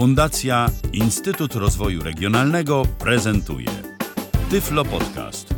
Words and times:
Fundacja 0.00 0.70
Instytut 0.92 1.54
Rozwoju 1.54 2.02
Regionalnego 2.02 2.82
prezentuje 2.98 3.68
Tyflo 4.50 4.84
Podcast. 4.84 5.54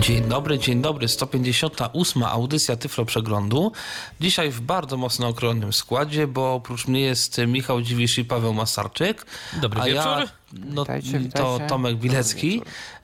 Dzień 0.00 0.22
dobry, 0.28 0.58
dzień 0.58 0.82
dobry. 0.82 1.08
158. 1.08 2.22
audycja 2.22 2.76
Tyflo 2.76 3.04
Przeglądu. 3.04 3.72
Dzisiaj 4.20 4.50
w 4.50 4.60
bardzo 4.60 4.96
mocno 4.96 5.28
okrojonym 5.28 5.72
składzie, 5.72 6.26
bo 6.26 6.54
oprócz 6.54 6.86
mnie 6.88 7.00
jest 7.00 7.40
Michał 7.46 7.82
Dziwisz 7.82 8.18
i 8.18 8.24
Paweł 8.24 8.54
Masarczyk. 8.54 9.26
Dobry 9.60 9.80
a 9.80 9.84
wieczór. 9.84 10.04
Ja, 10.04 10.24
no, 10.52 10.82
Witajcie, 10.82 11.12
To 11.12 11.18
witajcie. 11.18 11.66
Tomek 11.68 11.96
Bilecki. 11.96 12.62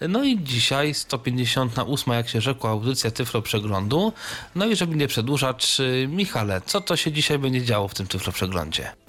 No 0.08 0.24
i 0.24 0.38
dzisiaj 0.42 0.94
158. 0.94 2.14
jak 2.14 2.29
się 2.29 2.40
rzekło, 2.40 2.70
audycja 2.70 3.10
Tyflo 3.10 3.42
Przeglądu. 3.42 4.12
No 4.54 4.66
i 4.66 4.76
żeby 4.76 4.96
nie 4.96 5.08
przedłużać, 5.08 5.80
y, 5.80 6.08
Michale, 6.08 6.60
co 6.66 6.80
to 6.80 6.96
się 6.96 7.12
dzisiaj 7.12 7.38
będzie 7.38 7.62
działo 7.62 7.88
w 7.88 7.94
tym 7.94 8.06
Tyflo 8.06 8.32
Przeglądzie? 8.32 9.02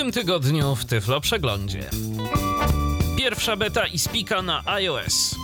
Tym 0.00 0.12
tygodniu 0.12 0.74
w 0.74 0.84
Tyflo 0.84 1.20
Przeglądzie. 1.20 1.90
Pierwsza 3.18 3.56
beta 3.56 3.86
i 3.86 3.98
spika 3.98 4.42
na 4.42 4.62
iOS. 4.66 5.36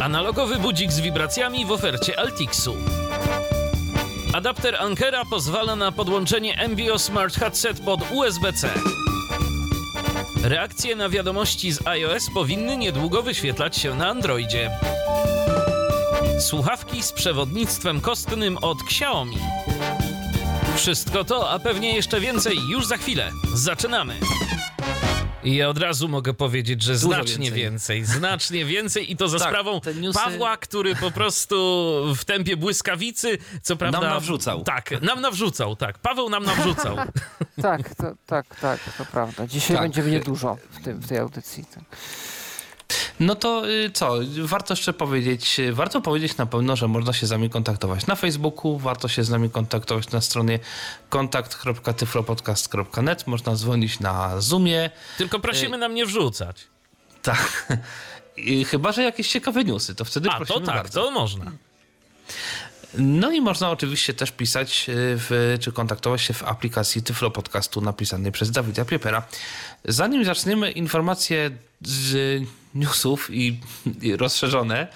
Analogowy 0.00 0.56
budzik 0.56 0.92
z 0.92 1.00
wibracjami 1.00 1.66
w 1.66 1.72
ofercie 1.72 2.18
Altixu. 2.20 2.76
Adapter 4.34 4.76
Ankera 4.76 5.24
pozwala 5.24 5.76
na 5.76 5.92
podłączenie 5.92 6.68
MBO 6.68 6.98
Smart 6.98 7.34
Headset 7.34 7.80
pod 7.80 8.00
USB-C. 8.12 8.70
Reakcje 10.44 10.96
na 10.96 11.08
wiadomości 11.08 11.72
z 11.72 11.86
iOS 11.86 12.30
powinny 12.34 12.76
niedługo 12.76 13.22
wyświetlać 13.22 13.76
się 13.76 13.94
na 13.94 14.08
Androidzie. 14.08 14.70
Słuchawki 16.40 17.02
z 17.02 17.12
przewodnictwem 17.12 18.00
kostnym 18.00 18.58
od 18.58 18.78
Xiaomi. 18.82 19.36
Wszystko 20.76 21.24
to, 21.24 21.50
a 21.50 21.58
pewnie 21.58 21.94
jeszcze 21.94 22.20
więcej 22.20 22.58
już 22.68 22.86
za 22.86 22.96
chwilę. 22.96 23.30
Zaczynamy! 23.54 24.14
I 25.44 25.56
ja 25.56 25.68
od 25.68 25.78
razu 25.78 26.08
mogę 26.08 26.34
powiedzieć, 26.34 26.82
że 26.82 26.96
znacznie 26.98 27.50
więcej. 27.50 27.62
więcej. 28.00 28.04
znacznie 28.04 28.64
więcej 28.64 29.12
i 29.12 29.16
to 29.16 29.28
za 29.28 29.38
Tak, 29.44 29.48
sprawą 29.48 29.78
newsy- 29.78 30.14
Pawła, 30.14 30.56
który 30.56 30.96
po 30.96 31.10
prostu 31.10 31.56
w 32.16 32.24
tempie 32.24 32.56
błyskawicy, 32.56 33.38
co 33.62 33.76
prawda... 33.76 34.00
nawrzucał. 34.00 34.62
Tak, 34.64 35.02
nam 35.02 35.20
nawrzucał, 35.20 35.76
tak. 35.76 35.98
Paweł 35.98 36.30
nam 36.30 36.44
nawrzucał. 36.44 36.96
Tak, 37.62 37.94
to, 37.94 38.04
tak, 38.26 38.60
tak, 38.60 38.80
to 38.98 39.04
prawda. 39.04 39.46
Dzisiaj 39.46 39.76
Tak. 39.76 39.84
będzie 39.84 40.02
mnie 40.02 40.20
dużo 40.20 40.56
w, 40.70 40.84
tym, 40.84 40.98
w 40.98 41.08
tej 41.08 41.18
audycji. 41.18 41.64
Tak. 41.74 41.84
No 43.20 43.34
to 43.34 43.70
y, 43.70 43.90
co, 43.90 44.14
warto 44.42 44.72
jeszcze 44.72 44.92
powiedzieć, 44.92 45.60
y, 45.60 45.72
warto 45.72 46.00
powiedzieć 46.00 46.36
na 46.36 46.46
pewno, 46.46 46.76
że 46.76 46.88
można 46.88 47.12
się 47.12 47.26
z 47.26 47.30
nami 47.30 47.50
kontaktować 47.50 48.06
na 48.06 48.14
Facebooku, 48.14 48.78
warto 48.78 49.08
się 49.08 49.24
z 49.24 49.30
nami 49.30 49.50
kontaktować 49.50 50.10
na 50.10 50.20
stronie 50.20 50.58
kontakt.tyflopodcast.net, 51.08 53.26
można 53.26 53.54
dzwonić 53.54 54.00
na 54.00 54.40
Zoomie, 54.40 54.90
Tylko 55.18 55.40
prosimy 55.40 55.78
nam 55.78 55.94
nie 55.94 56.06
wrzucać. 56.06 56.66
tak, 57.22 57.72
I 58.36 58.64
chyba, 58.64 58.92
że 58.92 59.02
jakieś 59.02 59.28
ciekawe 59.28 59.64
newsy, 59.64 59.94
to 59.94 60.04
wtedy 60.04 60.28
A, 60.30 60.38
to 60.38 60.44
prosimy 60.44 60.66
tak, 60.66 60.76
bardzo. 60.76 61.02
to 61.04 61.10
można. 61.10 61.52
No 62.98 63.30
i 63.32 63.40
można 63.40 63.70
oczywiście 63.70 64.14
też 64.14 64.30
pisać, 64.30 64.86
y, 64.88 64.92
w, 64.96 65.56
czy 65.60 65.72
kontaktować 65.72 66.22
się 66.22 66.34
w 66.34 66.42
aplikacji 66.42 67.02
Tyflo 67.02 67.30
Podcastu 67.30 67.80
napisanej 67.80 68.32
przez 68.32 68.50
Dawida 68.50 68.84
Piepera. 68.84 69.22
Zanim 69.84 70.24
zaczniemy 70.24 70.70
informacje 70.70 71.50
z 71.82 72.42
newsów 72.78 73.28
i, 73.30 73.60
i 74.02 74.16
rozszerzone, 74.16 74.86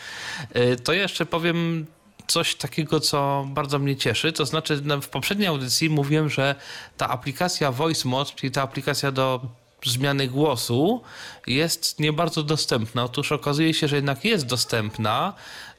y, 0.56 0.76
to 0.76 0.92
jeszcze 0.92 1.26
powiem 1.26 1.86
coś 2.26 2.54
takiego, 2.54 3.00
co 3.00 3.46
bardzo 3.48 3.78
mnie 3.78 3.96
cieszy. 3.96 4.32
To 4.32 4.46
znaczy, 4.46 4.80
na- 4.84 5.00
w 5.00 5.08
poprzedniej 5.08 5.48
audycji 5.48 5.90
mówiłem, 5.90 6.30
że 6.30 6.54
ta 6.96 7.08
aplikacja 7.08 7.72
Voice 7.72 8.08
Mod, 8.08 8.34
czyli 8.34 8.50
ta 8.50 8.62
aplikacja 8.62 9.12
do 9.12 9.40
zmiany 9.84 10.28
głosu, 10.28 11.02
jest 11.46 12.00
nie 12.00 12.12
bardzo 12.12 12.42
dostępna. 12.42 13.04
Otóż 13.04 13.32
okazuje 13.32 13.74
się, 13.74 13.88
że 13.88 13.96
jednak 13.96 14.24
jest 14.24 14.46
dostępna 14.46 15.32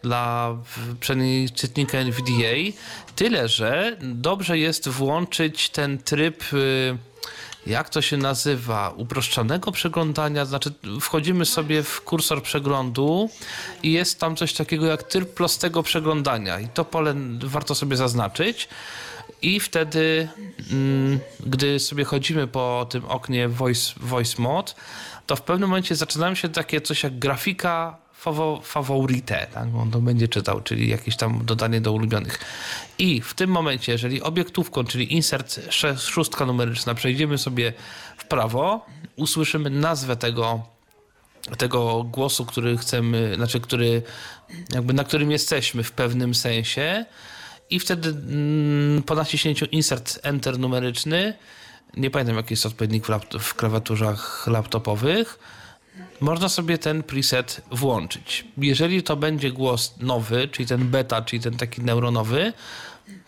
dla 0.04 0.56
czytnika 1.56 1.98
NVDA, 1.98 2.78
tyle 3.16 3.48
że 3.50 3.98
dobrze 4.02 4.58
jest 4.58 4.90
włączyć 4.90 5.70
ten 5.70 5.98
tryb. 5.98 6.44
y, 6.54 6.98
jak 7.68 7.90
to 7.90 8.02
się 8.02 8.18
nazywa, 8.18 8.94
uproszczonego 8.96 9.72
przeglądania, 9.72 10.46
znaczy 10.46 10.74
wchodzimy 11.02 11.46
sobie 11.46 11.84
w 11.84 12.02
kursor 12.02 12.44
przeglądu 12.44 13.30
i 13.84 13.92
jest 13.92 14.20
tam 14.20 14.36
coś 14.36 14.54
takiego 14.54 14.86
jak 14.86 15.04
tryb 15.04 15.34
prostego 15.34 15.84
przeglądania. 15.84 16.60
I 16.60 16.68
to 16.68 16.86
pole 16.86 17.16
warto 17.44 17.76
sobie 17.76 17.98
zaznaczyć. 17.98 18.68
I 19.42 19.60
wtedy, 19.60 20.28
mm, 20.72 21.20
gdy 21.46 21.80
sobie 21.80 22.04
chodzimy 22.04 22.48
po 22.48 22.88
tym 22.90 23.06
oknie 23.06 23.48
voice, 23.48 23.94
voice 23.98 24.42
Mode, 24.42 24.72
to 25.28 25.36
w 25.36 25.42
pewnym 25.42 25.70
momencie 25.70 25.96
zaczynają 25.96 26.36
się 26.36 26.50
takie 26.50 26.82
coś 26.82 27.04
jak 27.04 27.20
grafika 27.20 28.01
favorite, 28.64 29.48
tak? 29.54 29.68
on 29.76 29.92
to 29.92 30.02
będzie 30.02 30.28
czytał, 30.28 30.62
czyli 30.62 30.90
jakieś 30.90 31.18
tam 31.18 31.46
dodanie 31.46 31.82
do 31.82 31.92
ulubionych. 31.92 32.40
I 33.00 33.22
w 33.22 33.34
tym 33.34 33.50
momencie, 33.50 33.92
jeżeli 33.92 34.22
obiektówką, 34.22 34.84
czyli 34.84 35.14
insert 35.14 35.60
szóstka 36.00 36.46
numeryczna, 36.46 36.94
przejdziemy 36.94 37.38
sobie 37.38 37.74
w 38.18 38.26
prawo, 38.26 38.86
usłyszymy 39.16 39.70
nazwę 39.70 40.16
tego 40.16 40.62
tego 41.58 42.04
głosu, 42.04 42.46
który 42.46 42.78
chcemy, 42.78 43.36
znaczy, 43.36 43.60
który, 43.60 44.02
jakby 44.74 44.94
na 44.94 45.04
którym 45.04 45.32
jesteśmy 45.32 45.84
w 45.84 45.92
pewnym 45.92 46.36
sensie 46.36 47.06
i 47.70 47.80
wtedy 47.80 48.10
mm, 48.10 49.04
po 49.04 49.16
naciśnięciu 49.16 49.66
insert 49.66 50.20
enter 50.24 50.60
numeryczny, 50.60 51.34
nie 51.98 52.10
pamiętam 52.10 52.36
jaki 52.36 52.54
jest 52.54 52.66
odpowiednik 52.66 53.06
w, 53.40 53.40
w 53.40 54.48
laptopowych, 54.48 55.40
można 56.22 56.50
sobie 56.50 56.78
ten 56.78 57.04
preset 57.04 57.62
włączyć. 57.72 58.46
Jeżeli 58.58 59.04
to 59.04 59.16
będzie 59.16 59.52
głos 59.52 59.96
nowy, 60.00 60.48
czyli 60.48 60.68
ten 60.68 60.90
beta, 60.90 61.22
czyli 61.22 61.42
ten 61.42 61.58
taki 61.58 61.82
neuronowy, 61.82 62.54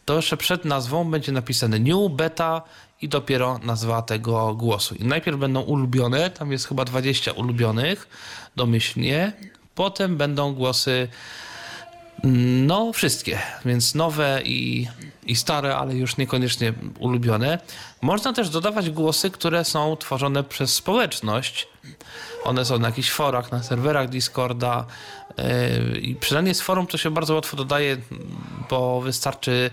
to 0.05 0.15
jeszcze 0.15 0.37
przed 0.37 0.65
nazwą 0.65 1.11
będzie 1.11 1.31
napisane 1.31 1.79
new, 1.79 2.11
beta 2.11 2.61
i 3.01 3.09
dopiero 3.09 3.57
nazwa 3.57 4.01
tego 4.01 4.55
głosu. 4.55 4.95
I 4.95 5.05
najpierw 5.05 5.37
będą 5.37 5.61
ulubione, 5.61 6.29
tam 6.29 6.51
jest 6.51 6.67
chyba 6.67 6.85
20 6.85 7.31
ulubionych 7.31 8.07
domyślnie, 8.55 9.33
potem 9.75 10.17
będą 10.17 10.53
głosy 10.53 11.07
no, 12.67 12.94
wszystkie, 12.94 13.39
więc 13.66 13.95
nowe 13.95 14.41
i, 14.45 14.88
i 15.25 15.35
stare, 15.35 15.75
ale 15.75 15.95
już 15.95 16.17
niekoniecznie 16.17 16.73
ulubione. 17.00 17.59
Można 18.01 18.34
też 18.34 18.50
dodawać 18.50 18.89
głosy, 18.89 19.31
które 19.31 19.66
są 19.66 19.97
tworzone 19.97 20.44
przez 20.44 20.73
społeczność. 20.73 21.67
One 22.44 22.66
są 22.66 22.79
na 22.79 22.88
jakichś 22.88 23.09
forach, 23.09 23.51
na 23.51 23.63
serwerach 23.63 24.09
Discorda. 24.09 24.85
Yy, 25.38 26.00
I 26.00 26.16
przynajmniej 26.16 26.56
z 26.56 26.61
forum 26.61 26.88
to 26.88 26.97
się 26.97 27.11
bardzo 27.11 27.35
łatwo 27.35 27.57
dodaje, 27.57 27.97
bo 28.69 29.01
wystarczy. 29.01 29.72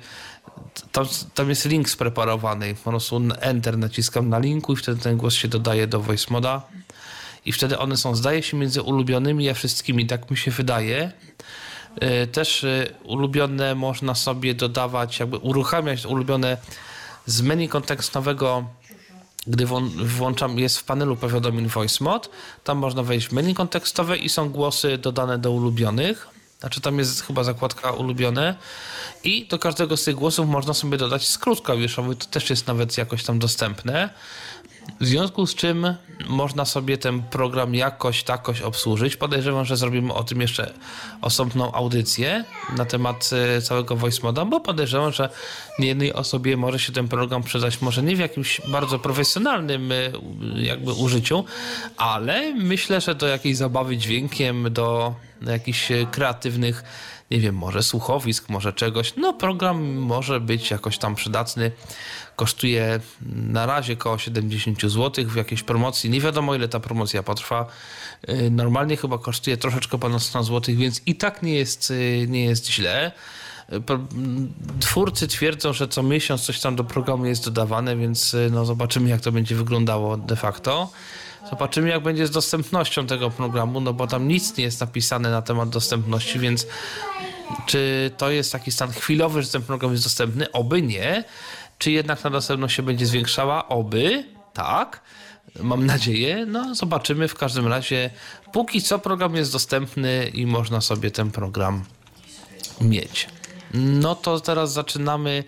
Tam, 0.93 1.07
tam 1.35 1.49
jest 1.49 1.65
link 1.65 1.89
spreparowany. 1.89 2.75
Po 2.75 2.91
prostu 2.91 3.23
Enter 3.41 3.79
naciskam 3.79 4.29
na 4.29 4.39
linku 4.39 4.73
i 4.73 4.77
wtedy 4.77 5.01
ten 5.01 5.17
głos 5.17 5.35
się 5.35 5.49
dodaje 5.49 5.87
do 5.87 6.01
voice 6.01 6.27
moda. 6.31 6.63
I 7.45 7.53
wtedy 7.53 7.79
one 7.79 7.97
są, 7.97 8.15
zdaje 8.15 8.43
się, 8.43 8.57
między 8.57 8.83
ulubionymi 8.83 9.49
a 9.49 9.55
wszystkimi, 9.55 10.07
tak 10.07 10.31
mi 10.31 10.37
się 10.37 10.51
wydaje. 10.51 11.13
Y, 12.23 12.27
Też 12.27 12.65
y, 12.65 12.95
ulubione 13.05 13.75
można 13.75 14.15
sobie 14.15 14.55
dodawać, 14.55 15.21
jakby 15.21 15.37
uruchamiać 15.37 16.07
ulubione 16.07 16.57
z 17.27 17.43
menu 17.43 17.69
kontekstowego, 17.69 18.65
gdy 19.47 19.67
włą- 19.67 20.05
włączam, 20.05 20.59
jest 20.59 20.79
w 20.79 20.85
panelu 20.85 21.17
powiadomień 21.17 21.67
Voice 21.69 22.05
Mod, 22.05 22.31
tam 22.65 22.79
można 22.79 23.03
wejść 23.03 23.29
w 23.29 23.33
menu 23.33 23.55
kontekstowe 23.55 24.17
i 24.17 24.29
są 24.29 24.51
głosy 24.51 24.99
dodane 24.99 25.39
do 25.39 25.51
ulubionych. 25.51 26.29
Znaczy 26.61 26.81
tam 26.81 26.99
jest 26.99 27.23
chyba 27.23 27.45
zakładka 27.45 27.91
ulubione 27.91 28.55
i 29.25 29.47
do 29.47 29.59
każdego 29.59 29.97
z 29.97 30.05
tych 30.05 30.15
głosów 30.15 30.49
można 30.49 30.75
sobie 30.75 30.99
dodać 30.99 31.27
skrót 31.27 31.61
klawiszowy, 31.61 32.17
to 32.17 32.27
też 32.27 32.51
jest 32.51 32.67
nawet 32.67 32.99
jakoś 32.99 33.25
tam 33.25 33.39
dostępne. 33.39 34.11
W 35.01 35.07
związku 35.07 35.47
z 35.47 35.55
czym 35.55 35.95
można 36.29 36.65
sobie 36.65 36.99
ten 36.99 37.23
program 37.23 37.75
jakoś 37.75 38.23
takoś 38.23 38.61
obsłużyć. 38.61 39.17
Podejrzewam, 39.17 39.65
że 39.65 39.77
zrobimy 39.77 40.15
o 40.15 40.25
tym 40.25 40.41
jeszcze 40.41 40.75
osobną 41.23 41.73
audycję 41.73 42.45
na 42.77 42.85
temat 42.85 43.31
y, 43.59 43.63
całego 43.63 43.97
voice 43.97 44.23
moda, 44.23 44.45
bo 44.45 44.61
podejrzewam, 44.61 45.13
że 45.13 45.29
niejednej 45.79 46.13
osobie 46.13 46.57
może 46.57 46.79
się 46.79 46.93
ten 46.93 47.09
program 47.09 47.43
przydać, 47.43 47.81
może 47.81 48.03
nie 48.03 48.17
w 48.17 48.19
jakimś 48.19 48.61
bardzo 48.69 48.99
profesjonalnym 48.99 49.93
y, 49.93 50.13
jakby 50.55 50.93
użyciu, 50.93 51.45
ale 51.97 52.55
myślę, 52.55 53.01
że 53.01 53.15
do 53.15 53.27
jakiejś 53.27 53.57
zabawy 53.57 53.97
dźwiękiem, 53.97 54.73
do 54.73 55.15
jakichś 55.43 55.91
y, 55.91 56.07
kreatywnych 56.11 56.85
nie 57.31 57.41
wiem, 57.41 57.55
może 57.55 57.83
słuchowisk, 57.83 58.49
może 58.49 58.73
czegoś. 58.73 59.13
No, 59.17 59.33
program 59.33 59.93
może 59.95 60.41
być 60.41 60.71
jakoś 60.71 60.99
tam 60.99 61.15
przydatny. 61.15 61.73
Kosztuje 62.37 63.01
na 63.37 63.67
razie 63.67 63.93
około 63.93 64.19
70 64.19 64.81
zł 64.83 65.25
w 65.29 65.37
jakiejś 65.37 65.63
promocji. 65.63 66.11
Nie 66.11 66.21
wiadomo, 66.21 66.55
ile 66.55 66.69
ta 66.69 66.81
promocja 66.81 67.23
potrwa. 67.23 67.67
Yy, 68.29 68.51
Normalnie 68.51 68.97
chyba 68.97 69.19
kosztuje 69.19 69.57
troszeczkę 69.57 69.99
ponad 69.99 70.23
100 70.23 70.43
zł, 70.45 70.75
więc 70.77 71.03
i 71.07 71.15
tak 71.17 71.43
nie 71.43 71.55
jest, 71.55 71.91
yy, 71.91 72.27
nie 72.29 72.45
jest 72.45 72.71
źle. 72.71 73.13
pro- 73.87 74.07
twórcy 74.81 75.29
twierdzą, 75.29 75.73
że 75.73 75.89
co 75.89 76.03
miesiąc 76.03 76.43
coś 76.43 76.61
tam 76.61 76.77
do 76.77 76.85
programu 76.85 77.27
jest 77.27 77.45
dodawane, 77.45 77.97
więc 77.97 78.35
y, 78.35 78.49
no 78.53 78.65
zobaczymy 78.65 79.09
jak 79.11 79.21
to 79.21 79.33
będzie 79.33 79.55
wyglądało 79.55 80.17
de 80.17 80.37
facto. 80.37 80.91
Zobaczymy 81.51 81.89
jak 81.89 82.03
będzie 82.03 82.27
z 82.27 82.31
dostępnością 82.31 83.07
tego 83.07 83.31
programu, 83.31 83.81
no 83.81 83.93
bo 83.93 84.07
tam 84.07 84.29
nic 84.29 84.57
nie 84.57 84.65
jest 84.65 84.81
napisane 84.81 85.31
na 85.31 85.43
temat 85.43 85.69
dostępności, 85.69 86.39
więc 86.39 86.67
czy 87.67 88.11
to 88.17 88.31
jest 88.31 88.53
taki 88.53 88.73
stan 88.73 88.93
chwilowy, 88.93 89.43
że 89.43 89.49
ten 89.49 89.63
program 89.63 89.93
jest 89.93 90.05
dostępny? 90.05 90.53
Oby 90.53 90.83
nie. 90.83 91.25
Czy 91.79 91.91
jednak 91.91 92.23
ta 92.23 92.31
dostępność 92.31 92.77
się 92.77 92.83
będzie 92.83 93.07
zwiększała? 93.07 93.69
Oby 93.69 94.25
tak. 94.53 95.01
Mam 95.61 95.87
nadzieję. 95.87 96.47
No, 96.47 96.75
zobaczymy. 96.75 97.29
W 97.29 97.35
każdym 97.35 97.67
razie, 97.67 98.11
póki 98.53 98.83
co 98.83 98.99
program 98.99 99.37
jest 99.37 99.53
dostępny 99.53 100.31
i 100.35 100.47
można 100.47 100.81
sobie 100.81 101.11
ten 101.11 101.31
program 101.31 101.85
mieć. 102.81 103.29
No 103.75 104.15
to 104.15 104.41
teraz 104.41 104.73
zaczynamy 104.73 105.45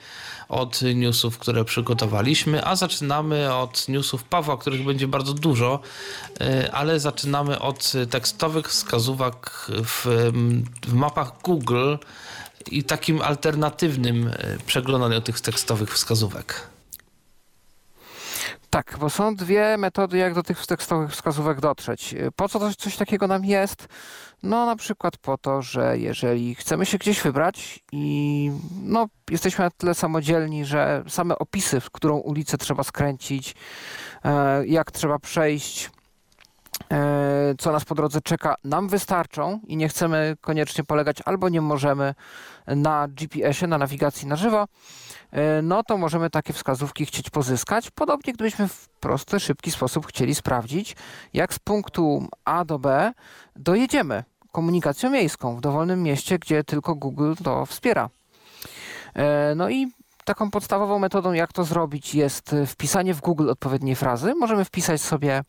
od 0.53 0.81
newsów, 0.95 1.39
które 1.39 1.65
przygotowaliśmy, 1.65 2.65
a 2.65 2.77
zaczynamy 2.77 3.55
od 3.55 3.89
newsów 3.89 4.25
Pawła, 4.25 4.57
których 4.57 4.85
będzie 4.85 5.09
bardzo 5.09 5.35
dużo, 5.35 5.81
y, 6.41 6.73
ale 6.73 7.01
zaczynamy 7.01 7.61
od 7.61 7.93
tekstowych 8.11 8.69
wskazówek 8.69 9.67
w, 9.69 10.31
w 10.87 10.93
mapach 10.93 11.43
Google 11.43 11.97
i 12.71 12.85
takim 12.85 13.23
alternatywnym 13.23 14.29
y, 14.29 14.59
przeglądaniu 14.67 15.21
tych 15.21 15.41
tekstowych 15.41 15.95
wskazówek. 15.95 16.73
Tak, 18.71 18.97
bo 19.01 19.11
są 19.11 19.37
dwie 19.37 19.77
metody, 19.79 20.19
jak 20.19 20.35
do 20.35 20.43
tych 20.43 20.67
tekstowych 20.67 21.11
wskazówek 21.11 21.61
dotrzeć. 21.61 22.15
Po 22.37 22.49
co 22.49 22.59
coś, 22.59 22.77
coś 22.77 22.97
takiego 22.97 23.27
nam 23.27 23.45
jest? 23.45 23.89
No 24.43 24.67
na 24.67 24.77
przykład 24.77 25.17
po 25.17 25.39
to, 25.39 25.63
że 25.63 25.99
jeżeli 25.99 26.55
chcemy 26.55 26.87
się 26.87 26.99
gdzieś 26.99 27.23
wybrać 27.23 27.81
i 27.93 28.51
no, 28.83 29.07
jesteśmy 29.31 29.65
na 29.65 29.71
tyle 29.71 29.95
samodzielni, 29.95 30.65
że 30.65 31.05
same 31.09 31.39
opisy, 31.39 31.81
w 31.81 31.91
którą 31.91 32.19
ulicę 32.19 32.59
trzeba 32.59 32.83
skręcić, 32.83 33.55
e, 34.25 34.67
jak 34.67 34.91
trzeba 34.91 35.19
przejść, 35.19 35.91
e, 36.93 37.55
co 37.59 37.73
nas 37.73 37.85
po 37.85 37.95
drodze 37.95 38.21
czeka, 38.21 38.55
nam 38.65 38.89
wystarczą 38.89 39.61
i 39.67 39.77
nie 39.77 39.89
chcemy 39.89 40.37
koniecznie 40.41 40.85
polegać 40.85 41.17
albo 41.25 41.49
nie 41.49 41.61
możemy 41.61 42.15
na 42.67 43.09
GPS-ie, 43.09 43.69
na 43.69 43.79
nawigacji 43.79 44.29
na 44.29 44.37
żywo, 44.37 44.69
e, 45.31 45.63
no 45.63 45.83
to 45.83 45.99
możemy 45.99 46.31
takie 46.31 46.53
wskazówki 46.53 47.07
chcieć 47.07 47.31
pozyskać. 47.31 47.91
Podobnie 47.91 48.33
gdybyśmy 48.33 48.69
w 48.69 48.89
prosty, 48.89 49.41
szybki 49.41 49.71
sposób 49.71 50.07
chcieli 50.07 50.35
sprawdzić, 50.35 50.97
jak 51.33 51.55
z 51.55 51.59
punktu 51.59 52.27
A 52.45 52.65
do 52.65 52.79
B 52.79 53.13
dojedziemy 53.57 54.32
komunikacją 54.53 55.11
miejską 55.11 55.57
w 55.57 55.61
dowolnym 55.61 56.03
mieście, 56.03 56.39
gdzie 56.39 56.65
tylko 56.65 56.95
Google 56.95 57.35
to 57.45 57.67
wspiera. 57.67 58.11
E, 59.15 59.55
No 59.55 59.69
i 59.71 59.93
taką 60.25 60.51
podstawową 60.51 60.99
metodą, 60.99 61.33
jak 61.33 61.53
to 61.53 61.65
zrobić, 61.65 62.15
jest 62.15 62.55
wpisanie 62.67 63.15
w 63.15 63.21
Google 63.21 63.51
odpowiedniej 63.51 63.97
frazy. 63.97 64.35
Możemy 64.35 64.65
wpisać 64.65 65.01
sobie 65.01 65.43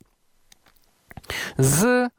z 1.58 1.84
e, 1.86 2.10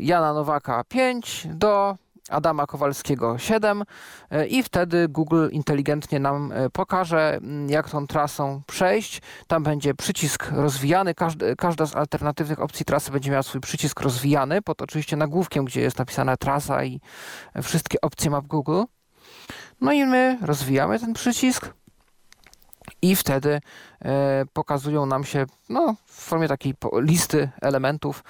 Jana 0.00 0.32
Nowaka 0.32 0.84
5 0.88 1.46
do 1.50 1.96
Adama 2.30 2.66
Kowalskiego 2.66 3.38
7 3.38 3.84
e, 4.30 4.46
i 4.46 4.62
wtedy 4.62 5.08
Google 5.08 5.48
inteligentnie 5.50 6.20
nam 6.20 6.52
e, 6.52 6.70
pokaże, 6.70 7.36
m, 7.42 7.70
jak 7.70 7.90
tą 7.90 8.06
trasą 8.06 8.62
przejść. 8.66 9.22
Tam 9.46 9.62
będzie 9.62 9.94
przycisk 9.94 10.50
rozwijany. 10.52 11.14
Każda 11.58 11.86
z 11.86 11.96
alternatywnych 11.96 12.60
opcji 12.60 12.84
trasy 12.84 13.10
będzie 13.10 13.30
miała 13.30 13.42
swój 13.42 13.60
przycisk 13.60 14.00
rozwijany 14.00 14.62
pod 14.62 14.82
oczywiście 14.82 15.16
nagłówkiem, 15.16 15.64
gdzie 15.64 15.80
jest 15.80 15.98
napisana 15.98 16.36
trasa 16.36 16.84
i 16.84 17.00
e, 17.54 17.62
wszystkie 17.62 18.00
opcje 18.00 18.30
map 18.30 18.46
Google. 18.46 18.82
No 19.80 19.92
i 19.92 20.04
my 20.04 20.38
rozwijamy 20.42 21.00
ten 21.00 21.14
przycisk 21.14 21.74
i 23.02 23.16
wtedy 23.16 23.60
e, 24.04 24.44
pokazują 24.52 25.06
nam 25.06 25.24
się 25.24 25.46
no, 25.68 25.96
w 26.06 26.20
formie 26.20 26.48
takiej 26.48 26.74
listy 26.96 27.50
elementów 27.62 28.24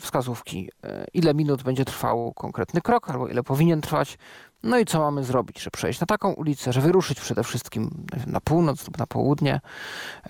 wskazówki, 0.00 0.70
e, 0.84 1.06
ile 1.14 1.34
minut 1.34 1.62
będzie 1.62 1.84
trwał 1.84 2.32
konkretny 2.32 2.80
krok, 2.80 3.10
albo 3.10 3.28
ile 3.28 3.42
powinien 3.42 3.80
trwać, 3.80 4.18
no 4.62 4.78
i 4.78 4.84
co 4.84 5.00
mamy 5.00 5.24
zrobić, 5.24 5.62
że 5.62 5.70
przejść 5.70 6.00
na 6.00 6.06
taką 6.06 6.32
ulicę, 6.32 6.72
że 6.72 6.80
wyruszyć 6.80 7.20
przede 7.20 7.44
wszystkim 7.44 8.06
na 8.26 8.40
północ 8.40 8.86
lub 8.86 8.98
na 8.98 9.06
południe, 9.06 9.60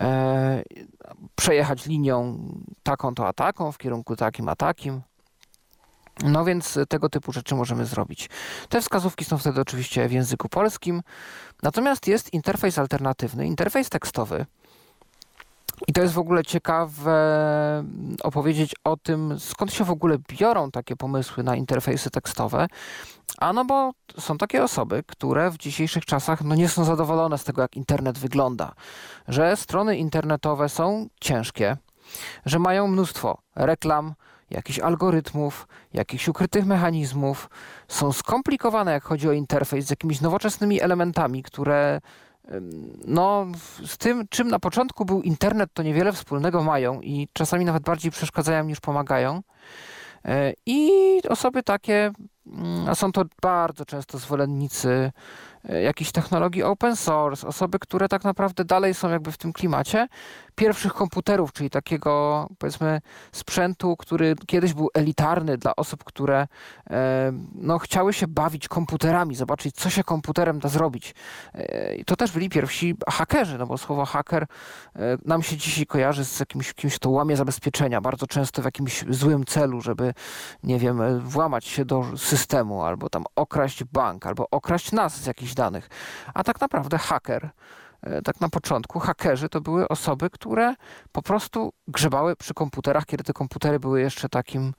e, 0.01 0.63
przejechać 1.35 1.85
linią 1.85 2.37
taką 2.83 3.15
to 3.15 3.27
a 3.27 3.33
taką, 3.33 3.71
w 3.71 3.77
kierunku 3.77 4.15
takim 4.15 4.49
a 4.49 4.55
takim. 4.55 5.01
No 6.23 6.45
więc 6.45 6.79
tego 6.89 7.09
typu 7.09 7.31
rzeczy 7.31 7.55
możemy 7.55 7.85
zrobić. 7.85 8.29
Te 8.69 8.81
wskazówki 8.81 9.25
są 9.25 9.37
wtedy 9.37 9.61
oczywiście 9.61 10.07
w 10.07 10.11
języku 10.11 10.49
polskim, 10.49 11.01
natomiast 11.63 12.07
jest 12.07 12.33
interfejs 12.33 12.79
alternatywny, 12.79 13.45
interfejs 13.47 13.89
tekstowy. 13.89 14.45
I 15.87 15.93
to 15.93 16.01
jest 16.01 16.13
w 16.13 16.19
ogóle 16.19 16.43
ciekawe 16.43 17.11
mm, 17.79 18.15
opowiedzieć 18.23 18.75
o 18.83 18.97
tym, 18.97 19.39
skąd 19.39 19.73
się 19.73 19.83
w 19.83 19.91
ogóle 19.91 20.17
biorą 20.29 20.71
takie 20.71 20.95
pomysły 20.95 21.43
na 21.43 21.55
interfejsy 21.55 22.09
tekstowe. 22.09 22.67
A 23.37 23.53
no 23.53 23.65
bo 23.65 23.91
są 24.19 24.37
takie 24.37 24.63
osoby, 24.63 25.03
które 25.07 25.51
w 25.51 25.57
dzisiejszych 25.57 26.05
czasach 26.05 26.43
no 26.43 26.55
nie 26.55 26.69
są 26.69 26.83
zadowolone 26.83 27.37
z 27.37 27.43
tego, 27.43 27.61
jak 27.61 27.75
internet 27.75 28.17
wygląda. 28.17 28.73
Że 29.27 29.55
strony 29.55 29.97
internetowe 29.97 30.69
są 30.69 31.07
ciężkie, 31.21 31.77
że 32.45 32.59
mają 32.59 32.87
mnóstwo 32.87 33.37
reklam, 33.55 34.13
jakichś 34.49 34.79
algorytmów, 34.79 35.67
jakichś 35.93 36.27
ukrytych 36.27 36.65
mechanizmów, 36.65 37.49
są 37.87 38.11
skomplikowane, 38.11 38.91
jak 38.91 39.03
chodzi 39.03 39.29
o 39.29 39.31
interfejs, 39.31 39.85
z 39.85 39.89
jakimiś 39.89 40.21
nowoczesnymi 40.21 40.81
elementami, 40.81 41.43
które 41.43 42.01
no, 43.05 43.45
z 43.85 43.97
tym, 43.97 44.27
czym 44.29 44.47
na 44.47 44.59
początku 44.59 45.05
był 45.05 45.21
internet, 45.21 45.69
to 45.73 45.83
niewiele 45.83 46.13
wspólnego 46.13 46.63
mają 46.63 47.01
i 47.01 47.27
czasami 47.33 47.65
nawet 47.65 47.83
bardziej 47.83 48.11
przeszkadzają 48.11 48.63
niż 48.63 48.79
pomagają. 48.79 49.41
E, 50.25 50.53
I 50.65 50.91
osoby 51.29 51.63
takie, 51.63 52.11
mm, 52.47 52.89
a 52.89 52.95
są 52.95 53.11
to 53.11 53.25
bardzo 53.41 53.85
często 53.85 54.17
zwolennicy 54.17 55.11
jakichś 55.83 56.11
technologii 56.11 56.63
open 56.63 56.95
source, 56.95 57.47
osoby, 57.47 57.79
które 57.79 58.07
tak 58.07 58.23
naprawdę 58.23 58.65
dalej 58.65 58.93
są 58.93 59.09
jakby 59.09 59.31
w 59.31 59.37
tym 59.37 59.53
klimacie 59.53 60.07
pierwszych 60.57 60.93
komputerów, 60.93 61.53
czyli 61.53 61.69
takiego 61.69 62.47
powiedzmy 62.57 63.01
sprzętu, 63.31 63.97
który 63.97 64.35
kiedyś 64.47 64.73
był 64.73 64.89
elitarny 64.93 65.57
dla 65.57 65.75
osób, 65.75 66.03
które 66.03 66.47
e, 66.89 67.31
no, 67.55 67.79
chciały 67.79 68.13
się 68.13 68.27
bawić 68.27 68.67
komputerami, 68.67 69.35
zobaczyć, 69.35 69.75
co 69.75 69.89
się 69.89 70.03
komputerem 70.03 70.59
da 70.59 70.69
zrobić. 70.69 71.15
E, 71.53 71.95
I 71.95 72.05
to 72.05 72.15
też 72.15 72.31
byli 72.31 72.49
pierwsi 72.49 72.95
hakerzy, 73.09 73.57
no 73.57 73.67
bo 73.67 73.77
słowo 73.77 74.05
haker 74.05 74.43
e, 74.43 74.47
nam 75.25 75.43
się 75.43 75.57
dzisiaj 75.57 75.85
kojarzy 75.85 76.25
z 76.25 76.39
jakimś 76.39 76.73
kimś, 76.73 76.95
kto 76.95 77.09
łamie 77.09 77.37
zabezpieczenia, 77.37 78.01
bardzo 78.01 78.27
często 78.27 78.61
w 78.61 78.65
jakimś 78.65 79.05
złym 79.09 79.45
celu, 79.45 79.81
żeby, 79.81 80.13
nie 80.63 80.79
wiem, 80.79 81.01
e, 81.01 81.19
włamać 81.19 81.65
się 81.65 81.85
do 81.85 82.05
systemu, 82.17 82.83
albo 82.83 83.09
tam 83.09 83.23
okraść 83.35 83.83
bank, 83.83 84.25
albo 84.25 84.49
okraść 84.51 84.91
nas 84.91 85.21
z 85.21 85.25
jakichś 85.25 85.53
danych. 85.57 85.89
A 86.33 86.43
tak 86.43 86.61
naprawdę 86.61 86.97
haker 86.97 87.49
e, 88.01 88.21
tak 88.21 88.41
na 88.41 88.49
początku, 88.49 88.99
hakerzy 88.99 89.49
to 89.49 89.61
były 89.61 89.87
osoby, 89.87 90.29
które 90.29 90.75
po 91.11 91.21
prostu 91.21 91.73
grzebały 91.87 92.35
przy 92.35 92.53
komputerach, 92.53 93.05
kiedy 93.05 93.23
te 93.23 93.33
komputery 93.33 93.79
były 93.79 94.01
jeszcze 94.01 94.29
takim 94.29 94.73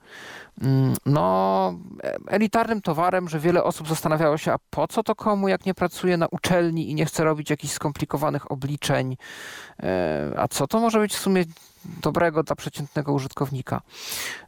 mm, 0.61 0.93
no, 1.05 1.73
e, 2.03 2.17
elitarnym 2.27 2.81
towarem, 2.81 3.29
że 3.29 3.39
wiele 3.39 3.63
osób 3.63 3.87
zastanawiało 3.87 4.37
się, 4.37 4.53
a 4.53 4.57
po 4.69 4.87
co 4.87 5.03
to 5.03 5.15
komu, 5.15 5.47
jak 5.47 5.65
nie 5.65 5.73
pracuje 5.73 6.17
na 6.17 6.27
uczelni 6.27 6.89
i 6.89 6.95
nie 6.95 7.05
chce 7.05 7.23
robić 7.23 7.49
jakichś 7.49 7.73
skomplikowanych 7.73 8.51
obliczeń, 8.51 9.17
e, 9.83 10.33
a 10.37 10.47
co 10.47 10.67
to 10.67 10.79
może 10.79 10.99
być 10.99 11.13
w 11.13 11.19
sumie 11.19 11.45
dobrego 11.85 12.43
dla 12.43 12.55
przeciętnego 12.55 13.13
użytkownika. 13.13 13.81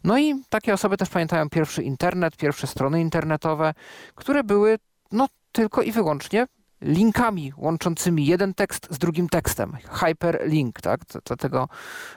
No 0.03 0.17
i 0.17 0.43
takie 0.49 0.73
osoby 0.73 0.97
też 0.97 1.09
pamiętają 1.09 1.49
pierwszy 1.49 1.83
internet, 1.83 2.37
pierwsze 2.37 2.67
strony 2.67 3.01
internetowe, 3.01 3.73
które 4.15 4.43
były 4.43 4.77
no 5.11 5.27
tylko 5.51 5.81
i 5.81 5.91
wyłącznie 5.91 6.47
linkami 6.81 7.53
łączącymi 7.57 8.25
jeden 8.25 8.53
tekst 8.53 8.87
z 8.89 8.97
drugim 8.97 9.29
tekstem. 9.29 9.77
Hyperlink, 9.91 10.81
tak? 10.81 11.01
Dlatego 11.25 11.69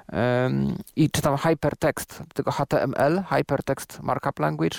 em, 0.09 0.77
i 0.97 1.11
czy 1.11 1.23
tam 1.23 1.37
hypertext, 1.37 2.23
tego 2.35 2.51
HTML, 2.51 3.23
Hypertext 3.31 4.01
Markup 4.03 4.39
Language, 4.39 4.79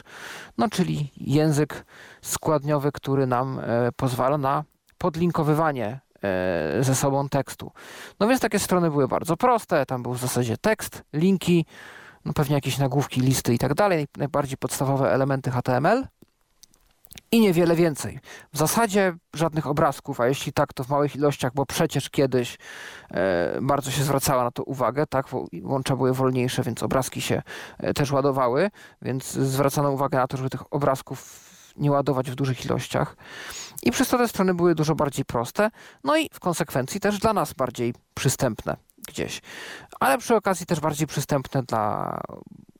no 0.57 0.69
czyli 0.69 1.11
język 1.17 1.85
składniowy, 2.21 2.91
który 2.91 3.27
nam 3.27 3.59
e, 3.59 3.91
pozwala 3.95 4.37
na 4.37 4.63
podlinkowywanie 4.97 5.99
e, 6.23 6.83
ze 6.83 6.95
sobą 6.95 7.29
tekstu. 7.29 7.71
No 8.19 8.27
więc 8.27 8.41
takie 8.41 8.59
strony 8.59 8.91
były 8.91 9.07
bardzo 9.07 9.37
proste, 9.37 9.85
tam 9.85 10.03
był 10.03 10.13
w 10.13 10.19
zasadzie 10.19 10.57
tekst, 10.57 11.03
linki, 11.13 11.65
no 12.25 12.33
pewnie 12.33 12.55
jakieś 12.55 12.77
nagłówki, 12.77 13.21
listy 13.21 13.53
i 13.53 13.57
tak 13.57 13.73
dalej, 13.73 14.07
najbardziej 14.17 14.57
podstawowe 14.57 15.11
elementy 15.11 15.51
HTML 15.51 16.07
i 17.31 17.39
niewiele 17.39 17.75
więcej. 17.75 18.19
W 18.53 18.57
zasadzie 18.57 19.13
żadnych 19.33 19.67
obrazków, 19.67 20.21
a 20.21 20.27
jeśli 20.27 20.53
tak, 20.53 20.73
to 20.73 20.83
w 20.83 20.89
małych 20.89 21.15
ilościach, 21.15 21.53
bo 21.53 21.65
przecież 21.65 22.09
kiedyś 22.09 22.57
e, 23.11 23.61
bardzo 23.61 23.91
się 23.91 24.03
zwracała 24.03 24.43
na 24.43 24.51
to 24.51 24.63
uwagę, 24.63 25.05
tak, 25.07 25.25
łącza 25.63 25.95
były 25.95 26.13
wolniejsze, 26.13 26.63
więc 26.63 26.83
obrazki 26.83 27.21
się 27.21 27.41
e, 27.77 27.93
też 27.93 28.11
ładowały, 28.11 28.69
więc 29.01 29.31
zwracano 29.31 29.91
uwagę 29.91 30.17
na 30.17 30.27
to, 30.27 30.37
żeby 30.37 30.49
tych 30.49 30.73
obrazków 30.73 31.45
nie 31.77 31.91
ładować 31.91 32.31
w 32.31 32.35
dużych 32.35 32.65
ilościach. 32.65 33.17
I 33.83 33.91
przez 33.91 34.07
to 34.07 34.17
te 34.17 34.27
strony 34.27 34.53
były 34.53 34.75
dużo 34.75 34.95
bardziej 34.95 35.25
proste, 35.25 35.71
no 36.03 36.17
i 36.17 36.29
w 36.33 36.39
konsekwencji 36.39 36.99
też 36.99 37.19
dla 37.19 37.33
nas 37.33 37.53
bardziej 37.53 37.93
przystępne 38.13 38.77
gdzieś. 39.07 39.41
Ale 39.99 40.17
przy 40.17 40.35
okazji 40.35 40.65
też 40.65 40.79
bardziej 40.79 41.07
przystępne 41.07 41.63
dla 41.63 42.19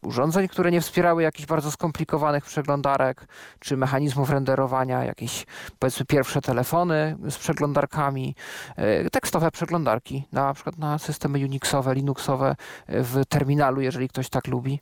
urządzeń, 0.06 0.48
które 0.48 0.72
nie 0.72 0.82
wspierały 0.82 1.24
jakichś 1.24 1.48
bardzo 1.48 1.72
skomplikowanych 1.72 2.46
przeglądarek 2.46 3.28
czy 3.60 3.78
mechanizmów 3.78 4.30
renderowania, 4.30 5.04
jakieś 5.04 5.46
powiedzmy 5.80 6.06
pierwsze 6.06 6.42
telefony 6.42 7.18
z 7.30 7.38
przeglądarkami, 7.38 8.36
e, 8.76 9.10
tekstowe 9.10 9.52
przeglądarki, 9.52 10.28
na 10.32 10.54
przykład 10.54 10.78
na 10.78 10.98
systemy 10.98 11.40
Unixowe, 11.40 11.96
Linuxowe 11.96 12.56
w 12.88 13.22
terminalu, 13.30 13.82
jeżeli 13.82 14.10
ktoś 14.10 14.30
tak 14.30 14.48
lubi. 14.48 14.80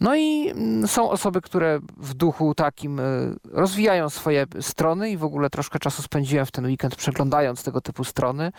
No 0.00 0.16
i 0.16 0.48
mm, 0.48 0.88
są 0.88 1.10
osoby, 1.10 1.40
które 1.40 1.80
w 1.96 2.14
duchu 2.14 2.54
takim 2.54 3.00
e, 3.00 3.02
rozwijają 3.50 4.10
swoje 4.10 4.46
strony 4.60 5.10
i 5.10 5.16
w 5.16 5.24
ogóle 5.24 5.50
troszkę 5.50 5.78
czasu 5.78 6.02
spędziłem 6.02 6.46
w 6.46 6.50
ten 6.50 6.66
weekend 6.66 6.96
przeglądając 6.96 7.64
tego 7.64 7.80
typu 7.80 8.04
strony. 8.04 8.52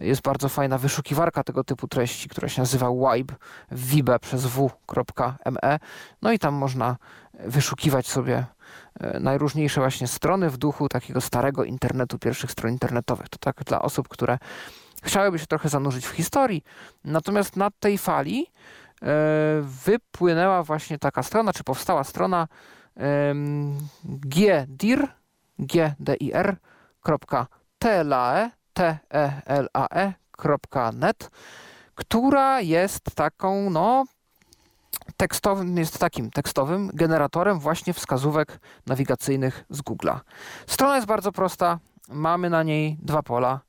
Jest 0.00 0.22
bardzo 0.22 0.48
fajna 0.48 0.78
wyszukiwarka 0.78 1.44
tego 1.44 1.64
typu 1.64 1.88
treści, 1.88 2.28
która 2.28 2.48
się 2.48 2.62
nazywa 2.62 2.90
Wibe, 2.90 3.34
wibe 3.70 4.18
przez 4.18 4.46
w.me. 4.46 5.78
No 6.22 6.32
i 6.32 6.38
tam 6.38 6.54
można 6.54 6.96
wyszukiwać 7.34 8.08
sobie 8.08 8.46
e, 9.00 9.20
najróżniejsze 9.20 9.80
właśnie 9.80 10.06
strony 10.06 10.50
w 10.50 10.56
duchu 10.56 10.88
takiego 10.88 11.20
starego 11.20 11.64
internetu, 11.64 12.18
pierwszych 12.18 12.50
stron 12.50 12.72
internetowych. 12.72 13.28
To 13.28 13.38
tak 13.38 13.64
dla 13.64 13.82
osób, 13.82 14.08
które 14.08 14.38
chciałyby 15.02 15.38
się 15.38 15.46
trochę 15.46 15.68
zanurzyć 15.68 16.06
w 16.06 16.10
historii. 16.10 16.64
Natomiast 17.04 17.56
na 17.56 17.70
tej 17.70 17.98
fali 17.98 18.46
wypłynęła 19.62 20.62
właśnie 20.62 20.98
taka 20.98 21.22
strona, 21.22 21.52
czy 21.52 21.64
powstała 21.64 22.04
strona 22.04 22.48
gdir, 24.04 25.08
gdir.telae, 25.58 26.30
t-e-l-a-e.net, 28.72 30.10
która 31.94 32.60
jest 32.60 33.14
taką, 33.14 33.70
no, 33.70 34.04
tekstowym, 35.16 35.78
jest 35.78 35.98
takim 35.98 36.30
tekstowym 36.30 36.90
generatorem 36.94 37.58
właśnie 37.58 37.92
wskazówek 37.92 38.60
nawigacyjnych 38.86 39.64
z 39.70 39.82
Google'a. 39.82 40.20
Strona 40.66 40.96
jest 40.96 41.06
bardzo 41.06 41.32
prosta, 41.32 41.78
mamy 42.08 42.50
na 42.50 42.62
niej 42.62 42.98
dwa 43.02 43.22
pola, 43.22 43.60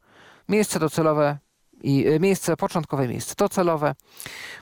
miejsce 0.50 0.79
docelowe 0.79 1.38
i 1.84 2.07
e, 2.07 2.19
miejsce 2.19 2.57
początkowe, 2.57 3.07
miejsce 3.07 3.36
docelowe. 3.38 3.96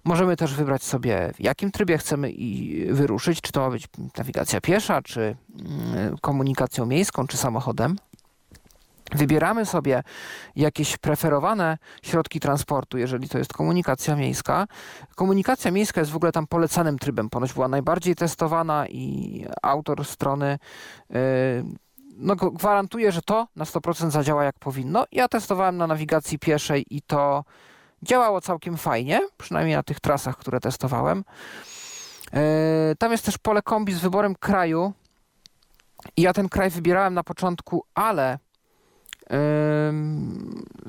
Możemy 0.04 0.38
też 0.38 0.54
wybrać 0.54 0.84
sobie, 0.84 1.32
w 1.36 1.42
jakim 1.42 1.72
trybie 1.72 1.98
chcemy 1.98 2.32
i 2.32 2.86
wyruszyć, 2.94 3.42
czy 3.42 3.52
to 3.52 3.62
ma 3.62 3.70
być 3.70 3.88
nawigacja 4.18 4.62
piesza, 4.62 5.02
czy 5.02 5.22
mm, 5.22 6.18
komunikacją 6.18 6.86
miejską, 6.86 7.28
czy 7.28 7.38
samochodem. 7.38 7.96
Wybieramy 9.12 9.66
sobie 9.66 10.04
jakieś 10.56 10.98
preferowane 10.98 11.78
środki 12.04 12.40
transportu, 12.40 12.98
jeżeli 12.98 13.30
to 13.30 13.38
jest 13.38 13.54
komunikacja 13.54 14.16
miejska. 14.16 14.68
Komunikacja 15.16 15.72
miejska 15.72 16.02
jest 16.02 16.12
w 16.12 16.16
ogóle 16.16 16.32
tam 16.32 16.48
polecanym 16.48 17.00
trybem, 17.00 17.30
ponoć 17.30 17.54
była 17.54 17.68
najbardziej 17.68 18.16
testowana 18.16 18.88
i 18.88 19.46
autor 19.62 20.06
strony 20.06 20.60
yy, 21.10 21.18
no, 22.16 22.36
gwarantuje, 22.36 23.12
że 23.12 23.22
to 23.22 23.48
na 23.56 23.66
100% 23.66 24.12
zadziała 24.12 24.44
jak 24.44 24.60
powinno. 24.60 25.06
Ja 25.12 25.28
testowałem 25.28 25.78
na 25.78 25.88
nawigacji 25.88 26.40
pieszej 26.40 26.86
i 26.90 27.02
to 27.02 27.44
działało 28.04 28.42
całkiem 28.42 28.78
fajnie, 28.78 29.22
przynajmniej 29.38 29.76
na 29.76 29.84
tych 29.84 30.00
trasach, 30.00 30.38
które 30.38 30.60
testowałem. 30.60 31.24
Yy, 32.34 32.40
tam 33.00 33.12
jest 33.12 33.26
też 33.26 33.38
pole 33.38 33.62
kombi 33.62 33.94
z 33.94 34.00
wyborem 34.00 34.36
kraju. 34.36 34.94
I 36.18 36.22
ja 36.22 36.34
ten 36.34 36.50
kraj 36.50 36.70
wybierałem 36.70 37.14
na 37.14 37.24
początku, 37.24 37.84
ale 37.96 38.40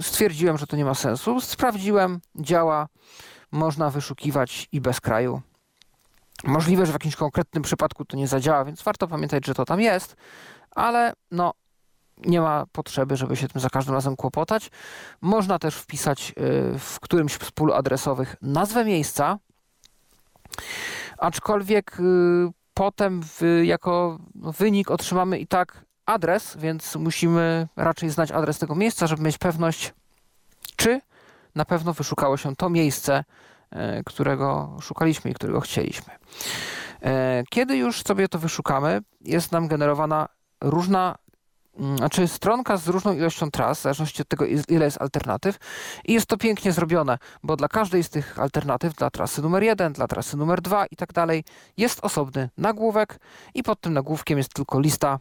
stwierdziłem, 0.00 0.58
że 0.58 0.66
to 0.66 0.76
nie 0.76 0.84
ma 0.84 0.94
sensu. 0.94 1.40
Sprawdziłem, 1.40 2.20
działa, 2.34 2.88
można 3.52 3.90
wyszukiwać 3.90 4.68
i 4.72 4.80
bez 4.80 5.00
kraju. 5.00 5.40
Możliwe, 6.44 6.86
że 6.86 6.92
w 6.92 6.94
jakimś 6.94 7.16
konkretnym 7.16 7.62
przypadku 7.62 8.04
to 8.04 8.16
nie 8.16 8.28
zadziała, 8.28 8.64
więc 8.64 8.82
warto 8.82 9.08
pamiętać, 9.08 9.46
że 9.46 9.54
to 9.54 9.64
tam 9.64 9.80
jest 9.80 10.16
ale 10.76 11.12
no 11.30 11.52
nie 12.18 12.40
ma 12.40 12.66
potrzeby, 12.72 13.16
żeby 13.16 13.36
się 13.36 13.48
tym 13.48 13.60
za 13.60 13.70
każdym 13.70 13.94
razem 13.94 14.16
kłopotać. 14.16 14.70
Można 15.20 15.58
też 15.58 15.74
wpisać 15.74 16.30
y, 16.30 16.78
w 16.78 17.00
którymś 17.00 17.32
z 17.32 17.50
pól 17.50 17.72
adresowych 17.72 18.36
nazwę 18.42 18.84
miejsca, 18.84 19.38
aczkolwiek 21.18 22.00
y, 22.00 22.02
potem 22.74 23.22
jako 23.62 24.18
wynik 24.34 24.90
otrzymamy 24.90 25.38
i 25.38 25.46
tak 25.46 25.84
adres, 26.06 26.56
więc 26.56 26.96
musimy 26.96 27.68
raczej 27.76 28.10
znać 28.10 28.30
adres 28.30 28.58
tego 28.58 28.74
miejsca, 28.74 29.06
żeby 29.06 29.22
mieć 29.22 29.38
pewność, 29.38 29.94
czy 30.76 31.00
na 31.54 31.64
pewno 31.64 31.92
wyszukało 31.92 32.36
się 32.36 32.56
to 32.56 32.70
miejsce, 32.70 33.24
y, 33.72 34.04
którego 34.04 34.76
szukaliśmy 34.80 35.30
i 35.30 35.34
którego 35.34 35.60
chcieliśmy. 35.60 36.14
Kiedy 37.50 37.76
już 37.76 38.02
sobie 38.02 38.28
to 38.28 38.38
wyszukamy, 38.38 39.00
jest 39.20 39.52
nam 39.52 39.68
generowana 39.68 40.28
różna 40.66 41.14
mm, 41.78 41.98
znaczy 41.98 42.28
stronka 42.28 42.76
z 42.76 42.88
różną 42.88 43.12
ilością 43.12 43.50
tras, 43.50 43.78
w 43.78 43.82
zależności 43.82 44.22
od 44.22 44.28
tego, 44.28 44.44
ile 44.68 44.84
jest 44.84 45.02
alternatyw. 45.02 45.56
I 46.04 46.12
jest 46.12 46.26
to 46.26 46.36
pięknie 46.36 46.72
zrobione, 46.72 47.18
bo 47.42 47.56
dla 47.56 47.68
każdej 47.68 48.04
z 48.04 48.10
tych 48.10 48.38
alternatyw, 48.38 48.94
dla 48.94 49.10
trasy 49.10 49.42
numer 49.42 49.62
jeden, 49.62 49.92
dla 49.92 50.06
trasy 50.06 50.36
numer 50.36 50.60
dwa 50.60 50.86
i 50.86 50.96
tak 50.96 51.12
dalej, 51.12 51.44
jest 51.76 52.04
osobny 52.04 52.50
nagłówek 52.58 53.18
i 53.54 53.62
pod 53.62 53.80
tym 53.80 53.92
nagłówkiem 53.92 54.38
jest 54.38 54.54
tylko 54.54 54.80
lista 54.80 55.18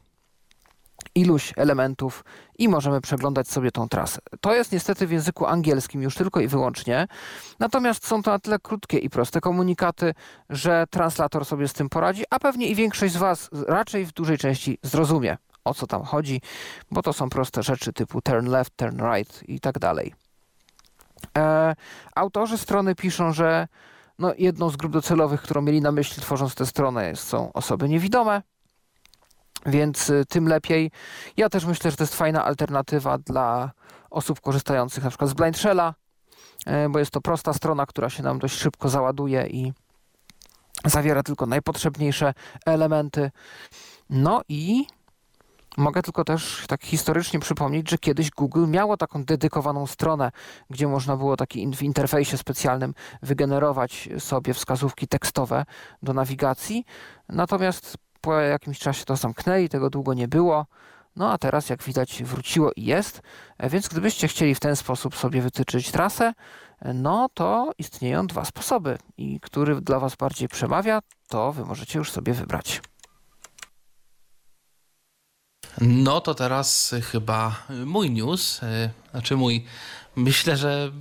iluś 1.16 1.54
elementów 1.56 2.24
i 2.58 2.70
możemy 2.70 3.02
przeglądać 3.02 3.48
sobie 3.48 3.72
tą 3.72 3.90
trasę. 3.90 4.20
To 4.42 4.56
jest 4.56 4.72
niestety 4.72 5.08
w 5.08 5.12
języku 5.12 5.46
angielskim 5.46 6.02
już 6.02 6.16
tylko 6.16 6.40
i 6.40 6.48
wyłącznie, 6.48 7.08
natomiast 7.60 8.08
są 8.08 8.24
to 8.24 8.32
na 8.32 8.40
tyle 8.40 8.60
krótkie 8.60 8.98
i 8.98 9.10
proste 9.10 9.42
komunikaty, 9.42 10.14
że 10.50 10.86
translator 10.90 11.46
sobie 11.46 11.68
z 11.68 11.74
tym 11.74 11.90
poradzi, 11.90 12.24
a 12.30 12.40
pewnie 12.40 12.68
i 12.68 12.76
większość 12.76 13.14
z 13.14 13.18
Was 13.18 13.50
raczej 13.68 14.06
w 14.06 14.14
dużej 14.14 14.38
części 14.38 14.78
zrozumie, 14.84 15.38
o 15.66 15.74
co 15.74 15.88
tam 15.88 16.04
chodzi, 16.04 16.42
bo 16.92 17.02
to 17.02 17.14
są 17.14 17.30
proste 17.30 17.64
rzeczy 17.64 17.94
typu 17.94 18.22
turn 18.22 18.48
left, 18.48 18.76
turn 18.76 19.02
right 19.14 19.50
i 19.50 19.60
tak 19.60 19.80
dalej. 19.80 20.14
E, 21.38 21.76
autorzy 22.16 22.58
strony 22.58 22.96
piszą, 22.96 23.34
że 23.34 23.68
no, 24.20 24.34
jedną 24.38 24.70
z 24.70 24.76
grup 24.76 24.94
docelowych, 24.94 25.42
którą 25.42 25.62
mieli 25.62 25.82
na 25.82 25.92
myśli 25.92 26.22
tworząc 26.22 26.56
tę 26.56 26.66
stronę 26.66 27.16
są 27.16 27.54
osoby 27.54 27.90
niewidome, 27.90 28.42
więc 29.66 30.10
y, 30.10 30.26
tym 30.30 30.48
lepiej. 30.48 30.92
Ja 31.38 31.50
też 31.50 31.66
myślę, 31.66 31.92
że 31.92 31.98
to 31.98 32.04
jest 32.04 32.16
fajna 32.16 32.46
alternatywa 32.46 33.18
dla 33.18 33.72
osób 34.10 34.42
korzystających 34.42 35.04
na 35.04 35.10
przykład 35.10 35.30
z 35.30 35.34
Blind 35.34 35.58
Shella, 35.58 35.94
y, 36.68 36.90
bo 36.90 37.00
jest 37.00 37.12
to 37.12 37.22
prosta 37.22 37.54
strona, 37.54 37.86
która 37.86 38.10
się 38.10 38.24
nam 38.24 38.40
dość 38.40 38.58
szybko 38.58 38.90
załaduje 38.90 39.48
i 39.48 39.74
zawiera 40.86 41.24
tylko 41.24 41.46
najpotrzebniejsze 41.46 42.34
elementy. 42.66 43.32
No 44.10 44.42
i 44.50 44.86
mogę 45.78 46.02
tylko 46.02 46.24
też 46.24 46.66
tak 46.68 46.84
historycznie 46.84 47.40
przypomnieć, 47.40 47.90
że 47.90 47.98
kiedyś 47.98 48.32
Google 48.32 48.68
miało 48.68 48.98
taką 48.98 49.24
dedykowaną 49.24 49.88
stronę, 49.88 50.32
gdzie 50.70 50.88
można 50.88 51.18
było 51.18 51.38
taki 51.38 51.76
w 51.76 51.82
interfejsie 51.82 52.38
specjalnym 52.38 52.94
wygenerować 53.22 54.10
sobie 54.20 54.54
wskazówki 54.54 55.08
tekstowe 55.08 55.66
do 56.04 56.14
nawigacji. 56.14 56.86
Natomiast 57.30 57.98
po 58.26 58.34
jakimś 58.34 58.80
czasie 58.80 59.06
to 59.06 59.16
zamknęli, 59.16 59.70
tego 59.70 59.90
długo 59.90 60.14
nie 60.14 60.28
było. 60.28 60.66
No 61.16 61.32
a 61.32 61.38
teraz, 61.38 61.70
jak 61.70 61.84
widać, 61.84 62.24
wróciło 62.24 62.72
i 62.76 62.86
jest. 62.86 63.22
E, 63.58 63.70
więc 63.70 63.88
gdybyście 63.88 64.28
chcieli 64.28 64.56
w 64.56 64.60
ten 64.60 64.76
sposób 64.76 65.16
sobie 65.16 65.42
wytyczyć 65.42 65.92
trasę, 65.92 66.34
e, 66.80 66.94
no 66.94 67.30
to 67.34 67.72
istnieją 67.78 68.28
dwa 68.28 68.46
sposoby. 68.46 68.98
I 69.18 69.40
który 69.40 69.82
dla 69.82 70.00
Was 70.00 70.16
bardziej 70.16 70.48
przemawia, 70.48 71.00
to 71.28 71.52
Wy 71.52 71.66
możecie 71.66 72.00
już 72.00 72.12
sobie 72.12 72.34
wybrać. 72.34 72.82
No 75.82 76.22
to 76.22 76.36
teraz 76.36 76.96
chyba 77.12 77.56
mój 77.86 78.12
news, 78.12 78.64
e, 78.64 78.90
znaczy 79.12 79.38
mój. 79.38 79.66
Myślę, 80.16 80.58
że 80.58 80.92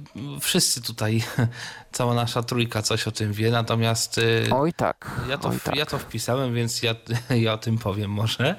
wszyscy 0.41 0.83
tutaj, 0.83 1.23
cała 1.93 2.15
nasza 2.15 2.43
trójka 2.43 2.83
coś 2.83 3.09
o 3.09 3.11
tym 3.11 3.33
wie, 3.33 3.51
natomiast. 3.51 4.19
E, 4.19 4.55
oj 4.55 4.73
tak. 4.73 5.21
Ja 5.29 5.39
to, 5.39 5.49
oj 5.49 5.61
tak. 5.65 5.77
ja 5.77 5.87
to 5.87 5.99
wpisałem, 5.99 6.55
więc 6.55 6.83
ja, 6.83 6.95
ja 7.45 7.53
o 7.53 7.59
tym 7.59 7.79
powiem 7.79 8.11
może. 8.11 8.57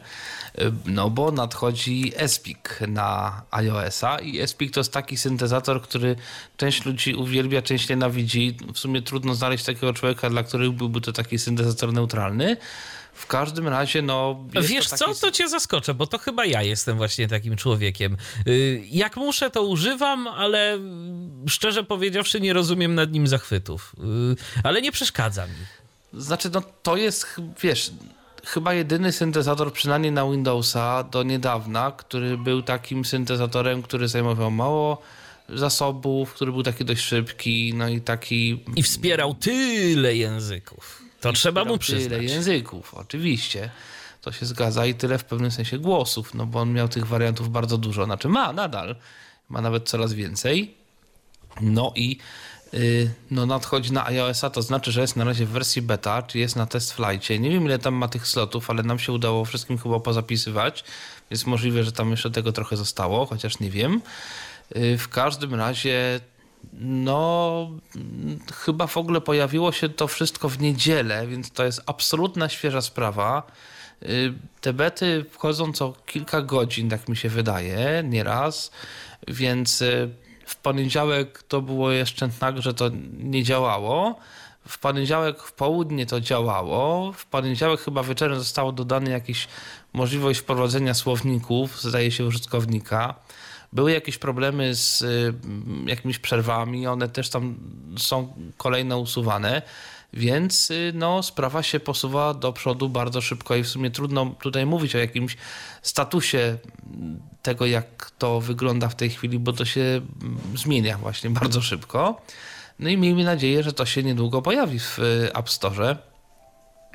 No 0.86 1.10
bo 1.10 1.32
nadchodzi 1.32 2.14
Espik 2.16 2.80
na 2.88 3.42
iOS-a 3.52 4.20
i 4.20 4.40
Espik 4.40 4.72
to 4.72 4.80
jest 4.80 4.94
taki 4.94 5.18
syntezator, 5.18 5.82
który 5.82 6.16
część 6.58 6.86
ludzi 6.86 7.16
uwielbia, 7.16 7.62
część 7.62 7.90
nienawidzi. 7.90 8.58
W 8.74 8.80
sumie 8.80 9.02
trudno 9.02 9.36
znaleźć 9.36 9.66
takiego 9.66 9.94
człowieka, 9.94 10.30
dla 10.30 10.44
których 10.44 10.72
byłby 10.72 11.02
to 11.02 11.12
taki 11.12 11.40
syntezator 11.40 11.94
neutralny. 11.94 12.58
W 13.16 13.28
każdym 13.28 13.68
razie, 13.68 14.02
no. 14.02 14.46
Wiesz 14.62 14.86
to 14.90 14.98
taki... 14.98 15.14
co, 15.14 15.22
to 15.22 15.32
cię 15.32 15.50
zaskoczę, 15.50 15.94
bo 15.94 16.08
to 16.08 16.18
chyba 16.18 16.46
ja 16.46 16.62
jestem 16.62 16.98
właśnie 16.98 17.28
takim 17.28 17.56
człowiekiem. 17.56 18.18
Y, 18.48 18.84
jak 18.92 19.18
muszę, 19.18 19.50
to 19.50 19.64
używam, 19.64 20.28
ale 20.28 20.80
szczerze 21.50 21.84
powiedziawszy, 21.84 22.42
nie 22.42 22.54
rozumiem 22.54 22.96
nad 22.96 23.12
nim 23.12 23.28
zachwytów. 23.28 23.96
Y, 24.34 24.62
ale 24.64 24.82
nie 24.82 24.92
przeszkadza 24.92 25.48
mi. 25.48 25.54
Znaczy, 26.22 26.50
no 26.54 26.62
to 26.84 26.98
jest, 26.98 27.28
wiesz, 27.62 27.92
chyba 28.46 28.74
jedyny 28.74 29.12
syntezator, 29.12 29.74
przynajmniej 29.74 30.12
na 30.12 30.26
Windowsa 30.32 31.04
do 31.04 31.24
niedawna, 31.24 31.92
który 31.92 32.38
był 32.38 32.62
takim 32.62 33.06
syntezatorem, 33.06 33.82
który 33.82 34.08
zajmował 34.08 34.52
mało 34.52 35.02
zasobów, 35.50 36.34
który 36.34 36.52
był 36.52 36.64
taki 36.64 36.86
dość 36.86 37.02
szybki, 37.02 37.74
no 37.76 37.90
i 37.90 38.02
taki... 38.02 38.64
I 38.76 38.84
wspierał 38.84 39.34
tyle 39.34 40.16
języków. 40.16 41.05
To 41.26 41.34
trzeba 41.34 41.66
mu 41.66 41.78
przyznać. 41.78 42.10
Tyle 42.10 42.24
języków, 42.24 42.94
oczywiście. 42.94 43.70
To 44.22 44.32
się 44.32 44.46
zgadza 44.46 44.86
i 44.86 44.94
tyle 44.94 45.18
w 45.18 45.24
pewnym 45.26 45.52
sensie 45.52 45.80
głosów, 45.80 46.34
no 46.34 46.46
bo 46.46 46.60
on 46.60 46.74
miał 46.74 46.88
tych 46.88 47.08
wariantów 47.08 47.50
bardzo 47.50 47.78
dużo. 47.78 48.06
Znaczy 48.06 48.30
ma 48.30 48.54
nadal, 48.54 48.96
ma 49.50 49.62
nawet 49.62 49.90
coraz 49.90 50.14
więcej. 50.14 50.76
No 51.62 51.94
i 51.96 52.18
yy, 52.74 53.12
no 53.32 53.46
nadchodzi 53.46 53.94
na 53.94 54.06
iOS-a, 54.06 54.50
to 54.50 54.62
znaczy, 54.62 54.92
że 54.92 55.02
jest 55.02 55.16
na 55.16 55.24
razie 55.24 55.46
w 55.46 55.50
wersji 55.50 55.82
beta, 55.82 56.22
czy 56.22 56.40
jest 56.40 56.56
na 56.56 56.66
test 56.66 56.94
flightie. 56.94 57.40
Nie 57.40 57.50
wiem 57.50 57.66
ile 57.66 57.80
tam 57.80 57.94
ma 57.94 58.08
tych 58.08 58.28
slotów, 58.28 58.70
ale 58.70 58.84
nam 58.84 59.00
się 59.00 59.14
udało 59.14 59.46
wszystkim 59.46 59.78
chyba 59.78 60.00
pozapisywać, 60.00 60.84
więc 61.32 61.46
możliwe, 61.46 61.84
że 61.84 61.92
tam 61.92 62.12
jeszcze 62.12 62.32
tego 62.32 62.52
trochę 62.52 62.78
zostało, 62.78 63.26
chociaż 63.26 63.60
nie 63.60 63.70
wiem. 63.70 64.02
Yy, 64.76 64.98
w 64.98 65.10
każdym 65.10 65.56
razie 65.56 66.20
no, 66.74 67.70
chyba 68.54 68.88
w 68.88 68.98
ogóle 68.98 69.22
pojawiło 69.22 69.72
się 69.72 69.90
to 69.90 70.08
wszystko 70.08 70.50
w 70.50 70.60
niedzielę, 70.60 71.28
więc 71.28 71.52
to 71.52 71.66
jest 71.66 71.82
absolutna 71.86 72.50
świeża 72.50 72.82
sprawa. 72.82 73.44
Y, 74.04 74.34
te 74.62 74.74
bety 74.74 75.26
wchodzą 75.32 75.74
co 75.74 75.94
kilka 76.06 76.42
godzin, 76.42 76.90
tak 76.90 77.10
mi 77.10 77.18
się 77.18 77.30
wydaje, 77.30 78.04
nieraz, 78.04 78.72
więc 79.28 79.82
y, 79.82 80.10
w 80.46 80.56
poniedziałek 80.56 81.44
to 81.44 81.62
było 81.62 81.92
jeszcze 81.92 82.30
tak, 82.40 82.62
że 82.62 82.74
to 82.74 82.90
nie 83.18 83.44
działało. 83.44 84.20
W 84.68 84.80
poniedziałek 84.80 85.44
w 85.44 85.54
południe 85.54 86.06
to 86.06 86.22
działało. 86.22 87.12
W 87.14 87.26
poniedziałek 87.26 87.82
chyba 87.82 88.04
wieczorem 88.04 88.40
zostało 88.40 88.72
dodane 88.72 89.12
jakieś 89.12 89.48
możliwość 89.94 90.40
wprowadzenia 90.40 90.94
słowników, 90.94 91.82
zdaje 91.82 92.12
się, 92.12 92.26
użytkownika. 92.26 93.16
Były 93.76 93.92
jakieś 93.92 94.18
problemy 94.18 94.76
z 94.76 95.02
y, 95.02 95.34
jakimiś 95.86 96.20
przerwami, 96.20 96.88
one 96.88 97.10
też 97.10 97.30
tam 97.30 97.56
są 97.98 98.34
kolejno 98.58 99.00
usuwane, 99.00 99.62
więc 100.14 100.72
y, 100.72 100.92
no, 100.96 101.24
sprawa 101.24 101.64
się 101.64 101.80
posuwa 101.80 102.34
do 102.34 102.54
przodu 102.54 102.90
bardzo 102.90 103.22
szybko 103.22 103.56
i 103.56 103.64
w 103.64 103.68
sumie 103.68 103.92
trudno 103.92 104.36
tutaj 104.42 104.66
mówić 104.66 104.96
o 104.96 105.00
jakimś 105.00 105.38
statusie 105.82 106.58
tego, 107.42 107.66
jak 107.66 108.12
to 108.18 108.42
wygląda 108.42 108.90
w 108.90 108.96
tej 108.96 109.10
chwili, 109.10 109.40
bo 109.40 109.54
to 109.54 109.66
się 109.66 110.02
zmienia 110.56 110.98
właśnie 110.98 111.30
bardzo 111.30 111.62
szybko. 111.62 112.22
No 112.80 112.90
i 112.90 112.98
miejmy 112.98 113.24
nadzieję, 113.24 113.64
że 113.64 113.74
to 113.74 113.86
się 113.86 114.04
niedługo 114.04 114.42
pojawi 114.42 114.80
w 114.80 115.00
y, 115.00 115.34
App 115.34 115.50
Store. 115.50 115.98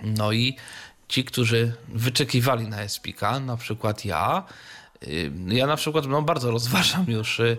No 0.04 0.32
i 0.32 0.56
ci, 1.08 1.24
którzy 1.24 1.72
wyczekiwali 1.88 2.68
na 2.68 2.88
SPK, 2.88 3.40
na 3.40 3.56
przykład 3.56 4.04
ja, 4.04 4.44
ja 5.46 5.66
na 5.66 5.76
przykład 5.76 6.06
no, 6.06 6.22
bardzo 6.22 6.50
rozważam 6.50 7.04
już, 7.08 7.40
y, 7.40 7.58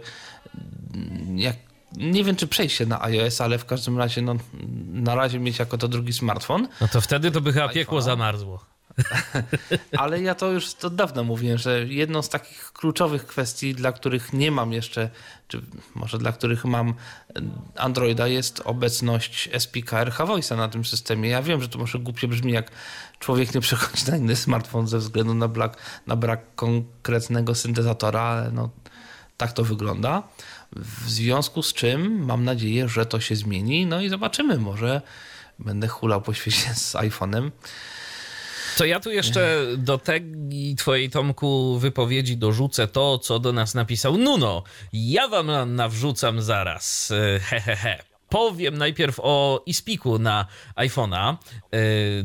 jak, 1.35 1.55
nie 1.97 2.23
wiem 2.23 2.35
czy 2.35 2.47
przejść 2.47 2.75
się 2.75 2.85
na 2.85 3.01
iOS, 3.01 3.41
ale 3.41 3.57
w 3.57 3.65
każdym 3.65 3.97
razie 3.97 4.21
no, 4.21 4.35
na 4.87 5.15
razie 5.15 5.39
mieć 5.39 5.59
jako 5.59 5.77
to 5.77 5.87
drugi 5.87 6.13
smartfon. 6.13 6.67
No 6.81 6.87
to 6.87 7.01
wtedy 7.01 7.31
to 7.31 7.41
by 7.41 7.53
chyba 7.53 7.69
piekło 7.69 8.01
zamarzło. 8.01 8.71
Ale 9.97 10.21
ja 10.21 10.35
to 10.35 10.51
już 10.51 10.73
od 10.83 10.95
dawna 10.95 11.23
mówię, 11.23 11.57
że 11.57 11.85
jedną 11.85 12.21
z 12.21 12.29
takich 12.29 12.73
kluczowych 12.73 13.25
kwestii, 13.25 13.75
dla 13.75 13.91
których 13.91 14.33
nie 14.33 14.51
mam 14.51 14.73
jeszcze, 14.73 15.09
czy 15.47 15.61
może 15.95 16.17
dla 16.17 16.31
których 16.31 16.65
mam 16.65 16.93
Androida, 17.75 18.27
jest 18.27 18.61
obecność 18.65 19.49
SPK 19.59 20.01
RH 20.01 20.25
Voice'a 20.25 20.57
na 20.57 20.67
tym 20.67 20.85
systemie. 20.85 21.29
Ja 21.29 21.41
wiem, 21.41 21.61
że 21.61 21.69
to 21.69 21.79
może 21.79 21.99
głupie 21.99 22.27
brzmi, 22.27 22.51
jak 22.51 22.71
człowiek 23.21 23.55
nie 23.55 23.61
przechodzi 23.61 24.11
na 24.11 24.17
inny 24.17 24.35
smartfon 24.35 24.87
ze 24.87 24.97
względu 24.97 25.33
na 25.33 25.47
brak, 25.47 25.77
na 26.07 26.15
brak 26.15 26.55
konkretnego 26.55 27.55
syntezatora, 27.55 28.45
no, 28.53 28.69
tak 29.37 29.53
to 29.53 29.63
wygląda. 29.63 30.23
W 30.75 31.09
związku 31.09 31.63
z 31.63 31.73
czym 31.73 32.25
mam 32.25 32.43
nadzieję, 32.43 32.89
że 32.89 33.05
to 33.05 33.19
się 33.19 33.35
zmieni, 33.35 33.85
no 33.85 34.01
i 34.01 34.09
zobaczymy, 34.09 34.57
może 34.57 35.01
będę 35.59 35.87
hulał 35.87 36.21
po 36.21 36.33
świecie 36.33 36.75
z 36.75 36.93
iPhone'em. 36.93 37.51
To 38.77 38.85
ja 38.85 38.99
tu 38.99 39.11
jeszcze 39.11 39.65
do 39.77 39.97
tej 39.97 40.23
twojej, 40.77 41.09
Tomku, 41.09 41.79
wypowiedzi 41.79 42.37
dorzucę 42.37 42.87
to, 42.87 43.19
co 43.19 43.39
do 43.39 43.53
nas 43.53 43.73
napisał 43.73 44.17
Nuno. 44.17 44.63
Ja 44.93 45.27
wam 45.27 45.75
nawrzucam 45.75 46.41
zaraz. 46.41 47.13
Hehehe. 47.41 47.61
He, 47.61 47.75
he. 47.75 48.10
Powiem 48.31 48.77
najpierw 48.77 49.19
o 49.19 49.63
iSpeaku 49.65 50.19
na 50.19 50.45
iPhone'a. 50.75 51.35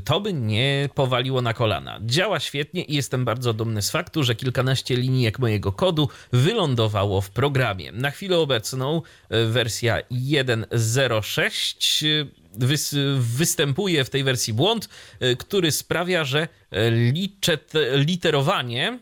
To 0.05 0.21
by 0.21 0.33
nie 0.33 0.88
powaliło 0.95 1.42
na 1.42 1.55
kolana. 1.55 1.99
Działa 2.03 2.40
świetnie 2.40 2.83
i 2.83 2.95
jestem 2.95 3.25
bardzo 3.25 3.53
dumny 3.53 3.83
z 3.83 3.90
faktu, 3.90 4.25
że 4.25 4.35
kilkanaście 4.35 4.97
linijek 4.97 5.38
mojego 5.38 5.73
kodu 5.73 6.09
wylądowało 6.33 7.21
w 7.21 7.31
programie. 7.31 7.92
Na 7.92 8.11
chwilę 8.11 8.38
obecną 8.38 9.03
wersja 9.31 10.01
1.06 10.01 12.07
występuje 13.19 14.05
w 14.05 14.11
tej 14.11 14.25
wersji 14.25 14.53
błąd, 14.53 14.88
który 15.38 15.73
sprawia, 15.73 16.25
że 16.25 16.49
literowanie 17.95 18.99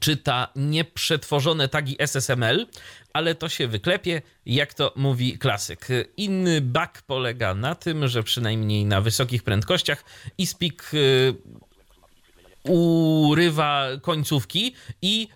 czyta 0.00 0.48
nieprzetworzone 0.56 1.68
tagi 1.68 1.96
SSML, 1.98 2.66
ale 3.14 3.34
to 3.34 3.48
się 3.48 3.68
wyklepie, 3.68 4.22
jak 4.46 4.74
to 4.74 4.92
mówi 4.96 5.38
klasyk. 5.38 5.88
Inny 6.16 6.60
bug 6.60 7.02
polega 7.06 7.54
na 7.54 7.74
tym, 7.74 8.08
że 8.08 8.22
przynajmniej 8.22 8.84
na 8.84 9.00
wysokich 9.00 9.42
prędkościach 9.42 10.04
iSpeak 10.38 10.92
e, 10.94 12.68
urywa 12.70 13.86
końcówki 14.02 14.74
i 15.02 15.28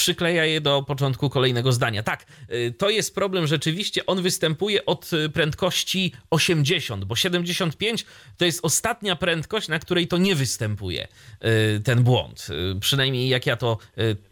przykleja 0.00 0.44
je 0.44 0.60
do 0.60 0.82
początku 0.82 1.30
kolejnego 1.30 1.72
zdania. 1.72 2.02
Tak, 2.02 2.26
y, 2.52 2.74
to 2.78 2.90
jest 2.90 3.14
problem 3.14 3.46
rzeczywiście. 3.46 4.06
On 4.06 4.22
występuje 4.22 4.86
od 4.86 5.12
y, 5.12 5.28
prędkości 5.28 6.12
80, 6.30 7.04
bo 7.04 7.16
75 7.16 8.06
to 8.36 8.44
jest 8.44 8.60
ostatnia 8.62 9.16
prędkość, 9.16 9.68
na 9.68 9.78
której 9.78 10.08
to 10.08 10.18
nie 10.18 10.34
występuje 10.34 11.04
y, 11.04 11.08
ten 11.84 12.02
błąd. 12.02 12.46
Przynajmniej 12.80 13.28
jak 13.28 13.46
ja 13.46 13.56
to 13.56 13.78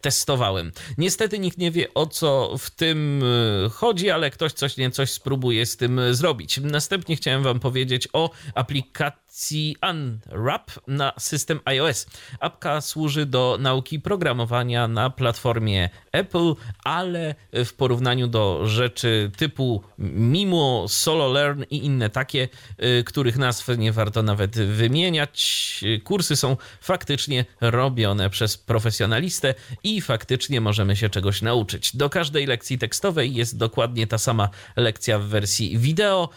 testowałem. 0.01 0.73
Niestety 0.99 1.39
nikt 1.39 1.59
nie 1.59 1.71
wie 1.71 1.95
o 1.95 2.07
co 2.07 2.55
w 2.59 2.71
tym 2.71 3.25
chodzi, 3.73 4.11
ale 4.11 4.31
ktoś 4.31 4.53
coś 4.53 4.77
nie 4.77 4.91
coś 4.91 5.11
spróbuje 5.11 5.67
z 5.67 5.77
tym 5.77 6.01
zrobić. 6.11 6.61
Następnie 6.63 7.17
chciałem 7.17 7.43
Wam 7.43 7.61
powiedzieć 7.61 8.09
o 8.13 8.31
aplikacji 8.55 9.77
Unwrap 9.91 10.71
na 10.87 11.13
system 11.19 11.61
iOS. 11.65 12.07
Apka 12.41 12.81
służy 12.81 13.27
do 13.27 13.57
nauki 13.61 14.01
programowania 14.01 14.89
na 14.89 15.11
platformie 15.11 15.91
Apple, 16.13 16.55
ale 16.85 17.35
w 17.53 17.73
porównaniu 17.73 18.27
do 18.27 18.67
rzeczy 18.67 19.31
typu 19.37 19.83
Mimo, 19.99 20.87
Solo 20.89 21.33
Learn 21.33 21.63
i 21.71 21.85
inne 21.85 22.11
takie, 22.11 22.49
y, 22.83 23.05
których 23.05 23.39
nazw 23.39 23.69
nie 23.79 23.93
warto 23.93 24.23
nawet 24.23 24.57
wymieniać, 24.57 25.85
kursy 26.05 26.37
są 26.37 26.57
faktycznie 26.81 26.98
robione 27.61 28.31
przez 28.31 28.57
profesjonalistę 28.57 29.55
i 29.85 30.01
faktycznie 30.01 30.61
możemy 30.61 30.97
się 30.97 31.11
czegoś 31.11 31.43
nauczyć. 31.43 31.97
Do 31.97 32.11
każdej 32.11 32.47
lekcji 32.47 32.79
tekstowej 32.79 33.35
jest 33.35 33.57
dokładnie 33.57 34.07
ta 34.07 34.19
sama 34.19 34.49
lekcja 34.77 35.19
w 35.19 35.25
wersji 35.25 35.79
wideo 35.79 36.29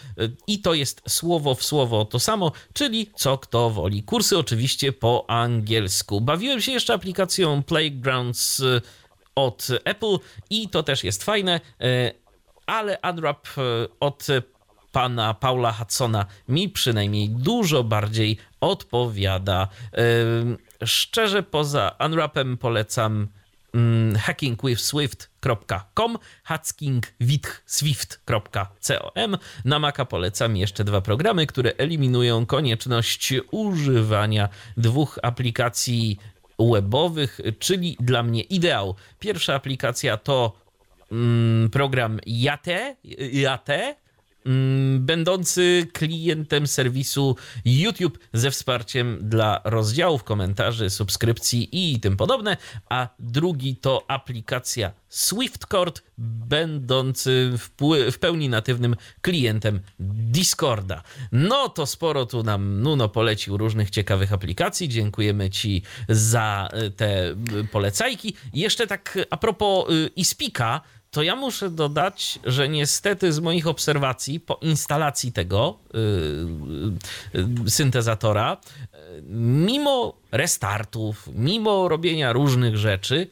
i 0.47 0.60
to 0.60 0.74
jest 0.74 1.02
słowo 1.08 1.56
w 1.56 1.63
słowo 1.63 2.06
to 2.06 2.19
samo, 2.19 2.52
czyli 2.74 3.12
co 3.15 3.38
kto 3.38 3.69
woli. 3.69 4.04
Kursy 4.04 4.38
oczywiście 4.38 4.93
po 4.93 5.26
angielsku. 5.28 6.21
Bawiłem 6.21 6.62
się 6.62 6.71
jeszcze 6.71 6.93
aplikacją 6.93 7.63
Playgrounds 7.63 8.60
y, 8.60 8.82
od 9.36 9.67
Apple 9.84 10.17
i 10.50 10.69
to 10.69 10.84
też 10.84 11.04
jest 11.04 11.24
fajne, 11.24 11.62
e, 11.82 12.12
ale 12.65 12.97
Unwrap 13.12 13.47
e, 13.58 13.62
od 14.00 14.28
pana 14.91 15.34
Paula 15.34 15.71
Hudsona 15.71 16.26
mi 16.47 16.69
przynajmniej 16.69 17.30
dużo 17.30 17.84
bardziej 17.84 18.38
odpowiada. 18.62 19.67
Szczerze 20.86 21.43
poza 21.43 21.95
Unwrapem 22.06 22.58
polecam 22.58 23.28
mm, 23.74 24.15
hackingwithswift.com, 24.15 26.17
hackingwithswift.com. 26.43 29.38
Na 29.65 29.80
Maca 29.80 30.06
polecam 30.06 30.58
jeszcze 30.58 30.84
dwa 30.84 31.02
programy, 31.02 31.47
które 31.47 31.74
eliminują 31.78 32.45
konieczność 32.45 33.34
używania 33.52 34.50
dwóch 34.78 35.19
aplikacji 35.24 36.17
webowych, 36.60 37.39
czyli 37.60 37.97
dla 38.00 38.24
mnie 38.24 38.41
ideał. 38.41 38.95
Pierwsza 39.19 39.56
aplikacja 39.56 40.17
to 40.17 40.54
mm, 41.12 41.69
program 41.69 42.19
Yate, 42.26 42.95
Yate 43.32 44.01
będący 44.99 45.88
klientem 45.93 46.67
serwisu 46.67 47.36
YouTube 47.65 48.19
ze 48.34 48.51
wsparciem 48.51 49.17
dla 49.21 49.62
rozdziałów, 49.63 50.23
komentarzy, 50.23 50.89
subskrypcji 50.89 51.69
i 51.71 51.99
tym 51.99 52.17
podobne, 52.17 52.58
a 52.89 53.08
drugi 53.19 53.75
to 53.75 54.06
aplikacja 54.08 54.91
SwiftCord, 55.12 56.01
będący 56.17 57.51
w, 57.58 57.69
w 58.12 58.19
pełni 58.19 58.49
natywnym 58.49 58.95
klientem 59.21 59.80
Discorda. 59.99 61.04
No 61.32 61.69
to 61.69 61.86
sporo 61.86 62.25
tu 62.25 62.43
nam 62.43 62.82
Nuno 62.82 63.10
polecił 63.10 63.58
różnych 63.58 63.89
ciekawych 63.89 64.34
aplikacji. 64.34 64.89
Dziękujemy 64.89 65.49
Ci 65.49 65.84
za 66.10 66.69
y, 66.86 66.91
te 66.91 67.36
polecajki. 67.71 68.34
Jeszcze 68.54 68.88
tak 68.88 69.19
a 69.30 69.38
propos 69.38 69.89
y, 69.89 70.10
iSpeaka, 70.15 70.82
to 71.12 71.24
ja 71.24 71.36
muszę 71.36 71.69
dodać, 71.69 72.39
że 72.43 72.69
niestety 72.69 73.34
z 73.34 73.39
moich 73.39 73.67
obserwacji 73.67 74.39
po 74.39 74.60
instalacji 74.62 75.32
tego 75.32 75.80
yy, 77.34 77.41
yy, 77.63 77.69
syntezatora, 77.69 78.58
yy, 78.93 78.97
mimo 79.65 80.17
restartów, 80.32 81.30
mimo 81.34 81.89
robienia 81.89 82.34
różnych 82.34 82.78
rzeczy, 82.78 83.28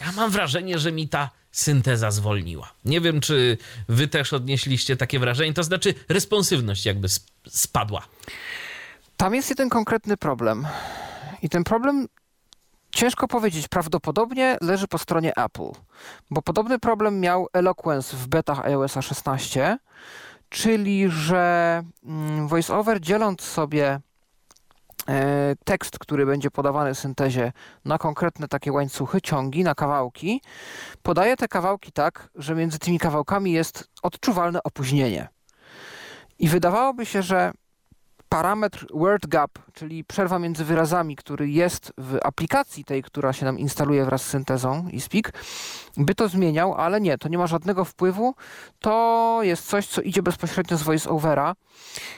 ja 0.00 0.12
mam 0.12 0.30
wrażenie, 0.30 0.78
że 0.78 0.92
mi 0.92 1.08
ta 1.08 1.30
synteza 1.52 2.10
zwolniła. 2.10 2.72
Nie 2.84 3.00
wiem, 3.00 3.20
czy 3.20 3.58
wy 3.88 4.08
też 4.08 4.32
odnieśliście 4.32 4.96
takie 4.96 5.18
wrażenie, 5.18 5.54
to 5.54 5.62
znaczy 5.62 5.94
responsywność 6.08 6.86
jakby 6.86 7.08
spadła. 7.48 8.02
Tam 9.16 9.34
jest 9.34 9.50
jeden 9.50 9.68
konkretny 9.68 10.16
problem. 10.16 10.66
I 11.42 11.48
ten 11.48 11.64
problem 11.64 12.08
Ciężko 12.92 13.28
powiedzieć, 13.28 13.68
prawdopodobnie 13.68 14.56
leży 14.60 14.88
po 14.88 14.98
stronie 14.98 15.32
Apple, 15.36 15.70
bo 16.30 16.42
podobny 16.42 16.78
problem 16.78 17.20
miał 17.20 17.46
Eloquence 17.52 18.16
w 18.16 18.26
betach 18.28 18.60
iOS 18.60 18.94
16, 19.00 19.78
czyli 20.48 21.10
że 21.10 21.82
mm, 22.04 22.48
VoiceOver 22.48 23.00
dzieląc 23.00 23.40
sobie 23.42 24.00
e, 25.08 25.54
tekst, 25.64 25.98
który 25.98 26.26
będzie 26.26 26.50
podawany 26.50 26.94
syntezie 26.94 27.52
na 27.84 27.98
konkretne 27.98 28.48
takie 28.48 28.72
łańcuchy, 28.72 29.20
ciągi, 29.20 29.64
na 29.64 29.74
kawałki, 29.74 30.42
podaje 31.02 31.36
te 31.36 31.48
kawałki 31.48 31.92
tak, 31.92 32.28
że 32.34 32.54
między 32.54 32.78
tymi 32.78 32.98
kawałkami 32.98 33.52
jest 33.52 33.88
odczuwalne 34.02 34.62
opóźnienie. 34.62 35.28
I 36.38 36.48
wydawałoby 36.48 37.06
się, 37.06 37.22
że 37.22 37.52
parametr 38.30 38.86
word 38.94 39.26
gap, 39.26 39.50
czyli 39.72 40.04
przerwa 40.04 40.38
między 40.38 40.64
wyrazami, 40.64 41.16
który 41.16 41.50
jest 41.50 41.92
w 41.98 42.18
aplikacji 42.22 42.84
tej, 42.84 43.02
która 43.02 43.32
się 43.32 43.44
nam 43.44 43.58
instaluje 43.58 44.04
wraz 44.04 44.22
z 44.22 44.26
syntezą 44.26 44.88
i 44.92 45.00
speak, 45.00 45.32
by 45.96 46.14
to 46.14 46.28
zmieniał, 46.28 46.74
ale 46.74 47.00
nie, 47.00 47.18
to 47.18 47.28
nie 47.28 47.38
ma 47.38 47.46
żadnego 47.46 47.84
wpływu. 47.84 48.34
To 48.80 49.38
jest 49.42 49.66
coś, 49.66 49.86
co 49.86 50.00
idzie 50.00 50.22
bezpośrednio 50.22 50.76
z 50.76 50.82
voiceovera 50.82 51.54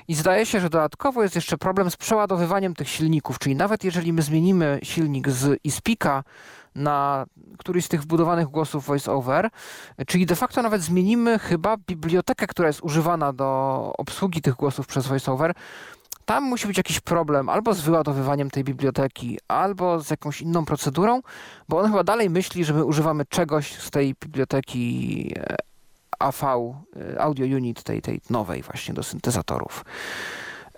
i 0.09 0.15
zdaje 0.15 0.47
się, 0.47 0.61
że 0.61 0.71
dodatkowo 0.71 1.23
jest 1.23 1.35
jeszcze 1.35 1.59
problem 1.59 1.91
z 1.91 1.97
przeładowywaniem 1.97 2.75
tych 2.75 2.89
silników, 2.89 3.39
czyli 3.39 3.57
nawet 3.57 3.85
jeżeli 3.85 4.13
my 4.13 4.23
zmienimy 4.23 4.81
silnik 4.83 5.29
z 5.29 5.61
iSpeaka 5.65 6.25
na 6.75 7.27
któryś 7.59 7.85
z 7.85 7.89
tych 7.89 8.03
wbudowanych 8.03 8.47
głosów 8.47 8.87
voiceover, 8.87 9.51
czyli 10.07 10.27
de 10.27 10.37
facto 10.37 10.63
nawet 10.63 10.83
zmienimy 10.83 11.39
chyba 11.39 11.77
bibliotekę, 11.77 12.47
która 12.47 12.69
jest 12.69 12.83
używana 12.83 13.33
do 13.33 13.93
obsługi 13.99 14.43
tych 14.43 14.55
głosów 14.55 14.87
przez 14.87 15.07
voiceover, 15.07 15.55
tam 16.25 16.45
musi 16.45 16.67
być 16.67 16.77
jakiś 16.77 17.01
problem 17.01 17.49
albo 17.49 17.75
z 17.75 17.81
wyładowywaniem 17.81 18.51
tej 18.51 18.65
biblioteki, 18.65 19.39
albo 19.49 20.01
z 20.01 20.11
jakąś 20.11 20.41
inną 20.41 20.65
procedurą, 20.65 21.23
bo 21.69 21.79
on 21.79 21.87
chyba 21.87 22.05
dalej 22.05 22.31
myśli, 22.31 22.65
że 22.65 22.75
my 22.75 22.85
używamy 22.85 23.25
czegoś 23.25 23.79
z 23.79 23.91
tej 23.91 24.15
biblioteki 24.15 25.35
e, 25.37 25.57
AV, 26.19 26.43
e, 26.43 27.21
Audio 27.21 27.57
Unit, 27.57 27.83
tej, 27.83 28.03
tej 28.03 28.21
nowej 28.31 28.63
właśnie 28.63 28.95
do 28.95 29.03
syntezatorów. 29.03 29.85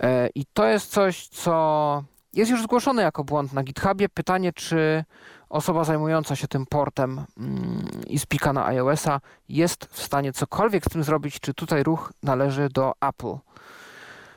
E, 0.00 0.28
I 0.35 0.44
to 0.52 0.66
jest 0.66 0.90
coś, 0.90 1.28
co 1.28 2.04
jest 2.33 2.50
już 2.50 2.62
zgłoszone 2.62 3.02
jako 3.02 3.24
błąd 3.24 3.52
na 3.52 3.62
GitHubie. 3.62 4.09
Pytanie, 4.09 4.52
czy 4.52 5.04
osoba 5.48 5.85
zajmująca 5.85 6.37
się 6.37 6.48
tym 6.48 6.66
portem 6.66 7.24
mm, 7.38 7.88
i 8.07 8.18
spika 8.18 8.52
na 8.52 8.66
iOS-a 8.66 9.20
jest 9.48 9.85
w 9.85 10.02
stanie 10.02 10.33
cokolwiek 10.33 10.85
z 10.85 10.88
tym 10.88 11.04
zrobić, 11.04 11.40
czy 11.40 11.54
tutaj 11.54 11.83
ruch 11.83 12.12
należy 12.22 12.68
do 12.68 12.92
Apple. 13.00 13.37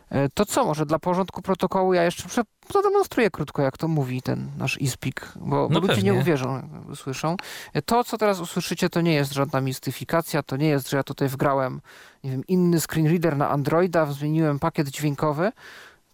E, 0.10 0.30
to 0.30 0.46
co, 0.46 0.66
może 0.66 0.86
dla 0.86 1.00
porządku 1.00 1.42
protokołu 1.42 1.94
ja 1.94 2.04
jeszcze 2.04 2.44
zademonstruję 2.74 3.32
krótko, 3.32 3.62
jak 3.62 3.78
to 3.78 3.88
mówi 3.88 4.22
ten 4.22 4.52
nasz 4.58 4.82
iSpeak, 4.82 5.34
bo, 5.36 5.68
no 5.72 5.82
bo 5.82 5.88
ludzie 5.88 6.04
nie 6.04 6.14
uwierzą, 6.14 6.56
jak 6.56 6.90
usłyszą. 6.90 7.36
E, 7.74 7.82
to, 7.82 8.04
co 8.04 8.18
teraz 8.18 8.40
usłyszycie, 8.40 8.90
to 8.90 9.02
nie 9.02 9.14
jest 9.14 9.34
żadna 9.34 9.62
mistyfikacja, 9.62 10.44
to 10.44 10.58
nie 10.58 10.68
jest, 10.68 10.90
że 10.90 10.98
ja 10.98 11.04
tutaj 11.04 11.28
wgrałem, 11.28 11.82
nie 12.24 12.32
wiem, 12.32 12.44
inny 12.48 12.82
screen 12.82 13.08
reader 13.08 13.38
na 13.38 13.50
Androida, 13.50 14.06
zmieniłem 14.06 14.60
pakiet 14.60 14.88
dźwiękowy, 14.88 15.52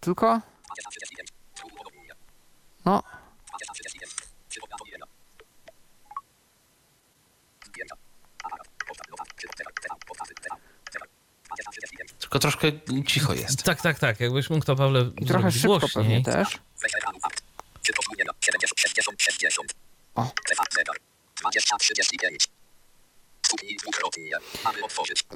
tylko... 0.00 0.40
No, 2.84 3.02
Tylko 12.20 12.38
troszkę 12.38 12.72
cicho 13.06 13.34
jest. 13.34 13.62
Tak, 13.62 13.82
tak, 13.82 13.98
tak. 13.98 14.20
Jakbyś 14.20 14.50
mógł 14.50 14.64
to, 14.64 14.76
Pawle, 14.76 15.10
I 15.20 15.26
trochę 15.26 15.52
szybko 15.52 15.68
głośniej. 15.78 15.90
pewnie 15.94 16.22
też. 16.22 16.58
O. 20.14 20.30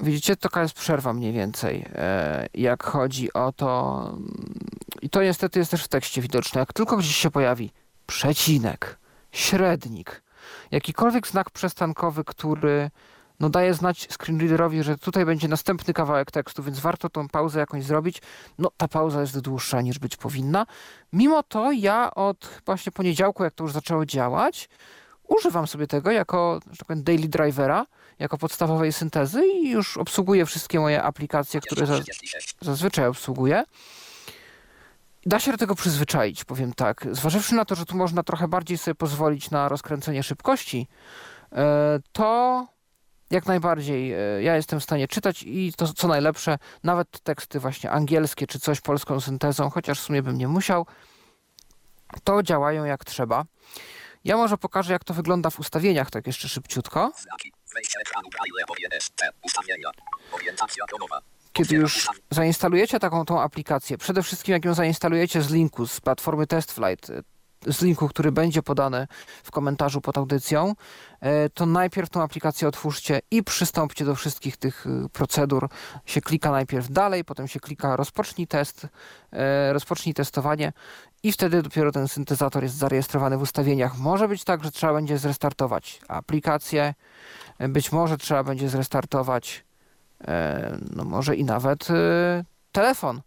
Widzicie, 0.01 0.35
taka 0.35 0.61
jest 0.61 0.73
przerwa 0.73 1.13
mniej 1.13 1.33
więcej, 1.33 1.85
e, 1.95 2.47
jak 2.53 2.83
chodzi 2.83 3.33
o 3.33 3.51
to. 3.51 4.17
I 5.01 5.09
to 5.09 5.23
niestety 5.23 5.59
jest 5.59 5.71
też 5.71 5.83
w 5.83 5.87
tekście 5.87 6.21
widoczne. 6.21 6.59
Jak 6.59 6.73
tylko 6.73 6.97
gdzieś 6.97 7.15
się 7.15 7.31
pojawi 7.31 7.71
przecinek, 8.07 8.99
średnik, 9.31 10.21
jakikolwiek 10.71 11.27
znak 11.27 11.49
przestankowy, 11.49 12.23
który 12.23 12.91
no 13.39 13.49
daje 13.49 13.73
znać 13.73 14.07
screenreaderowi, 14.11 14.83
że 14.83 14.97
tutaj 14.97 15.25
będzie 15.25 15.47
następny 15.47 15.93
kawałek 15.93 16.31
tekstu, 16.31 16.63
więc 16.63 16.79
warto 16.79 17.09
tą 17.09 17.27
pauzę 17.27 17.59
jakąś 17.59 17.83
zrobić. 17.83 18.21
No 18.57 18.71
ta 18.77 18.87
pauza 18.87 19.21
jest 19.21 19.39
dłuższa 19.39 19.81
niż 19.81 19.99
być 19.99 20.17
powinna. 20.17 20.65
Mimo 21.13 21.43
to 21.43 21.71
ja 21.71 22.11
od 22.15 22.61
właśnie 22.65 22.91
poniedziałku, 22.91 23.43
jak 23.43 23.53
to 23.53 23.63
już 23.63 23.73
zaczęło 23.73 24.05
działać, 24.05 24.69
używam 25.27 25.67
sobie 25.67 25.87
tego 25.87 26.11
jako 26.11 26.59
że 26.71 26.77
tak 26.77 26.87
powiem, 26.87 27.03
daily 27.03 27.27
drivera, 27.27 27.85
jako 28.19 28.37
podstawowej 28.37 28.93
syntezy 28.93 29.45
i 29.47 29.69
już 29.69 29.97
obsługuję 29.97 30.45
wszystkie 30.45 30.79
moje 30.79 31.03
aplikacje, 31.03 31.61
które 31.61 31.85
za, 31.85 31.99
zazwyczaj 32.61 33.07
obsługuję. 33.07 33.63
Da 35.25 35.39
się 35.39 35.51
do 35.51 35.57
tego 35.57 35.75
przyzwyczaić, 35.75 36.45
powiem 36.45 36.73
tak. 36.73 37.07
Zważywszy 37.11 37.55
na 37.55 37.65
to, 37.65 37.75
że 37.75 37.85
tu 37.85 37.97
można 37.97 38.23
trochę 38.23 38.47
bardziej 38.47 38.77
sobie 38.77 38.95
pozwolić 38.95 39.51
na 39.51 39.69
rozkręcenie 39.69 40.23
szybkości, 40.23 40.87
e, 41.51 41.99
to 42.11 42.67
jak 43.31 43.45
najbardziej 43.45 44.13
e, 44.13 44.17
ja 44.43 44.55
jestem 44.55 44.79
w 44.79 44.83
stanie 44.83 45.07
czytać 45.07 45.43
i 45.43 45.73
to 45.77 45.93
co 45.93 46.07
najlepsze, 46.07 46.57
nawet 46.83 47.19
teksty 47.19 47.59
właśnie 47.59 47.91
angielskie 47.91 48.47
czy 48.47 48.59
coś 48.59 48.81
polską 48.81 49.21
syntezą, 49.21 49.69
chociaż 49.69 49.99
w 49.99 50.03
sumie 50.03 50.23
bym 50.23 50.37
nie 50.37 50.47
musiał, 50.47 50.85
to 52.23 52.43
działają 52.43 52.83
jak 52.83 53.05
trzeba. 53.05 53.45
Ja 54.23 54.37
może 54.37 54.57
pokażę, 54.57 54.93
jak 54.93 55.03
to 55.03 55.13
wygląda 55.13 55.49
w 55.49 55.59
ustawieniach, 55.59 56.11
tak 56.11 56.27
jeszcze 56.27 56.49
szybciutko. 56.49 57.11
Kiedy 61.53 61.75
już 61.75 62.07
zainstalujecie 62.29 62.99
taką 62.99 63.25
tą 63.25 63.41
aplikację, 63.41 63.97
przede 63.97 64.23
wszystkim 64.23 64.53
jak 64.53 64.65
ją 64.65 64.73
zainstalujecie 64.73 65.41
z 65.41 65.51
linku 65.51 65.87
z 65.87 66.01
platformy 66.01 66.47
TestFlight, 66.47 67.11
z 67.67 67.81
linku, 67.81 68.07
który 68.07 68.31
będzie 68.31 68.63
podany 68.63 69.07
w 69.43 69.51
komentarzu 69.51 70.01
pod 70.01 70.17
audycją, 70.17 70.75
e, 71.21 71.49
to 71.49 71.65
najpierw 71.65 72.09
tą 72.09 72.23
aplikację 72.23 72.67
otwórzcie 72.67 73.19
i 73.31 73.43
przystąpcie 73.43 74.05
do 74.05 74.15
wszystkich 74.15 74.57
tych 74.57 74.85
y, 74.87 75.09
procedur. 75.09 75.69
Się 76.05 76.21
klika 76.21 76.51
najpierw 76.51 76.91
dalej, 76.91 77.25
potem 77.25 77.47
się 77.47 77.59
klika 77.59 77.95
rozpocznij 77.95 78.47
test, 78.47 78.87
e, 79.31 79.73
rozpocznij 79.73 80.13
testowanie 80.13 80.73
i 81.23 81.31
wtedy 81.31 81.61
dopiero 81.61 81.91
ten 81.91 82.07
syntezator 82.07 82.63
jest 82.63 82.75
zarejestrowany 82.75 83.37
w 83.37 83.41
ustawieniach. 83.41 83.97
Może 83.97 84.27
być 84.27 84.43
tak, 84.43 84.63
że 84.63 84.71
trzeba 84.71 84.93
będzie 84.93 85.17
zrestartować 85.17 86.01
aplikację, 86.07 86.93
e, 87.59 87.67
być 87.67 87.91
może 87.91 88.17
trzeba 88.17 88.43
będzie 88.43 88.69
zrestartować 88.69 89.69
no 90.95 91.03
może 91.03 91.35
i 91.35 91.43
nawet 91.43 91.87
telefon 92.71 93.21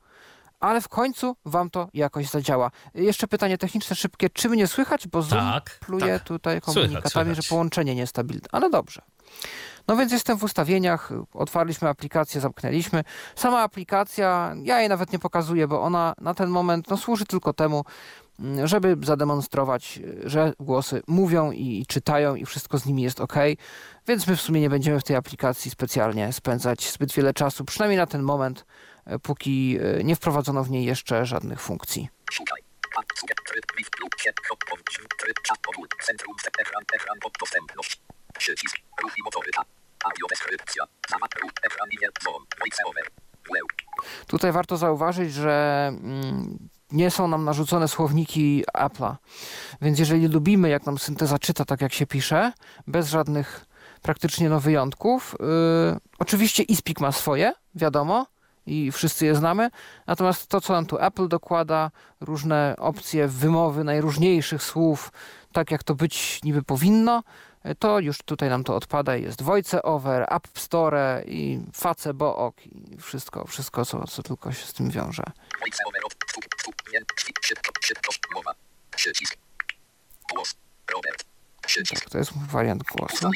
ale 0.63 0.81
w 0.81 0.89
końcu 0.89 1.37
wam 1.45 1.71
to 1.71 1.89
jakoś 1.95 2.31
zadziała. 2.31 2.71
Jeszcze 2.95 3.29
pytanie 3.29 3.59
techniczne 3.59 3.97
szybkie. 3.97 4.31
Czy 4.31 4.49
mnie 4.49 4.67
słychać? 4.67 5.09
Bo 5.09 5.23
Zoom 5.23 5.41
tak, 5.41 5.79
pluje 5.81 6.19
tak. 6.19 6.23
tutaj 6.23 6.61
komunikatami, 6.61 7.01
słychać, 7.03 7.13
słychać. 7.13 7.37
że 7.37 7.49
połączenie 7.49 7.95
niestabilne. 7.95 8.49
Ale 8.53 8.71
dobrze. 8.71 9.03
No 9.89 9.97
więc 9.97 10.13
jestem 10.13 10.39
w 10.39 10.45
ustawieniach, 10.45 11.13
otwarliśmy 11.33 11.89
aplikację, 11.89 12.41
zamknęliśmy. 12.41 13.05
Sama 13.37 13.61
aplikacja, 13.61 14.55
ja 14.63 14.81
jej 14.81 14.89
nawet 14.89 15.13
nie 15.13 15.19
pokazuję, 15.19 15.69
bo 15.69 15.83
ona 15.83 16.15
na 16.21 16.35
ten 16.35 16.51
moment 16.51 16.91
no, 16.91 16.97
służy 16.97 17.27
tylko 17.27 17.53
temu, 17.53 17.85
mm, 18.41 18.67
żeby 18.67 18.97
zademonstrować, 19.03 20.01
że 20.25 20.53
głosy 20.61 21.03
mówią 21.07 21.51
i 21.51 21.87
czytają 21.89 22.35
i 22.35 22.47
wszystko 22.47 22.79
z 22.79 22.87
nimi 22.87 23.03
jest 23.03 23.21
ok. 23.21 23.35
Więc 24.07 24.27
my 24.27 24.37
w 24.37 24.41
sumie 24.41 24.61
nie 24.61 24.71
będziemy 24.71 25.01
w 25.01 25.05
tej 25.05 25.17
aplikacji 25.17 25.71
specjalnie 25.71 26.33
spędzać 26.33 26.93
zbyt 26.93 27.13
wiele 27.13 27.35
czasu, 27.35 27.65
przynajmniej 27.65 27.99
na 27.99 28.07
ten 28.07 28.23
moment, 28.23 28.65
póki 29.23 29.79
e, 29.81 30.05
nie 30.05 30.17
wprowadzono 30.17 30.65
w 30.65 30.71
niej 30.71 30.85
jeszcze 30.85 31.27
żadnych 31.27 31.61
funkcji. 31.61 32.09
Szukaj. 32.31 32.63
Przycisk, 38.39 38.77
ruch 39.03 39.19
i. 39.19 39.23
Audiodeskrypcja. 40.05 40.85
Zamat, 41.11 41.35
ruch, 41.43 41.53
ekran, 41.63 41.89
voice 42.61 42.85
over. 42.85 43.11
Tutaj 44.27 44.53
warto 44.53 44.77
zauważyć, 44.77 45.33
że 45.33 45.87
mm, 45.89 46.69
nie 46.91 47.11
są 47.11 47.29
nam 47.29 47.45
narzucone 47.45 47.89
słowniki 47.89 48.65
Apple'a. 48.79 49.17
Więc 49.83 49.99
jeżeli 49.99 50.29
lubimy, 50.29 50.69
jak 50.69 50.87
nam 50.87 50.99
synteza 50.99 51.39
czyta 51.39 51.65
tak, 51.65 51.81
jak 51.81 51.93
się 51.93 52.07
pisze, 52.07 52.53
bez 52.87 53.09
żadnych 53.09 53.65
praktycznie 54.03 54.49
no 54.49 54.61
wyjątków, 54.61 55.37
yy, 55.41 56.01
oczywiście 56.19 56.63
iSpeak 56.63 57.01
ma 57.01 57.13
swoje, 57.13 57.53
wiadomo, 57.75 58.27
i 58.67 58.93
wszyscy 58.93 59.27
je 59.27 59.35
znamy. 59.35 59.71
Natomiast 60.07 60.47
to, 60.47 60.61
co 60.61 60.73
nam 60.73 60.87
tu 60.87 60.99
Apple 60.99 61.29
dokłada, 61.29 61.91
różne 62.21 62.75
opcje 62.79 63.29
wymowy 63.29 63.85
najróżniejszych 63.85 64.63
słów, 64.63 65.13
tak 65.53 65.71
jak 65.71 65.83
to 65.83 65.95
być 65.95 66.41
niby 66.43 66.63
powinno, 66.63 67.23
to 67.79 67.99
już 67.99 68.19
tutaj 68.19 68.49
nam 68.49 68.65
to 68.65 68.77
odpada. 68.77 69.17
Jest 69.17 69.43
VoiceOver, 69.43 70.27
App 70.31 70.49
Store 70.55 71.23
i 71.27 71.61
Facebook 71.77 72.67
i 72.67 72.97
wszystko, 72.99 73.47
wszystko 73.47 73.85
co, 73.85 74.07
co 74.07 74.23
tylko 74.23 74.53
się 74.53 74.67
z 74.67 74.73
tym 74.73 74.91
wiąże. 74.91 75.23
To 82.11 82.19
jest 82.19 82.33
wariant 82.51 82.83
głosu. 82.83 83.31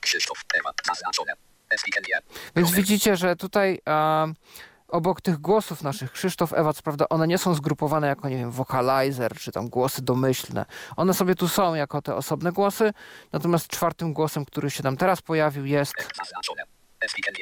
Krzysztof, 0.00 0.44
Ewa, 0.54 0.72
zaznaczone. 0.86 1.47
Więc 2.56 2.70
widzicie, 2.70 3.16
że 3.16 3.36
tutaj 3.36 3.80
a, 3.84 4.26
obok 4.88 5.20
tych 5.20 5.38
głosów 5.38 5.82
naszych, 5.82 6.12
Krzysztof, 6.12 6.52
Ewa, 6.52 6.72
co 6.72 6.82
prawda 6.82 7.08
one 7.08 7.26
nie 7.26 7.38
są 7.38 7.54
zgrupowane 7.54 8.06
jako, 8.06 8.28
nie 8.28 8.36
wiem, 8.36 8.50
vocalizer, 8.50 9.36
czy 9.36 9.52
tam 9.52 9.68
głosy 9.68 10.02
domyślne. 10.02 10.66
One 10.96 11.14
sobie 11.14 11.34
tu 11.34 11.48
są 11.48 11.74
jako 11.74 12.02
te 12.02 12.14
osobne 12.14 12.52
głosy, 12.52 12.92
natomiast 13.32 13.68
czwartym 13.68 14.12
głosem, 14.12 14.44
który 14.44 14.70
się 14.70 14.82
nam 14.82 14.96
teraz 14.96 15.22
pojawił 15.22 15.64
jest. 15.66 15.94
SPKNG. 17.08 17.38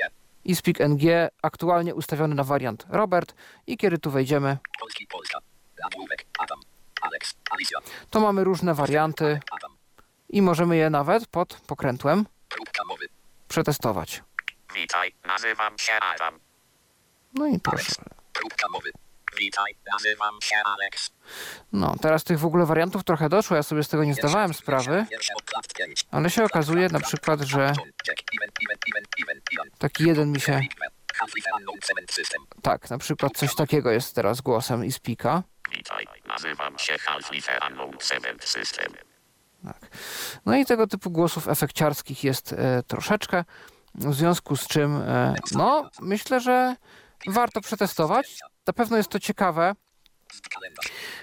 eSpeak 0.48 0.80
NG, 0.80 1.30
aktualnie 1.42 1.94
ustawiony 1.94 2.34
na 2.34 2.44
wariant 2.44 2.86
Robert 2.88 3.34
i 3.66 3.76
kiedy 3.76 3.98
tu 3.98 4.10
wejdziemy, 4.10 4.58
Polski, 4.80 5.06
Polska. 5.06 5.38
Adam. 6.38 6.60
Alex. 7.02 7.34
Alicja. 7.50 7.78
to 8.10 8.20
mamy 8.20 8.44
różne 8.44 8.74
warianty 8.74 9.40
i 10.28 10.42
możemy 10.42 10.76
je 10.76 10.90
nawet 10.90 11.26
pod 11.26 11.60
pokrętłem 11.66 12.26
Próbka 12.48 12.84
mowy. 12.84 13.15
Przetestować. 13.56 14.22
Witaj, 14.74 15.12
nazywam 15.26 15.78
się 15.78 15.92
Adam. 15.92 16.40
No 17.34 17.46
i 17.46 17.60
proszę. 17.60 18.02
Próbka 18.32 18.68
mowy. 18.68 18.90
Witaj, 19.38 19.76
nazywam 19.92 20.40
się 20.42 20.56
Alex. 20.64 21.10
No, 21.72 21.94
teraz 22.00 22.24
tych 22.24 22.38
w 22.38 22.44
ogóle 22.44 22.66
wariantów 22.66 23.04
trochę 23.04 23.28
doszło, 23.28 23.56
ja 23.56 23.62
sobie 23.62 23.82
z 23.84 23.88
tego 23.88 24.04
nie 24.04 24.14
zdawałem 24.14 24.54
sprawy, 24.54 25.06
ale 26.10 26.30
się 26.30 26.44
okazuje 26.44 26.88
na 26.88 27.00
przykład, 27.00 27.40
że 27.40 27.72
taki 29.78 30.04
jeden 30.06 30.32
mi 30.32 30.40
się, 30.40 30.60
system. 32.10 32.42
tak, 32.62 32.90
na 32.90 32.98
przykład 32.98 33.32
coś 33.36 33.54
takiego 33.54 33.90
jest 33.90 34.14
teraz 34.14 34.40
głosem 34.40 34.84
i 34.84 34.92
spika. 34.92 35.42
Witaj, 35.70 36.06
nazywam 36.26 36.78
się 36.78 36.98
Half-Life 36.98 37.58
Unknown 37.68 37.98
Cement 37.98 38.44
System. 39.56 39.72
No 40.46 40.56
i 40.56 40.66
tego 40.66 40.86
typu 40.86 41.10
głosów 41.10 41.48
efekciarskich 41.48 42.24
jest 42.24 42.52
e, 42.52 42.82
troszeczkę, 42.86 43.44
w 43.94 44.14
związku 44.14 44.56
z 44.56 44.66
czym, 44.66 44.96
e, 44.96 45.34
no, 45.52 45.90
myślę, 46.00 46.40
że 46.40 46.76
warto 47.26 47.60
przetestować. 47.60 48.38
Na 48.66 48.72
pewno 48.72 48.96
jest 48.96 49.08
to 49.08 49.18
ciekawe. 49.20 49.74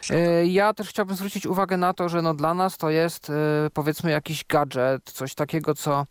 E, 0.09 0.45
Ja 0.45 0.73
też 0.73 0.89
chciałbym 0.89 1.15
zwrócić 1.15 1.45
uwagę 1.45 1.77
na 1.77 1.93
to, 1.93 2.09
że 2.09 2.21
no 2.21 2.33
dla 2.33 2.53
nas 2.53 2.77
to 2.77 2.89
jest 2.89 3.31
powiedzmy 3.73 4.11
jakiś 4.11 4.45
gadżet, 4.45 5.11
coś 5.11 5.35
takiego, 5.35 5.75
co 5.75 6.05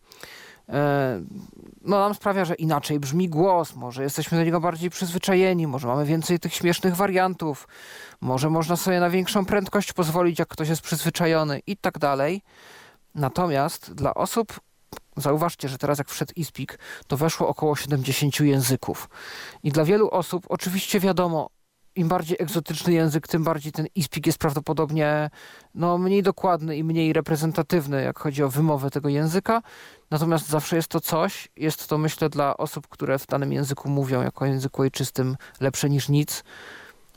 no 1.82 2.00
nam 2.00 2.14
sprawia, 2.14 2.44
że 2.44 2.54
inaczej 2.54 3.00
brzmi 3.00 3.28
głos, 3.28 3.76
może 3.76 4.02
jesteśmy 4.02 4.38
do 4.38 4.44
niego 4.44 4.60
bardziej 4.60 4.90
przyzwyczajeni, 4.90 5.66
może 5.66 5.88
mamy 5.88 6.04
więcej 6.04 6.38
tych 6.38 6.54
śmiesznych 6.54 6.96
wariantów, 6.96 7.68
może 8.20 8.50
można 8.50 8.76
sobie 8.76 9.00
na 9.00 9.10
większą 9.10 9.44
prędkość 9.44 9.92
pozwolić, 9.92 10.38
jak 10.38 10.48
ktoś 10.48 10.68
jest 10.68 10.82
przyzwyczajony 10.82 11.60
i 11.66 11.76
tak 11.76 11.98
dalej. 11.98 12.42
Natomiast 13.14 13.94
dla 13.94 14.14
osób, 14.14 14.60
zauważcie, 15.16 15.68
że 15.68 15.78
teraz 15.78 15.98
jak 15.98 16.08
wszedł 16.08 16.32
eSpeak, 16.38 16.78
to 17.06 17.16
weszło 17.16 17.48
około 17.48 17.76
70 17.76 18.40
języków. 18.40 19.08
I 19.62 19.72
dla 19.72 19.84
wielu 19.84 20.10
osób, 20.10 20.46
oczywiście 20.48 21.00
wiadomo, 21.00 21.50
im 21.96 22.08
bardziej 22.08 22.36
egzotyczny 22.40 22.92
język, 22.92 23.28
tym 23.28 23.44
bardziej 23.44 23.72
ten 23.72 23.86
eSpeak 23.98 24.26
jest 24.26 24.38
prawdopodobnie 24.38 25.30
no, 25.74 25.98
mniej 25.98 26.22
dokładny 26.22 26.76
i 26.76 26.84
mniej 26.84 27.12
reprezentatywny, 27.12 28.02
jak 28.02 28.18
chodzi 28.18 28.42
o 28.42 28.48
wymowę 28.48 28.90
tego 28.90 29.08
języka. 29.08 29.62
Natomiast 30.10 30.48
zawsze 30.48 30.76
jest 30.76 30.88
to 30.88 31.00
coś, 31.00 31.48
jest 31.56 31.88
to 31.88 31.98
myślę 31.98 32.28
dla 32.28 32.56
osób, 32.56 32.88
które 32.88 33.18
w 33.18 33.26
danym 33.26 33.52
języku 33.52 33.90
mówią 33.90 34.22
jako 34.22 34.46
języku 34.46 34.82
ojczystym 34.82 35.36
lepsze 35.60 35.90
niż 35.90 36.08
nic. 36.08 36.44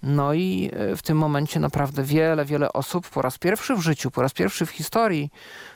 No 0.03 0.33
i 0.33 0.71
e, 0.73 0.95
w 0.95 1.01
tym 1.01 1.17
momencie 1.17 1.59
naprawdę 1.59 2.03
wiele, 2.03 2.45
wiele 2.45 2.73
osób 2.73 3.09
po 3.09 3.21
raz 3.21 3.37
pierwszy 3.37 3.75
w 3.75 3.79
życiu, 3.79 4.11
po 4.11 4.21
raz 4.21 4.33
pierwszy 4.33 4.65
w 4.65 4.69
historii 4.69 5.31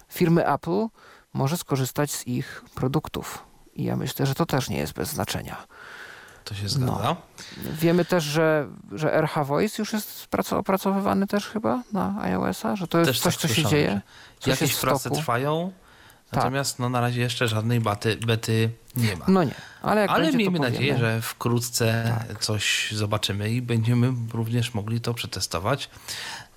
firmy 0.10 0.48
Apple 0.48 0.88
może 1.34 1.58
skorzystać 1.58 2.12
z 2.12 2.28
ich 2.28 2.64
produktów. 2.76 3.46
I 3.74 3.84
ja 3.84 3.96
myślę, 3.96 4.26
że 4.26 4.36
to 4.36 4.46
też 4.46 4.70
nie 4.70 4.78
jest 4.78 4.94
bez 4.94 5.10
znaczenia. 5.10 5.66
To 6.50 6.56
się 6.56 6.70
zgadza. 6.70 7.16
Wiemy 7.58 8.06
też, 8.06 8.24
że, 8.24 8.68
że 8.92 9.14
RH 9.14 9.44
Voice 9.46 9.76
już 9.82 9.94
jest 9.94 10.28
praco- 10.32 10.58
opracowywany 10.58 11.28
też 11.28 11.46
chyba 11.48 11.84
na 11.94 12.22
iOS-a, 12.22 12.76
że 12.76 12.88
to 12.88 12.98
jest 13.00 13.10
Też 13.10 13.20
coś, 13.20 13.38
tak 13.38 13.42
co 13.42 13.56
się 13.56 13.66
dzieje. 13.66 14.02
Coś 14.40 14.48
Jakieś 14.62 14.76
w 14.78 14.82
prace 14.82 15.00
stoku. 15.00 15.16
trwają, 15.16 15.72
Tak. 16.32 16.38
natomiast 16.38 16.80
no, 16.80 16.90
na 16.90 17.02
razie 17.02 17.22
jeszcze 17.22 17.48
żadnej 17.48 17.80
baty, 17.80 18.16
bety 18.18 18.70
nie 18.96 19.16
ma. 19.16 19.26
No 19.28 19.44
nie, 19.44 19.54
ale 19.82 20.02
jak 20.02 20.10
Ale 20.10 20.24
będzie, 20.24 20.38
miejmy 20.38 20.60
nadzieję, 20.60 20.98
że 20.98 21.22
wkrótce 21.22 22.16
coś 22.40 22.92
zobaczymy 22.92 23.50
i 23.52 23.62
będziemy 23.62 24.14
również 24.34 24.74
mogli 24.74 25.02
to 25.02 25.14
przetestować. 25.14 25.90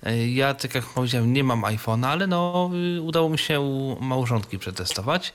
E, 0.03 0.27
Ja, 0.27 0.53
tak 0.53 0.75
jak 0.75 0.85
powiedziałem, 0.85 1.33
nie 1.33 1.43
mam 1.43 1.61
iPhone'a, 1.61 2.05
ale 2.07 2.27
no, 2.27 2.69
y, 2.97 3.01
udało 3.01 3.29
mi 3.29 3.37
się 3.37 3.59
u 3.61 3.97
małżonki 4.01 4.59
przetestować. 4.59 5.33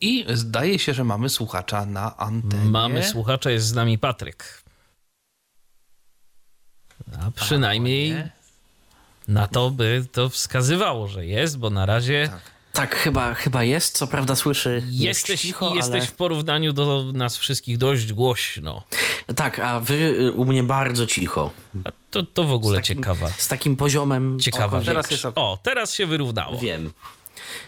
I 0.00 0.24
zdaje 0.34 0.78
się, 0.78 0.94
że 0.94 1.04
mamy 1.04 1.28
słuchacza 1.28 1.86
na 1.86 2.16
antenie. 2.16 2.70
Mamy 2.70 3.04
słuchacza, 3.04 3.50
jest 3.50 3.66
z 3.66 3.74
nami 3.74 3.98
Patryk. 3.98 4.62
A 7.20 7.30
przynajmniej 7.30 8.10
nie? 8.10 8.30
na 9.28 9.48
to 9.48 9.70
by 9.70 10.06
to 10.12 10.28
wskazywało, 10.28 11.08
że 11.08 11.26
jest, 11.26 11.58
bo 11.58 11.70
na 11.70 11.86
razie 11.86 12.30
Tak, 12.72 12.96
chyba, 12.96 13.34
chyba 13.34 13.64
jest. 13.64 13.96
Co 13.96 14.06
prawda 14.06 14.36
słyszy 14.36 14.82
jesteś, 14.86 15.40
cicho, 15.40 15.72
i 15.72 15.76
jesteś 15.76 16.00
ale... 16.00 16.06
w 16.06 16.12
porównaniu 16.12 16.72
do 16.72 17.04
nas 17.14 17.36
wszystkich 17.36 17.78
dość 17.78 18.12
głośno. 18.12 18.82
Tak, 19.36 19.58
a 19.58 19.80
wy 19.80 19.94
y, 19.94 20.32
u 20.32 20.44
mnie 20.44 20.62
bardzo 20.62 21.06
cicho. 21.06 21.50
A 21.84 21.90
to, 22.10 22.22
to 22.22 22.44
w 22.44 22.52
ogóle 22.52 22.78
Z 22.78 22.82
takim- 22.82 22.96
ciekawa. 22.96 23.28
Z 23.28 23.48
takim 23.48 23.76
poziomem... 23.76 24.40
Ciekawa 24.40 24.78
o, 24.78 24.80
rzecz. 24.80 24.86
teraz 24.86 25.10
jest. 25.10 25.24
O, 25.34 25.58
teraz 25.62 25.94
się 25.94 26.06
wyrównało. 26.06 26.58
Wiem. 26.58 26.92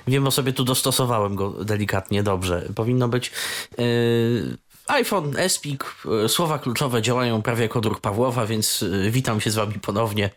Wiem, 0.06 0.24
bo 0.24 0.30
sobie 0.30 0.52
tu 0.52 0.64
dostosowałem 0.64 1.34
go 1.34 1.50
delikatnie, 1.50 2.22
dobrze. 2.22 2.68
Powinno 2.74 3.08
być... 3.08 3.30
Yy, 3.78 4.56
iPhone, 4.86 5.36
Espik, 5.36 5.84
słowa 6.28 6.58
kluczowe 6.58 7.02
działają 7.02 7.42
prawie 7.42 7.62
jako 7.62 7.80
druk 7.80 8.00
Pawłowa, 8.00 8.46
więc 8.46 8.80
yy, 8.80 9.10
witam 9.10 9.40
się 9.40 9.50
z 9.50 9.54
wami 9.54 9.74
ponownie 9.74 10.30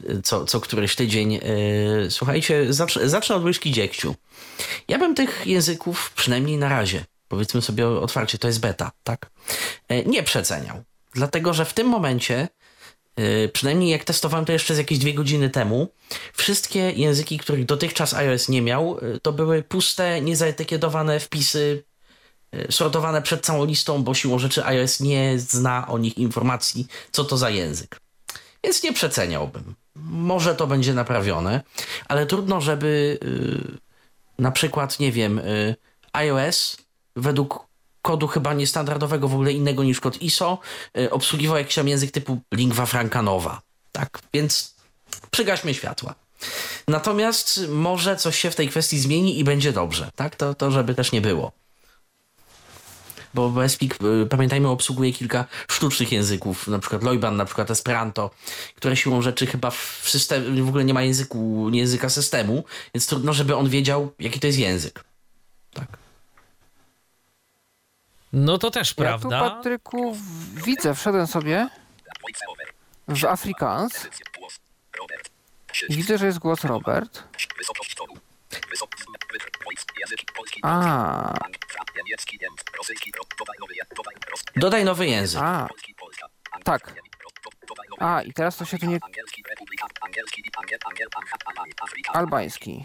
yy, 0.00 0.22
co, 0.22 0.44
co 0.44 0.60
któryś 0.60 0.94
tydzień. 0.96 1.40
Słuchajcie, 2.10 2.72
zacznę, 2.72 3.08
zacznę 3.08 3.36
od 3.36 3.44
łyżki 3.44 3.72
dziegciu. 3.72 4.14
Ja 4.88 4.98
bym 4.98 5.14
tych 5.14 5.42
języków, 5.46 6.12
przynajmniej 6.16 6.58
na 6.58 6.68
razie, 6.68 7.04
powiedzmy 7.28 7.62
sobie 7.62 7.88
otwarcie, 7.88 8.38
to 8.38 8.46
jest 8.46 8.60
beta, 8.60 8.90
tak? 9.04 9.30
Nie 10.06 10.22
przeceniał. 10.22 10.82
Dlatego, 11.12 11.54
że 11.54 11.64
w 11.64 11.72
tym 11.72 11.86
momencie 11.86 12.48
przynajmniej 13.52 13.90
jak 13.90 14.04
testowałem 14.04 14.44
to 14.44 14.52
jeszcze 14.52 14.74
z 14.74 14.78
jakieś 14.78 14.98
dwie 14.98 15.14
godziny 15.14 15.50
temu, 15.50 15.88
wszystkie 16.32 16.90
języki, 16.90 17.38
których 17.38 17.64
dotychczas 17.64 18.14
iOS 18.14 18.48
nie 18.48 18.62
miał, 18.62 18.98
yy, 19.02 19.20
to 19.22 19.32
były 19.32 19.62
puste, 19.62 20.20
niezaetykietowane 20.20 21.20
wpisy, 21.20 21.84
yy, 22.52 22.66
sortowane 22.70 23.22
przed 23.22 23.46
całą 23.46 23.64
listą, 23.64 24.02
bo 24.04 24.14
siłą 24.14 24.38
rzeczy 24.38 24.64
iOS 24.64 25.00
nie 25.00 25.38
zna 25.38 25.88
o 25.88 25.98
nich 25.98 26.18
informacji, 26.18 26.86
co 27.12 27.24
to 27.24 27.36
za 27.36 27.50
język. 27.50 28.00
Więc 28.64 28.82
nie 28.82 28.92
przeceniałbym. 28.92 29.74
Może 29.96 30.54
to 30.54 30.66
będzie 30.66 30.94
naprawione, 30.94 31.62
ale 32.08 32.26
trudno, 32.26 32.60
żeby 32.60 33.18
na 34.38 34.50
przykład, 34.50 35.00
nie 35.00 35.12
wiem, 35.12 35.40
iOS 36.12 36.76
według 37.16 37.66
kodu 38.04 38.26
chyba 38.26 38.54
niestandardowego, 38.54 39.28
w 39.28 39.34
ogóle 39.34 39.52
innego 39.52 39.84
niż 39.84 40.00
kod 40.00 40.22
ISO, 40.22 40.58
y, 40.98 41.10
obsługiwał 41.10 41.56
jakiś 41.56 41.74
tam 41.74 41.88
język 41.88 42.10
typu 42.10 42.38
lingua 42.54 42.86
franca 42.86 43.22
nowa. 43.22 43.62
Tak, 43.92 44.18
więc 44.34 44.74
przygaśmy 45.30 45.74
światła. 45.74 46.14
Natomiast 46.88 47.60
może 47.68 48.16
coś 48.16 48.38
się 48.38 48.50
w 48.50 48.56
tej 48.56 48.68
kwestii 48.68 48.98
zmieni 48.98 49.38
i 49.38 49.44
będzie 49.44 49.72
dobrze, 49.72 50.10
tak? 50.16 50.36
To, 50.36 50.54
to 50.54 50.70
żeby 50.70 50.94
też 50.94 51.12
nie 51.12 51.20
było. 51.20 51.52
Bo 53.34 53.50
Westpeak, 53.50 53.98
y, 54.22 54.26
pamiętajmy, 54.26 54.68
obsługuje 54.68 55.12
kilka 55.12 55.44
sztucznych 55.68 56.12
języków, 56.12 56.68
na 56.68 56.78
przykład 56.78 57.02
Loiban, 57.02 57.36
na 57.36 57.44
przykład 57.44 57.70
Esperanto, 57.70 58.30
które 58.76 58.96
siłą 58.96 59.22
rzeczy 59.22 59.46
chyba 59.46 59.70
w 59.70 60.02
systemie, 60.04 60.62
w 60.62 60.68
ogóle 60.68 60.84
nie 60.84 60.94
ma 60.94 61.02
języku, 61.02 61.70
języka 61.72 62.08
systemu, 62.08 62.64
więc 62.94 63.06
trudno, 63.06 63.32
żeby 63.32 63.56
on 63.56 63.68
wiedział, 63.68 64.12
jaki 64.18 64.40
to 64.40 64.46
jest 64.46 64.58
język. 64.58 65.04
Tak. 65.72 66.03
No 68.34 68.58
to 68.58 68.70
też 68.70 68.88
Ja 68.88 68.94
tu, 68.94 69.28
prawda. 69.28 69.50
Patryku, 69.50 70.16
widzę, 70.54 70.94
wszedłem 70.94 71.26
sobie 71.26 71.68
w 73.08 73.24
Afrikaans 73.24 74.08
widzę, 75.88 76.18
że 76.18 76.26
jest 76.26 76.38
głos 76.38 76.64
Robert. 76.64 77.22
A, 80.62 81.38
Dodaj 84.56 84.84
nowy. 84.84 85.06
język. 85.06 85.40
a, 85.42 85.68
Tak. 86.64 86.94
A, 87.98 88.22
i 88.22 88.32
teraz 88.32 88.56
to 88.56 88.64
się 88.64 88.78
tu 88.78 88.86
nie... 88.86 88.98
Albański. 92.12 92.84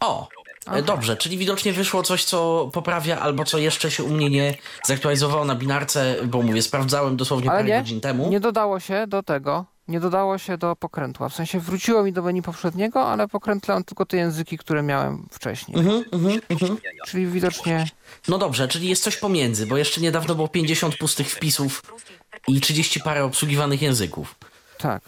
O, 0.00 0.28
e, 0.72 0.82
dobrze, 0.82 1.16
czyli 1.16 1.38
widocznie 1.38 1.72
wyszło 1.72 2.02
coś, 2.02 2.24
co 2.24 2.70
poprawia, 2.72 3.20
albo 3.20 3.44
co 3.44 3.58
jeszcze 3.58 3.90
się 3.90 4.04
u 4.04 4.08
mnie 4.08 4.30
nie 4.30 4.54
zaktualizowało 4.86 5.44
na 5.44 5.54
binarce, 5.54 6.16
bo 6.24 6.42
mówię, 6.42 6.62
sprawdzałem 6.62 7.16
dosłownie 7.16 7.50
Ale 7.50 7.58
parę 7.58 7.68
nie, 7.68 7.78
godzin 7.78 8.00
temu. 8.00 8.30
nie 8.30 8.40
dodało 8.40 8.80
się 8.80 9.06
do 9.06 9.22
tego, 9.22 9.64
nie 9.88 10.00
dodało 10.00 10.38
się 10.38 10.58
do 10.58 10.76
pokrętła. 10.76 11.28
W 11.28 11.34
sensie 11.34 11.60
wróciło 11.60 12.02
mi 12.02 12.12
do 12.12 12.22
menu 12.22 12.42
poprzedniego, 12.42 13.08
ale 13.08 13.28
pokrętlam 13.28 13.84
tylko 13.84 14.06
te 14.06 14.16
języki, 14.16 14.58
które 14.58 14.82
miałem 14.82 15.26
wcześniej. 15.32 15.78
Mhm, 15.78 16.04
mhm, 16.12 16.40
mhm. 16.48 16.76
Czyli 17.06 17.26
widocznie 17.26 17.86
No 18.28 18.38
dobrze, 18.38 18.68
czyli 18.68 18.88
jest 18.88 19.02
coś 19.02 19.16
pomiędzy, 19.16 19.66
bo 19.66 19.76
jeszcze 19.76 20.00
niedawno 20.00 20.34
było 20.34 20.48
50 20.48 20.96
pustych 20.96 21.30
wpisów 21.30 21.82
i 22.48 22.60
30 22.60 23.00
parę 23.00 23.24
obsługiwanych 23.24 23.82
języków. 23.82 24.34
tak. 24.78 25.02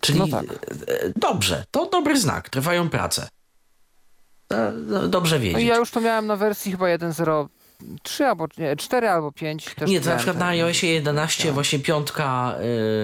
Czyli 0.00 0.18
No 0.18 0.28
tak. 0.28 0.44
e, 0.44 1.12
dobrze, 1.16 1.64
to 1.70 1.86
dobry 1.86 2.20
znak, 2.20 2.48
trwają 2.48 2.88
prace. 2.90 3.28
E, 4.52 4.72
no, 4.72 5.08
Dobrze 5.08 5.36
No 5.36 5.42
wiedzieć. 5.42 5.62
ja 5.64 5.76
już 5.76 5.90
to 5.90 6.00
miałem 6.00 6.26
na 6.26 6.36
wersji 6.36 6.72
chyba 6.72 6.86
1.03 6.86 8.24
albo 8.24 8.48
nie, 8.58 8.76
4 8.76 9.08
albo 9.08 9.32
5. 9.32 9.64
Też 9.76 9.90
Nie, 9.90 10.00
to 10.00 10.10
na 10.10 10.16
przykład 10.16 10.38
na 10.38 10.46
iOSie 10.46 10.86
11 10.86 11.52
właśnie 11.52 11.78
piątka, 11.78 12.54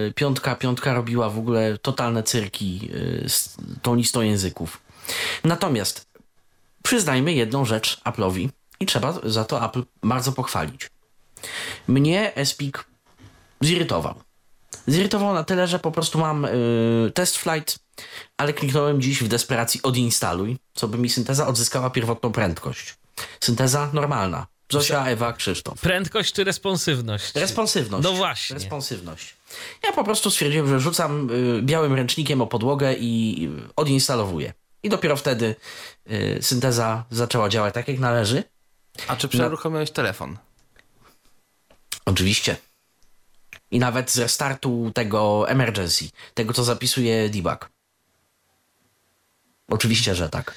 y, 0.08 0.12
piątka, 0.12 0.56
piątka 0.56 0.94
robiła 0.94 1.30
w 1.30 1.38
ogóle 1.38 1.78
totalne 1.78 2.22
cyrki 2.22 2.90
y, 3.24 3.28
z 3.28 3.56
tą 3.82 3.94
listą 3.94 4.20
języków. 4.20 4.80
Natomiast 5.44 6.06
przyznajmy 6.82 7.32
jedną 7.32 7.64
rzecz 7.64 8.00
Apple'owi 8.04 8.48
i 8.80 8.86
trzeba 8.86 9.12
za 9.24 9.44
to 9.44 9.64
Apple 9.64 9.82
bardzo 10.02 10.32
pochwalić. 10.32 10.90
Mnie 11.88 12.32
Speak 12.44 12.84
zirytował. 13.60 14.14
Zirytował 14.86 15.34
na 15.34 15.44
tyle, 15.44 15.66
że 15.66 15.78
po 15.78 15.90
prostu 15.92 16.18
mam 16.18 16.44
y, 16.44 17.12
test 17.14 17.38
flight, 17.38 17.78
ale 18.36 18.52
kliknąłem 18.52 19.00
dziś 19.00 19.22
w 19.22 19.28
desperacji 19.28 19.82
odinstaluj, 19.82 20.56
co 20.74 20.88
by 20.88 20.98
mi 20.98 21.08
synteza 21.08 21.46
odzyskała 21.46 21.90
pierwotną 21.90 22.32
prędkość. 22.32 22.94
Synteza 23.40 23.90
normalna. 23.92 24.46
Zosia, 24.70 25.06
Ewa, 25.06 25.32
Krzysztof. 25.32 25.80
Prędkość 25.80 26.32
czy 26.32 26.44
responsywność? 26.44 27.34
Responsywność. 27.34 28.04
No 28.04 28.12
właśnie. 28.12 28.54
Responsywność. 28.54 29.36
Ja 29.84 29.92
po 29.92 30.04
prostu 30.04 30.30
stwierdziłem, 30.30 30.68
że 30.68 30.80
rzucam 30.80 31.30
y, 31.30 31.62
białym 31.62 31.94
ręcznikiem 31.94 32.40
o 32.40 32.46
podłogę 32.46 32.94
i 32.94 33.48
y, 33.68 33.74
odinstalowuję. 33.76 34.52
I 34.82 34.88
dopiero 34.88 35.16
wtedy 35.16 35.56
y, 36.10 36.38
synteza 36.42 37.04
zaczęła 37.10 37.48
działać 37.48 37.74
tak, 37.74 37.88
jak 37.88 37.98
należy. 37.98 38.44
A 39.08 39.16
czy 39.16 39.28
przeruchomiłeś 39.28 39.90
telefon? 39.90 40.36
Oczywiście. 42.04 42.56
I 43.70 43.78
nawet 43.78 44.10
z 44.10 44.18
restartu 44.18 44.90
tego 44.94 45.48
emergency, 45.48 46.08
tego 46.34 46.52
co 46.52 46.64
zapisuje 46.64 47.28
debug. 47.28 47.70
Oczywiście, 49.70 50.14
że 50.14 50.28
tak. 50.28 50.54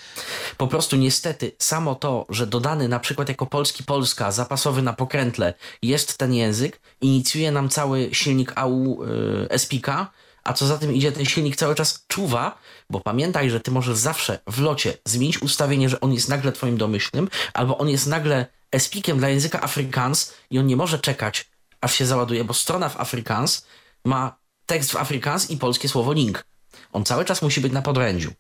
Po 0.58 0.68
prostu 0.68 0.96
niestety 0.96 1.52
samo 1.60 1.96
to, 1.96 2.26
że 2.30 2.48
dodany 2.48 2.88
na 2.88 3.00
przykład 3.00 3.30
jako 3.30 3.46
polski 3.46 3.84
Polska 3.84 4.32
zapasowy 4.32 4.82
na 4.82 4.94
pokrętle 4.94 5.54
jest 5.82 6.18
ten 6.18 6.34
język, 6.34 6.80
inicjuje 7.02 7.52
nam 7.52 7.70
cały 7.70 8.10
silnik 8.12 8.52
AU 8.56 9.04
y, 9.52 9.60
SPK, 9.60 10.12
a 10.44 10.54
co 10.54 10.68
za 10.68 10.78
tym 10.78 10.94
idzie, 10.94 11.12
ten 11.12 11.26
silnik 11.26 11.56
cały 11.56 11.76
czas 11.76 12.06
czuwa, 12.08 12.58
bo 12.90 13.00
pamiętaj, 13.00 13.50
że 13.50 13.60
ty 13.60 13.72
możesz 13.72 13.98
zawsze 13.98 14.40
w 14.48 14.60
locie 14.60 14.98
zmienić 15.06 15.42
ustawienie, 15.42 15.90
że 15.90 16.02
on 16.02 16.14
jest 16.14 16.30
nagle 16.30 16.52
twoim 16.52 16.78
domyślnym, 16.78 17.30
albo 17.54 17.78
on 17.78 17.90
jest 17.90 18.08
nagle 18.08 18.46
SPIkiem 18.78 19.18
dla 19.18 19.30
języka 19.30 19.62
Afrikaans 19.62 20.34
i 20.50 20.60
on 20.60 20.68
nie 20.68 20.76
może 20.76 21.00
czekać, 21.00 21.50
aż 21.82 21.96
się 21.96 22.06
załaduje, 22.06 22.44
bo 22.44 22.54
strona 22.54 22.90
w 22.90 23.00
Afrikaans 23.00 23.66
ma 24.06 24.36
tekst 24.66 24.92
w 24.92 24.96
Afrikaans 24.96 25.50
i 25.50 25.58
polskie 25.58 25.90
słowo 25.90 26.14
link. 26.14 26.46
On 26.94 27.06
cały 27.06 27.26
czas 27.26 27.42
musi 27.42 27.62
być 27.62 27.74
na 27.74 27.82
podrędziu. 27.82 28.32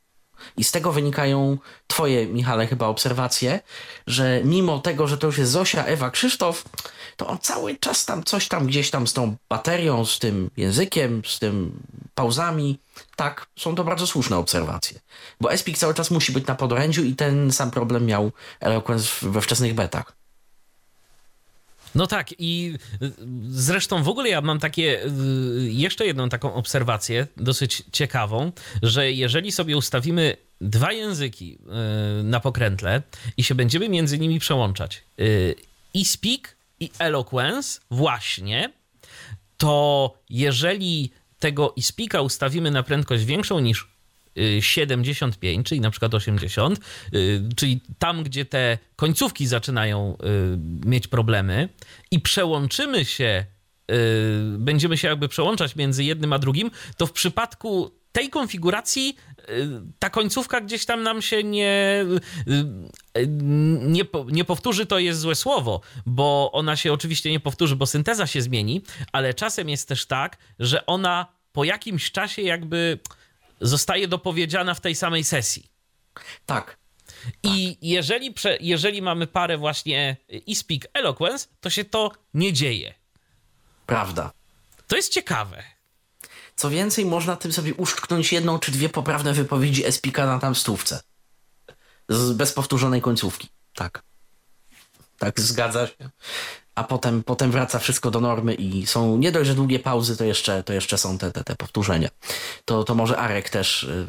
I 0.57 0.63
z 0.63 0.71
tego 0.71 0.91
wynikają 0.91 1.57
twoje, 1.87 2.27
Michale, 2.27 2.67
chyba 2.67 2.87
obserwacje, 2.87 3.59
że 4.07 4.41
mimo 4.43 4.79
tego, 4.79 5.07
że 5.07 5.17
to 5.17 5.27
już 5.27 5.37
jest 5.37 5.51
Zosia, 5.51 5.85
Ewa, 5.85 6.11
Krzysztof, 6.11 6.63
to 7.17 7.27
on 7.27 7.37
cały 7.37 7.75
czas 7.75 8.05
tam 8.05 8.23
coś 8.23 8.47
tam 8.47 8.67
gdzieś 8.67 8.89
tam 8.91 9.07
z 9.07 9.13
tą 9.13 9.35
baterią, 9.49 10.05
z 10.05 10.19
tym 10.19 10.49
językiem, 10.57 11.21
z 11.25 11.39
tym 11.39 11.79
pauzami. 12.15 12.79
Tak, 13.15 13.45
są 13.59 13.75
to 13.75 13.83
bardzo 13.83 14.07
słuszne 14.07 14.37
obserwacje. 14.37 14.99
Bo 15.41 15.51
Espik 15.51 15.77
cały 15.77 15.93
czas 15.93 16.11
musi 16.11 16.31
być 16.31 16.47
na 16.47 16.55
podrędziu 16.55 17.03
i 17.03 17.15
ten 17.15 17.51
sam 17.51 17.71
problem 17.71 18.05
miał 18.05 18.31
Eloquence 18.59 19.09
we 19.21 19.41
wczesnych 19.41 19.73
betach. 19.73 20.22
No 21.95 22.07
tak, 22.07 22.29
i 22.39 22.73
y, 23.01 23.11
zresztą 23.49 24.03
w 24.03 24.09
ogóle 24.09 24.29
ja 24.29 24.41
mam 24.41 24.59
takie, 24.59 25.05
y, 25.05 25.09
jeszcze 25.71 26.05
jedną 26.05 26.29
taką 26.29 26.53
obserwację, 26.53 27.27
dosyć 27.37 27.83
ciekawą, 27.91 28.51
że 28.83 29.11
jeżeli 29.11 29.51
sobie 29.51 29.77
ustawimy 29.77 30.37
dwa 30.61 30.91
języki 30.91 31.57
y, 32.21 32.23
na 32.23 32.39
pokrętle 32.39 33.01
i 33.37 33.43
się 33.43 33.55
będziemy 33.55 33.89
między 33.89 34.19
nimi 34.19 34.39
przełączać, 34.39 35.03
i 35.93 36.05
Speak 36.05 36.55
i 36.79 36.89
Eloquence 36.99 37.79
właśnie, 37.91 38.73
to 39.57 40.13
jeżeli 40.29 41.11
tego 41.39 41.73
iSpeaka 41.75 42.21
ustawimy 42.21 42.71
na 42.71 42.83
prędkość 42.83 43.23
większą 43.23 43.59
niż 43.59 43.92
75, 44.59 45.67
czyli 45.67 45.81
na 45.81 45.91
przykład 45.91 46.13
80, 46.13 46.79
y, 47.13 47.41
czyli 47.55 47.81
tam, 47.99 48.23
gdzie 48.23 48.45
te 48.45 48.77
końcówki 48.95 49.47
zaczynają 49.47 50.17
y, 50.83 50.87
mieć 50.87 51.07
problemy 51.07 51.69
i 52.11 52.19
przełączymy 52.19 53.05
się, 53.05 53.45
y, 53.91 53.95
będziemy 54.57 54.97
się 54.97 55.07
jakby 55.07 55.27
przełączać 55.27 55.75
między 55.75 56.03
jednym 56.03 56.33
a 56.33 56.39
drugim, 56.39 56.71
to 56.97 57.05
w 57.05 57.11
przypadku 57.11 57.91
tej 58.11 58.29
konfiguracji 58.29 59.17
ta 59.99 60.09
końcówka 60.09 60.61
gdzieś 60.61 60.85
tam 60.85 61.03
nam 61.03 61.21
się 61.21 61.43
nie, 61.43 62.05
nie, 63.81 64.03
nie 64.27 64.45
powtórzy, 64.45 64.85
to 64.85 64.99
jest 64.99 65.19
złe 65.19 65.35
słowo, 65.35 65.81
bo 66.05 66.49
ona 66.53 66.75
się 66.75 66.93
oczywiście 66.93 67.31
nie 67.31 67.39
powtórzy, 67.39 67.75
bo 67.75 67.85
synteza 67.85 68.27
się 68.27 68.41
zmieni, 68.41 68.81
ale 69.11 69.33
czasem 69.33 69.69
jest 69.69 69.87
też 69.87 70.05
tak, 70.05 70.37
że 70.59 70.85
ona 70.85 71.27
po 71.51 71.63
jakimś 71.63 72.11
czasie 72.11 72.41
jakby 72.41 72.99
zostaje 73.63 74.07
dopowiedziana 74.07 74.73
w 74.73 74.81
tej 74.81 74.95
samej 74.95 75.23
sesji. 75.23 75.71
Tak, 76.45 76.77
I 77.43 77.77
jeżeli, 77.81 78.33
prze, 78.33 78.57
jeżeli 78.61 79.01
mamy 79.01 79.27
parę 79.27 79.57
właśnie 79.57 80.17
e-speak 80.51 80.87
eloquence, 80.93 81.47
to 81.61 81.69
się 81.69 81.85
to 81.85 82.11
nie 82.33 82.53
dzieje. 82.53 82.93
prawda. 83.85 84.31
To 84.87 84.95
jest 84.95 85.13
ciekawe. 85.13 85.63
Co 86.55 86.69
więcej, 86.69 87.05
można 87.05 87.35
tym 87.35 87.53
sobie 87.53 87.73
uszczknąć 87.73 88.33
jedną 88.33 88.59
czy 88.59 88.71
dwie 88.71 88.89
poprawne 88.89 89.33
wypowiedzi 89.33 89.85
Espika 89.85 90.25
na 90.25 90.39
tam 90.39 90.55
stówce. 90.55 91.01
Z, 92.09 92.33
bez 92.33 92.53
powtórzonej 92.53 93.01
końcówki. 93.01 93.49
Tak. 93.73 94.03
Tak, 95.17 95.39
zgadza 95.39 95.87
się. 95.87 96.09
A 96.75 96.83
potem, 96.83 97.23
potem 97.23 97.51
wraca 97.51 97.79
wszystko 97.79 98.11
do 98.11 98.19
normy 98.19 98.53
i 98.53 98.85
są 98.87 99.17
nie 99.17 99.31
dość, 99.31 99.47
że 99.47 99.55
długie 99.55 99.79
pauzy, 99.79 100.17
to 100.17 100.23
jeszcze, 100.23 100.63
to 100.63 100.73
jeszcze 100.73 100.97
są 100.97 101.17
te, 101.17 101.31
te, 101.31 101.43
te 101.43 101.55
powtórzenia. 101.55 102.09
To, 102.65 102.83
to 102.83 102.95
może 102.95 103.17
Arek 103.17 103.49
też, 103.49 103.83
y, 103.83 104.07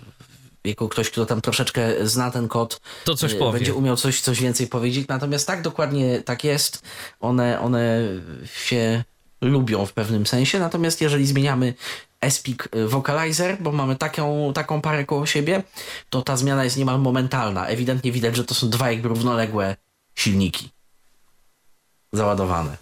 jako 0.65 0.89
ktoś, 0.89 1.11
kto 1.11 1.27
tam 1.27 1.41
troszeczkę 1.41 2.07
zna 2.07 2.31
ten 2.31 2.49
kod, 2.49 2.81
To 3.05 3.15
coś 3.15 3.33
y, 3.33 3.37
powie. 3.37 3.59
będzie 3.59 3.75
umiał 3.75 3.97
coś, 3.97 4.21
coś 4.21 4.41
więcej 4.41 4.67
powiedzieć. 4.67 5.09
Natomiast 5.09 5.47
tak 5.47 5.63
dokładnie 5.63 6.23
tak 6.23 6.45
jest. 6.45 6.83
One, 7.21 7.61
one 7.61 8.01
się 8.57 9.05
lubią 9.41 9.87
w 9.87 9.93
pewnym 9.93 10.27
sensie. 10.27 10.59
Natomiast 10.59 11.01
jeżeli 11.01 11.27
zmieniamy 11.27 11.75
Espik 12.21 12.69
Vocalizer, 12.87 13.57
bo 13.61 13.73
mamy 13.73 13.97
taką, 13.97 14.53
taką 14.53 14.81
parę 14.81 15.05
koło 15.05 15.27
siebie, 15.27 15.63
to 16.11 16.23
ta 16.23 16.37
zmiana 16.37 16.65
jest 16.65 16.77
niemal 16.77 17.01
momentalna. 17.01 17.67
Ewidentnie 17.67 18.13
widać, 18.13 18.37
że 18.37 18.45
to 18.45 18.55
są 18.55 18.71
dwa 18.71 18.91
jakby 18.91 19.09
równoległe 19.09 19.77
silniki 20.15 20.74
załadowane. 22.17 22.77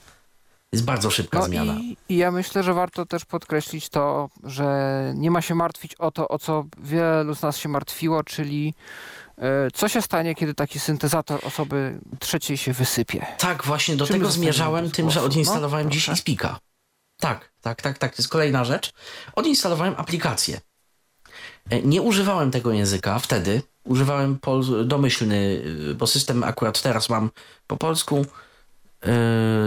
Jest 0.73 0.85
bardzo 0.85 1.11
szybka 1.11 1.39
No 1.39 1.45
zmiana. 1.45 1.73
i, 1.75 1.97
i 2.09 2.17
ja 2.17 2.31
myślę, 2.31 2.63
że 2.63 2.75
warto 2.75 3.07
też 3.07 3.25
podkreślić 3.25 3.89
to, 3.89 4.29
że 4.45 4.67
nie 5.17 5.31
ma 5.31 5.43
się 5.43 5.55
martwić 5.55 5.95
o 5.95 6.11
to, 6.11 6.29
o 6.29 6.39
co 6.39 6.65
wielu 6.79 7.35
z 7.35 7.43
nas 7.43 7.57
się 7.59 7.69
martwiło, 7.69 8.25
czyli 8.25 8.75
e, 9.39 9.71
co 9.75 9.89
się 9.89 10.03
stanie, 10.03 10.35
kiedy 10.35 10.55
taki 10.55 10.79
syntezator 10.81 11.41
osoby 11.47 11.99
trzeciej 12.21 12.57
się 12.57 12.73
wysypie. 12.73 13.27
Tak, 13.39 13.65
właśnie 13.65 13.97
do 13.97 14.07
Czym 14.07 14.17
tego 14.17 14.31
zmierzałem 14.31 14.91
tym, 14.91 15.11
że 15.11 15.21
głosu? 15.21 15.27
odinstalowałem 15.33 15.87
No, 15.87 15.93
dziś 15.93 16.05
proszę. 16.05 16.19
Ispika. 16.19 16.59
Tak, 17.21 17.53
tak, 17.61 17.83
tak, 17.83 17.99
tak. 17.99 18.15
To 18.17 18.23
jest 18.23 18.31
kolejna 18.31 18.65
rzecz. 18.65 18.93
Odinstalowałem 19.35 19.95
aplikację. 19.97 20.61
E, 21.71 21.83
Nie 21.83 22.03
używałem 22.03 22.51
tego 22.51 22.73
języka 22.73 23.19
wtedy. 23.19 23.63
Używałem 23.85 24.39
pol- 24.39 24.87
domyślny, 24.89 25.63
y, 25.91 25.95
bo 25.95 26.07
system 26.07 26.45
akurat 26.45 26.83
teraz 26.83 27.09
mam 27.09 27.31
po 27.67 27.77
polsku, 27.77 28.27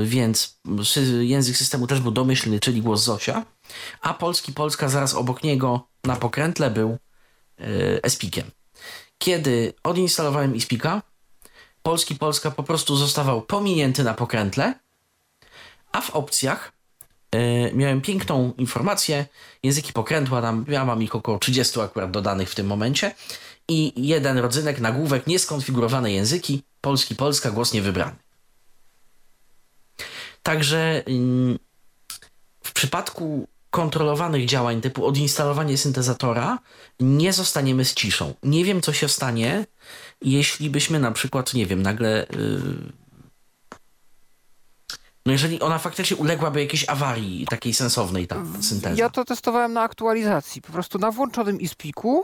więc 0.03 0.59
sy- 0.83 1.25
język 1.25 1.57
systemu 1.57 1.87
też 1.87 1.99
był 1.99 2.11
domyślny, 2.11 2.59
czyli 2.59 2.81
głos 2.81 3.03
Zosia, 3.03 3.45
a 4.01 4.13
polski 4.13 4.53
Polska 4.53 4.89
zaraz 4.89 5.13
obok 5.13 5.43
niego 5.43 5.87
na 6.03 6.15
pokrętle 6.15 6.71
był 6.71 6.97
y, 7.59 7.99
Espikiem. 8.03 8.51
Kiedy 9.17 9.73
odinstalowałem 9.83 10.55
Ispika, 10.55 11.01
polski 11.83 12.15
Polska 12.15 12.51
po 12.51 12.63
prostu 12.63 12.95
zostawał 12.95 13.41
pominięty 13.41 14.03
na 14.03 14.13
pokrętle, 14.13 14.73
a 15.91 16.01
w 16.01 16.09
opcjach 16.09 16.71
e, 17.31 17.73
miałem 17.73 18.01
piękną 18.01 18.53
informację, 18.57 19.25
języki 19.63 19.93
pokrętła, 19.93 20.41
tam 20.41 20.65
ja 20.67 20.85
mam 20.85 21.03
ich 21.03 21.15
około 21.15 21.39
30 21.39 21.79
akurat 21.79 22.11
dodanych 22.11 22.49
w 22.49 22.55
tym 22.55 22.67
momencie 22.67 23.15
i 23.67 24.07
jeden 24.07 24.37
rodzynek, 24.37 24.79
nagłówek, 24.79 25.27
nieskonfigurowane 25.27 26.11
języki, 26.11 26.63
polski, 26.81 27.15
polska, 27.15 27.51
głos 27.51 27.73
niewybrany. 27.73 28.24
Także 30.45 31.03
ym, 31.09 31.59
w 32.63 32.73
przypadku 32.73 33.47
kontrolowanych 33.69 34.45
działań 34.45 34.81
typu 34.81 35.05
odinstalowanie 35.05 35.77
syntezatora 35.77 36.59
nie 36.99 37.33
zostaniemy 37.33 37.85
z 37.85 37.93
ciszą. 37.93 38.33
Nie 38.43 38.65
wiem, 38.65 38.81
co 38.81 38.93
się 38.93 39.09
stanie, 39.09 39.65
jeśli 40.21 40.69
byśmy 40.69 40.99
na 40.99 41.11
przykład, 41.11 41.53
nie 41.53 41.65
wiem, 41.65 41.81
nagle. 41.81 42.27
Yy... 42.29 42.91
No 45.25 45.31
jeżeli 45.31 45.61
ona 45.61 45.77
faktycznie 45.77 46.17
uległaby 46.17 46.61
jakiejś 46.61 46.89
awarii 46.89 47.47
takiej 47.47 47.73
sensownej, 47.73 48.27
ta 48.27 48.43
synteza. 48.61 48.95
Ja 49.01 49.09
to 49.09 49.25
testowałem 49.25 49.73
na 49.73 49.81
aktualizacji. 49.81 50.61
Po 50.61 50.73
prostu 50.73 50.99
na 50.99 51.11
włączonym 51.11 51.61
ispiku, 51.61 52.23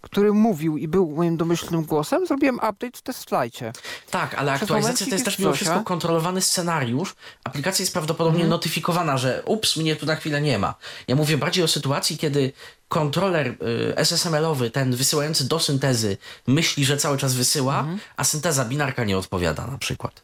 który 0.00 0.32
mówił 0.32 0.76
i 0.76 0.88
był 0.88 1.10
moim 1.16 1.36
domyślnym 1.36 1.84
głosem, 1.84 2.26
zrobiłem 2.26 2.54
update 2.56 2.90
w 2.94 3.02
testflighcie. 3.02 3.72
Tak, 4.10 4.34
ale 4.34 4.52
Przez 4.52 4.62
aktualizacja 4.62 5.06
to 5.06 5.12
jest 5.12 5.24
też 5.24 5.38
mimo 5.38 5.52
wszystko 5.52 5.80
kontrolowany 5.84 6.40
scenariusz. 6.40 7.14
Aplikacja 7.44 7.82
jest 7.82 7.92
prawdopodobnie 7.92 8.40
Mhm. 8.40 8.50
notyfikowana, 8.50 9.18
że 9.18 9.42
ups, 9.46 9.76
mnie 9.76 9.96
tu 9.96 10.06
na 10.06 10.16
chwilę 10.16 10.40
nie 10.40 10.58
ma. 10.58 10.74
Ja 11.08 11.16
mówię 11.16 11.38
bardziej 11.38 11.64
o 11.64 11.68
sytuacji, 11.68 12.18
kiedy 12.18 12.52
kontroler 12.88 13.46
y, 13.48 13.56
SSML-owy, 13.96 14.70
ten 14.70 14.96
wysyłający 14.96 15.48
do 15.48 15.58
syntezy, 15.60 16.16
myśli, 16.46 16.84
że 16.84 16.96
cały 16.96 17.18
czas 17.18 17.34
wysyła, 17.34 17.78
Mhm. 17.80 17.98
a 18.16 18.24
synteza 18.24 18.64
binarka 18.64 19.04
nie 19.04 19.18
odpowiada 19.18 19.66
na 19.66 19.78
przykład. 19.78 20.22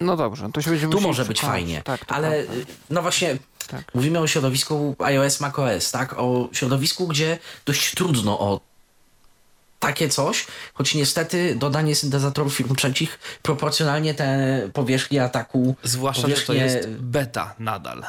No 0.00 0.16
dobrze, 0.16 0.48
to 0.52 0.62
się 0.62 0.70
będziemy 0.70 0.92
Tu 0.92 1.00
może 1.00 1.24
być 1.24 1.40
fajnie, 1.40 1.82
Tak, 1.82 2.00
ale 2.08 2.30
prawda. 2.44 2.54
y, 2.54 2.66
no 2.90 3.02
właśnie 3.02 3.36
Tak. 3.68 3.94
mówimy 3.94 4.18
o 4.18 4.26
środowisku 4.26 4.96
iOS, 4.98 5.40
macOS, 5.40 5.90
tak? 5.90 6.14
O 6.18 6.48
środowisku, 6.52 7.06
gdzie 7.08 7.38
dość 7.66 7.94
trudno 7.94 8.38
o 8.40 8.60
takie 9.78 10.08
coś, 10.08 10.46
choć 10.74 10.94
niestety 10.94 11.54
dodanie 11.54 11.94
syntezatorów 11.94 12.54
firm 12.54 12.74
trzecich 12.74 13.18
proporcjonalnie 13.42 14.14
te 14.14 14.60
powierzchnie 14.72 15.24
ataku, 15.24 15.76
Zwłaszcza, 15.82 16.28
że 16.28 16.34
to 16.34 16.46
powierzchnie... 16.46 16.76
jest 16.76 16.88
beta 16.88 17.54
nadal. 17.58 18.04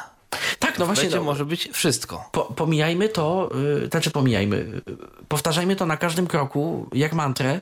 Tak, 0.58 0.78
no 0.78 0.86
właśnie, 0.86 1.02
Będzie 1.04 1.16
no, 1.16 1.24
może 1.24 1.44
być 1.44 1.68
wszystko. 1.72 2.28
po, 2.32 2.40
pomijajmy 2.44 3.08
to, 3.08 3.50
yy, 3.80 3.88
znaczy 3.90 4.10
pomijajmy, 4.10 4.56
yy, 4.86 4.96
powtarzajmy 5.28 5.76
to 5.76 5.86
na 5.86 5.96
każdym 5.96 6.26
kroku, 6.26 6.88
jak 6.92 7.12
mantrę, 7.12 7.60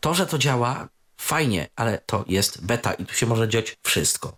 to, 0.00 0.14
że 0.14 0.26
to 0.26 0.38
działa, 0.38 0.88
fajnie, 1.20 1.68
ale 1.76 1.98
to 2.06 2.24
jest 2.28 2.64
beta 2.64 2.92
i 2.92 3.06
tu 3.06 3.14
się 3.14 3.26
może 3.26 3.48
dziać 3.48 3.76
wszystko. 3.82 4.36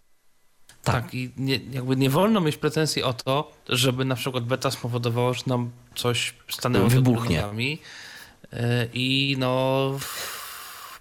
Tak. 0.83 0.95
Tak, 0.95 1.15
i 1.15 1.31
nie, 1.37 1.61
jakby 1.71 1.97
nie 1.97 2.11
wolno 2.11 2.41
mieć 2.41 2.57
pretensji 2.57 3.03
o 3.03 3.13
to, 3.13 3.53
żeby 3.69 4.05
na 4.05 4.15
przykład 4.15 4.45
beta 4.45 4.71
spowodowało, 4.71 5.35
że 5.35 5.43
nam 5.47 5.71
coś 5.95 6.35
stanęło 6.51 6.89
Wybuchnie. 6.89 7.45
E, 8.53 8.87
I 8.95 9.37
no, 9.39 9.99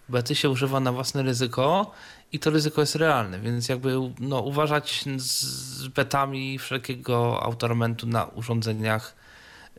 bety 0.10 0.36
się 0.36 0.50
używa 0.50 0.80
na 0.80 0.92
własne 0.92 1.24
ryzyko 1.24 1.92
i 2.32 2.40
to 2.40 2.50
ryzyko 2.50 2.82
jest 2.82 2.96
realne, 2.96 3.40
więc 3.40 3.70
jakby 3.70 3.96
no, 4.20 4.40
uważać 4.42 5.06
z 5.18 5.88
betami 5.88 6.60
wszelkiego 6.60 7.44
autoramentu 7.44 8.08
na 8.08 8.26
urządzeniach 8.26 9.16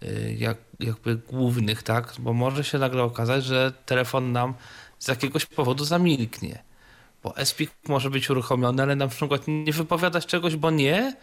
y, 0.02 0.36
jak, 0.38 0.58
jakby 0.80 1.16
głównych, 1.16 1.82
tak? 1.82 2.14
Bo 2.18 2.32
może 2.32 2.64
się 2.64 2.78
nagle 2.78 3.02
okazać, 3.02 3.44
że 3.44 3.72
telefon 3.86 4.32
nam 4.32 4.54
z 5.02 5.08
jakiegoś 5.08 5.46
powodu 5.46 5.84
zamilknie. 5.84 6.62
Bo 7.22 7.34
SPIK 7.44 7.70
może 7.88 8.10
być 8.10 8.30
uruchomiony, 8.30 8.82
ale 8.82 8.96
na 8.96 9.08
przykład 9.08 9.42
nie 9.48 9.72
wypowiadać 9.72 10.26
czegoś, 10.26 10.56
bo 10.56 10.70
nie, 10.70 11.16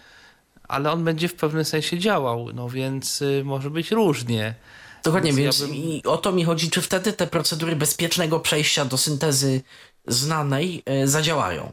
ale 0.67 0.91
on 0.91 1.03
będzie 1.03 1.27
w 1.27 1.35
pewnym 1.35 1.65
sensie 1.65 1.99
działał, 1.99 2.49
no 2.53 2.69
więc 2.69 3.21
y, 3.21 3.41
może 3.45 3.69
być 3.69 3.91
różnie. 3.91 4.55
Dokładnie, 5.03 5.33
Więc 5.33 5.39
więc 5.43 5.59
ja 5.59 5.65
bym- 5.67 5.75
i 5.75 6.03
o 6.05 6.17
to 6.17 6.31
mi 6.31 6.43
chodzi, 6.43 6.69
czy 6.69 6.81
wtedy 6.81 7.13
te 7.13 7.27
procedury 7.27 7.75
bezpiecznego 7.75 8.39
przejścia 8.39 8.85
do 8.85 8.97
syntezy 8.97 9.61
znanej 10.07 10.83
e, 10.85 11.07
zadziałają. 11.07 11.71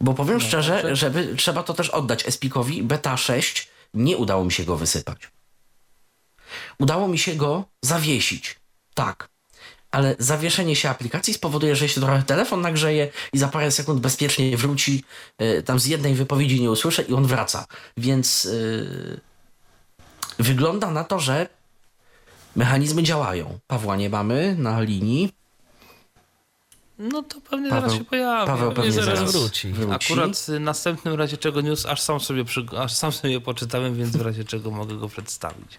Bo 0.00 0.14
powiem 0.14 0.40
szczerze, 0.40 0.80
że- 0.82 0.96
żeby 0.96 1.34
trzeba 1.36 1.62
to 1.62 1.74
też 1.74 1.90
oddać 1.90 2.26
Espikowi, 2.26 2.82
beta 2.82 3.16
6 3.16 3.68
nie 3.94 4.16
udało 4.16 4.44
mi 4.44 4.52
się 4.52 4.64
go 4.64 4.76
wysypać. 4.76 5.30
Udało 6.78 7.08
mi 7.08 7.18
się 7.18 7.34
go 7.34 7.64
zawiesić. 7.82 8.56
Tak. 8.94 9.28
Ale 9.96 10.16
zawieszenie 10.18 10.76
się 10.76 10.90
aplikacji 10.90 11.34
spowoduje, 11.34 11.76
że 11.76 11.88
się 11.88 12.00
trochę 12.00 12.22
telefon 12.22 12.60
nagrzeje 12.60 13.08
i 13.32 13.38
za 13.38 13.48
parę 13.48 13.70
sekund 13.70 14.00
bezpiecznie 14.00 14.56
wróci. 14.56 15.04
e, 15.38 15.62
Tam 15.62 15.80
z 15.80 15.86
jednej 15.86 16.14
wypowiedzi 16.14 16.60
nie 16.60 16.70
usłyszę 16.70 17.02
i 17.02 17.14
on 17.14 17.26
wraca. 17.26 17.66
Więc 17.96 18.46
e, 18.46 20.42
wygląda 20.42 20.90
na 20.90 21.04
to, 21.04 21.20
że 21.20 21.48
mechanizmy 22.56 23.02
działają. 23.02 23.58
Pawła 23.66 23.96
nie 23.96 24.10
mamy 24.10 24.54
na 24.58 24.80
linii. 24.80 25.32
No 26.98 27.22
to 27.22 27.40
pewnie 27.40 27.70
Paweł- 27.70 27.80
zaraz 27.80 27.98
się 27.98 28.04
pojawi. 28.04 28.46
Paweł 28.46 28.68
Pewnie 28.72 28.74
pewnie 28.84 28.92
zaraz 29.04 29.18
zaraz 29.18 29.32
wróci. 29.32 29.68
wróci. 29.72 30.12
Akurat 30.12 30.46
następnym 30.60 31.14
razie 31.14 31.36
czego 31.36 31.60
news 31.60 31.86
aż 31.86 32.00
sam 32.00 32.20
sobie, 32.20 32.44
przy, 32.44 32.66
aż 32.78 32.92
sam 32.92 33.12
sobie 33.12 33.40
poczytałem, 33.40 33.94
więc 33.94 34.16
w 34.16 34.20
razie 34.20 34.44
czego 34.44 34.70
mogę 34.70 34.96
go 34.96 35.08
przedstawić. 35.08 35.78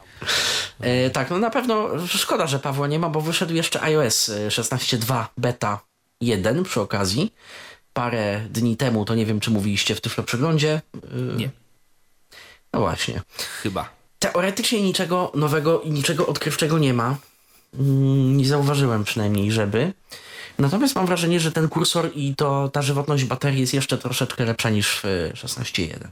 E, 0.80 1.10
tak, 1.10 1.30
no 1.30 1.38
na 1.40 1.50
pewno 1.50 1.88
szkoda, 2.08 2.48
że 2.48 2.60
Pawła 2.60 2.88
nie 2.88 3.00
ma, 3.00 3.10
bo 3.10 3.22
wyszedł 3.22 3.54
jeszcze 3.54 3.82
iOS 3.82 4.30
e, 4.30 4.48
16.2 4.50 5.26
beta 5.38 5.80
1 6.22 6.64
przy 6.64 6.82
okazji. 6.82 7.34
Parę 7.94 8.42
dni 8.50 8.78
temu, 8.78 9.06
to 9.06 9.16
nie 9.16 9.26
wiem, 9.26 9.40
czy 9.40 9.52
mówiliście 9.52 9.96
w 9.96 10.02
Tyflo 10.02 10.24
Przeglądzie. 10.24 10.82
E, 10.96 11.38
Nie. 11.38 11.50
No 12.74 12.80
właśnie. 12.80 13.22
Chyba. 13.64 13.90
Teoretycznie 14.20 14.82
niczego 14.82 15.32
nowego 15.36 15.82
i 15.82 15.92
niczego 15.92 16.28
odkrywczego 16.28 16.80
nie 16.80 16.94
ma. 16.94 17.16
Mm, 17.74 18.38
Nie 18.38 18.46
zauważyłem 18.46 19.04
przynajmniej, 19.04 19.52
żeby. 19.52 19.94
Natomiast 20.60 20.96
mam 20.96 21.06
wrażenie, 21.06 21.40
że 21.40 21.52
ten 21.52 21.70
kursor 21.70 22.10
i 22.16 22.36
to, 22.36 22.70
ta 22.70 22.82
żywotność 22.82 23.24
baterii 23.26 23.60
jest 23.60 23.74
jeszcze 23.74 23.98
troszeczkę 23.98 24.46
lepsza 24.46 24.70
niż 24.70 24.88
w 25.00 25.06
e, 25.06 25.34
16.1. 25.34 26.08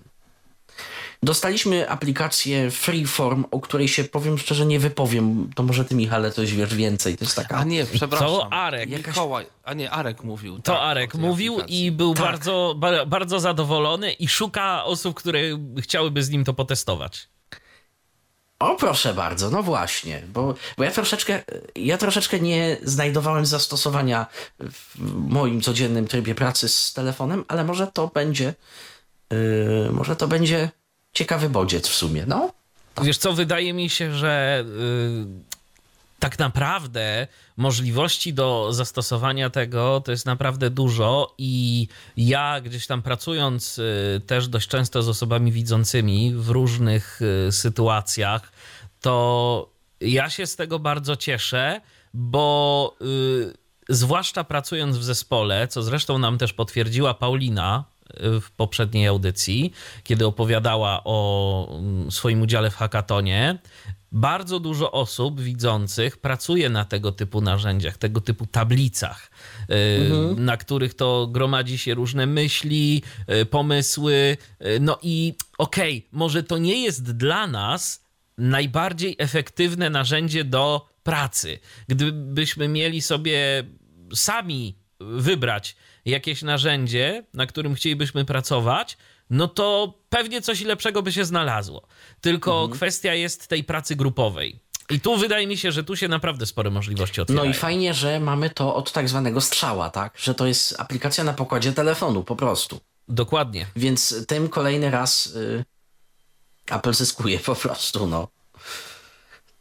Dostaliśmy 1.23 1.89
aplikację 1.89 2.71
Freeform, 2.71 3.45
o 3.51 3.59
której 3.59 3.87
się 3.87 4.03
powiem 4.03 4.37
szczerze 4.37 4.65
nie 4.65 4.79
wypowiem. 4.79 5.49
To 5.55 5.63
może 5.63 5.85
ty, 5.85 5.95
Michale, 5.95 6.31
coś 6.31 6.53
wiesz 6.53 6.75
więcej. 6.75 7.17
To 7.17 7.25
jest 7.25 7.35
taka. 7.35 7.57
A 7.57 7.63
nie, 7.63 7.85
przepraszam. 7.85 8.27
To 8.27 8.53
Arek. 8.53 8.89
Mikołaj. 8.89 9.45
A 9.63 9.73
nie, 9.73 9.91
Arek 9.91 10.23
mówił. 10.23 10.55
To 10.55 10.61
tak, 10.61 10.81
Arek 10.81 11.15
mówił 11.15 11.53
aplikacji. 11.53 11.85
i 11.85 11.91
był 11.91 12.13
Tak. 12.13 12.23
bardzo, 12.25 12.75
ba, 12.77 13.05
bardzo 13.05 13.39
zadowolony 13.39 14.11
i 14.11 14.27
szuka 14.27 14.83
osób, 14.83 15.15
które 15.15 15.39
chciałyby 15.81 16.23
z 16.23 16.29
nim 16.29 16.43
to 16.43 16.53
potestować. 16.53 17.27
O, 18.59 18.75
proszę 18.75 19.13
bardzo, 19.13 19.49
no 19.49 19.63
właśnie, 19.63 20.21
bo, 20.33 20.55
bo 20.77 20.83
ja 20.83 20.91
troszeczkę, 20.91 21.43
ja 21.75 21.97
troszeczkę 21.97 22.39
nie 22.39 22.77
znajdowałem 22.83 23.45
zastosowania 23.45 24.25
w 24.59 24.99
moim 25.29 25.61
codziennym 25.61 26.07
trybie 26.07 26.35
pracy 26.35 26.69
z 26.69 26.93
telefonem, 26.93 27.45
ale 27.47 27.63
może 27.63 27.87
to 27.87 28.07
będzie, 28.07 28.53
yy, 29.31 29.89
może 29.91 30.15
to 30.15 30.27
będzie 30.27 30.69
ciekawy 31.13 31.49
bodziec 31.49 31.87
w 31.87 31.93
sumie, 31.93 32.25
no. 32.27 32.51
Wiesz 33.01 33.17
co, 33.17 33.33
wydaje 33.33 33.73
mi 33.73 33.89
się, 33.89 34.13
że 34.13 34.63
y, 34.67 35.54
tak 36.19 36.39
naprawdę 36.39 37.27
możliwości 37.57 38.33
do 38.33 38.73
zastosowania 38.73 39.49
tego 39.49 40.01
to 40.05 40.11
jest 40.11 40.25
naprawdę 40.25 40.69
dużo 40.69 41.35
i 41.37 41.87
ja 42.17 42.61
gdzieś 42.61 42.87
tam 42.87 43.01
pracując 43.01 43.77
y, 43.79 44.21
też 44.27 44.47
dość 44.47 44.67
często 44.67 45.01
z 45.03 45.09
osobami 45.09 45.51
widzącymi 45.51 46.33
w 46.35 46.49
różnych 46.49 47.19
y, 47.47 47.51
sytuacjach, 47.51 48.51
to 49.01 49.69
ja 50.01 50.29
się 50.29 50.47
z 50.47 50.55
tego 50.55 50.79
bardzo 50.79 51.15
cieszę, 51.15 51.81
bo 52.13 52.95
y, 53.01 53.53
zwłaszcza 53.89 54.43
pracując 54.43 54.97
w 54.97 55.03
zespole, 55.03 55.67
co 55.67 55.83
zresztą 55.83 56.17
nam 56.17 56.37
też 56.37 56.53
potwierdziła 56.53 57.13
Paulina 57.13 57.83
w 58.19 58.51
poprzedniej 58.57 59.07
audycji, 59.07 59.73
kiedy 60.03 60.25
opowiadała 60.25 61.01
o 61.03 61.77
mm, 61.79 62.11
swoim 62.11 62.41
udziale 62.41 62.69
w 62.71 62.75
hackatonie. 62.75 63.59
Bardzo 64.15 64.59
dużo 64.59 64.91
osób 64.91 65.41
widzących 65.41 66.17
pracuje 66.17 66.69
na 66.69 66.85
tego 66.85 67.11
typu 67.11 67.41
narzędziach, 67.41 67.97
tego 67.97 68.21
typu 68.21 68.45
tablicach, 68.47 69.31
y, 69.69 70.09
na 70.37 70.57
których 70.57 70.93
to 70.93 71.27
gromadzi 71.27 71.77
się 71.77 71.93
różne 71.93 72.25
myśli, 72.25 73.03
y, 73.41 73.45
pomysły. 73.45 74.37
y, 74.61 74.79
No 74.79 74.99
i 75.01 75.33
okej, 75.57 76.07
może 76.11 76.43
to 76.43 76.57
nie 76.57 76.83
jest 76.83 77.11
dla 77.17 77.47
nas 77.47 78.05
najbardziej 78.37 79.15
efektywne 79.19 79.89
narzędzie 79.89 80.43
do 80.43 80.89
pracy. 81.03 81.59
Gdybyśmy 81.87 82.67
mieli 82.67 83.01
sobie 83.01 83.63
sami 84.13 84.75
wybrać 84.99 85.75
jakieś 86.05 86.41
narzędzie, 86.41 87.23
na 87.33 87.45
którym 87.45 87.75
chcielibyśmy 87.75 88.25
pracować, 88.25 88.97
no 89.29 89.47
to 89.47 89.93
pewnie 90.09 90.41
coś 90.41 90.61
lepszego 90.61 91.01
by 91.03 91.11
się 91.11 91.25
znalazło. 91.25 91.87
Tylko 92.21 92.69
kwestia 92.69 93.13
jest 93.13 93.47
tej 93.47 93.63
pracy 93.63 93.95
grupowej. 93.95 94.59
I 94.89 94.99
tu 94.99 95.17
wydaje 95.17 95.47
mi 95.47 95.57
się, 95.57 95.71
że 95.71 95.83
tu 95.83 95.95
się 95.95 96.07
naprawdę 96.07 96.45
spore 96.45 96.69
możliwości 96.69 97.19
No 97.19 97.21
otwierają. 97.23 97.51
i 97.51 97.53
fajnie, 97.53 97.93
że 97.93 98.19
mamy 98.19 98.49
to 98.49 98.75
od 98.75 98.91
tak 98.91 99.09
zwanego 99.09 99.41
strzała, 99.41 99.89
tak? 99.89 100.13
Że 100.17 100.35
to 100.35 100.47
jest 100.47 100.75
aplikacja 100.79 101.23
na 101.23 101.33
pokładzie 101.33 101.73
telefonu, 101.73 102.23
po 102.23 102.35
prostu. 102.35 102.79
Dokładnie. 103.07 103.65
Więc 103.75 104.25
tym 104.27 104.49
kolejny 104.49 104.91
raz 104.91 105.25
y, 105.27 105.63
Apple 106.69 106.93
zyskuje 106.93 107.39
po 107.39 107.55
prostu, 107.55 108.07
no. 108.07 108.27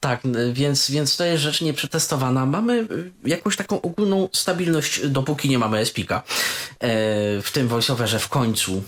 Tak, 0.01 0.25
y, 0.25 0.53
więc, 0.53 0.91
więc 0.91 1.17
to 1.17 1.25
jest 1.25 1.43
rzecz 1.43 1.61
nieprzetestowana. 1.61 2.47
Mamy 2.47 2.73
y, 2.91 3.13
jakąś 3.25 3.57
taką 3.57 3.83
ogólną 3.83 4.29
stabilność, 4.33 5.07
dopóki 5.09 5.49
nie 5.49 5.59
mamy 5.59 5.87
SPIKA. 5.87 6.17
E, 6.17 6.23
w 7.43 7.51
tym 7.53 7.69
voiceoverze 7.69 8.19
w 8.19 8.29
końcu. 8.29 8.83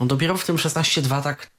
No 0.00 0.06
dopiero 0.06 0.36
w 0.36 0.44
tym 0.44 0.56
16.2 0.56 1.22
tak... 1.22 1.50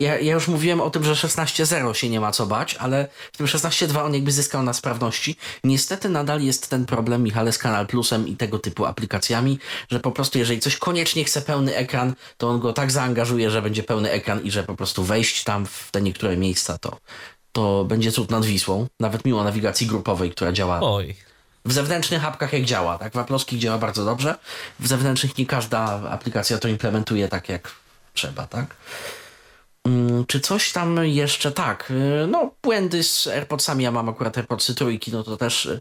Ja, 0.00 0.20
ja 0.20 0.34
już 0.34 0.48
mówiłem 0.48 0.80
o 0.80 0.90
tym, 0.90 1.04
że 1.04 1.12
16.0 1.12 1.92
się 1.92 2.08
nie 2.08 2.20
ma 2.20 2.32
co 2.32 2.46
bać, 2.46 2.74
ale 2.74 3.08
w 3.32 3.36
tym 3.36 3.46
16.2 3.46 4.04
on 4.04 4.14
jakby 4.14 4.32
zyskał 4.32 4.62
na 4.62 4.72
sprawności. 4.72 5.36
Niestety 5.64 6.08
nadal 6.08 6.42
jest 6.42 6.70
ten 6.70 6.86
problem, 6.86 7.22
Michale, 7.22 7.52
z 7.52 7.58
Kanal 7.58 7.86
Plusem 7.86 8.28
i 8.28 8.36
tego 8.36 8.58
typu 8.58 8.84
aplikacjami, 8.84 9.58
że 9.90 10.00
po 10.00 10.12
prostu 10.12 10.38
jeżeli 10.38 10.60
coś 10.60 10.76
koniecznie 10.76 11.24
chce 11.24 11.42
pełny 11.42 11.76
ekran, 11.76 12.14
to 12.36 12.48
on 12.48 12.60
go 12.60 12.72
tak 12.72 12.90
zaangażuje, 12.90 13.50
że 13.50 13.62
będzie 13.62 13.82
pełny 13.82 14.10
ekran 14.10 14.42
i 14.42 14.50
że 14.50 14.62
po 14.62 14.74
prostu 14.74 15.04
wejść 15.04 15.44
tam 15.44 15.66
w 15.66 15.88
te 15.90 16.02
niektóre 16.02 16.36
miejsca, 16.36 16.78
to, 16.78 16.98
to 17.52 17.84
będzie 17.84 18.12
cud 18.12 18.30
nad 18.30 18.44
Wisłą, 18.44 18.86
nawet 19.00 19.24
mimo 19.24 19.44
nawigacji 19.44 19.86
grupowej, 19.86 20.30
która 20.30 20.52
działa 20.52 20.80
Oj. 20.82 21.14
w 21.64 21.72
zewnętrznych 21.72 22.24
apkach 22.24 22.52
jak 22.52 22.64
działa, 22.64 22.98
tak? 22.98 23.12
W 23.12 23.18
aploskich 23.18 23.58
działa 23.58 23.78
bardzo 23.78 24.04
dobrze. 24.04 24.34
W 24.80 24.86
zewnętrznych 24.86 25.38
nie 25.38 25.46
każda 25.46 26.10
aplikacja 26.10 26.58
to 26.58 26.68
implementuje 26.68 27.28
tak 27.28 27.48
jak 27.48 27.70
trzeba, 28.20 28.46
tak? 28.46 28.76
Mm, 29.86 30.26
Czy 30.26 30.40
coś 30.40 30.72
tam 30.72 31.04
jeszcze 31.04 31.52
tak? 31.52 31.90
y, 31.90 32.26
No, 32.26 32.54
błędy 32.62 33.02
z 33.02 33.26
AirPodsami. 33.26 33.84
Ja 33.84 33.90
mam 33.90 34.08
akurat 34.08 34.38
AirPodsy 34.38 34.74
trójki, 34.74 35.12
no 35.12 35.22
to 35.22 35.36
też 35.36 35.66
y, 35.66 35.80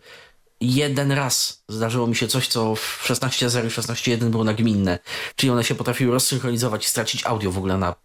jeden 0.61 1.11
raz 1.11 1.63
zdarzyło 1.69 2.07
mi 2.07 2.15
się 2.15 2.27
coś, 2.27 2.47
co 2.47 2.75
w 2.75 3.03
16.0 3.07 3.65
i 3.65 3.69
16.1 3.69 4.29
było 4.29 4.43
nagminne. 4.43 4.99
Czyli 5.35 5.49
one 5.49 5.63
się 5.63 5.75
potrafiły 5.75 6.13
rozsynchronizować 6.13 6.85
i 6.85 6.89
stracić 6.89 7.25
audio 7.25 7.51
w 7.51 7.57
ogóle 7.57 7.77
na 7.77 7.95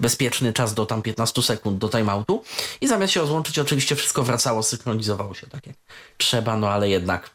bezpieczny 0.00 0.52
czas 0.52 0.74
do 0.74 0.86
tam 0.86 1.02
15 1.02 1.42
sekund 1.42 1.78
do 1.78 1.88
timeoutu 1.88 2.42
i 2.80 2.88
zamiast 2.88 3.12
się 3.12 3.20
rozłączyć 3.20 3.58
oczywiście 3.58 3.96
wszystko 3.96 4.22
wracało, 4.22 4.62
synchronizowało 4.62 5.34
się 5.34 5.46
tak 5.46 5.66
jak 5.66 5.76
trzeba, 6.16 6.56
no 6.56 6.68
ale 6.70 6.88
jednak 6.88 7.30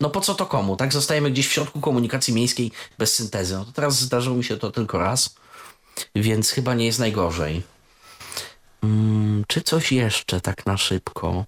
no 0.00 0.10
po 0.10 0.20
co 0.20 0.34
to 0.34 0.46
komu, 0.46 0.76
tak? 0.76 0.92
Zostajemy 0.92 1.30
gdzieś 1.30 1.48
w 1.48 1.52
środku 1.52 1.80
komunikacji 1.80 2.34
miejskiej 2.34 2.72
bez 2.98 3.14
syntezy. 3.14 3.54
No 3.54 3.64
to 3.64 3.72
teraz 3.72 4.00
zdarzyło 4.00 4.36
mi 4.36 4.44
się 4.44 4.56
to 4.56 4.70
tylko 4.70 4.98
raz, 4.98 5.34
więc 6.14 6.50
chyba 6.50 6.74
nie 6.74 6.86
jest 6.86 6.98
najgorzej. 6.98 7.62
Mm, 8.82 9.44
czy 9.48 9.60
coś 9.60 9.92
jeszcze 9.92 10.40
tak 10.40 10.66
na 10.66 10.76
szybko? 10.76 11.44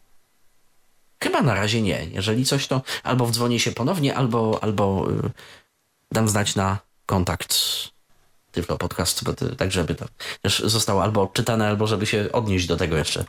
Chyba 1.22 1.42
na 1.42 1.54
razie 1.54 1.82
nie. 1.82 2.06
Jeżeli 2.12 2.44
coś, 2.44 2.66
to 2.66 2.82
albo 3.02 3.26
wdzwonię 3.26 3.60
się 3.60 3.72
ponownie, 3.72 4.16
albo, 4.16 4.58
albo 4.62 5.10
y, 5.10 5.30
dam 6.12 6.28
znać 6.28 6.54
na 6.54 6.78
kontakt 7.06 7.56
tylko 8.52 8.78
podcast, 8.78 9.24
tak 9.58 9.72
żeby 9.72 9.94
to 9.94 10.06
też 10.42 10.62
zostało 10.64 11.02
albo 11.02 11.22
odczytane, 11.22 11.68
albo 11.68 11.86
żeby 11.86 12.06
się 12.06 12.28
odnieść 12.32 12.66
do 12.66 12.76
tego 12.76 12.96
jeszcze 12.96 13.24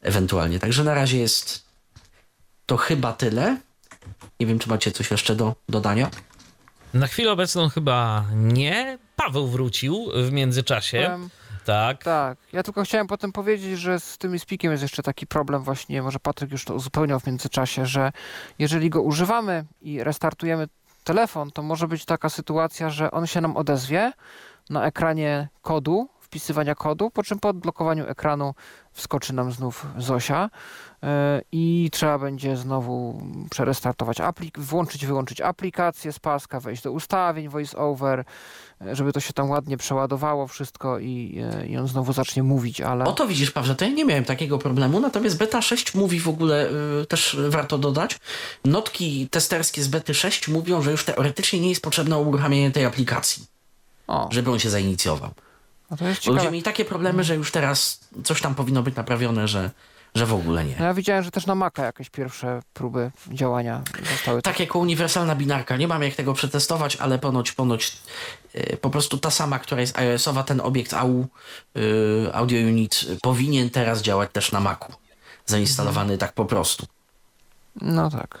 ewentualnie. 0.00 0.58
Także 0.58 0.84
na 0.84 0.94
razie 0.94 1.18
jest 1.18 1.64
to 2.66 2.76
chyba 2.76 3.12
tyle. 3.12 3.56
Nie 4.40 4.46
wiem, 4.46 4.58
czy 4.58 4.68
macie 4.68 4.92
coś 4.92 5.10
jeszcze 5.10 5.36
do 5.36 5.54
dodania. 5.68 6.10
Na 6.94 7.06
chwilę 7.06 7.32
obecną 7.32 7.68
chyba 7.68 8.24
nie. 8.34 8.98
Paweł 9.16 9.46
wrócił 9.48 10.08
w 10.14 10.32
międzyczasie. 10.32 10.98
Em, 10.98 11.28
Tak. 11.64 12.04
Tak, 12.04 12.38
ja 12.52 12.62
tylko 12.62 12.84
chciałem 12.84 13.06
potem 13.06 13.32
powiedzieć, 13.32 13.78
że 13.78 14.00
z 14.00 14.18
tym 14.18 14.38
spikiem 14.38 14.70
jest 14.72 14.82
jeszcze 14.82 15.02
taki 15.02 15.26
problem 15.26 15.62
właśnie, 15.62 16.02
może 16.02 16.18
Patryk 16.18 16.52
już 16.52 16.64
to 16.64 16.74
uzupełniał 16.74 17.20
w 17.20 17.26
międzyczasie, 17.26 17.86
że 17.86 18.12
jeżeli 18.58 18.90
go 18.90 19.02
używamy 19.02 19.64
i 19.82 20.04
restartujemy 20.04 20.68
telefon, 21.04 21.50
to 21.50 21.62
może 21.62 21.88
być 21.88 22.04
taka 22.04 22.28
sytuacja, 22.28 22.90
że 22.90 23.10
on 23.10 23.26
się 23.26 23.40
nam 23.40 23.56
odezwie 23.56 24.12
na 24.70 24.86
ekranie 24.86 25.48
kodu, 25.62 26.08
wpisywania 26.20 26.74
kodu, 26.74 27.10
po 27.10 27.22
czym 27.22 27.38
po 27.38 27.48
odblokowaniu 27.48 28.06
ekranu 28.06 28.54
wskoczy 28.92 29.32
nam 29.32 29.52
znów 29.52 29.86
Zosia 29.98 30.50
i 31.52 31.88
trzeba 31.92 32.18
będzie 32.18 32.56
znowu 32.56 33.22
przerestartować, 33.50 34.18
aplik- 34.20 34.58
włączyć, 34.60 35.06
wyłączyć 35.06 35.40
aplikację 35.40 36.12
z 36.12 36.18
paska, 36.18 36.60
wejść 36.60 36.82
do 36.82 36.92
ustawień, 36.92 37.48
voice 37.48 37.76
over, 37.78 38.24
żeby 38.92 39.12
to 39.12 39.20
się 39.20 39.32
tam 39.32 39.50
ładnie 39.50 39.76
przeładowało 39.76 40.46
wszystko 40.46 40.98
i, 40.98 41.42
e, 41.60 41.66
i 41.66 41.76
on 41.76 41.88
znowu 41.88 42.12
zacznie 42.12 42.42
mówić, 42.42 42.80
ale... 42.80 43.04
O 43.04 43.12
to 43.12 43.26
widzisz, 43.26 43.50
Pawle, 43.50 43.74
to 43.74 43.84
ja 43.84 43.90
nie 43.90 44.04
miałem 44.04 44.24
takiego 44.24 44.58
problemu, 44.58 45.00
natomiast 45.00 45.38
beta 45.38 45.62
6 45.62 45.94
mówi 45.94 46.20
w 46.20 46.28
ogóle, 46.28 46.70
też 47.08 47.36
warto 47.48 47.78
dodać, 47.78 48.18
notki 48.64 49.28
testerskie 49.28 49.82
z 49.82 49.88
bety 49.88 50.14
6 50.14 50.48
mówią, 50.48 50.82
że 50.82 50.90
już 50.90 51.04
teoretycznie 51.04 51.60
nie 51.60 51.68
jest 51.68 51.82
potrzebne 51.82 52.18
uruchamianie 52.18 52.70
tej 52.70 52.84
aplikacji, 52.84 53.46
O, 54.06 54.28
żeby 54.32 54.50
on 54.52 54.58
się 54.58 54.70
zainicjował. 54.70 55.30
no 55.90 55.96
to 55.96 56.08
jest 56.08 56.26
Bo 56.26 56.32
ludzie 56.32 56.50
mieli 56.50 56.62
takie 56.62 56.84
problemy, 56.84 57.24
że 57.24 57.34
już 57.36 57.50
teraz 57.50 58.00
coś 58.24 58.40
tam 58.40 58.54
powinno 58.54 58.82
być 58.82 58.96
naprawione, 58.96 59.48
że, 59.48 59.70
że 60.14 60.26
w 60.26 60.34
ogóle 60.34 60.64
nie. 60.64 60.76
No 60.78 60.84
ja 60.84 60.94
widziałem, 60.94 61.24
że 61.24 61.30
też 61.30 61.46
na 61.46 61.54
Maca 61.54 61.84
jakieś 61.84 62.10
pierwsze 62.10 62.62
próby 62.74 63.10
działania 63.30 63.82
zostały. 64.10 64.42
Tak 64.42 64.60
jako 64.60 64.78
uniwersalna 64.78 65.34
binarka. 65.34 65.76
Nie 65.76 65.88
mam 65.88 66.02
jak 66.02 66.14
tego 66.14 66.34
przetestować, 66.34 66.96
ale 66.96 67.18
ponoć, 67.18 67.52
ponoć 67.52 67.96
y, 68.54 68.76
po 68.80 68.90
prostu 68.90 69.18
ta 69.18 69.30
sama, 69.30 69.58
która 69.58 69.80
jest 69.80 69.98
iOS-owa, 69.98 70.42
ten 70.42 70.60
obiekt 70.60 70.94
AU, 70.94 71.26
y, 71.76 72.30
Audio 72.32 72.66
Unit, 72.66 73.04
powinien 73.22 73.70
teraz 73.70 74.02
działać 74.02 74.30
też 74.32 74.52
na 74.52 74.60
Macu. 74.60 74.92
Zainstalowany 75.46 76.18
tak 76.18 76.32
po 76.32 76.44
prostu. 76.44 76.86
No 77.80 78.10
tak, 78.10 78.38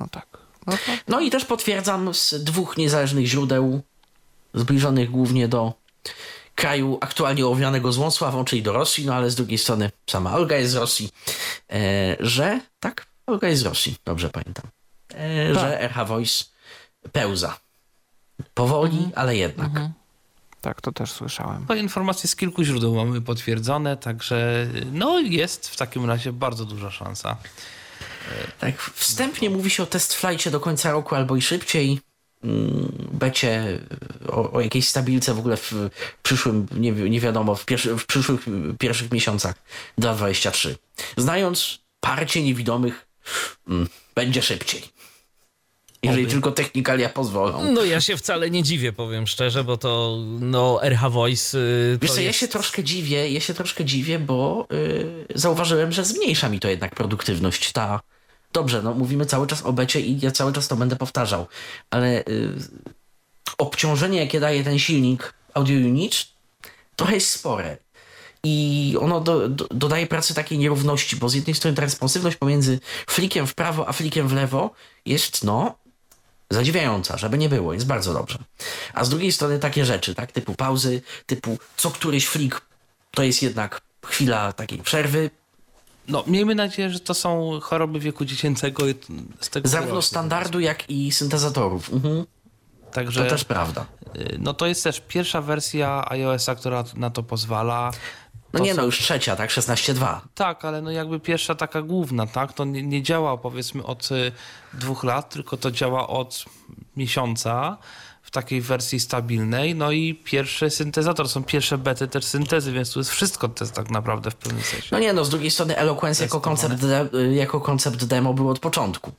no 0.00 0.08
tak. 0.08 0.26
No 0.66 0.72
to 0.72 0.78
No 1.08 1.20
i 1.20 1.30
też 1.30 1.44
potwierdzam 1.44 2.14
z 2.14 2.34
dwóch 2.44 2.76
niezależnych 2.76 3.26
źródeł, 3.26 3.82
zbliżonych 4.54 5.10
głównie 5.10 5.48
do 5.48 5.72
kraju 6.54 6.98
aktualnie 7.00 7.46
ołowianego 7.46 7.92
złą 7.92 8.10
sławą, 8.10 8.44
czyli 8.44 8.62
do 8.62 8.72
Rosji, 8.72 9.06
no 9.06 9.14
ale 9.14 9.30
z 9.30 9.34
drugiej 9.34 9.58
strony 9.58 9.90
sama 10.10 10.34
Olga 10.34 10.56
jest 10.56 10.72
z 10.72 10.74
Rosji, 10.74 11.10
e, 11.72 12.16
że 12.20 12.60
tak, 12.80 13.06
Olga 13.26 13.48
jest 13.48 13.62
z 13.62 13.64
Rosji, 13.64 13.96
dobrze 14.04 14.30
pamiętam, 14.30 14.64
e, 15.14 15.54
że 15.54 15.80
RH 15.80 16.04
Voice 16.04 16.44
pełza. 17.12 17.58
Powoli, 18.54 19.10
ale 19.14 19.36
jednak. 19.36 19.70
tak, 20.60 20.80
to 20.80 20.92
też 20.92 21.12
słyszałem. 21.12 21.66
To 21.66 21.74
informacje 21.74 22.28
z 22.28 22.36
kilku 22.36 22.64
źródeł 22.64 22.94
mamy 22.94 23.20
potwierdzone, 23.20 23.96
także 23.96 24.66
no 24.92 25.20
jest 25.20 25.68
w 25.68 25.76
takim 25.76 26.04
razie 26.04 26.32
bardzo 26.32 26.64
duża 26.64 26.90
szansa. 26.90 27.36
Tak, 28.58 28.82
wstępnie 28.82 29.50
mówi 29.50 29.70
się 29.70 29.82
o 29.82 29.86
test 29.86 30.14
flightie 30.14 30.50
do 30.50 30.60
końca 30.60 30.92
roku 30.92 31.14
albo 31.14 31.36
i 31.36 31.42
szybciej. 31.42 32.00
Mm, 32.44 32.92
Becie 33.12 33.80
o, 34.28 34.52
o 34.52 34.60
jakiejś 34.60 34.88
stabilce 34.88 35.34
w 35.34 35.38
ogóle 35.38 35.56
w 35.56 35.72
przyszłym, 36.22 36.66
nie, 36.76 36.92
nie 36.92 37.20
wiadomo, 37.20 37.54
w, 37.54 37.64
pierwszy, 37.64 37.96
w 37.96 38.06
przyszłych 38.06 38.40
pierwszych 38.78 39.12
miesiącach 39.12 39.54
2023. 39.98 40.76
Znając 41.16 41.78
parcie 42.00 42.42
niewidomych, 42.42 43.06
mm, 43.68 43.88
będzie 44.14 44.42
szybciej. 44.42 44.82
Jeżeli 46.02 46.22
Oby. 46.22 46.32
tylko 46.32 46.52
technikalia 46.52 47.08
pozwolą. 47.08 47.72
No 47.72 47.84
ja 47.84 48.00
się 48.00 48.16
wcale 48.16 48.50
nie 48.50 48.62
dziwię, 48.62 48.92
powiem 48.92 49.26
szczerze, 49.26 49.64
bo 49.64 49.76
to 49.76 50.18
no 50.40 50.82
RH 50.82 51.10
Voice 51.10 51.58
y, 51.58 51.98
Wiesz 52.02 52.10
co, 52.10 52.20
ja 52.20 52.26
jest... 52.26 52.38
się 52.38 52.48
troszkę 52.48 52.84
dziwię, 52.84 53.30
ja 53.30 53.40
się 53.40 53.54
troszkę 53.54 53.84
dziwię, 53.84 54.18
bo 54.18 54.66
y, 54.72 55.26
zauważyłem, 55.34 55.92
że 55.92 56.04
zmniejsza 56.04 56.48
mi 56.48 56.60
to 56.60 56.68
jednak 56.68 56.94
produktywność. 56.94 57.72
Ta, 57.72 58.00
dobrze, 58.54 58.82
no 58.82 58.94
mówimy 58.94 59.26
cały 59.26 59.46
czas 59.46 59.62
o 59.62 59.72
becie 59.72 60.00
i 60.00 60.20
ja 60.20 60.30
cały 60.30 60.52
czas 60.52 60.68
to 60.68 60.76
będę 60.76 60.96
powtarzał, 60.96 61.46
ale 61.90 62.20
y, 62.20 62.52
obciążenie, 63.58 64.18
jakie 64.18 64.40
daje 64.40 64.64
ten 64.64 64.78
silnik 64.78 65.34
Audio 65.54 65.76
Unit, 65.76 66.26
trochę 66.96 67.14
jest 67.14 67.30
spore. 67.30 67.76
I 68.44 68.96
ono 69.00 69.20
do, 69.20 69.48
do, 69.48 69.66
dodaje 69.70 70.06
pracy 70.06 70.34
takiej 70.34 70.58
nierówności, 70.58 71.16
bo 71.16 71.28
z 71.28 71.34
jednej 71.34 71.54
strony 71.54 71.76
ta 71.76 71.82
responsywność 71.82 72.36
pomiędzy 72.36 72.80
flikiem 73.06 73.46
w 73.46 73.54
prawo 73.54 73.88
a 73.88 73.92
flikiem 73.92 74.28
w 74.28 74.32
lewo 74.32 74.70
jest, 75.06 75.44
no, 75.44 75.74
zadziwiająca, 76.50 77.18
żeby 77.18 77.38
nie 77.38 77.48
było, 77.48 77.74
jest 77.74 77.86
bardzo 77.86 78.14
dobrze. 78.14 78.38
A 78.94 79.04
z 79.04 79.08
drugiej 79.08 79.32
strony 79.32 79.58
takie 79.58 79.84
rzeczy, 79.84 80.14
tak, 80.14 80.32
typu 80.32 80.54
pauzy, 80.54 81.02
typu 81.26 81.58
co 81.76 81.90
któryś 81.90 82.26
flik 82.26 82.60
to 83.10 83.22
jest 83.22 83.42
jednak 83.42 83.80
chwila 84.06 84.52
takiej 84.52 84.78
przerwy, 84.78 85.30
No, 86.08 86.24
miejmy 86.26 86.54
nadzieję, 86.54 86.90
że 86.90 87.00
to 87.00 87.14
są 87.14 87.58
choroby 87.62 88.00
wieku 88.00 88.24
dziecięcego 88.24 88.88
i 88.88 88.94
z 89.40 89.50
tego 89.50 89.68
zarówno 89.68 90.02
standardu, 90.02 90.60
jak 90.60 90.90
i 90.90 91.12
syntezatorów. 91.12 91.92
Mhm. 91.92 92.24
Także 92.92 93.24
To 93.24 93.30
też 93.30 93.44
prawda. 93.44 93.86
y, 94.16 94.36
no 94.40 94.54
to 94.54 94.66
jest 94.66 94.84
też 94.84 95.00
pierwsza 95.08 95.40
wersja 95.42 96.04
iOS-a, 96.10 96.54
która 96.54 96.84
na 96.96 97.10
to 97.10 97.22
pozwala. 97.22 97.90
No 98.52 98.58
To 98.58 98.64
nie 98.64 98.70
są- 98.70 98.76
no, 98.76 98.84
już 98.86 98.98
trzecia, 98.98 99.36
tak, 99.36 99.50
16.2. 99.50 100.20
Tak, 100.34 100.64
ale 100.64 100.82
no 100.82 100.90
jakby 100.90 101.20
pierwsza 101.20 101.54
taka 101.54 101.82
główna, 101.82 102.26
tak? 102.26 102.52
To 102.52 102.64
nie, 102.64 102.82
nie 102.82 103.02
działa 103.02 103.36
powiedzmy 103.38 103.82
od 103.84 104.10
y, 104.12 104.32
dwóch 104.74 105.04
lat, 105.04 105.30
tylko 105.30 105.56
to 105.56 105.70
działa 105.70 106.08
od 106.08 106.44
miesiąca 106.96 107.76
takiej 108.34 108.60
wersji 108.60 109.00
stabilnej. 109.00 109.74
No 109.74 109.92
i 109.92 110.14
pierwszy 110.14 110.70
syntezator, 110.70 111.28
są 111.28 111.44
pierwsze 111.44 111.78
bety 111.78 112.08
też 112.08 112.24
syntezy, 112.24 112.72
więc 112.72 112.92
tu 112.92 113.00
jest 113.00 113.10
wszystko 113.10 113.48
też 113.48 113.70
tak 113.70 113.90
naprawdę 113.90 114.30
w 114.30 114.34
pewnym 114.34 114.62
sensie. 114.62 114.88
No 114.92 114.98
nie 114.98 115.12
no, 115.12 115.24
z 115.24 115.30
drugiej 115.30 115.50
strony 115.50 115.76
Eloquence 115.76 116.24
jako 116.24 116.40
koncept, 116.40 116.74
de, 116.74 117.08
jako 117.34 117.60
koncept 117.60 118.04
demo 118.04 118.34
był 118.34 118.50
od 118.50 118.58
początku. 118.58 119.12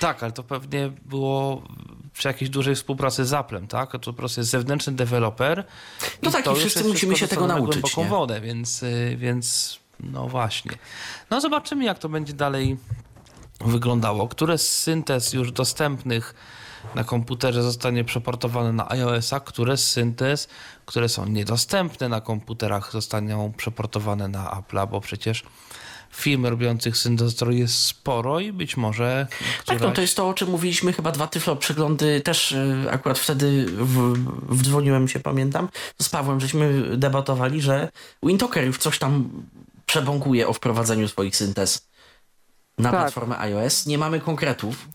Tak, 0.00 0.22
ale 0.22 0.32
to 0.32 0.42
pewnie 0.42 0.92
było 1.04 1.62
przy 2.12 2.28
jakiejś 2.28 2.50
dużej 2.50 2.74
współpracy 2.74 3.24
z 3.24 3.32
Applem, 3.32 3.66
tak? 3.66 3.92
To 3.92 3.98
po 3.98 4.12
prostu 4.12 4.40
jest 4.40 4.50
zewnętrzny 4.50 4.92
deweloper. 4.92 5.64
No 6.22 6.30
tak, 6.30 6.44
to 6.44 6.52
i 6.52 6.56
wszyscy 6.56 6.78
jest 6.78 6.90
musimy 6.90 7.16
się 7.16 7.28
tego 7.28 7.46
nauczyć, 7.46 7.80
głęboką 7.80 8.04
nie? 8.04 8.08
wodę, 8.08 8.40
więc, 8.40 8.82
y, 8.82 9.16
więc 9.18 9.78
no 10.00 10.28
właśnie. 10.28 10.72
No 11.30 11.40
zobaczymy, 11.40 11.84
jak 11.84 11.98
to 11.98 12.08
będzie 12.08 12.32
dalej 12.32 12.76
wyglądało. 13.60 14.28
Które 14.28 14.58
z 14.58 14.68
syntez 14.68 15.32
już 15.32 15.52
dostępnych 15.52 16.34
na 16.94 17.04
komputerze 17.04 17.62
zostanie 17.62 18.04
przeportowane 18.04 18.72
na 18.72 18.90
iOS-a, 18.90 19.40
które 19.40 19.76
z 19.76 19.90
syntez, 19.90 20.48
które 20.86 21.08
są 21.08 21.26
niedostępne 21.28 22.08
na 22.08 22.20
komputerach 22.20 22.92
zostaną 22.92 23.52
przeportowane 23.52 24.28
na 24.28 24.44
Apple'a, 24.44 24.88
bo 24.88 25.00
przecież 25.00 25.44
firm 26.14 26.46
robiących 26.46 26.96
syntezator 26.96 27.52
jest 27.52 27.74
sporo 27.74 28.40
i 28.40 28.52
być 28.52 28.76
może 28.76 29.26
Tak, 29.66 29.80
no 29.80 29.90
to 29.90 30.00
jest 30.00 30.16
to, 30.16 30.28
o 30.28 30.34
czym 30.34 30.50
mówiliśmy 30.50 30.92
chyba 30.92 31.12
dwa 31.12 31.26
tyflo 31.26 31.56
przeglądy. 31.56 32.20
Też 32.20 32.52
y, 32.52 32.86
akurat 32.90 33.18
wtedy 33.18 33.66
w, 33.68 34.14
wdzwoniłem 34.54 35.08
się, 35.08 35.20
pamiętam, 35.20 35.68
z 36.02 36.08
Pawłem, 36.08 36.40
żeśmy 36.40 36.96
debatowali, 36.96 37.60
że 37.60 37.88
Wintoker 38.22 38.64
już 38.64 38.78
coś 38.78 38.98
tam 38.98 39.30
przebąkuje 39.86 40.48
o 40.48 40.52
wprowadzeniu 40.52 41.08
swoich 41.08 41.36
syntez 41.36 41.88
na 42.78 42.90
Tak. 42.90 43.00
platformę 43.00 43.38
iOS. 43.38 43.86
Nie 43.86 43.98
mamy 43.98 44.20
konkretów. 44.20 44.88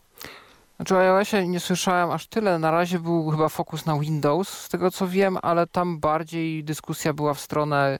Znaczy 0.80 0.96
o 0.96 0.98
iOSie 0.98 1.48
nie 1.48 1.60
słyszałem 1.60 2.10
aż 2.10 2.26
tyle. 2.26 2.58
Na 2.58 2.70
razie 2.70 2.98
był 2.98 3.30
chyba 3.30 3.48
fokus 3.48 3.86
na 3.86 3.98
Windows, 3.98 4.48
z 4.48 4.68
tego 4.68 4.90
co 4.90 5.08
wiem, 5.08 5.38
ale 5.42 5.66
tam 5.66 5.98
bardziej 5.98 6.64
dyskusja 6.64 7.12
była 7.12 7.34
w 7.34 7.40
stronę, 7.40 7.98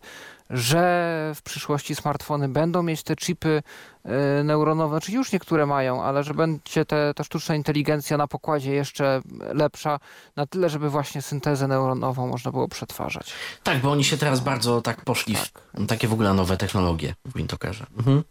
że 0.50 1.32
w 1.34 1.42
przyszłości 1.42 1.94
smartfony 1.94 2.48
będą 2.48 2.82
mieć 2.82 3.02
te 3.02 3.16
chipy 3.16 3.62
e, 4.04 4.44
neuronowe, 4.44 5.00
czy 5.00 5.12
już 5.12 5.32
niektóre 5.32 5.66
mają, 5.66 6.02
ale 6.02 6.24
że 6.24 6.34
będzie 6.34 6.84
te, 6.84 7.14
ta 7.14 7.24
sztuczna 7.24 7.54
inteligencja 7.54 8.16
na 8.16 8.26
pokładzie 8.26 8.72
jeszcze 8.72 9.20
lepsza, 9.54 9.98
na 10.36 10.46
tyle, 10.46 10.70
żeby 10.70 10.90
właśnie 10.90 11.22
syntezę 11.22 11.68
neuronową 11.68 12.26
można 12.26 12.50
było 12.50 12.68
przetwarzać. 12.68 13.32
Tak, 13.62 13.80
bo 13.80 13.90
oni 13.90 14.04
się 14.04 14.16
teraz 14.16 14.40
bardzo 14.40 14.82
tak 14.82 15.04
poszli 15.04 15.36
w 15.36 15.86
takie 15.86 16.08
w 16.08 16.12
ogóle 16.12 16.34
nowe 16.34 16.56
technologie 16.56 17.14
w 17.24 17.36
Wintokerze. 17.36 17.86
Mhm. 17.98 18.24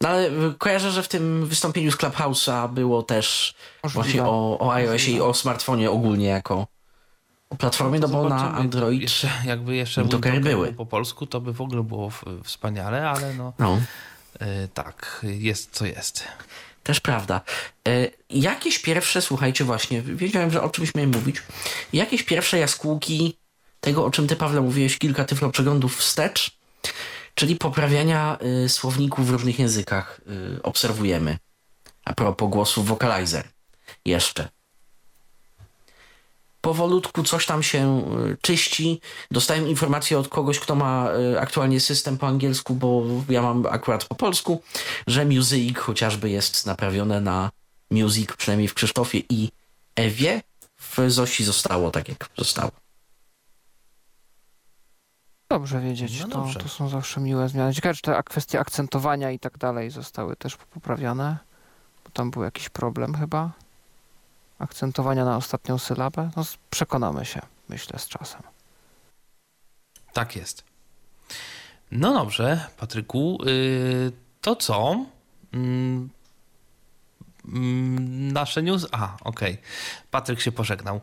No 0.00 0.08
ale 0.08 0.28
y, 0.28 0.54
kojarzę, 0.58 0.90
że 0.90 1.02
w 1.02 1.08
tym 1.08 1.46
wystąpieniu 1.46 1.92
z 1.92 1.96
Clubhouse'a 1.96 2.68
było 2.68 3.02
też 3.02 3.54
Możliwe. 3.84 4.02
właśnie 4.02 4.24
o, 4.24 4.58
o 4.58 4.74
iOSie 4.74 5.12
i 5.12 5.20
o 5.20 5.34
smartfonie 5.34 5.90
ogólnie 5.90 6.26
jako 6.26 6.66
platformie, 7.56 7.98
no 8.00 8.08
bo 8.08 8.28
na. 8.28 8.54
Android... 8.54 9.02
Jeszcze, 9.02 9.30
jakby 9.44 9.76
jeszcze 9.76 10.00
Wintoker 10.02 10.40
były. 10.40 10.66
był 10.66 10.74
po 10.76 10.86
polsku, 10.86 11.26
to 11.26 11.40
by 11.40 11.52
w 11.52 11.60
ogóle 11.60 11.82
było 11.82 12.10
wspaniale, 12.44 13.10
ale 13.10 13.34
no 13.34 13.52
No. 13.58 13.80
y, 14.42 14.68
tak, 14.74 15.20
jest 15.22 15.68
co 15.72 15.86
jest. 15.86 16.24
Też 16.82 17.00
prawda. 17.00 17.40
E, 17.88 17.90
jakieś 18.30 18.78
pierwsze, 18.78 19.22
słuchajcie, 19.22 19.64
właśnie, 19.64 20.02
wiedziałem, 20.02 20.50
że 20.50 20.62
o 20.62 20.70
czymś 20.70 20.94
miałem 20.94 21.10
mówić. 21.10 21.42
Jakieś 21.92 22.22
pierwsze 22.22 22.58
jaskółki 22.58 23.36
tego, 23.80 24.04
o 24.04 24.10
czym 24.10 24.26
ty, 24.26 24.36
Pawle, 24.36 24.60
mówiłeś 24.60 24.98
kilka 24.98 25.24
tyflo 25.24 25.50
przeglądów 25.50 25.96
wstecz, 25.96 26.58
czyli 27.34 27.56
poprawiania 27.56 28.38
y, 28.64 28.68
słowników 28.68 29.26
w 29.26 29.30
różnych 29.30 29.58
językach 29.58 30.20
obserwujemy. 30.62 31.38
A 32.04 32.12
propos 32.14 32.50
głosu 32.50 32.82
vocalizer. 32.82 33.44
Jeszcze. 34.04 34.48
Powolutku 36.60 37.22
coś 37.22 37.46
tam 37.46 37.62
się 37.62 38.04
y, 38.32 38.36
czyści. 38.40 39.00
Dostałem 39.30 39.68
informację 39.68 40.18
od 40.18 40.28
kogoś, 40.28 40.58
kto 40.58 40.74
ma 40.74 41.08
y, 41.34 41.40
aktualnie 41.40 41.80
system 41.80 42.18
po 42.18 42.26
angielsku, 42.26 42.74
bo 42.74 43.02
ja 43.28 43.42
mam 43.42 43.66
akurat 43.66 44.04
po 44.04 44.14
polsku, 44.14 44.62
że 45.06 45.24
Music 45.24 45.78
chociażby 45.78 46.30
jest 46.30 46.66
naprawione 46.66 47.20
na 47.20 47.50
Music, 47.90 48.32
przynajmniej 48.36 48.68
w 48.68 48.74
Krzysztofie 48.74 49.22
i 49.28 49.50
Ewie. 49.96 50.42
W 50.76 51.10
Zosi 51.10 51.44
zostało 51.44 51.90
tak, 51.90 52.08
jak 52.08 52.28
zostało. 52.38 52.70
Dobrze 55.50 55.80
wiedzieć, 55.80 56.20
No 56.20 56.28
to, 56.28 56.38
dobrze. 56.38 56.60
to 56.60 56.68
są 56.68 56.88
zawsze 56.88 57.20
miłe 57.20 57.48
zmiany. 57.48 57.74
Ciekawe, 57.74 57.94
czy 57.94 58.02
te 58.02 58.22
kwestie 58.22 58.60
akcentowania 58.60 59.30
i 59.30 59.38
tak 59.38 59.58
dalej 59.58 59.90
zostały 59.90 60.36
też 60.36 60.56
poprawione, 60.56 61.38
bo 62.04 62.10
tam 62.10 62.30
był 62.30 62.42
jakiś 62.42 62.68
problem 62.68 63.14
chyba. 63.14 63.50
Akcentowania 64.60 65.24
na 65.24 65.36
ostatnią 65.36 65.78
sylabę. 65.78 66.30
No, 66.36 66.44
przekonamy 66.70 67.24
się, 67.24 67.40
myślę, 67.68 67.98
z 67.98 68.08
czasem. 68.08 68.42
Tak 70.12 70.36
jest. 70.36 70.64
No 71.90 72.14
dobrze, 72.14 72.66
Patryku, 72.76 73.38
y, 73.46 74.12
to 74.40 74.56
co? 74.56 75.04
Mm, 75.52 76.10
mm, 77.48 78.32
Nasze 78.32 78.62
news. 78.62 78.86
A, 78.92 79.16
okej. 79.24 79.58
Patryk 80.10 80.40
się 80.40 80.52
pożegnał. 80.52 81.00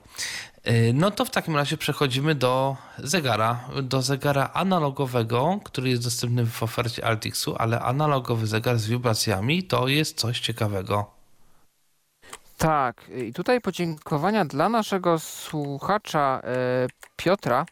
Y, 0.68 0.91
No 0.93 1.12
to 1.12 1.26
w 1.26 1.30
takim 1.30 1.55
razie 1.55 1.78
przechodzimy 1.78 2.36
do 2.36 2.78
zegara. 2.97 3.70
Do 3.84 4.01
zegara 4.01 4.49
analogowego, 4.53 5.60
który 5.64 5.89
jest 5.89 6.03
dostępny 6.03 6.45
w 6.45 6.64
ofercie 6.64 7.05
Altixu, 7.05 7.55
ale 7.58 7.80
analogowy 7.80 8.47
zegar 8.47 8.78
z 8.78 8.88
wibracjami 8.88 9.64
to 9.64 9.88
jest 9.88 10.18
coś 10.18 10.39
ciekawego. 10.39 11.16
Tak, 12.58 13.10
i 13.10 13.34
tutaj 13.34 13.62
podziękowania 13.62 14.45
dla 14.45 14.70
naszego 14.70 15.20
słuchacza 15.20 16.41
e, 16.43 16.88
Piotra, 17.16 17.66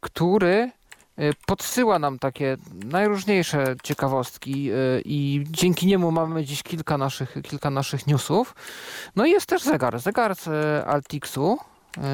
który 0.00 0.70
e, 1.16 1.32
podsyła 1.46 1.98
nam 1.98 2.18
takie 2.18 2.56
najróżniejsze 2.84 3.76
ciekawostki 3.82 4.70
e, 4.70 4.74
i 5.04 5.44
dzięki 5.50 5.86
niemu 5.86 6.10
mamy 6.12 6.44
dziś 6.44 6.62
kilka 6.62 6.98
naszych, 6.98 7.36
kilka 7.42 7.70
naszych 7.70 8.06
newsów. 8.06 8.54
No 9.16 9.26
i 9.26 9.30
jest 9.30 9.46
też 9.46 9.62
zegar, 9.62 9.98
zegar 9.98 10.34
z 10.36 10.48
Altixu, 10.86 11.58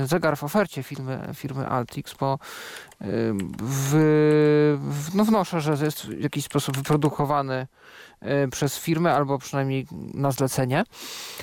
zegar 0.04 0.36
w 0.36 0.44
ofercie 0.44 0.82
firmy, 0.82 1.28
firmy 1.34 1.66
Altix, 1.66 2.14
bo 2.14 2.38
e, 3.00 3.06
w, 3.58 5.14
no 5.14 5.24
wnoszę, 5.24 5.60
że 5.60 5.84
jest 5.84 6.06
w 6.06 6.20
jakiś 6.20 6.44
sposób 6.44 6.76
wyprodukowany 6.76 7.66
e, 8.20 8.48
przez 8.48 8.78
firmę 8.78 9.14
albo 9.14 9.38
przynajmniej 9.38 9.86
na 10.14 10.30
zlecenie 10.30 10.84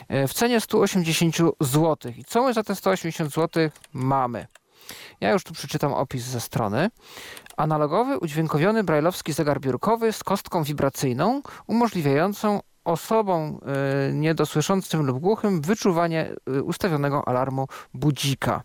e, 0.07 0.27
w 0.27 0.33
cenie 0.33 0.61
180 0.61 1.37
zł. 1.59 2.11
I 2.17 2.25
co 2.25 2.43
my 2.43 2.53
za 2.53 2.63
te 2.63 2.75
180 2.75 3.33
zł 3.33 3.69
mamy? 3.93 4.47
Ja 5.21 5.31
już 5.31 5.43
tu 5.43 5.53
przeczytam 5.53 5.93
opis 5.93 6.23
ze 6.23 6.39
strony. 6.39 6.89
Analogowy, 7.57 8.19
udźwiękowiony 8.19 8.83
brajlowski 8.83 9.33
zegar 9.33 9.59
biurkowy 9.59 10.13
z 10.13 10.23
kostką 10.23 10.63
wibracyjną 10.63 11.41
umożliwiającą 11.67 12.59
osobom 12.87 13.59
e, 14.09 14.13
niedosłyszącym 14.13 15.05
lub 15.05 15.19
głuchym 15.19 15.61
wyczuwanie 15.61 16.29
e, 16.57 16.63
ustawionego 16.63 17.27
alarmu 17.27 17.67
budzika. 17.93 18.61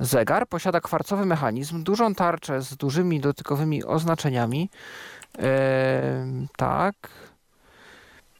Zegar 0.00 0.48
posiada 0.48 0.80
kwarcowy 0.80 1.26
mechanizm, 1.26 1.82
dużą 1.82 2.14
tarczę 2.14 2.62
z 2.62 2.76
dużymi 2.76 3.20
dotykowymi 3.20 3.84
oznaczeniami. 3.84 4.70
E, 5.38 6.26
tak. 6.56 6.94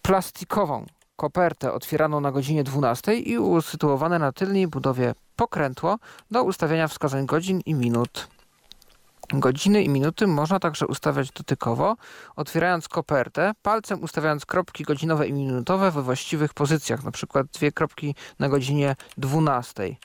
Plastikową 0.02 0.86
kopertę 1.16 1.72
otwieraną 1.72 2.20
na 2.20 2.32
godzinie 2.32 2.64
12 2.64 3.14
i 3.14 3.38
usytuowane 3.38 4.18
na 4.18 4.32
tylnej 4.32 4.66
budowie 4.66 5.14
pokrętło 5.36 5.98
do 6.30 6.42
ustawiania 6.44 6.88
wskazań 6.88 7.26
godzin 7.26 7.60
i 7.66 7.74
minut. 7.74 8.35
Godziny 9.28 9.82
i 9.82 9.88
minuty 9.88 10.26
można 10.26 10.60
także 10.60 10.86
ustawiać 10.86 11.30
dotykowo, 11.30 11.96
otwierając 12.36 12.88
kopertę, 12.88 13.52
palcem 13.62 14.02
ustawiając 14.02 14.46
kropki 14.46 14.84
godzinowe 14.84 15.28
i 15.28 15.32
minutowe 15.32 15.90
we 15.90 16.02
właściwych 16.02 16.54
pozycjach, 16.54 17.00
przykład 17.10 17.46
dwie 17.46 17.72
kropki 17.72 18.14
na 18.38 18.48
godzinie 18.48 18.96
12. 19.18 19.96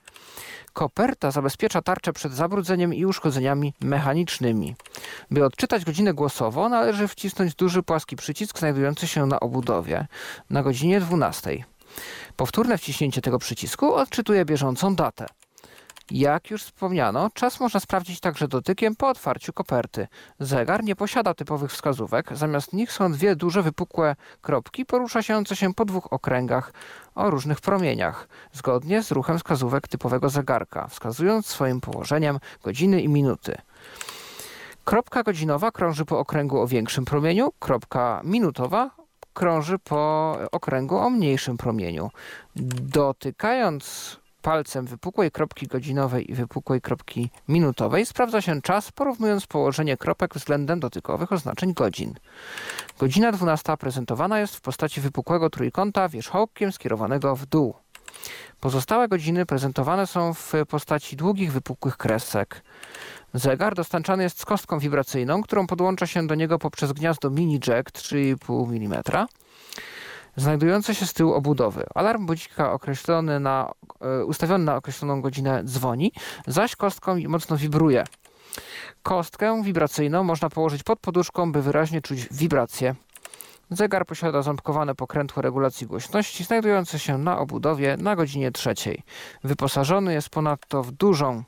Koperta 0.74 1.32
zabezpiecza 1.32 1.82
tarczę 1.82 2.13
przed 2.13 2.34
zabrudzeniem 2.34 2.93
i 2.93 3.05
uszkodzeniami 3.05 3.74
mechanicznymi. 3.82 4.76
By 5.32 5.45
odczytać 5.45 5.86
godzinę 5.86 6.13
głosowo, 6.13 6.69
należy 6.69 7.07
wcisnąć 7.07 7.55
duży 7.55 7.84
płaski 7.84 8.15
przycisk 8.15 8.59
znajdujący 8.59 9.07
się 9.07 9.26
na 9.26 9.39
obudowie 9.39 10.07
na 10.49 10.63
godzinie 10.63 10.99
12. 10.99 11.63
Powtórne 12.36 12.78
wciśnięcie 12.78 13.22
tego 13.22 13.39
przycisku 13.39 13.93
odczytuje 13.93 14.45
bieżącą 14.45 14.95
datę. 14.95 15.26
Jak 16.12 16.51
już 16.51 16.64
wspomniano, 16.64 17.30
czas 17.34 17.59
można 17.59 17.80
sprawdzić 17.80 18.20
także 18.20 18.47
dotykiem 18.47 18.95
po 18.95 19.09
otwarciu 19.09 19.53
koperty. 19.53 20.07
Zegar 20.39 20.84
nie 20.84 20.95
posiada 20.95 21.34
typowych 21.34 21.72
wskazówek, 21.72 22.38
zamiast 22.38 22.74
nich 22.74 22.91
są 22.91 23.12
dwie 23.12 23.36
duże 23.36 23.64
wypukłe 23.64 24.16
kropki 24.41 24.86
poruszające 24.86 25.55
się 25.55 25.74
po 25.74 25.86
dwóch 25.86 26.14
okręgach 26.14 26.74
o 27.16 27.30
różnych 27.30 27.62
promieniach, 27.62 28.28
zgodnie 28.53 29.03
z 29.03 29.12
ruchem 29.12 29.38
wskazówek 29.38 29.88
typowego 29.88 30.30
zegarka, 30.30 30.88
wskazując 30.88 31.45
swoim 31.45 31.82
położeniem 31.82 32.39
godziny 32.64 33.01
i 33.01 33.09
minuty. 33.09 33.57
Kropka 34.86 35.24
godzinowa 35.24 35.72
krąży 35.72 36.05
po 36.05 36.20
okręgu 36.20 36.62
o 36.62 36.68
większym 36.68 37.05
promieniu, 37.05 37.51
kropka 37.59 38.22
minutowa 38.24 38.89
krąży 39.34 39.80
po 39.80 40.38
okręgu 40.51 40.97
o 40.97 41.09
mniejszym 41.09 41.57
promieniu. 41.57 42.09
Dotykając 42.55 44.18
palcem 44.42 44.86
wypukłej 44.86 45.32
kropki 45.32 45.68
godzinowej 45.68 46.32
i 46.32 46.34
wypukłej 46.34 46.82
kropki 46.82 47.30
minutowej 47.48 48.06
sprawdza 48.06 48.42
się 48.42 48.62
czas, 48.62 48.92
porównując 48.92 49.48
położenie 49.48 49.98
kropek 49.98 50.34
względem 50.34 50.80
dotykowych 50.80 51.32
oznaczeń 51.32 51.74
godzin. 51.74 52.14
Godzina 53.00 53.32
12 53.32 53.78
prezentowana 53.78 54.39
jest 54.39 54.56
w 54.56 54.62
postaci 54.62 55.02
wypukłego 55.02 55.50
trójkąta 55.50 56.10
wierzchołkiem 56.10 56.72
skierowanego 56.72 57.36
w 57.36 57.46
dół. 57.46 57.74
Pozostałe 58.60 59.08
godziny 59.08 59.46
prezentowane 59.46 60.08
są 60.08 60.34
w 60.34 60.54
postaci 60.68 61.16
długich, 61.16 61.52
wypukłych 61.52 61.98
kresek. 61.98 62.64
Zegar 63.34 63.76
dostarczany 63.76 64.24
jest 64.24 64.39
z 64.39 64.46
kostką 64.46 64.80
wibracyjną, 64.80 65.42
którą 65.42 65.68
podłącza 65.68 66.08
się 66.08 66.28
do 66.28 66.36
niego 66.36 66.60
poprzez 66.60 66.94
gniazdo 66.94 67.30
mini 67.30 67.60
jack 67.68 67.92
3,5 67.92 68.76
mm 68.76 69.28
znajdujące 70.36 70.96
się 70.96 71.06
z 71.06 71.14
tyłu 71.14 71.34
obudowy. 71.34 71.86
Alarm 71.96 72.26
budzika 72.26 72.74
określony 72.74 73.40
na, 73.40 73.72
e, 74.02 74.26
ustawiony 74.26 74.64
na 74.64 74.76
określoną 74.76 75.22
godzinę 75.22 75.64
dzwoni, 75.64 76.12
zaś 76.48 76.76
kostką 76.76 77.16
mocno 77.28 77.58
wibruje. 77.58 78.04
Kostkę 79.04 79.64
wibracyjną 79.64 80.24
można 80.24 80.50
położyć 80.50 80.84
pod 80.84 81.00
poduszką, 81.00 81.52
by 81.52 81.62
wyraźnie 81.62 82.02
czuć 82.02 82.28
wibrację. 82.32 82.96
Zegar 83.70 84.06
posiada 84.06 84.42
ząbkowane 84.42 84.96
pokrętło 84.96 85.42
regulacji 85.42 85.88
głośności, 85.88 86.44
znajdujące 86.44 87.00
się 87.00 87.18
na 87.18 87.40
obudowie 87.40 87.98
na 87.98 88.16
godzinie 88.16 88.52
trzeciej. 88.52 89.04
Wyposażony 89.44 90.14
jest 90.14 90.30
ponadto 90.30 90.84
w 90.84 90.92
dużą, 90.92 91.44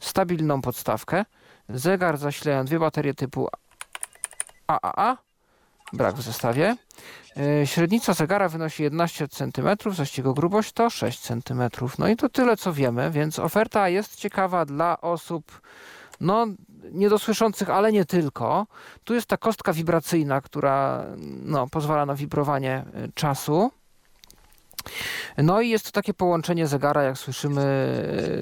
stabilną 0.00 0.62
podstawkę. 0.62 1.24
Zegar 1.68 2.16
zasilają 2.16 2.64
dwie 2.64 2.78
baterie 2.78 3.14
typu 3.14 3.48
AAA, 4.66 5.16
brak 5.92 6.14
w 6.14 6.22
zestawie. 6.22 6.76
E, 7.36 7.66
średnica 7.66 8.14
zegara 8.14 8.48
wynosi 8.48 8.82
11 8.82 9.28
cm, 9.28 9.92
zaś 9.92 10.18
jego 10.18 10.34
grubość 10.34 10.72
to 10.72 10.90
6 10.90 11.20
cm. 11.20 11.62
No 11.98 12.08
i 12.08 12.16
to 12.16 12.28
tyle, 12.28 12.56
co 12.56 12.72
wiemy, 12.72 13.10
więc 13.10 13.38
oferta 13.38 13.88
jest 13.88 14.16
ciekawa 14.16 14.64
dla 14.64 15.00
osób 15.00 15.60
no, 16.20 16.46
niedosłyszących, 16.92 17.70
ale 17.70 17.92
nie 17.92 18.04
tylko. 18.04 18.66
Tu 19.04 19.14
jest 19.14 19.26
ta 19.26 19.36
kostka 19.36 19.72
wibracyjna, 19.72 20.40
która 20.40 21.04
no, 21.42 21.66
pozwala 21.66 22.06
na 22.06 22.14
wibrowanie 22.14 22.84
e, 22.94 23.08
czasu. 23.14 23.70
No 25.36 25.60
i 25.60 25.68
jest 25.68 25.84
to 25.84 25.90
takie 25.92 26.14
połączenie 26.14 26.66
zegara, 26.66 27.02
jak 27.02 27.18
słyszymy, 27.18 27.62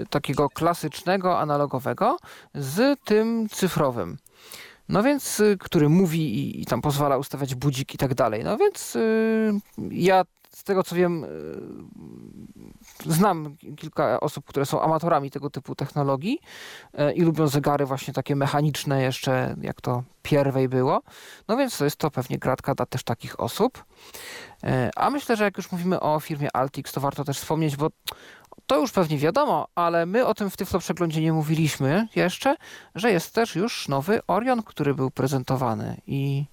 e, 0.03 0.07
takiego 0.07 0.49
klasycznego, 0.49 1.38
analogowego 1.38 2.16
z 2.55 3.01
tym 3.05 3.49
cyfrowym. 3.49 4.16
No 4.89 5.03
więc, 5.03 5.41
y, 5.41 5.57
który 5.61 5.89
mówi 5.89 6.20
i, 6.20 6.62
i, 6.62 6.66
tam 6.66 6.82
pozwala 6.82 7.16
ustawiać 7.16 7.55
budzik 7.55 7.95
i 7.95 7.99
tak 7.99 8.14
dalej. 8.14 8.45
No 8.45 8.57
więc 8.57 8.97
y, 8.97 9.53
ja 9.91 10.22
z 10.51 10.64
tego 10.64 10.82
co 10.82 10.97
wiem, 10.97 11.24
y, 11.24 11.28
znam 13.07 13.57
kilka 13.76 14.20
osób, 14.20 14.45
które 14.45 14.66
są 14.66 14.80
amatorami 14.80 15.30
tego 15.30 15.51
typu 15.51 15.74
technologii 15.74 16.39
i 17.14 17.22
lubią 17.22 17.49
zegary 17.49 17.87
właśnie 17.87 18.14
takie 18.14 18.37
mechaniczne 18.37 19.03
jeszcze, 19.03 19.57
jak 19.61 19.80
to 19.80 20.03
pierwej 20.22 20.68
było. 20.68 21.03
No 21.49 21.57
więc 21.57 21.78
to 21.78 21.85
jest 21.85 21.97
to 21.97 22.11
pewnie 22.11 22.39
gratka 22.39 22.74
dla 22.74 22.87
też 22.87 23.05
takich 23.05 23.41
osób. 23.41 23.85
A 24.97 25.11
myślę, 25.11 25.37
że 25.37 25.45
jak 25.45 25.57
już 25.57 25.72
mówimy 25.72 26.01
o 26.01 26.20
firmie 26.20 26.57
Altix, 26.57 26.93
to 26.93 27.01
warto 27.01 27.24
też 27.24 27.39
wspomnieć, 27.39 27.76
bo 27.76 27.91
to 28.67 28.81
już 28.81 28.93
pewnie 28.93 29.19
wiadomo, 29.19 29.69
ale 29.75 30.07
my 30.07 30.27
o 30.27 30.35
tym 30.35 30.51
w 30.51 30.57
Tyflo 30.57 30.79
Przeglądzie 30.79 31.21
nie 31.21 31.33
mówiliśmy 31.33 32.09
jeszcze, 32.17 32.57
że 32.95 33.12
jest 33.12 33.35
też 33.35 33.57
już 33.57 33.89
nowy 33.89 34.21
Orion, 34.27 34.62
który 34.62 34.95
był 34.95 35.11
prezentowany 35.11 36.01
i 36.07 36.45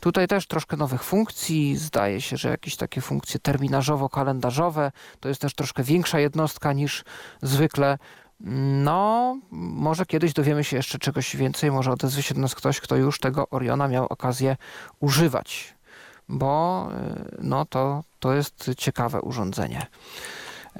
tutaj 0.00 0.28
też 0.28 0.46
troszkę 0.46 0.76
nowych 0.76 1.04
funkcji. 1.04 1.76
Zdaje 1.76 2.20
się, 2.20 2.36
że 2.36 2.48
jakieś 2.48 2.76
takie 2.76 3.00
funkcje 3.00 3.40
terminarzowo-kalendarzowe 3.40 4.90
to 5.20 5.28
jest 5.28 5.40
też 5.40 5.54
troszkę 5.54 5.82
większa 5.82 6.20
jednostka 6.20 6.72
niż 6.72 7.04
zwykle. 7.42 7.98
No, 8.84 9.36
może 9.50 10.06
kiedyś 10.06 10.32
dowiemy 10.32 10.64
się 10.64 10.76
jeszcze 10.76 10.98
czegoś 10.98 11.36
więcej, 11.36 11.70
może 11.70 11.90
odezwie 11.90 12.22
się 12.22 12.34
do 12.34 12.40
nas 12.40 12.54
ktoś, 12.54 12.80
kto 12.80 12.96
już 12.96 13.18
tego 13.18 13.48
Oriona 13.50 13.88
miał 13.88 14.06
okazję 14.06 14.56
używać, 15.00 15.74
bo 16.28 16.88
y, 16.92 17.36
no 17.42 17.64
to, 17.64 18.04
to 18.18 18.34
jest 18.34 18.70
ciekawe 18.76 19.20
urządzenie. 19.20 19.86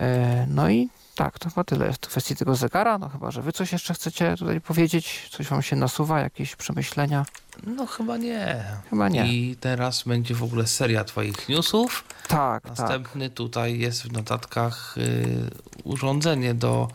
E, 0.01 0.47
no 0.49 0.71
i 0.71 0.89
tak, 1.15 1.39
to 1.39 1.49
chyba 1.49 1.65
tyle 1.65 1.93
w 1.93 1.99
kwestii 1.99 2.37
tego 2.37 2.55
zegara. 2.55 2.99
No 2.99 3.09
chyba, 3.09 3.31
że 3.31 3.43
wy 3.43 3.53
coś 3.53 3.73
jeszcze 3.73 3.95
chcecie 3.95 4.35
tutaj 4.39 4.61
powiedzieć? 4.61 5.29
Coś 5.31 5.49
wam 5.49 5.63
się 5.63 5.77
nasuwa? 5.77 6.21
Jakieś 6.21 6.57
przemyślenia? 6.57 7.27
No 7.67 7.87
chyba 7.87 8.17
nie. 8.17 8.65
Chyba 8.91 9.09
nie. 9.09 9.33
I 9.33 9.57
teraz 9.57 10.03
będzie 10.03 10.35
w 10.35 10.43
ogóle 10.43 10.67
seria 10.67 11.05
twoich 11.05 11.49
newsów. 11.49 12.05
Tak, 12.29 12.65
Następny 12.65 13.29
tak. 13.29 13.37
tutaj 13.37 13.79
jest 13.79 14.03
w 14.03 14.13
notatkach 14.13 14.99
y, 14.99 15.51
urządzenie 15.85 16.55
do 16.55 16.89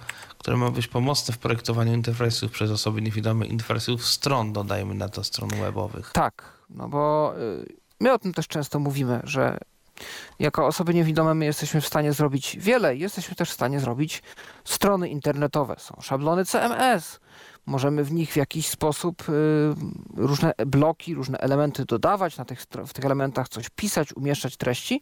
które 0.45 0.57
ma 0.57 0.71
być 0.71 0.87
pomocne 0.87 1.33
w 1.33 1.37
projektowaniu 1.37 1.93
interfejsów 1.93 2.51
przez 2.51 2.71
osoby 2.71 3.01
niewidome, 3.01 3.45
interfejsów 3.45 4.05
stron, 4.05 4.53
dodajmy 4.53 4.95
na 4.95 5.09
to, 5.09 5.23
stron 5.23 5.49
webowych. 5.49 6.11
Tak, 6.13 6.43
no 6.69 6.89
bo 6.89 7.33
y, 7.39 7.75
my 7.99 8.13
o 8.13 8.19
tym 8.19 8.33
też 8.33 8.47
często 8.47 8.79
mówimy, 8.79 9.21
że 9.23 9.57
jako 10.39 10.65
osoby 10.65 10.93
niewidome 10.93 11.33
my 11.33 11.45
jesteśmy 11.45 11.81
w 11.81 11.87
stanie 11.87 12.13
zrobić 12.13 12.57
wiele. 12.59 12.95
Jesteśmy 12.95 13.35
też 13.35 13.49
w 13.49 13.53
stanie 13.53 13.79
zrobić 13.79 14.23
strony 14.63 15.09
internetowe. 15.09 15.75
Są 15.79 15.95
szablony 16.01 16.45
CMS. 16.45 17.19
Możemy 17.65 18.03
w 18.03 18.11
nich 18.11 18.31
w 18.31 18.35
jakiś 18.35 18.67
sposób 18.67 19.29
y, 19.29 19.33
różne 20.15 20.53
bloki, 20.65 21.15
różne 21.15 21.37
elementy 21.37 21.85
dodawać, 21.85 22.37
na 22.37 22.45
tych, 22.45 22.61
w 22.87 22.93
tych 22.93 23.05
elementach 23.05 23.49
coś 23.49 23.69
pisać, 23.69 24.13
umieszczać 24.15 24.57
treści, 24.57 25.01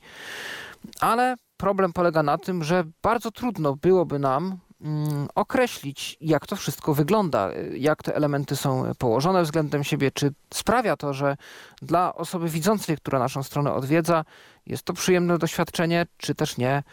ale 1.00 1.36
problem 1.58 1.94
polega 1.94 2.24
na 2.24 2.38
tym, 2.38 2.64
że 2.64 2.84
bardzo 3.02 3.32
trudno 3.32 3.76
byłoby 3.76 4.20
nam 4.20 4.60
Mm, 4.84 5.28
określić, 5.36 6.18
jak 6.22 6.48
to 6.48 6.56
wszystko 6.56 6.94
wygląda, 6.94 7.50
jak 7.78 8.04
te 8.04 8.16
elementy 8.16 8.56
są 8.56 8.92
położone 8.98 9.44
względem 9.44 9.84
siebie, 9.84 10.12
czy 10.12 10.34
sprawia 10.54 10.98
to, 10.98 11.14
że 11.14 11.38
dla 11.82 12.16
osoby 12.16 12.50
widzącej, 12.50 12.98
która 12.98 13.20
naszą 13.20 13.44
stronę 13.44 13.74
odwiedza, 13.74 14.26
jest 14.66 14.84
to 14.84 14.94
przyjemne 14.94 15.38
doświadczenie, 15.38 16.06
czy 16.18 16.36
też 16.36 16.58
nie. 16.58 16.84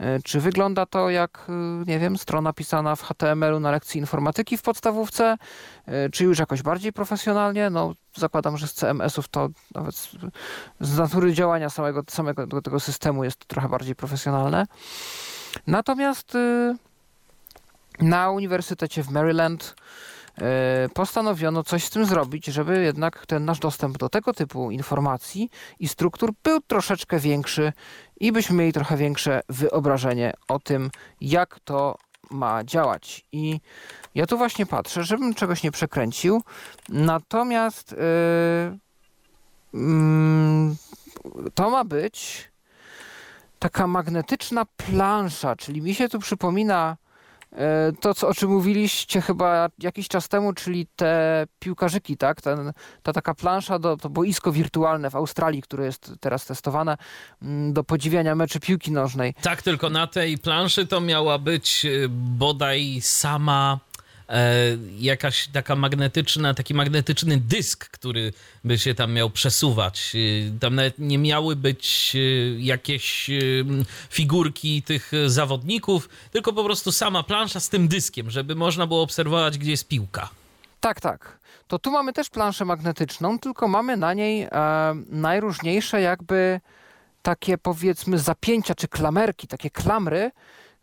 E, 0.00 0.22
czy 0.22 0.40
wygląda 0.40 0.86
to 0.86 1.10
jak, 1.10 1.46
e, 1.48 1.52
nie 1.86 1.98
wiem, 1.98 2.18
strona 2.18 2.52
pisana 2.52 2.96
w 2.96 3.02
HTML-u 3.02 3.60
na 3.60 3.70
lekcji 3.70 4.00
informatyki 4.00 4.56
w 4.56 4.62
podstawówce, 4.62 5.36
e, 5.86 6.10
czy 6.10 6.24
już 6.24 6.38
jakoś 6.38 6.62
bardziej 6.62 6.92
profesjonalnie? 6.92 7.70
No, 7.70 7.94
zakładam, 8.16 8.56
że 8.56 8.66
z 8.66 8.74
CMS-ów 8.74 9.28
to 9.28 9.48
nawet 9.74 9.94
z 10.80 10.98
natury 10.98 11.32
działania 11.32 11.70
samego, 11.70 12.02
samego 12.08 12.62
tego 12.62 12.80
systemu 12.80 13.24
jest 13.24 13.46
trochę 13.46 13.68
bardziej 13.68 13.94
profesjonalne. 13.94 14.66
Natomiast 15.66 16.36
na 18.00 18.30
Uniwersytecie 18.30 19.02
w 19.02 19.10
Maryland 19.10 19.74
postanowiono 20.94 21.62
coś 21.62 21.84
z 21.84 21.90
tym 21.90 22.04
zrobić, 22.04 22.46
żeby 22.46 22.82
jednak 22.82 23.26
ten 23.26 23.44
nasz 23.44 23.58
dostęp 23.58 23.98
do 23.98 24.08
tego 24.08 24.32
typu 24.32 24.70
informacji 24.70 25.50
i 25.78 25.88
struktur 25.88 26.32
był 26.42 26.60
troszeczkę 26.60 27.18
większy 27.18 27.72
i 28.20 28.32
byśmy 28.32 28.56
mieli 28.56 28.72
trochę 28.72 28.96
większe 28.96 29.40
wyobrażenie 29.48 30.32
o 30.48 30.58
tym, 30.58 30.90
jak 31.20 31.60
to 31.64 31.98
ma 32.30 32.64
działać. 32.64 33.24
I 33.32 33.60
ja 34.14 34.26
tu 34.26 34.38
właśnie 34.38 34.66
patrzę, 34.66 35.04
żebym 35.04 35.34
czegoś 35.34 35.62
nie 35.62 35.70
przekręcił. 35.70 36.42
Natomiast 36.88 37.92
yy, 37.92 39.80
yy, 39.80 41.50
to 41.54 41.70
ma 41.70 41.84
być 41.84 42.50
taka 43.58 43.86
magnetyczna 43.86 44.64
plansza, 44.76 45.56
czyli 45.56 45.82
mi 45.82 45.94
się 45.94 46.08
tu 46.08 46.18
przypomina 46.18 46.96
E, 46.96 46.99
to, 48.00 48.14
co, 48.14 48.28
o 48.28 48.34
czym 48.34 48.50
mówiliście 48.50 49.20
chyba 49.20 49.68
jakiś 49.78 50.08
czas 50.08 50.28
temu, 50.28 50.52
czyli 50.52 50.86
te 50.96 51.46
piłkarzyki, 51.58 52.16
tak? 52.16 52.40
Ten, 52.42 52.72
ta 53.02 53.12
taka 53.12 53.34
plansza, 53.34 53.78
do, 53.78 53.96
to 53.96 54.10
boisko 54.10 54.52
wirtualne 54.52 55.10
w 55.10 55.16
Australii, 55.16 55.62
które 55.62 55.84
jest 55.84 56.12
teraz 56.20 56.46
testowane 56.46 56.96
mm, 57.42 57.72
do 57.72 57.84
podziwiania 57.84 58.34
meczy 58.34 58.60
piłki 58.60 58.92
nożnej. 58.92 59.34
Tak, 59.42 59.62
tylko 59.62 59.90
na 59.90 60.06
tej 60.06 60.38
planszy 60.38 60.86
to 60.86 61.00
miała 61.00 61.38
być 61.38 61.86
e, 61.86 62.08
bodaj 62.08 62.98
sama 63.00 63.78
e, 63.84 63.89
jakaś 64.98 65.48
taka 65.48 65.76
magnetyczna, 65.76 66.54
taki 66.54 66.74
magnetyczny 66.74 67.36
dysk, 67.36 67.90
który 67.90 68.32
by 68.64 68.78
się 68.78 68.94
tam 68.94 69.12
miał 69.12 69.30
przesuwać. 69.30 70.12
E, 70.14 70.58
tam 70.58 70.74
nawet 70.74 70.98
nie 70.98 71.18
miały 71.18 71.56
być 71.56 72.12
e, 72.14 72.18
jakieś 72.60 73.30
e, 73.30 73.34
figurki 74.10 74.82
tych 74.82 75.12
zawodników, 75.26 76.08
tylko 76.30 76.52
po 76.52 76.64
prostu 76.64 76.92
sama 76.92 77.22
plansza 77.22 77.60
z 77.60 77.68
tym 77.68 77.88
dyskiem, 77.88 78.30
żeby 78.30 78.54
można 78.54 78.86
było 78.86 79.02
obserwować, 79.02 79.58
gdzie 79.58 79.70
jest 79.70 79.88
piłka. 79.88 80.28
Tak, 80.80 81.00
tak. 81.00 81.38
To 81.68 81.78
tu 81.78 81.90
mamy 81.90 82.12
też 82.12 82.30
planszę 82.30 82.64
magnetyczną, 82.64 83.38
tylko 83.38 83.68
mamy 83.68 83.96
na 83.96 84.14
niej 84.14 84.42
e, 84.42 84.48
najróżniejsze 85.08 86.00
jakby 86.00 86.60
takie 87.22 87.58
powiedzmy 87.58 88.18
zapięcia 88.18 88.74
czy 88.74 88.88
klamerki, 88.88 89.46
takie 89.46 89.70
klamry, 89.70 90.30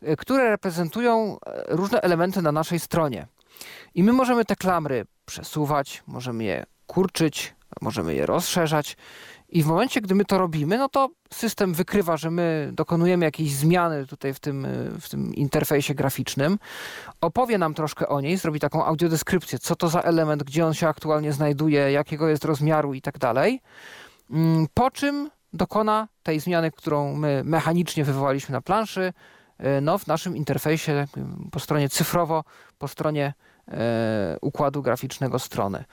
e, 0.01 0.15
które 0.15 0.49
reprezentują 0.49 1.37
e, 1.45 1.63
różne 1.67 2.01
elementy 2.01 2.41
na 2.41 2.51
naszej 2.51 2.79
stronie. 2.79 3.27
I 3.97 4.03
my 4.03 4.13
możemy 4.13 4.45
te 4.45 4.55
klamry 4.55 5.05
przesuwać, 5.25 6.03
możemy 6.07 6.43
je 6.43 6.65
kurczyć, 6.87 7.55
możemy 7.81 8.15
je 8.15 8.25
rozszerzać. 8.25 8.97
I 9.49 9.63
w 9.63 9.67
momencie, 9.67 10.01
gdy 10.01 10.15
my 10.15 10.25
to 10.25 10.37
robimy, 10.37 10.77
no 10.77 10.89
to 10.89 11.09
system 11.33 11.73
wykrywa, 11.73 12.17
że 12.17 12.31
my 12.31 12.69
dokonujemy 12.73 13.25
jakiejś 13.25 13.55
zmiany 13.55 14.05
tutaj 14.07 14.33
w 14.33 14.39
tym, 14.39 14.67
w 15.01 15.09
tym 15.09 15.35
interfejsie 15.35 15.95
graficznym, 15.95 16.59
opowie 17.21 17.57
nam 17.57 17.73
troszkę 17.73 18.07
o 18.07 18.21
niej, 18.21 18.37
zrobi 18.37 18.59
taką 18.59 18.85
audiodeskrypcję, 18.85 19.59
co 19.59 19.75
to 19.75 19.89
za 19.89 20.01
element, 20.01 20.43
gdzie 20.43 20.65
on 20.65 20.73
się 20.73 20.87
aktualnie 20.87 21.33
znajduje, 21.33 21.91
jakiego 21.91 22.27
jest 22.27 22.45
rozmiaru 22.45 22.93
i 22.93 23.01
tak 23.01 23.17
dalej. 23.17 23.61
Mm, 24.31 24.67
po 24.73 24.91
czym 24.91 25.29
dokona 25.53 26.07
tej 26.23 26.39
zmiany, 26.39 26.71
którą 26.71 27.15
my 27.15 27.41
mechanicznie 27.45 28.03
wywołaliśmy 28.03 28.53
na 28.53 28.61
planszy, 28.61 29.13
e, 29.57 29.81
no, 29.81 29.97
w 29.97 30.07
naszym 30.07 30.37
interfejsie 30.37 30.91
e, 30.91 31.07
po 31.51 31.59
stronie 31.59 31.89
cyfrowo, 31.89 32.43
po 32.77 32.87
stronie 32.87 33.33
układu 34.41 34.81
graficznego 34.81 35.39
strony. 35.39 35.85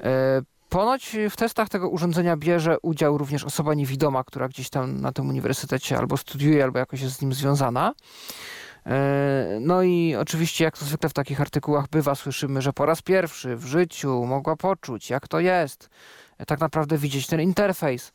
E, 0.00 0.42
Ponoć 0.68 1.16
w 1.30 1.36
testach 1.36 1.68
tego 1.68 1.88
urządzenia 1.88 2.36
bierze 2.36 2.76
udział 2.82 3.18
również 3.18 3.44
osoba 3.44 3.74
niewidoma, 3.74 4.24
która 4.24 4.48
gdzieś 4.48 4.70
tam 4.70 5.00
na 5.00 5.12
tym 5.12 5.28
uniwersytecie 5.28 5.98
albo 5.98 6.16
studiuje, 6.16 6.64
albo 6.64 6.78
jakoś 6.78 7.00
jest 7.00 7.16
z 7.16 7.22
nim 7.22 7.32
związana. 7.32 7.92
E, 8.86 9.58
No 9.60 9.82
i 9.82 10.14
oczywiście, 10.14 10.64
jak 10.64 10.78
to 10.78 10.84
zwykle 10.84 11.08
w 11.08 11.12
takich 11.12 11.40
artykułach 11.40 11.88
bywa, 11.88 12.14
słyszymy, 12.14 12.62
że 12.62 12.72
po 12.72 12.86
raz 12.86 13.02
pierwszy 13.02 13.56
w 13.56 13.64
życiu 13.66 14.24
mogła 14.24 14.56
poczuć, 14.56 15.10
jak 15.10 15.28
to 15.28 15.40
jest, 15.40 15.90
e, 16.38 16.46
tak 16.46 16.60
naprawdę 16.60 16.98
widzieć 16.98 17.26
ten 17.26 17.40
interfejs. 17.40 18.12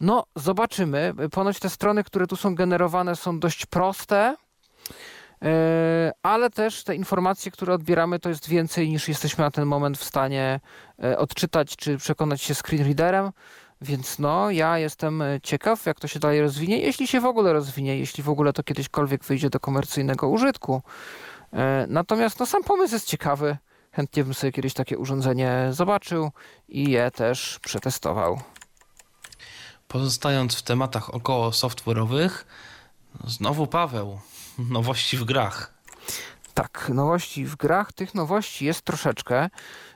No, 0.00 0.24
zobaczymy. 0.36 1.12
Ponoć 1.32 1.58
te 1.58 1.70
strony, 1.70 2.04
które 2.04 2.26
tu 2.26 2.36
są 2.36 2.54
generowane, 2.54 3.16
są 3.16 3.40
dość 3.40 3.66
proste, 3.66 4.16
e, 4.16 4.36
ale 6.22 6.50
też 6.50 6.84
te 6.84 6.94
informacje, 6.94 7.52
które 7.52 7.74
odbieramy, 7.74 8.18
to 8.18 8.28
jest 8.28 8.48
więcej 8.48 8.88
niż 8.88 9.08
jesteśmy 9.08 9.44
na 9.44 9.50
ten 9.50 9.66
moment 9.66 9.98
w 9.98 10.04
stanie 10.04 10.60
e, 11.02 11.18
odczytać 11.18 11.76
czy 11.76 11.98
przekonać 11.98 12.42
się 12.42 12.54
screenreaderem. 12.54 13.30
Więc 13.80 14.18
no, 14.18 14.50
ja 14.50 14.78
jestem 14.78 15.22
e, 15.22 15.40
ciekaw, 15.42 15.86
jak 15.86 16.00
to 16.00 16.08
się 16.08 16.18
dalej 16.18 16.40
rozwinie, 16.40 16.78
jeśli 16.78 17.06
się 17.06 17.20
w 17.20 17.24
ogóle 17.24 17.52
rozwinie, 17.52 17.98
jeśli 17.98 18.22
w 18.22 18.28
ogóle 18.28 18.52
to 18.52 18.62
kiedyśkolwiek 18.62 19.24
wyjdzie 19.24 19.50
do 19.50 19.60
komercyjnego 19.60 20.28
użytku. 20.28 20.82
E, 21.52 21.86
Natomiast 21.88 22.40
no, 22.40 22.46
sam 22.46 22.64
pomysł 22.64 22.94
jest 22.94 23.08
ciekawy. 23.08 23.56
Chętnie 23.92 24.24
bym 24.24 24.34
sobie 24.34 24.52
kiedyś 24.52 24.74
takie 24.74 24.98
urządzenie 24.98 25.68
zobaczył 25.70 26.30
i 26.68 26.90
je 26.90 27.10
też 27.10 27.58
przetestował. 27.62 28.40
Pozostając 29.88 30.56
w 30.56 30.62
tematach 30.62 31.14
około 31.14 31.50
software'owych, 31.50 32.30
no 33.20 33.30
znowu 33.30 33.66
Paweł. 33.66 34.18
Nowości 34.58 35.16
w 35.16 35.24
grach. 35.24 35.74
Tak, 36.54 36.90
nowości 36.94 37.44
w 37.46 37.56
grach. 37.56 37.92
Tych 37.92 38.14
nowości 38.14 38.64
jest 38.64 38.82
troszeczkę. 38.82 39.48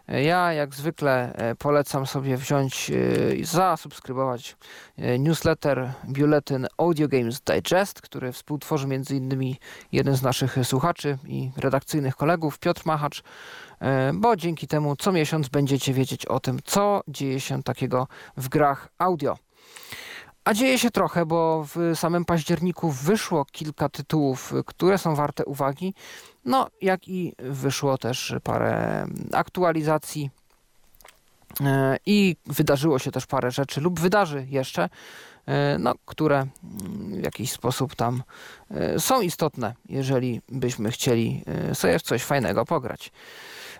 Ja 0.08 0.52
jak 0.52 0.74
zwykle 0.74 1.32
e, 1.34 1.54
polecam 1.54 2.06
sobie 2.06 2.36
wziąć 2.36 2.90
e, 2.90 3.34
i 3.34 3.44
zasubskrybować 3.44 4.56
e, 4.96 5.18
newsletter, 5.18 5.92
biuletyn 6.08 6.66
Audio 6.78 7.08
Games 7.08 7.40
Digest, 7.40 8.00
który 8.00 8.32
współtworzy 8.32 8.88
innymi 9.10 9.58
jeden 9.92 10.16
z 10.16 10.22
naszych 10.22 10.56
słuchaczy 10.62 11.18
i 11.26 11.50
redakcyjnych 11.56 12.16
kolegów, 12.16 12.58
Piotr 12.58 12.82
Machacz, 12.84 13.22
bo 14.14 14.36
dzięki 14.36 14.68
temu 14.68 14.96
co 14.96 15.12
miesiąc 15.12 15.48
będziecie 15.48 15.92
wiedzieć 15.92 16.26
o 16.26 16.40
tym, 16.40 16.58
co 16.64 17.02
dzieje 17.08 17.40
się 17.40 17.62
takiego 17.62 18.08
w 18.36 18.48
grach 18.48 18.88
audio. 18.98 19.36
A 20.48 20.54
dzieje 20.54 20.78
się 20.78 20.90
trochę, 20.90 21.26
bo 21.26 21.66
w 21.74 21.98
samym 21.98 22.24
październiku 22.24 22.90
wyszło 22.90 23.44
kilka 23.44 23.88
tytułów, 23.88 24.52
które 24.66 24.98
są 24.98 25.14
warte 25.14 25.44
uwagi. 25.44 25.94
No, 26.44 26.68
jak 26.82 27.08
i 27.08 27.34
wyszło 27.38 27.98
też 27.98 28.34
parę 28.42 29.06
aktualizacji. 29.32 30.30
E, 31.60 31.96
I 32.06 32.36
wydarzyło 32.46 32.98
się 32.98 33.10
też 33.10 33.26
parę 33.26 33.50
rzeczy, 33.50 33.80
lub 33.80 34.00
wydarzy 34.00 34.46
jeszcze, 34.50 34.88
e, 35.46 35.78
no, 35.78 35.94
które 36.06 36.36
mm, 36.36 37.20
w 37.20 37.24
jakiś 37.24 37.52
sposób 37.52 37.94
tam 37.94 38.22
e, 38.70 39.00
są 39.00 39.20
istotne, 39.20 39.74
jeżeli 39.88 40.40
byśmy 40.48 40.90
chcieli 40.90 41.44
sobie 41.72 41.98
w 41.98 42.02
coś 42.02 42.22
fajnego 42.22 42.64
pograć. 42.64 43.12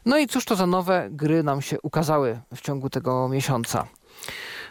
No 0.06 0.18
i 0.18 0.26
cóż 0.26 0.44
to 0.44 0.56
za 0.56 0.66
nowe 0.66 1.08
gry 1.10 1.42
nam 1.42 1.62
się 1.62 1.80
ukazały 1.82 2.40
w 2.54 2.60
ciągu 2.60 2.90
tego 2.90 3.28
miesiąca. 3.28 3.86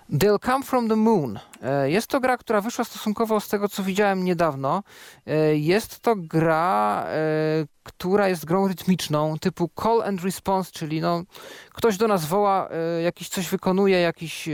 They'll 0.09 0.39
Come 0.39 0.63
From 0.63 0.87
The 0.89 0.95
Moon. 0.95 1.39
E, 1.63 1.91
Jest 1.91 2.07
to 2.07 2.19
gra, 2.19 2.37
która 2.37 2.61
wyszła 2.61 2.85
stosunkowo 2.85 3.39
z 3.39 3.47
tego, 3.47 3.69
co 3.69 3.83
widziałem 3.83 4.23
niedawno. 4.23 4.83
E, 5.25 5.55
Jest 5.55 5.99
to 5.99 6.15
gra, 6.15 7.05
e, 7.07 7.17
która 7.83 8.27
jest 8.27 8.45
grą 8.45 8.67
rytmiczną, 8.67 9.39
typu 9.39 9.69
call 9.83 10.01
and 10.01 10.23
response, 10.23 10.71
czyli 10.71 11.01
no, 11.01 11.23
ktoś 11.73 11.97
do 11.97 12.07
nas 12.07 12.25
woła, 12.25 12.69
jakiś 13.03 13.29
coś 13.29 13.49
wykonuje, 13.49 13.99
jakiś, 13.99 14.49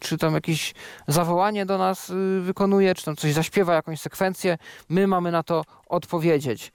czy 0.00 0.18
tam 0.18 0.34
jakieś 0.34 0.74
zawołanie 1.08 1.66
do 1.66 1.78
nas 1.78 2.12
wykonuje, 2.40 2.94
czy 2.94 3.04
tam 3.04 3.16
coś 3.16 3.32
zaśpiewa, 3.32 3.74
jakąś 3.74 4.00
sekwencję. 4.00 4.58
My 4.88 5.06
mamy 5.06 5.32
na 5.32 5.42
to 5.42 5.64
odpowiedzieć. 5.88 6.72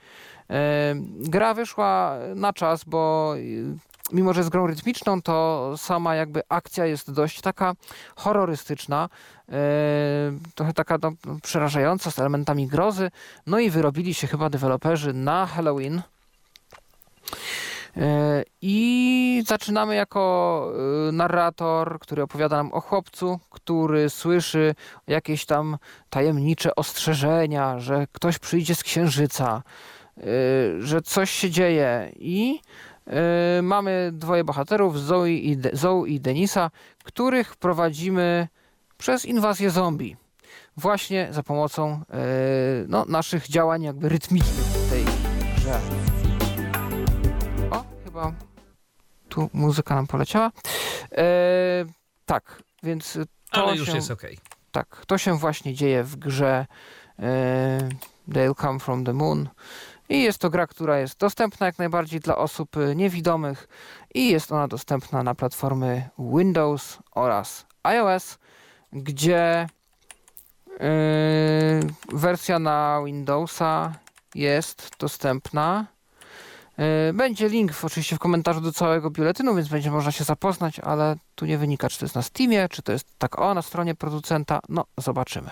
Gra 1.20 1.53
wyszła 1.53 2.18
na 2.36 2.53
czas, 2.53 2.84
bo 2.84 3.34
mimo 4.12 4.34
że 4.34 4.39
jest 4.39 4.49
grą 4.49 4.68
rytmiczną, 4.68 5.22
to 5.22 5.74
sama 5.78 6.16
jakby 6.16 6.41
akcja 6.49 6.86
jest 6.86 7.12
dość 7.12 7.41
taka 7.41 7.74
horrorystyczna, 8.16 9.09
e, 9.49 9.53
trochę 10.55 10.74
taka 10.74 10.97
no, 11.01 11.12
przerażająca, 11.43 12.12
z 12.12 12.20
elementami 12.20 12.68
grozy. 12.68 13.12
No 13.47 13.59
i 13.59 13.70
wyrobili 13.70 14.14
się 14.14 14.28
chyba 14.28 14.49
deweloperzy 14.49 15.14
na 15.14 15.45
Halloween. 15.45 16.01
E, 17.97 18.43
I 18.62 19.43
zaczynamy 19.47 19.95
jako 19.95 20.74
e, 21.09 21.12
narrator, 21.12 21.99
który 21.99 22.24
opowiada 22.24 22.57
nam 22.57 22.74
o 22.74 22.82
chłopcu, 22.82 23.39
który 23.49 24.09
słyszy 24.09 24.76
jakieś 25.07 25.45
tam 25.45 25.78
tajemnicze 26.09 26.76
ostrzeżenia, 26.76 27.80
że 27.80 28.07
ktoś 28.12 28.39
przyjdzie 28.39 28.76
z 28.76 28.84
księżyca, 28.84 29.64
że 30.80 31.01
coś 31.01 31.32
się 31.32 31.49
dzieje 31.49 32.12
i 32.16 32.59
e, 33.08 33.62
mamy 33.62 34.10
dwoje 34.14 34.43
bohaterów, 34.43 34.99
Zoe 34.99 35.26
i, 35.30 35.58
De- 35.58 35.70
Zoe 35.74 36.06
i 36.08 36.20
Denisa, 36.20 36.72
których 37.04 37.56
prowadzimy 37.56 38.47
przez 38.97 39.26
inwazję 39.26 39.70
zombie. 39.70 40.16
Właśnie 40.78 41.28
za 41.32 41.43
pomocą 41.43 41.91
e, 41.91 42.18
no, 42.88 43.06
naszych 43.06 43.47
działań 43.47 43.84
jakby 43.84 44.10
rytmicznych 44.10 44.66
w 44.66 44.89
tej 44.89 45.06
grze. 45.56 45.80
O, 47.72 47.84
chyba 48.06 48.32
tu 49.30 49.49
muzyka 49.54 49.95
nam 49.95 50.08
poleciała. 50.08 50.52
E, 51.12 51.24
tak, 52.26 52.64
więc 52.84 53.18
to 53.52 53.64
Ale 53.64 53.76
już 53.78 53.88
się, 53.89 53.95
jest 53.95 54.12
ok. 54.12 54.22
tak, 54.72 55.04
to 55.08 55.18
się 55.18 55.38
właśnie 55.38 55.74
dzieje 55.74 56.04
w 56.04 56.16
grze 56.16 56.66
They'll 58.30 58.62
Come 58.62 58.80
From 58.80 59.04
The 59.06 59.14
Moon. 59.14 59.49
I 60.12 60.22
jest 60.22 60.39
to 60.39 60.49
gra, 60.49 60.68
która 60.68 60.99
jest 60.99 61.20
dostępna 61.20 61.66
jak 61.66 61.78
najbardziej 61.78 62.20
dla 62.20 62.36
osób 62.36 62.78
e, 62.78 62.95
niewidomych 62.95 63.68
i 64.14 64.30
jest 64.30 64.51
ona 64.51 64.68
dostępna 64.68 65.24
na 65.24 65.36
platformy 65.36 66.09
Windows 66.20 66.97
oraz 67.12 67.66
iOS, 67.84 68.38
gdzie 68.93 69.39
e, 69.39 69.68
wersja 72.14 72.59
na 72.59 73.01
Windowsa 73.05 73.93
jest 74.36 74.91
dostępna. 74.99 75.86
E, 76.78 77.14
Będzie 77.14 77.49
link 77.49 77.74
w, 77.74 77.86
oczywiście 77.86 78.16
w 78.16 78.20
komentarzu 78.20 78.62
do 78.62 78.72
całego 78.72 79.09
biuletynu, 79.09 79.55
więc 79.55 79.68
będzie 79.68 79.91
można 79.91 80.12
się 80.12 80.24
zapoznać, 80.24 80.80
ale 80.80 81.16
tu 81.36 81.45
nie 81.45 81.57
wynika, 81.57 81.89
czy 81.89 81.99
to 81.99 82.05
jest 82.05 82.16
na 82.16 82.22
Steamie, 82.22 82.68
czy 82.70 82.82
to 82.82 82.91
jest 82.91 83.07
tak 83.18 83.39
o, 83.39 83.53
na 83.53 83.62
stronie 83.62 83.95
producenta. 83.95 84.59
No, 84.70 84.86
zobaczymy. 84.97 85.49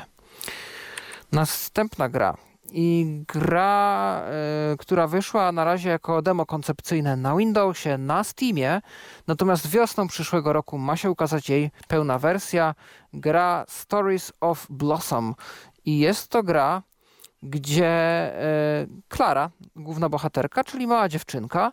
Następna 1.32 2.10
gra. 2.10 2.49
I 2.72 3.24
gra, 3.28 4.22
e, 4.26 4.78
która 4.78 5.07
wyszła 5.07 5.51
na 5.51 5.63
razie 5.63 5.89
jako 5.89 6.22
demo 6.22 6.45
koncepcyjne 6.45 7.15
na 7.15 7.36
Windowsie, 7.36 7.97
na 7.97 8.24
Steamie, 8.24 8.82
natomiast 9.28 9.70
wiosną 9.70 10.07
przyszłego 10.07 10.53
roku 10.53 10.78
ma 10.78 10.97
się 10.97 11.11
ukazać 11.11 11.49
jej 11.49 11.72
pełna 11.88 12.20
wersja. 12.20 12.76
Gra 13.13 13.65
Stories 13.67 14.32
of 14.41 14.67
Blossom. 14.70 15.36
I 15.86 15.99
jest 15.99 16.28
to 16.28 16.43
gra, 16.43 16.82
gdzie 17.43 17.88
e, 17.88 18.88
Klara, 19.07 19.49
główna 19.76 20.09
bohaterka, 20.09 20.63
czyli 20.63 20.88
mała 20.88 21.09
dziewczynka, 21.09 21.72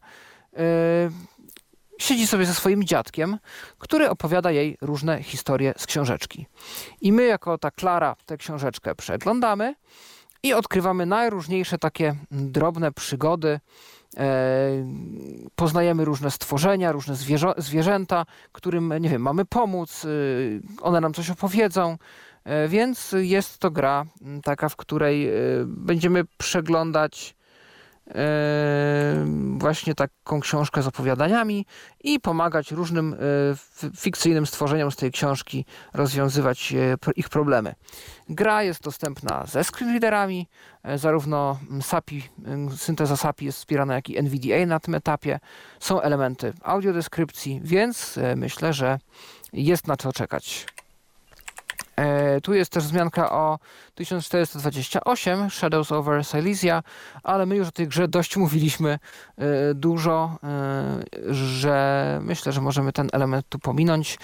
siedzi 1.99 2.27
sobie 2.27 2.47
ze 2.47 2.55
swoim 2.55 2.85
dziadkiem, 2.85 3.39
który 3.79 4.11
opowiada 4.11 4.51
jej 4.51 4.79
różne 4.81 5.23
historie 5.23 5.75
z 5.77 5.87
książeczki. 5.87 6.47
I 7.01 7.13
my, 7.13 7.25
jako 7.25 7.59
ta 7.59 7.71
Klara, 7.71 8.17
tę 8.27 8.37
książeczkę 8.37 8.95
przeglądamy 8.95 9.75
i 10.47 10.55
odkrywamy 10.55 11.07
najróżniejsze 11.07 11.79
takie 11.79 12.17
drobne 12.31 12.93
przygody. 12.93 13.61
poznajemy 15.55 16.05
różne 16.05 16.31
stworzenia, 16.31 16.93
różne 16.93 17.15
zwierzęta, 17.59 18.27
którym, 18.53 18.95
nie 19.01 19.09
wiem, 19.09 19.23
mamy 19.23 19.45
pomóc, 19.45 20.07
one 20.83 21.01
nam 21.01 21.15
coś 21.15 21.31
opowiedzą. 21.31 21.97
E, 22.47 22.69
więc 22.69 23.15
jest 23.19 23.59
to 23.59 23.71
gra 23.71 24.07
taka, 24.43 24.69
w 24.69 24.77
której 24.77 25.29
e, 25.29 25.33
będziemy 25.67 26.25
przeglądać 26.39 27.35
e, 27.35 27.36
właśnie 29.59 29.95
taką 29.95 30.41
książkę 30.41 30.83
z 30.83 30.87
opowiadaniami 30.87 31.67
i 32.05 32.21
pomagać 32.21 32.73
różnym 32.73 33.17
fikcyjnym 33.97 34.47
stworzeniom 34.47 34.91
z 34.91 34.97
tej 34.97 35.11
książki 35.11 35.65
rozwiązywać 35.95 36.75
ich 37.17 37.29
problemy. 37.29 37.75
Gra 38.29 38.63
jest 38.63 38.83
dostępna 38.83 39.47
ze 39.47 39.65
screenreaderami, 39.65 40.49
zarówno 40.97 41.59
SAPI, 41.81 42.23
synteza 42.77 43.17
SAPI 43.17 43.45
jest 43.45 43.59
wspierana, 43.59 43.95
jak 43.95 44.11
i 44.11 44.19
NVDA 44.19 44.67
na 44.67 44.81
tym 44.81 44.95
etapie. 44.95 45.39
Są 45.81 46.01
elementy 46.01 46.53
audiodeskrypcji, 46.63 47.61
więc 47.65 48.19
myślę, 48.37 48.73
że 48.73 48.99
jest 49.53 49.87
na 49.87 49.97
co 49.97 50.13
czekać. 50.13 50.67
E, 51.97 52.41
tu 52.41 52.55
jest 52.55 52.73
też 52.73 52.85
wzmianka 52.85 53.33
o 53.33 53.59
1428 53.95 55.51
Shadows 55.51 55.93
over 55.93 56.25
Silesia, 56.25 56.83
ale 57.23 57.47
my 57.47 57.57
już 57.57 57.69
o 57.69 57.73
tej 57.73 57.89
grze 57.89 58.09
dość 58.09 58.37
mówiliśmy 58.37 58.99
e, 59.39 59.75
dużo, 59.75 60.39
e, 60.43 61.35
że 61.35 62.19
myślę, 62.23 62.53
że 62.53 62.61
możemy 62.61 62.93
ten 62.93 63.09
element 63.13 63.47
tu 63.49 63.59
pominąć. 63.59 64.19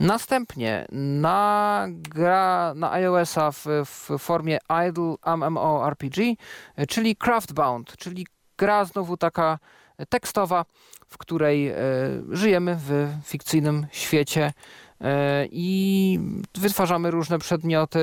Następnie 0.00 0.86
na 0.92 1.86
gra 1.88 2.72
na 2.76 2.92
iOS-a 2.92 3.52
w, 3.52 3.66
w 3.84 4.18
formie 4.18 4.58
Idle 4.88 5.36
MMORPG, 5.36 6.16
czyli 6.88 7.16
Craftbound, 7.16 7.96
czyli 7.96 8.26
gra 8.58 8.84
znowu 8.84 9.16
taka 9.16 9.58
tekstowa, 10.08 10.64
w 11.08 11.18
której 11.18 11.72
żyjemy 12.30 12.76
w 12.76 13.08
fikcyjnym 13.24 13.86
świecie 13.90 14.52
i 15.50 16.20
wytwarzamy 16.54 17.10
różne 17.10 17.38
przedmioty. 17.38 17.98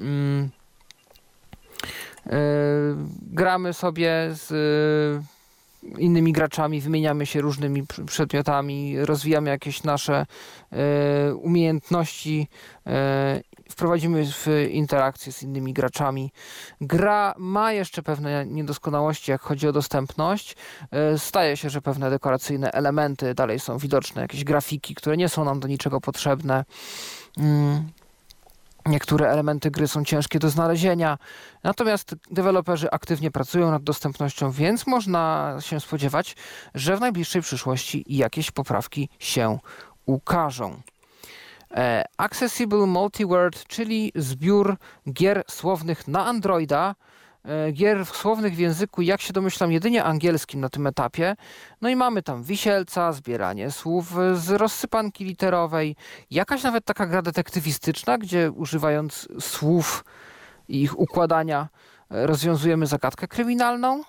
Mm, 0.00 0.50
e, 2.26 2.30
gramy 3.32 3.72
sobie 3.72 4.12
z 4.32 4.52
e, 4.52 5.98
innymi 5.98 6.32
graczami, 6.32 6.80
wymieniamy 6.80 7.26
się 7.26 7.40
różnymi 7.40 7.84
przedmiotami, 8.06 8.96
rozwijamy 9.00 9.50
jakieś 9.50 9.82
nasze 9.82 10.26
umiejętności 11.42 12.48
wprowadzimy 13.74 14.26
w 14.32 14.46
interakcję 14.70 15.32
z 15.32 15.42
innymi 15.42 15.72
graczami. 15.72 16.32
Gra 16.80 17.34
ma 17.38 17.72
jeszcze 17.72 18.02
pewne 18.02 18.46
niedoskonałości, 18.46 19.30
jak 19.30 19.40
chodzi 19.40 19.68
o 19.68 19.72
dostępność. 19.72 20.56
E, 20.90 21.18
staje 21.18 21.56
się, 21.56 21.70
że 21.70 21.82
pewne 21.82 22.10
dekoracyjne 22.10 22.72
elementy 22.72 23.34
dalej 23.34 23.60
są 23.60 23.78
widoczne, 23.78 24.22
jakieś 24.22 24.44
grafiki, 24.44 24.94
które 24.94 25.16
nie 25.16 25.28
są 25.28 25.44
nam 25.44 25.60
do 25.60 25.68
niczego 25.68 26.00
potrzebne. 26.00 26.64
Mm. 27.38 27.88
Niektóre 28.86 29.28
elementy 29.28 29.70
gry 29.70 29.88
są 29.88 30.04
ciężkie 30.04 30.38
do 30.38 30.50
znalezienia, 30.50 31.18
natomiast 31.62 32.14
deweloperzy 32.30 32.90
aktywnie 32.90 33.30
pracują 33.30 33.70
nad 33.70 33.82
dostępnością, 33.82 34.50
więc 34.50 34.86
można 34.86 35.56
się 35.60 35.80
spodziewać, 35.80 36.36
że 36.74 36.96
w 36.96 37.00
najbliższej 37.00 37.42
przyszłości 37.42 38.04
jakieś 38.08 38.50
poprawki 38.50 39.08
się 39.18 39.58
ukażą. 40.06 40.82
E, 41.74 42.04
Accessible 42.18 42.86
Multiword, 42.86 43.66
czyli 43.66 44.12
zbiór 44.14 44.76
gier 45.12 45.42
słownych 45.50 46.08
na 46.08 46.26
Androida, 46.26 46.94
e, 47.44 47.72
gier 47.72 48.06
słownych 48.06 48.54
w 48.54 48.58
języku, 48.58 49.02
jak 49.02 49.20
się 49.20 49.32
domyślam, 49.32 49.72
jedynie 49.72 50.04
angielskim 50.04 50.60
na 50.60 50.68
tym 50.68 50.86
etapie. 50.86 51.36
No 51.80 51.88
i 51.88 51.96
mamy 51.96 52.22
tam 52.22 52.42
wisielca, 52.42 53.12
zbieranie 53.12 53.70
słów 53.70 54.14
z 54.34 54.50
rozsypanki 54.50 55.24
literowej, 55.24 55.96
jakaś 56.30 56.62
nawet 56.62 56.84
taka 56.84 57.06
gra 57.06 57.22
detektywistyczna, 57.22 58.18
gdzie 58.18 58.50
używając 58.50 59.28
słów 59.40 60.04
i 60.68 60.82
ich 60.82 60.98
układania 60.98 61.68
e, 62.10 62.26
rozwiązujemy 62.26 62.86
zagadkę 62.86 63.28
kryminalną. 63.28 64.02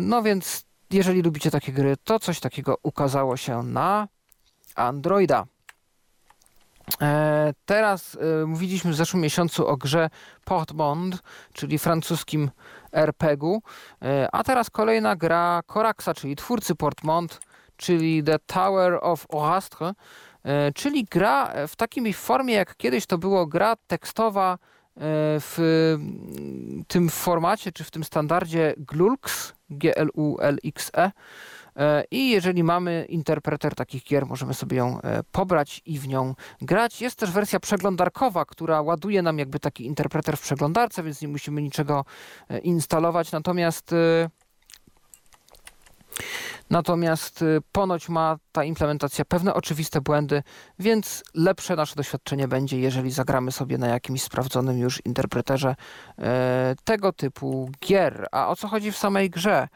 No 0.00 0.22
więc 0.22 0.64
jeżeli 0.90 1.22
lubicie 1.22 1.50
takie 1.50 1.72
gry, 1.72 1.96
to 2.04 2.18
coś 2.18 2.40
takiego 2.40 2.76
ukazało 2.82 3.36
się 3.36 3.62
na 3.62 4.08
Androida. 4.78 5.46
E, 7.02 7.52
teraz 7.66 8.18
e, 8.42 8.46
mówiliśmy 8.46 8.92
w 8.92 8.94
zeszłym 8.94 9.22
miesiącu 9.22 9.66
o 9.66 9.76
grze 9.76 10.10
Portmond, 10.44 11.22
czyli 11.52 11.78
francuskim 11.78 12.50
RPG-u, 12.92 13.62
e, 14.02 14.28
a 14.32 14.44
teraz 14.44 14.70
kolejna 14.70 15.16
gra 15.16 15.60
Coraxa, 15.72 16.08
czyli 16.16 16.36
twórcy 16.36 16.74
Portmond, 16.74 17.40
czyli 17.76 18.24
The 18.24 18.38
Tower 18.38 18.98
of 19.02 19.26
Orastre, 19.28 19.92
czyli 20.74 21.04
gra 21.04 21.52
w 21.68 21.76
takiej 21.76 22.12
formie, 22.12 22.54
jak 22.54 22.76
kiedyś 22.76 23.06
to 23.06 23.18
było 23.18 23.46
gra 23.46 23.76
tekstowa 23.86 24.58
w 25.40 25.96
tym 26.88 27.08
formacie, 27.08 27.72
czy 27.72 27.84
w 27.84 27.90
tym 27.90 28.04
standardzie 28.04 28.74
GLULX, 28.78 29.52
G-L-U-L-X-E, 29.70 31.10
I 32.10 32.30
jeżeli 32.30 32.64
mamy 32.64 33.06
interpreter 33.08 33.74
takich 33.74 34.04
gier, 34.04 34.26
możemy 34.26 34.54
sobie 34.54 34.76
ją 34.76 35.00
e, 35.00 35.22
pobrać 35.32 35.82
i 35.86 35.98
w 35.98 36.08
nią 36.08 36.34
grać. 36.60 37.02
Jest 37.02 37.18
też 37.18 37.30
wersja 37.30 37.60
przeglądarkowa, 37.60 38.44
która 38.44 38.82
ładuje 38.82 39.22
nam 39.22 39.38
jakby 39.38 39.60
taki 39.60 39.86
interpreter 39.86 40.36
w 40.36 40.40
przeglądarce, 40.40 41.02
więc 41.02 41.22
nie 41.22 41.28
musimy 41.28 41.62
niczego 41.62 42.04
e, 42.48 42.58
instalować. 42.58 43.32
Natomiast 43.32 43.94
Natomiast 46.70 47.44
ponoć 47.72 48.08
ma 48.08 48.36
ta 48.52 48.64
implementacja 48.64 49.24
pewne 49.24 49.54
oczywiste 49.54 50.00
błędy, 50.00 50.42
więc 50.78 51.22
lepsze 51.34 51.76
nasze 51.76 51.94
doświadczenie 51.96 52.48
będzie, 52.48 52.80
jeżeli 52.80 53.10
zagramy 53.10 53.52
sobie 53.52 53.78
na 53.78 53.88
jakimś 53.88 54.22
sprawdzonym 54.22 54.78
już 54.78 55.06
interpreterze 55.06 55.76
tego 56.84 57.12
typu 57.12 57.70
gier. 57.86 58.26
A 58.32 58.48
o 58.48 58.56
co 58.56 58.68
chodzi 58.68 58.92
w 58.92 58.96
samej 58.96 59.30
grze? 59.30 59.68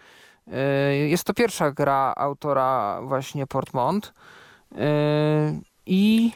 E, 0.50 0.96
jest 0.96 1.24
to 1.24 1.34
pierwsza 1.34 1.70
gra 1.70 2.14
autora 2.16 3.00
właśnie 3.02 3.46
Portmont 3.46 4.12
e, 4.76 4.80
i 5.86 6.32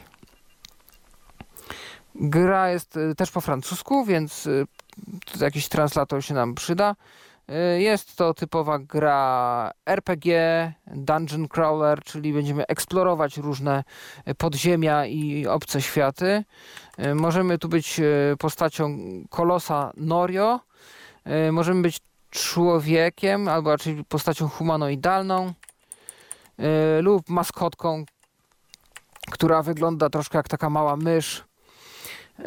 gra 2.15 2.69
jest 2.69 2.97
e, 2.97 3.15
też 3.15 3.31
po 3.31 3.41
francusku, 3.41 4.05
więc 4.05 4.49
jakiś 5.39 5.69
translator 5.69 6.23
się 6.23 6.33
nam 6.33 6.55
przyda. 6.55 6.95
Jest 7.77 8.15
to 8.15 8.33
typowa 8.33 8.79
gra 8.79 9.71
RPG, 9.85 10.73
dungeon 10.87 11.47
crawler, 11.47 12.03
czyli 12.03 12.33
będziemy 12.33 12.67
eksplorować 12.67 13.37
różne 13.37 13.83
podziemia 14.37 15.05
i 15.05 15.47
obce 15.47 15.81
światy. 15.81 16.43
Możemy 17.15 17.57
tu 17.57 17.69
być 17.69 18.01
postacią 18.39 18.97
kolosa 19.29 19.91
Norio. 19.97 20.59
Możemy 21.51 21.81
być 21.81 21.99
człowiekiem, 22.29 23.47
albo 23.47 23.71
raczej 23.71 24.03
postacią 24.03 24.49
humanoidalną 24.49 25.53
yy, 26.57 26.65
lub 27.01 27.29
maskotką, 27.29 28.05
która 29.31 29.61
wygląda 29.61 30.09
troszkę 30.09 30.37
jak 30.37 30.47
taka 30.47 30.69
mała 30.69 30.97
mysz, 30.97 31.43
yy, 32.39 32.45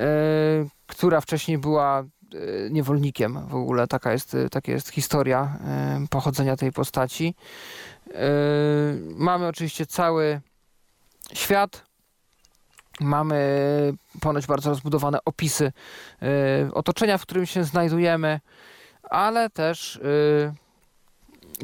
która 0.87 1.20
wcześniej 1.20 1.59
była 1.59 2.05
yy, 2.33 2.68
niewolnikiem 2.70 3.49
w 3.49 3.55
ogóle. 3.55 3.87
Taka 3.87 4.12
jest, 4.12 4.37
taka 4.51 4.72
jest 4.72 4.89
historia 4.89 5.59
pochodzenia 6.11 6.57
tej 6.57 6.72
postaci. 6.72 7.35
Mamy 9.16 9.47
oczywiście 9.47 9.87
cały 9.87 10.41
świat. 11.33 11.91
Mamy 13.01 13.93
ponoć 14.20 14.47
bardzo 14.47 14.70
rozbudowane 14.70 15.18
opisy 15.24 15.72
otoczenia, 16.72 17.18
w 17.18 17.22
którym 17.22 17.47
się 17.47 17.64
znajdujemy 17.64 18.41
ale 19.11 19.51
też 19.51 19.97
y, 19.97 20.55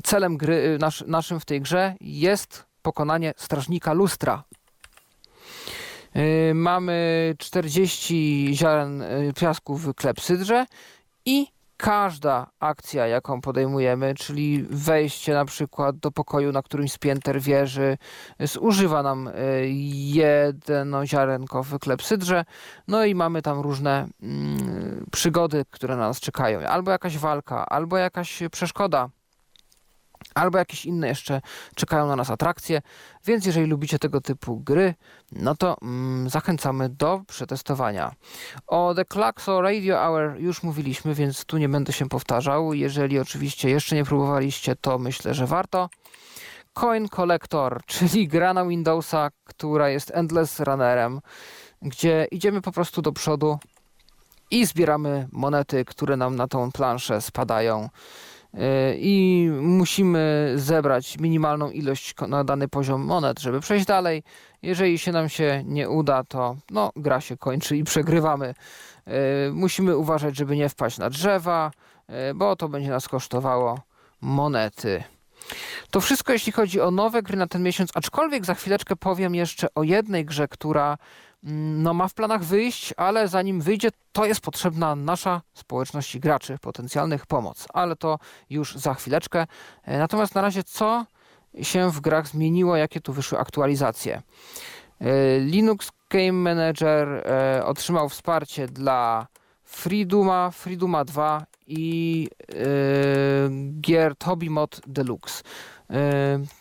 celem 0.04 0.36
gry, 0.36 0.54
y, 0.54 0.78
nasz, 0.78 1.04
naszym 1.06 1.40
w 1.40 1.44
tej 1.44 1.60
grze 1.60 1.94
jest 2.00 2.66
pokonanie 2.82 3.34
strażnika 3.36 3.92
lustra. 3.92 4.44
Y, 6.16 6.54
mamy 6.54 7.34
40 7.38 8.50
ziaren 8.54 9.04
piasku 9.36 9.76
w 9.76 9.94
klepsydrze 9.94 10.66
i 11.24 11.46
każda 11.76 12.46
akcja, 12.60 13.06
jaką 13.06 13.40
podejmujemy, 13.40 14.14
czyli 14.14 14.66
wejście 14.70 15.34
na 15.34 15.44
przykład 15.44 15.96
do 15.96 16.10
pokoju 16.10 16.52
na 16.52 16.62
którymś 16.62 16.92
z 16.92 16.98
wieży, 17.40 17.98
zużywa 18.40 19.02
nam 19.02 19.28
e, 19.28 19.32
jedno 20.12 21.06
ziarenko 21.06 21.62
w 21.62 21.78
klepsydrze, 21.78 22.44
no 22.88 23.04
i 23.04 23.14
mamy 23.14 23.42
tam 23.42 23.60
różne 23.60 24.08
mm, 24.22 25.06
przygody, 25.12 25.64
które 25.70 25.96
na 25.96 26.08
nas 26.08 26.20
czekają, 26.20 26.60
albo 26.60 26.90
jakaś 26.90 27.18
walka, 27.18 27.66
albo 27.66 27.96
jakaś 27.96 28.42
przeszkoda, 28.50 29.08
albo 30.36 30.58
jakieś 30.58 30.84
inne 30.84 31.08
jeszcze 31.08 31.40
czekają 31.74 32.06
na 32.06 32.16
nas 32.16 32.30
atrakcje, 32.30 32.82
więc 33.24 33.46
jeżeli 33.46 33.66
lubicie 33.66 33.98
tego 33.98 34.20
typu 34.20 34.56
gry, 34.56 34.94
no 35.32 35.56
to 35.56 35.76
mm, 35.82 36.30
zachęcamy 36.30 36.88
do 36.88 37.22
przetestowania. 37.26 38.12
O 38.66 38.94
The 38.94 39.04
Claxo 39.04 39.60
Radio 39.60 39.96
Hour 39.96 40.36
już 40.38 40.62
mówiliśmy, 40.62 41.14
więc 41.14 41.44
tu 41.44 41.58
nie 41.58 41.68
będę 41.68 41.92
się 41.92 42.08
powtarzał. 42.08 42.74
Jeżeli 42.74 43.18
oczywiście 43.18 43.70
jeszcze 43.70 43.96
nie 43.96 44.04
próbowaliście, 44.04 44.76
to 44.76 44.98
myślę, 44.98 45.34
że 45.34 45.46
warto. 45.46 45.88
Coin 46.72 47.08
Collector, 47.08 47.80
czyli 47.86 48.28
gra 48.28 48.54
na 48.54 48.64
Windowsa, 48.64 49.30
która 49.44 49.88
jest 49.88 50.10
endless 50.14 50.60
runnerem, 50.60 51.20
gdzie 51.82 52.26
idziemy 52.30 52.62
po 52.62 52.72
prostu 52.72 53.02
do 53.02 53.12
przodu 53.12 53.58
i 54.50 54.66
zbieramy 54.66 55.28
monety, 55.32 55.84
które 55.84 56.16
nam 56.16 56.36
na 56.36 56.48
tą 56.48 56.72
planszę 56.72 57.20
spadają 57.20 57.88
i 58.98 59.48
musimy 59.60 60.52
zebrać 60.56 61.18
minimalną 61.18 61.70
ilość 61.70 62.14
na 62.28 62.44
dany 62.44 62.68
poziom 62.68 63.04
monet, 63.04 63.40
żeby 63.40 63.60
przejść 63.60 63.86
dalej. 63.86 64.22
Jeżeli 64.62 64.98
się 64.98 65.12
nam 65.12 65.28
się 65.28 65.62
nie 65.66 65.90
uda, 65.90 66.24
to 66.24 66.56
no, 66.70 66.92
gra 66.96 67.20
się 67.20 67.36
kończy 67.36 67.76
i 67.76 67.84
przegrywamy. 67.84 68.54
E, 69.06 69.50
musimy 69.52 69.96
uważać, 69.96 70.36
żeby 70.36 70.56
nie 70.56 70.68
wpaść 70.68 70.98
na 70.98 71.10
drzewa, 71.10 71.70
e, 72.08 72.34
bo 72.34 72.56
to 72.56 72.68
będzie 72.68 72.90
nas 72.90 73.08
kosztowało 73.08 73.80
monety. 74.20 75.04
To 75.90 76.00
wszystko 76.00 76.32
jeśli 76.32 76.52
chodzi 76.52 76.80
o 76.80 76.90
nowe 76.90 77.22
gry 77.22 77.36
na 77.36 77.46
ten 77.46 77.62
miesiąc, 77.62 77.90
aczkolwiek 77.94 78.44
za 78.44 78.54
chwileczkę 78.54 78.96
powiem 78.96 79.34
jeszcze 79.34 79.66
o 79.74 79.82
jednej 79.82 80.24
grze, 80.24 80.48
która 80.48 80.98
no, 81.48 81.94
ma 81.94 82.08
w 82.08 82.14
planach 82.14 82.44
wyjść, 82.44 82.94
ale 82.96 83.28
zanim 83.28 83.60
wyjdzie, 83.60 83.88
to 84.12 84.26
jest 84.26 84.40
potrzebna 84.40 84.96
nasza 84.96 85.42
społeczność 85.54 86.18
graczy 86.18 86.58
potencjalnych 86.60 87.26
pomoc. 87.26 87.66
Ale 87.72 87.96
to 87.96 88.18
już 88.50 88.74
za 88.74 88.94
chwileczkę. 88.94 89.46
E, 89.82 89.98
natomiast 89.98 90.34
na 90.34 90.40
razie 90.40 90.64
co 90.64 91.06
się 91.62 91.90
w 91.90 92.00
grach 92.00 92.28
zmieniło, 92.28 92.76
jakie 92.76 93.00
tu 93.00 93.12
wyszły 93.12 93.38
aktualizacje? 93.38 94.22
E, 95.00 95.38
Linux 95.38 95.90
Game 96.10 96.32
Manager 96.32 97.08
e, 97.08 97.64
otrzymał 97.64 98.08
wsparcie 98.08 98.66
dla 98.66 99.26
Freeduma, 99.64 100.50
Freeduma 100.50 101.04
2 101.04 101.46
i 101.66 102.28
gier 103.80 104.14
Hobby 104.24 104.50
Mod 104.50 104.80
Deluxe. 104.86 105.42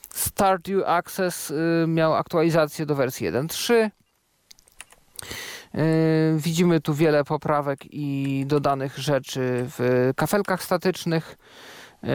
Stardew 0.10 0.84
Access 0.86 1.54
miał 1.88 2.16
aktualizację 2.16 2.86
do 2.86 2.96
wersji 2.96 3.28
1.3. 3.28 3.90
Yy, 5.74 5.82
widzimy 6.38 6.82
tu 6.82 6.94
wiele 6.94 7.24
poprawek 7.24 7.80
i 7.92 8.44
dodanych 8.48 8.98
rzeczy 8.98 9.42
w 9.78 10.12
kafelkach 10.16 10.64
statycznych. 10.64 11.38
Yy, 12.04 12.10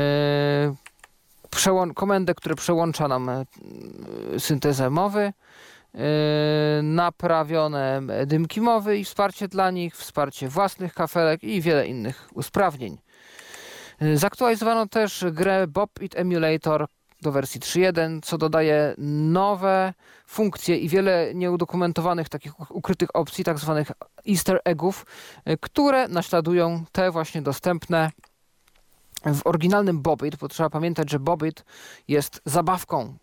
komendę, 1.94 2.34
które 2.34 2.54
przełącza 2.54 3.08
nam 3.08 3.44
yy, 4.32 4.40
syntezę 4.40 4.90
mowy. 4.90 5.32
Naprawione 6.82 8.02
dymki 8.26 8.60
mowy 8.60 8.98
i 8.98 9.04
wsparcie 9.04 9.48
dla 9.48 9.70
nich, 9.70 9.96
wsparcie 9.96 10.48
własnych 10.48 10.94
kafelek 10.94 11.44
i 11.44 11.60
wiele 11.60 11.86
innych 11.86 12.28
usprawnień. 12.34 12.98
Zaktualizowano 14.14 14.86
też 14.86 15.24
grę 15.32 15.66
Bob 15.66 15.90
It 16.02 16.16
Emulator, 16.16 16.86
do 17.22 17.32
wersji 17.32 17.60
3.1, 17.60 18.20
co 18.22 18.38
dodaje 18.38 18.94
nowe 18.98 19.94
funkcje 20.26 20.76
i 20.76 20.88
wiele 20.88 21.34
nieudokumentowanych 21.34 22.28
takich 22.28 22.70
ukrytych 22.70 23.16
opcji, 23.16 23.44
tak 23.44 23.58
zwanych 23.58 23.88
easter 24.28 24.60
eggów, 24.64 25.06
e, 25.44 25.56
które 25.56 26.08
naśladują 26.08 26.84
te 26.92 27.10
właśnie 27.10 27.42
dostępne 27.42 28.10
w 29.24 29.46
oryginalnym 29.46 30.02
Bobit, 30.02 30.36
bo 30.36 30.48
trzeba 30.48 30.70
pamiętać, 30.70 31.10
że 31.10 31.18
Bobit 31.18 31.64
jest 32.08 32.42
zabawką 32.44 33.14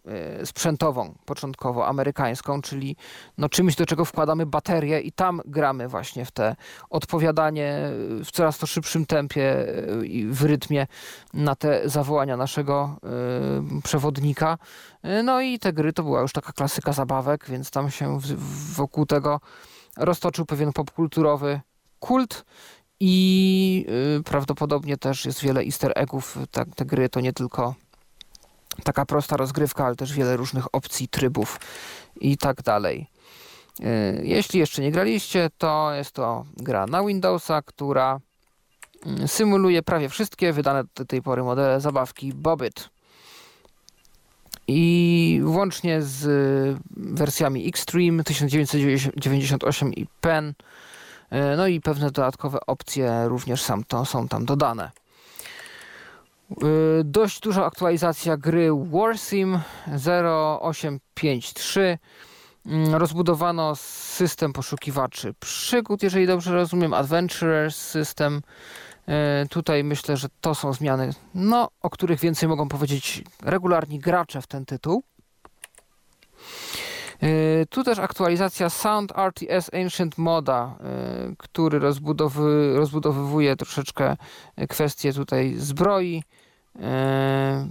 y, 0.42 0.46
sprzętową, 0.46 1.16
początkowo 1.26 1.88
amerykańską, 1.88 2.62
czyli 2.62 2.96
no, 3.38 3.50
czymś, 3.50 3.76
do 3.76 3.86
czego 3.86 4.06
wkładamy 4.06 4.46
baterię 4.46 5.00
i 5.00 5.12
tam 5.12 5.42
gramy 5.46 5.88
właśnie 5.88 6.26
w 6.26 6.32
te 6.32 6.56
odpowiadanie 6.90 7.92
w 8.26 8.32
coraz 8.32 8.58
to 8.58 8.68
szybszym 8.68 9.06
tempie 9.06 9.68
y, 10.02 10.08
i 10.08 10.28
w 10.28 10.44
rytmie 10.44 10.88
na 11.34 11.56
te 11.56 11.90
zawołania 11.90 12.38
naszego 12.38 12.98
przewodnika. 13.84 14.58
No 15.24 15.42
i 15.42 15.60
te 15.60 15.74
gry 15.74 15.94
to 15.94 16.04
była 16.04 16.22
już 16.22 16.32
taka 16.32 16.52
klasyka 16.52 16.94
zabawek, 16.94 17.46
więc 17.50 17.72
tam 17.72 17.92
się 17.92 18.20
wokół 18.76 19.06
tego 19.06 19.40
roztoczył 19.98 20.46
pewien 20.46 20.74
popkulturowy 20.74 21.62
kult 22.00 22.46
i 23.00 23.86
y, 24.20 24.24
prawdopodobnie 24.24 24.98
też 24.98 25.26
jest 25.26 25.42
wiele 25.42 25.62
easter 25.62 25.92
eggów. 25.96 26.38
Ta, 26.52 26.66
te 26.66 26.86
gry 26.86 27.10
to 27.10 27.20
nie 27.20 27.34
tylko 27.34 27.76
taka 28.84 29.06
prosta 29.06 29.38
rozgrywka, 29.38 29.86
ale 29.86 29.96
też 29.96 30.14
wiele 30.14 30.38
różnych 30.38 30.76
opcji, 30.76 31.08
trybów 31.08 31.60
i 32.22 32.38
tak 32.38 32.62
dalej. 32.62 33.08
Y, 33.80 34.22
jeśli 34.24 34.60
jeszcze 34.60 34.82
nie 34.82 34.92
graliście, 34.92 35.50
to 35.58 35.94
jest 35.94 36.12
to 36.12 36.46
gra 36.58 36.88
na 36.88 37.06
Windowsa, 37.06 37.62
która 37.62 38.20
y, 39.24 39.28
symuluje 39.28 39.84
prawie 39.84 40.10
wszystkie 40.10 40.54
wydane 40.54 40.84
do 40.96 41.06
tej 41.06 41.22
pory 41.22 41.44
modele 41.44 41.82
zabawki 41.82 42.34
Bobit. 42.34 42.90
I 44.70 45.42
włącznie 45.44 46.02
z 46.02 46.26
wersjami 46.98 47.68
Extreme 47.68 48.24
1998 48.24 49.94
i 49.94 50.08
Pen 50.22 50.54
no 51.58 51.68
i 51.68 51.82
pewne 51.82 52.12
dodatkowe 52.12 52.60
opcje 52.68 53.24
również 53.28 53.62
sam 53.62 53.84
to, 53.84 54.06
są 54.06 54.28
tam 54.28 54.46
dodane. 54.46 54.92
E, 56.52 56.56
dość 57.04 57.40
duża 57.40 57.66
aktualizacja 57.66 58.38
gry 58.38 58.70
Warsim 58.92 59.60
0853. 60.62 61.98
Mm, 62.66 62.96
rozbudowano 62.96 63.76
system 63.76 64.54
poszukiwaczy 64.54 65.34
przygód, 65.40 66.04
jeżeli 66.04 66.28
dobrze 66.28 66.54
rozumiem, 66.54 66.94
Adventurers 66.94 67.76
System. 67.76 68.42
E, 69.08 69.46
tutaj 69.50 69.84
myślę, 69.84 70.18
że 70.18 70.28
to 70.42 70.56
są 70.56 70.74
zmiany, 70.74 71.14
no, 71.34 71.70
o 71.82 71.90
których 71.90 72.20
więcej 72.20 72.50
mogą 72.50 72.70
powiedzieć 72.70 73.24
regularni 73.44 74.00
gracze 74.00 74.42
w 74.42 74.48
ten 74.48 74.66
tytuł. 74.66 75.04
E, 77.22 77.66
tu 77.66 77.84
też 77.84 78.00
aktualizacja 78.00 78.70
Sound 78.70 79.18
RTS 79.18 79.70
Ancient 79.74 80.18
Moda, 80.18 80.76
e, 80.80 81.36
który 81.38 81.80
rozbudowy, 81.80 82.74
rozbudowywuje 82.76 83.56
troszeczkę 83.56 84.18
kwestie 84.70 85.14
tutaj 85.14 85.54
zbroi. 85.58 86.24
E, 86.80 87.68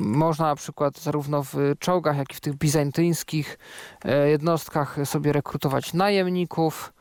można 0.00 0.46
na 0.46 0.56
przykład 0.56 0.98
zarówno 0.98 1.42
w 1.42 1.54
czołgach, 1.78 2.16
jak 2.16 2.32
i 2.32 2.34
w 2.34 2.40
tych 2.40 2.54
bizantyńskich 2.54 3.58
jednostkach 4.26 4.96
sobie 5.04 5.32
rekrutować 5.32 5.94
najemników. 5.94 6.92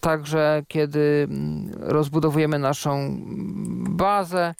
Także 0.00 0.62
kiedy 0.68 1.28
mm, 1.30 1.70
rozbudowujemy 1.80 2.58
naszą 2.58 3.16
bazę, 3.88 4.54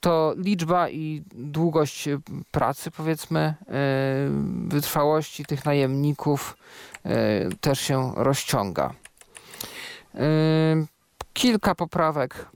to 0.00 0.34
liczba 0.36 0.88
i 0.88 1.22
długość 1.34 2.08
pracy, 2.50 2.90
powiedzmy, 2.90 3.40
e, 3.40 3.54
wytrwałości 4.68 5.44
tych 5.44 5.64
najemników 5.64 6.56
e, 7.04 7.10
też 7.60 7.80
się 7.80 8.12
rozciąga. 8.16 8.94
E, 10.14 10.20
kilka 11.32 11.74
poprawek 11.74 12.46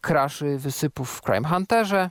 kraszy 0.00 0.58
wysypów 0.58 1.10
w 1.10 1.22
Crime 1.22 1.48
Hunterze. 1.48 2.10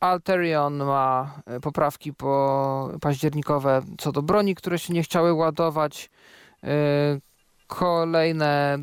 Alterion 0.00 0.76
ma 0.76 1.34
poprawki 1.62 2.12
po 2.12 2.90
październikowe 3.00 3.82
co 3.98 4.12
do 4.12 4.22
broni, 4.22 4.54
które 4.54 4.78
się 4.78 4.94
nie 4.94 5.02
chciały 5.02 5.32
ładować 5.32 6.10
kolejne 7.70 8.78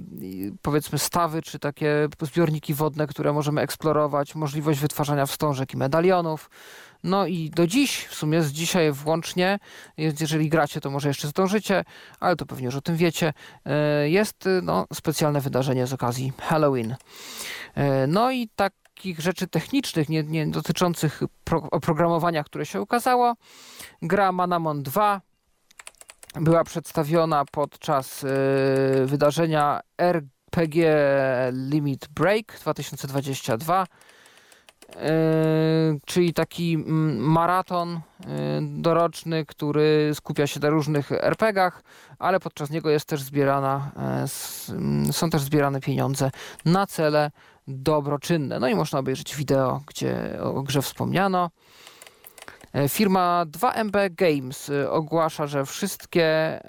powiedzmy 0.61 0.99
stawy, 0.99 1.41
czy 1.41 1.59
takie 1.59 2.07
zbiorniki 2.21 2.73
wodne, 2.73 3.07
które 3.07 3.33
możemy 3.33 3.61
eksplorować, 3.61 4.35
możliwość 4.35 4.79
wytwarzania 4.79 5.25
wstążek 5.25 5.73
i 5.73 5.77
medalionów. 5.77 6.49
No 7.03 7.27
i 7.27 7.49
do 7.49 7.67
dziś, 7.67 8.05
w 8.05 8.15
sumie 8.15 8.43
z 8.43 8.51
dzisiaj 8.51 8.91
włącznie, 8.91 9.59
jeżeli 9.97 10.49
gracie, 10.49 10.81
to 10.81 10.89
może 10.89 11.07
jeszcze 11.07 11.27
zdążycie, 11.27 11.83
ale 12.19 12.35
to 12.35 12.45
pewnie 12.45 12.65
już 12.65 12.75
o 12.75 12.81
tym 12.81 12.95
wiecie, 12.95 13.33
e, 13.65 14.09
jest 14.09 14.49
no, 14.63 14.85
specjalne 14.93 15.41
wydarzenie 15.41 15.87
z 15.87 15.93
okazji 15.93 16.33
Halloween. 16.41 16.95
E, 17.75 18.07
no 18.07 18.31
i 18.31 18.49
takich 18.55 19.19
rzeczy 19.19 19.47
technicznych, 19.47 20.09
nie, 20.09 20.23
nie 20.23 20.47
dotyczących 20.47 21.21
pro, 21.43 21.67
oprogramowania, 21.71 22.43
które 22.43 22.65
się 22.65 22.81
ukazało. 22.81 23.35
Gra 24.01 24.31
Manamon 24.31 24.83
2 24.83 25.21
była 26.41 26.63
przedstawiona 26.63 27.45
podczas 27.51 28.23
y, 28.23 28.27
wydarzenia 29.05 29.79
RPG 29.97 30.95
Limit 31.51 32.07
Break 32.07 32.59
2022. 32.61 33.85
czyli 36.05 36.33
taki 36.33 36.73
mm, 36.73 37.17
maraton 37.17 37.89
e, 37.95 37.99
doroczny, 38.61 39.45
który 39.45 40.11
skupia 40.13 40.47
się 40.47 40.59
na 40.59 40.69
różnych 40.69 41.11
RPGach, 41.11 41.83
ale 42.19 42.39
podczas 42.39 42.69
niego 42.69 42.89
jest 42.89 43.05
też 43.05 43.21
zbierana, 43.21 43.91
mm, 44.69 45.13
są 45.13 45.29
też 45.29 45.41
zbierane 45.41 45.79
pieniądze 45.79 46.31
na 46.65 46.87
cele 46.87 47.31
dobroczynne. 47.67 48.59
No 48.59 48.67
i 48.67 48.75
można 48.75 48.99
obejrzeć 48.99 49.35
wideo, 49.35 49.81
gdzie 49.87 50.39
o 50.41 50.63
grze 50.63 50.81
wspomniano. 50.81 51.49
Firma 52.89 53.45
2MB 53.45 54.15
Games 54.15 54.71
ogłasza, 54.89 55.47
że 55.47 55.65
wszystkie 55.65 56.59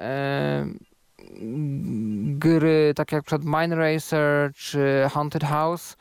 gry, 2.23 2.93
tak 2.97 3.13
jak 3.13 3.25
przed 3.25 3.45
Mine 3.45 3.77
Racer 3.77 4.53
czy 4.55 5.09
Haunted 5.13 5.45
House, 5.45 5.97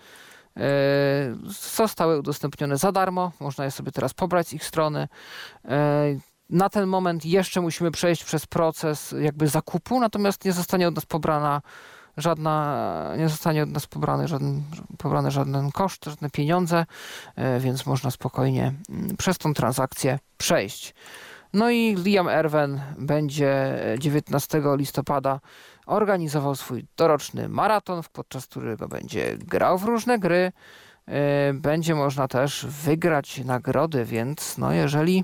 e, 0.57 0.61
zostały 1.73 2.19
udostępnione 2.19 2.77
za 2.77 2.91
darmo. 2.91 3.31
Można 3.39 3.65
je 3.65 3.71
sobie 3.71 3.91
teraz 3.91 4.13
pobrać 4.13 4.47
z 4.47 4.53
ich 4.53 4.63
strony. 4.63 5.07
E, 5.65 6.05
na 6.49 6.69
ten 6.69 6.87
moment 6.87 7.25
jeszcze 7.25 7.61
musimy 7.61 7.91
przejść 7.91 8.23
przez 8.23 8.45
proces 8.45 9.15
jakby 9.19 9.47
zakupu, 9.47 9.99
natomiast 9.99 10.45
nie 10.45 10.53
zostanie 10.53 10.87
od 10.87 10.95
nas 10.95 11.05
pobrana 11.05 11.61
żadna, 12.17 13.13
nie 13.17 13.29
zostanie 13.29 13.63
od 13.63 13.69
nas 13.69 13.87
pobrany 13.87 14.27
żaden, 14.27 14.63
pobrany 14.97 15.31
żaden 15.31 15.71
koszt, 15.71 16.05
żadne 16.05 16.29
pieniądze, 16.29 16.85
e, 17.35 17.59
więc 17.59 17.85
można 17.85 18.11
spokojnie 18.11 18.73
mm, 18.89 19.17
przez 19.17 19.37
tą 19.37 19.53
transakcję 19.53 20.19
przejść. 20.37 20.93
No 21.53 21.69
i 21.69 21.95
Liam 21.95 22.27
Erwen 22.27 22.81
będzie 22.97 23.79
19 23.99 24.61
listopada 24.75 25.39
organizował 25.85 26.55
swój 26.55 26.85
doroczny 26.97 27.49
maraton, 27.49 28.01
podczas 28.13 28.47
którego 28.47 28.87
będzie 28.87 29.37
grał 29.37 29.77
w 29.77 29.83
różne 29.83 30.19
gry. 30.19 30.51
E, 31.05 31.53
będzie 31.53 31.95
można 31.95 32.27
też 32.27 32.65
wygrać 32.65 33.45
nagrody, 33.45 34.05
więc 34.05 34.57
no 34.57 34.73
jeżeli 34.73 35.23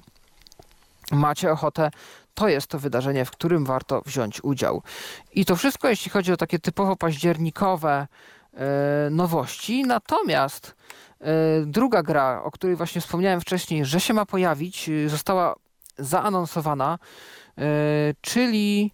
macie 1.12 1.52
ochotę, 1.52 1.92
to 2.34 2.48
jest 2.48 2.68
to 2.68 2.80
wydarzenie, 2.80 3.26
w 3.26 3.32
którym 3.32 3.66
warto 3.66 4.02
wziąć 4.06 4.44
udział. 4.44 4.82
I 5.34 5.46
to 5.46 5.56
wszystko, 5.56 5.90
jeśli 5.90 6.12
chodzi 6.12 6.34
o 6.34 6.38
takie 6.38 6.60
typowo 6.60 6.96
październikowe 6.96 8.08
e, 8.54 9.10
nowości. 9.12 9.84
Natomiast 9.84 10.76
e, 11.20 11.26
druga 11.66 12.04
gra, 12.04 12.42
o 12.44 12.52
której 12.52 12.76
właśnie 12.76 13.02
wspomniałem 13.02 13.42
wcześniej, 13.42 13.86
że 13.86 14.00
się 14.00 14.14
ma 14.14 14.26
pojawić, 14.26 14.90
została 15.08 15.56
zaanonsowana, 15.98 17.00
e, 17.58 17.64
czyli 18.22 18.92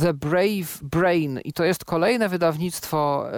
The 0.00 0.14
Brave 0.14 0.82
Brain 0.82 1.40
i 1.44 1.52
to 1.52 1.64
jest 1.64 1.84
kolejne 1.84 2.28
wydawnictwo 2.28 3.28
e, 3.28 3.32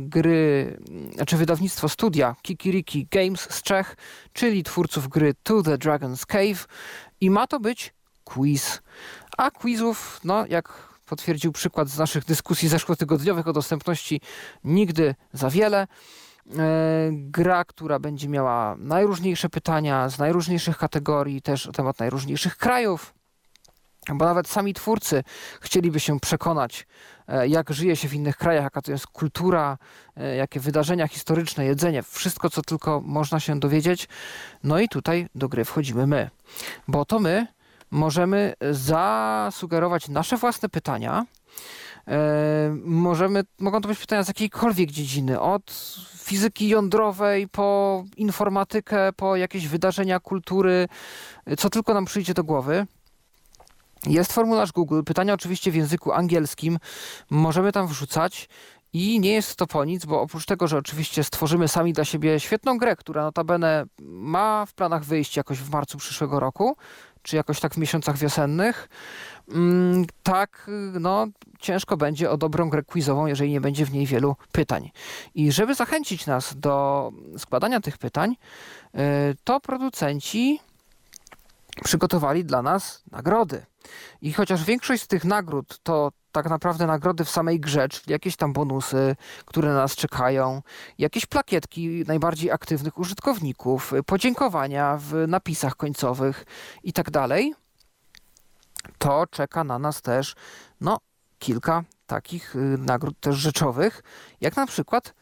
gry, 0.00 0.76
znaczy 1.14 1.36
wydawnictwo 1.36 1.88
studia 1.88 2.36
Kikiriki 2.42 3.06
Games 3.10 3.40
z 3.50 3.62
Czech, 3.62 3.96
czyli 4.32 4.62
twórców 4.62 5.08
gry 5.08 5.34
To 5.42 5.62
the 5.62 5.78
Dragon's 5.78 6.26
Cave 6.26 6.66
i 7.20 7.30
ma 7.30 7.46
to 7.46 7.60
być 7.60 7.94
quiz. 8.34 8.82
A 9.38 9.50
quizów, 9.50 10.20
no 10.24 10.46
jak 10.48 10.90
potwierdził 11.06 11.52
przykład 11.52 11.88
z 11.88 11.98
naszych 11.98 12.24
dyskusji 12.24 12.68
zeszłotygodniowych 12.68 13.48
o 13.48 13.52
dostępności, 13.52 14.20
nigdy 14.64 15.14
za 15.32 15.50
wiele. 15.50 15.80
E, 15.80 15.86
gra, 17.12 17.64
która 17.64 17.98
będzie 17.98 18.28
miała 18.28 18.76
najróżniejsze 18.78 19.48
pytania 19.48 20.08
z 20.08 20.18
najróżniejszych 20.18 20.78
kategorii, 20.78 21.42
też 21.42 21.66
na 21.66 21.72
temat 21.72 21.98
najróżniejszych 21.98 22.56
krajów, 22.56 23.14
bo 24.08 24.24
nawet 24.24 24.48
sami 24.48 24.74
twórcy 24.74 25.24
chcieliby 25.60 26.00
się 26.00 26.20
przekonać, 26.20 26.86
e, 27.28 27.48
jak 27.48 27.72
żyje 27.72 27.96
się 27.96 28.08
w 28.08 28.14
innych 28.14 28.36
krajach, 28.36 28.64
jaka 28.64 28.82
to 28.82 28.92
jest 28.92 29.06
kultura, 29.06 29.78
e, 30.16 30.36
jakie 30.36 30.60
wydarzenia 30.60 31.08
historyczne, 31.08 31.64
jedzenie, 31.64 32.02
wszystko, 32.02 32.50
co 32.50 32.62
tylko 32.62 33.00
można 33.00 33.40
się 33.40 33.60
dowiedzieć. 33.60 34.08
No 34.64 34.80
i 34.80 34.88
tutaj 34.88 35.28
do 35.34 35.48
gry 35.48 35.64
wchodzimy 35.64 36.06
my, 36.06 36.30
bo 36.88 37.04
to 37.04 37.18
my 37.18 37.46
możemy 37.90 38.54
zasugerować 38.70 40.08
nasze 40.08 40.36
własne 40.36 40.68
pytania. 40.68 41.26
Możemy, 42.84 43.44
mogą 43.58 43.80
to 43.80 43.88
być 43.88 43.98
pytania 43.98 44.22
z 44.24 44.28
jakiejkolwiek 44.28 44.90
dziedziny, 44.90 45.40
od 45.40 45.96
fizyki 46.16 46.68
jądrowej, 46.68 47.48
po 47.48 48.04
informatykę, 48.16 49.12
po 49.12 49.36
jakieś 49.36 49.68
wydarzenia 49.68 50.20
kultury, 50.20 50.88
co 51.58 51.70
tylko 51.70 51.94
nam 51.94 52.04
przyjdzie 52.04 52.34
do 52.34 52.44
głowy. 52.44 52.86
Jest 54.06 54.32
formularz 54.32 54.72
Google, 54.72 55.02
pytania 55.02 55.34
oczywiście 55.34 55.70
w 55.70 55.74
języku 55.74 56.12
angielskim, 56.12 56.78
możemy 57.30 57.72
tam 57.72 57.86
wrzucać 57.86 58.48
i 58.92 59.20
nie 59.20 59.32
jest 59.32 59.56
to 59.56 59.66
po 59.66 59.84
nic, 59.84 60.06
bo 60.06 60.20
oprócz 60.20 60.44
tego, 60.44 60.68
że 60.68 60.78
oczywiście 60.78 61.24
stworzymy 61.24 61.68
sami 61.68 61.92
dla 61.92 62.04
siebie 62.04 62.40
świetną 62.40 62.78
grę, 62.78 62.96
która 62.96 63.22
notabene 63.22 63.84
ma 64.02 64.66
w 64.66 64.74
planach 64.74 65.04
wyjść 65.04 65.36
jakoś 65.36 65.58
w 65.58 65.70
marcu 65.70 65.98
przyszłego 65.98 66.40
roku, 66.40 66.76
czy 67.22 67.36
jakoś 67.36 67.60
tak 67.60 67.74
w 67.74 67.78
miesiącach 67.78 68.18
wiosennych, 68.18 68.88
mm, 69.48 70.04
tak 70.22 70.70
no, 71.00 71.26
ciężko 71.60 71.96
będzie 71.96 72.30
o 72.30 72.36
dobrą 72.36 72.70
grę 72.70 72.82
quizową, 72.82 73.26
jeżeli 73.26 73.50
nie 73.50 73.60
będzie 73.60 73.86
w 73.86 73.92
niej 73.92 74.06
wielu 74.06 74.36
pytań. 74.52 74.90
I 75.34 75.52
żeby 75.52 75.74
zachęcić 75.74 76.26
nas 76.26 76.54
do 76.56 77.10
składania 77.38 77.80
tych 77.80 77.98
pytań, 77.98 78.36
y, 78.94 78.98
to 79.44 79.60
producenci 79.60 80.60
przygotowali 81.84 82.44
dla 82.44 82.62
nas 82.62 83.02
nagrody. 83.10 83.66
I 84.20 84.32
chociaż 84.32 84.64
większość 84.64 85.02
z 85.02 85.06
tych 85.06 85.24
nagród 85.24 85.78
to 85.82 86.12
tak 86.32 86.50
naprawdę 86.50 86.86
nagrody 86.86 87.24
w 87.24 87.30
samej 87.30 87.60
grze, 87.60 87.88
czyli 87.88 88.12
jakieś 88.12 88.36
tam 88.36 88.52
bonusy, 88.52 89.16
które 89.44 89.68
na 89.68 89.74
nas 89.74 89.96
czekają, 89.96 90.62
jakieś 90.98 91.26
plakietki 91.26 92.04
najbardziej 92.06 92.50
aktywnych 92.50 92.98
użytkowników, 92.98 93.92
podziękowania 94.06 94.96
w 95.00 95.14
napisach 95.28 95.76
końcowych 95.76 96.44
i 96.82 96.92
tak 96.92 97.10
dalej, 97.10 97.54
to 98.98 99.26
czeka 99.26 99.64
na 99.64 99.78
nas 99.78 100.02
też 100.02 100.34
no, 100.80 100.98
kilka 101.38 101.84
takich 102.06 102.56
y, 102.56 102.58
nagród 102.78 103.20
też 103.20 103.36
rzeczowych, 103.36 104.02
jak 104.40 104.56
na 104.56 104.66
przykład 104.66 105.14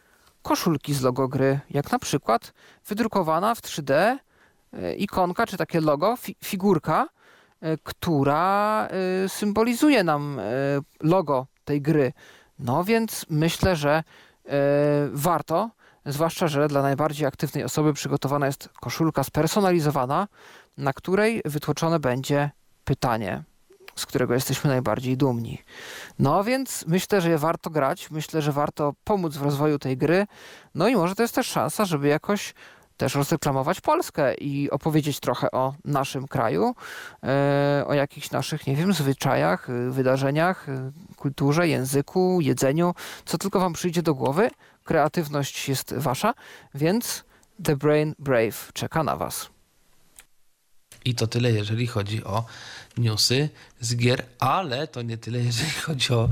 koszulki 0.42 0.94
z 0.94 1.02
logo 1.02 1.28
gry, 1.28 1.60
jak 1.70 1.92
na 1.92 1.98
przykład 1.98 2.52
wydrukowana 2.86 3.54
w 3.54 3.60
3D 3.60 3.92
y, 3.92 4.18
ikonka, 4.96 5.46
czy 5.46 5.56
takie 5.56 5.80
logo, 5.80 6.16
fi 6.16 6.36
figurka, 6.44 7.08
y, 7.64 7.78
która 7.82 8.88
symbolizuje 9.28 10.04
nam 10.04 10.40
logo 11.00 11.46
tej 11.64 11.82
gry. 11.82 12.12
No 12.58 12.84
więc 12.84 13.26
myślę, 13.30 13.76
że 13.76 14.02
warto, 15.12 15.70
zwłaszcza, 16.06 16.48
że 16.48 16.68
dla 16.68 16.82
najbardziej 16.82 17.26
aktywnej 17.26 17.64
osoby 17.64 17.92
przygotowana 17.92 18.46
jest 18.46 18.68
koszulka 18.80 19.24
spersonalizowana, 19.24 20.28
na 20.76 20.92
której 20.92 21.42
wytłoczone 21.44 22.00
będzie 22.00 22.50
pytanie 22.84 23.44
z 23.98 24.06
którego 24.06 24.34
jesteśmy 24.34 24.70
najbardziej 24.70 25.16
dumni. 25.16 25.62
No 26.18 26.44
więc 26.44 26.84
myślę, 26.86 27.20
że 27.20 27.38
warto 27.38 27.70
grać, 27.70 28.10
myślę, 28.10 28.42
że 28.42 28.52
warto 28.52 28.94
pomóc 29.04 29.36
w 29.36 29.42
rozwoju 29.42 29.78
tej 29.78 29.96
gry. 29.96 30.26
No 30.74 30.88
i 30.88 30.96
może 30.96 31.14
to 31.14 31.22
jest 31.22 31.34
też 31.34 31.46
szansa, 31.46 31.84
żeby 31.84 32.08
jakoś 32.08 32.54
też 32.98 33.14
rozreklamować 33.14 33.80
Polskę 33.80 34.34
i 34.34 34.70
opowiedzieć 34.70 35.20
trochę 35.20 35.50
o 35.50 35.74
naszym 35.84 36.28
kraju, 36.28 36.74
e, 37.22 37.84
o 37.86 37.94
jakichś 37.94 38.30
naszych, 38.30 38.66
nie 38.66 38.76
wiem, 38.76 38.92
zwyczajach, 38.92 39.70
e, 39.70 39.90
wydarzeniach, 39.90 40.68
e, 40.68 40.90
kulturze, 41.16 41.68
języku, 41.68 42.40
jedzeniu, 42.40 42.94
co 43.24 43.38
tylko 43.38 43.60
Wam 43.60 43.72
przyjdzie 43.72 44.02
do 44.02 44.14
głowy. 44.14 44.50
Kreatywność 44.84 45.68
jest 45.68 45.94
Wasza, 45.94 46.34
więc 46.74 47.24
The 47.64 47.76
Brain 47.76 48.14
Brave 48.18 48.72
czeka 48.72 49.02
na 49.04 49.16
Was. 49.16 49.57
I 51.08 51.14
to 51.14 51.26
tyle, 51.26 51.52
jeżeli 51.52 51.86
chodzi 51.86 52.24
o 52.24 52.44
newsy 52.98 53.48
z 53.80 53.96
gier, 53.96 54.24
ale 54.38 54.86
to 54.86 55.02
nie 55.02 55.18
tyle, 55.18 55.38
jeżeli 55.38 55.70
chodzi 55.70 56.14
o 56.14 56.28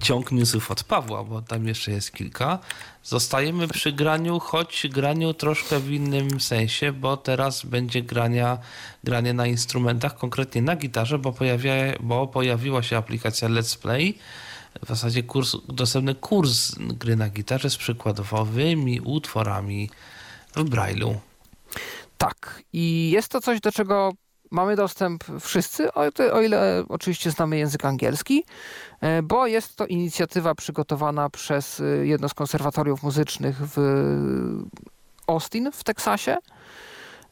ciąg 0.00 0.32
newsów 0.32 0.70
od 0.70 0.84
Pawła, 0.84 1.24
bo 1.24 1.42
tam 1.42 1.68
jeszcze 1.68 1.90
jest 1.90 2.12
kilka. 2.12 2.58
Zostajemy 3.04 3.68
przy 3.68 3.92
graniu, 3.92 4.40
choć 4.40 4.86
graniu 4.90 5.34
troszkę 5.34 5.80
w 5.80 5.90
innym 5.90 6.40
sensie, 6.40 6.92
bo 6.92 7.16
teraz 7.16 7.66
będzie 7.66 8.02
grania, 8.02 8.58
granie 9.04 9.32
na 9.32 9.46
instrumentach, 9.46 10.18
konkretnie 10.18 10.62
na 10.62 10.76
gitarze, 10.76 11.18
bo, 11.18 11.32
pojawia, 11.32 11.74
bo 12.00 12.26
pojawiła 12.26 12.82
się 12.82 12.96
aplikacja 12.96 13.48
Let's 13.48 13.78
Play, 13.78 14.18
w 14.84 14.88
zasadzie 14.88 15.22
kurs, 15.22 15.56
dostępny 15.68 16.14
kurs 16.14 16.74
gry 16.78 17.16
na 17.16 17.28
gitarze 17.28 17.70
z 17.70 17.76
przykładowymi 17.76 19.00
utworami 19.00 19.90
w 20.56 20.64
Braille'u. 20.64 21.29
Tak, 22.20 22.62
i 22.72 23.10
jest 23.10 23.28
to 23.28 23.40
coś, 23.40 23.60
do 23.60 23.72
czego 23.72 24.12
mamy 24.50 24.76
dostęp 24.76 25.24
wszyscy, 25.40 25.92
o, 26.32 26.40
ile 26.40 26.84
oczywiście 26.88 27.30
znamy 27.30 27.58
język 27.58 27.84
angielski, 27.84 28.44
e, 29.00 29.22
bo 29.22 29.46
jest 29.46 29.76
to 29.76 29.86
inicjatywa 29.86 30.54
przygotowana 30.54 31.30
przez 31.30 31.80
e, 31.80 31.84
jedno 31.84 32.28
z 32.28 32.34
konserwatoriów 32.34 33.02
muzycznych 33.02 33.56
w 33.60 33.76
Austin 35.26 35.70
w 35.72 35.84
Teksasie. 35.84 36.36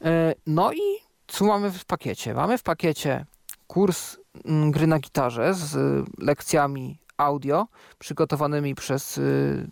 E, 0.04 0.34
no 0.46 0.72
i 0.72 0.80
co 1.26 1.44
mamy 1.44 1.70
w 1.70 1.84
pakiecie? 1.84 2.34
Mamy 2.34 2.58
w 2.58 2.62
pakiecie 2.62 3.26
kurs 3.66 4.16
mm, 4.44 4.70
gry 4.70 4.86
na 4.86 4.98
gitarze 4.98 5.54
z 5.54 6.04
lekcjami 6.18 6.98
audio 7.16 7.66
przygotowanymi 7.98 8.74
przez 8.74 9.20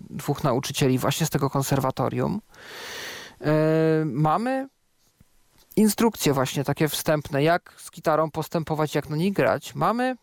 dwóch 0.00 0.44
nauczycieli 0.44 0.98
właśnie 0.98 1.26
z 1.26 1.30
tego 1.30 1.50
konserwatorium. 1.50 2.40
Mamy 4.04 4.68
instrukcje 5.76 6.32
właśnie 6.32 6.64
takie 6.64 6.88
wstępne, 6.88 7.42
jak 7.42 7.74
z 7.78 7.90
gitarą 7.90 8.30
postępować, 8.30 8.94
jak 8.94 9.10
na 9.10 9.16
niej 9.16 9.32
grać. 9.32 9.74
Mamy 9.74 10.16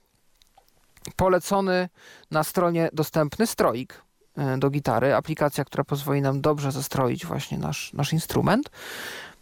polecony 1.16 1.90
na 2.32 2.44
stronie 2.44 2.90
dostępny 2.94 3.48
stroik 3.48 4.04
e, 4.38 4.58
do 4.58 4.70
gitary, 4.70 5.16
aplikacja, 5.16 5.66
która 5.66 5.84
pozwoli 5.84 6.22
nam 6.22 6.42
dobrze 6.42 6.72
zestroić 6.72 7.26
właśnie 7.26 7.58
nasz, 7.58 7.94
nasz 7.94 8.14
instrument. 8.14 8.70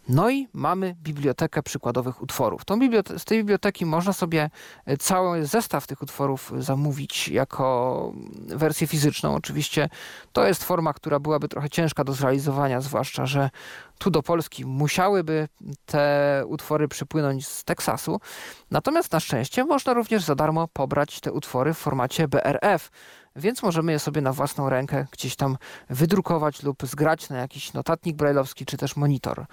No 0.08 0.30
i 0.30 0.48
mamy 0.52 0.96
bibliotekę 1.02 1.62
przykładowych 1.62 2.22
utworów. 2.22 2.62
Z 3.18 3.24
tej 3.24 3.38
biblioteki 3.38 3.86
można 3.86 4.12
sobie 4.12 4.50
e, 4.86 4.96
cały 4.96 5.46
zestaw 5.46 5.86
tych 5.86 6.02
utworów 6.02 6.52
zamówić 6.58 7.28
jako 7.28 8.12
wersję 8.46 8.86
fizyczną. 8.86 9.34
Oczywiście 9.34 9.88
to 10.32 10.46
jest 10.46 10.64
forma, 10.64 10.92
która 10.92 11.18
byłaby 11.18 11.48
trochę 11.48 11.70
ciężka 11.70 12.04
do 12.04 12.12
zrealizowania, 12.12 12.80
zwłaszcza, 12.80 13.26
że 13.26 13.50
tu 13.98 14.10
do 14.10 14.22
Polski 14.22 14.64
musiałyby 14.64 15.48
te 15.86 16.42
utwory 16.46 16.88
przypłynąć 16.88 17.46
z 17.46 17.64
Teksasu. 17.64 18.20
Natomiast 18.70 19.12
na 19.12 19.20
szczęście 19.20 19.64
można 19.64 19.94
również 19.94 20.22
za 20.22 20.34
darmo 20.34 20.68
pobrać 20.68 21.20
te 21.20 21.32
utwory 21.32 21.74
w 21.74 21.78
formacie 21.78 22.28
BRF, 22.28 22.90
więc 23.36 23.62
możemy 23.62 23.92
je 23.92 23.98
sobie 23.98 24.20
na 24.20 24.32
własną 24.32 24.68
rękę 24.68 25.06
gdzieś 25.10 25.36
tam 25.36 25.56
wydrukować 25.90 26.62
lub 26.62 26.86
zgrać 26.86 27.28
na 27.28 27.38
jakiś 27.38 27.72
notatnik 27.72 28.16
brajlowski 28.16 28.66
czy 28.66 28.76
też 28.76 28.96
monitor. 28.96 29.46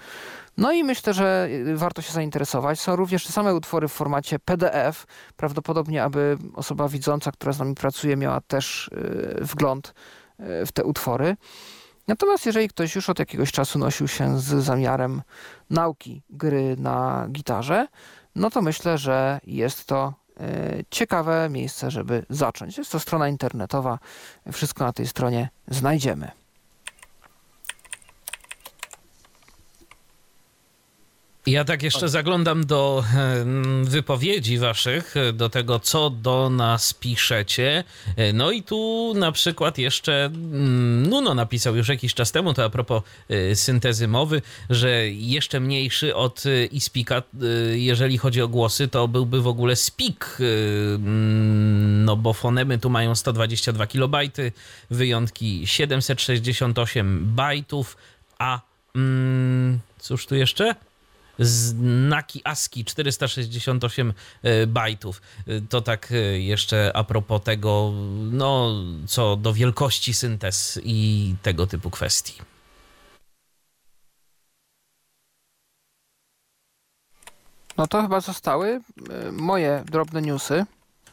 No 0.56 0.72
i 0.72 0.84
myślę, 0.84 1.14
że 1.14 1.48
y, 1.50 1.76
warto 1.76 2.02
się 2.02 2.12
zainteresować. 2.12 2.80
Są 2.80 2.96
również 2.96 3.26
te 3.26 3.32
same 3.32 3.54
utwory 3.54 3.88
w 3.88 3.92
formacie 3.92 4.38
PDF. 4.38 5.06
Prawdopodobnie, 5.36 6.04
aby 6.04 6.38
osoba 6.54 6.88
widząca, 6.88 7.32
która 7.32 7.52
z 7.52 7.58
nami 7.58 7.74
pracuje, 7.74 8.16
miała 8.16 8.40
też 8.40 8.88
y, 8.88 9.44
wgląd 9.44 9.94
y, 10.40 10.66
w 10.66 10.72
te 10.72 10.84
utwory. 10.84 11.36
Natomiast 12.08 12.46
jeżeli 12.46 12.68
ktoś 12.68 12.94
już 12.94 13.10
od 13.10 13.18
jakiegoś 13.18 13.52
czasu 13.52 13.78
nosił 13.78 14.08
się 14.08 14.38
z 14.38 14.64
zamiarem 14.64 15.22
nauki 15.70 16.22
gry 16.30 16.76
na 16.78 17.26
gitarze, 17.30 17.86
no 18.34 18.50
to 18.50 18.62
myślę, 18.62 18.98
że 18.98 19.40
jest 19.46 19.84
to 19.84 20.14
ciekawe 20.90 21.48
miejsce, 21.50 21.90
żeby 21.90 22.26
zacząć. 22.30 22.78
Jest 22.78 22.92
to 22.92 23.00
strona 23.00 23.28
internetowa, 23.28 23.98
wszystko 24.52 24.84
na 24.84 24.92
tej 24.92 25.06
stronie 25.06 25.48
znajdziemy. 25.68 26.39
Ja 31.46 31.64
tak 31.64 31.82
jeszcze 31.82 32.08
zaglądam 32.08 32.66
do 32.66 33.04
wypowiedzi 33.82 34.58
waszych, 34.58 35.14
do 35.32 35.48
tego, 35.48 35.78
co 35.78 36.10
do 36.10 36.50
nas 36.50 36.94
piszecie. 36.94 37.84
No 38.34 38.50
i 38.50 38.62
tu 38.62 39.12
na 39.16 39.32
przykład 39.32 39.78
jeszcze 39.78 40.24
mm, 40.24 41.06
Nuno 41.06 41.34
napisał 41.34 41.76
już 41.76 41.88
jakiś 41.88 42.14
czas 42.14 42.32
temu, 42.32 42.54
to 42.54 42.64
a 42.64 42.70
propos 42.70 43.02
e, 43.28 43.56
syntezy 43.56 44.08
mowy, 44.08 44.42
że 44.70 45.08
jeszcze 45.08 45.60
mniejszy 45.60 46.14
od 46.14 46.46
e, 46.46 46.64
iSpeaka, 46.64 47.16
e, 47.16 47.46
jeżeli 47.78 48.18
chodzi 48.18 48.42
o 48.42 48.48
głosy, 48.48 48.88
to 48.88 49.08
byłby 49.08 49.40
w 49.40 49.46
ogóle 49.46 49.76
Speak, 49.76 50.38
e, 50.40 50.94
mm, 50.94 52.04
no 52.04 52.16
bo 52.16 52.32
fonemy 52.32 52.78
tu 52.78 52.90
mają 52.90 53.14
122 53.14 53.86
kilobajty, 53.86 54.52
wyjątki 54.90 55.66
768 55.66 57.34
bajtów, 57.34 57.96
a 58.38 58.60
mm, 58.94 59.78
cóż 59.98 60.26
tu 60.26 60.34
jeszcze? 60.34 60.74
Znaki 61.40 62.40
ASCII 62.44 62.84
468 62.84 64.12
e, 64.42 64.66
bajtów. 64.66 65.22
E, 65.46 65.60
To 65.60 65.80
tak 65.80 66.12
e, 66.12 66.14
jeszcze 66.40 66.96
a 66.96 67.04
propos 67.04 67.42
tego, 67.42 67.92
no 68.32 68.74
co 69.06 69.36
do 69.36 69.52
wielkości 69.52 70.14
syntez 70.14 70.80
i 70.84 71.34
tego 71.42 71.66
typu 71.66 71.90
kwestii. 71.90 72.42
No 77.76 77.86
to 77.86 78.02
chyba 78.02 78.20
zostały 78.20 78.68
e, 78.68 79.32
moje 79.32 79.84
drobne 79.86 80.22
newsy 80.22 80.66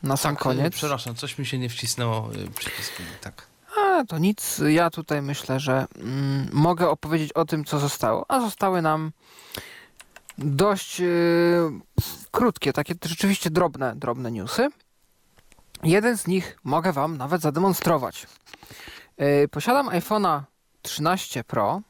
na 0.03 0.17
sam 0.17 0.35
Tak, 0.35 0.43
koniec. 0.43 0.73
Przepraszam, 0.73 1.15
coś 1.15 1.37
mi 1.37 1.45
się 1.45 1.57
nie 1.57 1.69
wcisnęło 1.69 2.29
przyciskiem. 2.55 3.05
Tak. 3.21 3.47
A, 3.77 4.05
to 4.05 4.17
nic. 4.17 4.61
Ja 4.67 4.89
tutaj 4.89 5.21
myślę, 5.21 5.59
że 5.59 5.85
mm, 5.95 6.49
mogę 6.51 6.89
opowiedzieć 6.89 7.33
o 7.33 7.45
tym, 7.45 7.65
co 7.65 7.79
zostało. 7.79 8.25
A 8.27 8.39
zostały 8.39 8.81
nam 8.81 9.11
dość 10.37 10.99
yy, 10.99 11.71
krótkie, 12.31 12.73
takie 12.73 12.93
rzeczywiście 13.05 13.49
drobne, 13.49 13.95
drobne 13.95 14.31
newsy. 14.31 14.69
Jeden 15.83 16.17
z 16.17 16.27
nich 16.27 16.57
mogę 16.63 16.93
Wam 16.93 17.17
nawet 17.17 17.41
zademonstrować. 17.41 18.27
Yy, 19.17 19.47
posiadam 19.51 19.87
iPhone'a 19.89 20.41
13 20.81 21.43
Pro, 21.43 21.81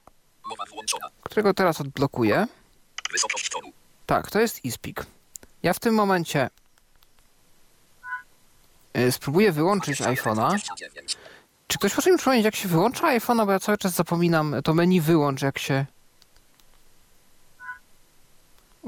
którego 1.24 1.54
teraz 1.54 1.82
odblokuję. 1.82 2.48
Tak, 4.06 4.32
to 4.32 4.40
jest 4.40 4.60
eSpeak. 4.66 5.06
Ja 5.64 5.74
w 5.74 5.80
tym 5.80 5.96
momencie 5.96 6.50
yy, 8.94 9.12
spróbuję 9.12 9.52
wyłączyć 9.52 10.02
iPhone'a. 10.02 10.48
29. 10.48 11.18
Czy 11.68 11.78
ktoś 11.78 11.98
może 11.98 12.12
mi 12.12 12.18
przypomnieć, 12.18 12.46
jak 12.46 12.56
się 12.56 12.68
wyłącza 12.68 13.08
iPhone'a, 13.08 13.46
bo 13.46 13.52
ja 13.52 13.60
cały 13.60 13.78
czas 13.78 13.94
zapominam 13.94 14.56
to 14.64 14.74
menu 14.74 15.02
wyłącz, 15.02 15.42
jak 15.42 15.60
się 15.60 15.86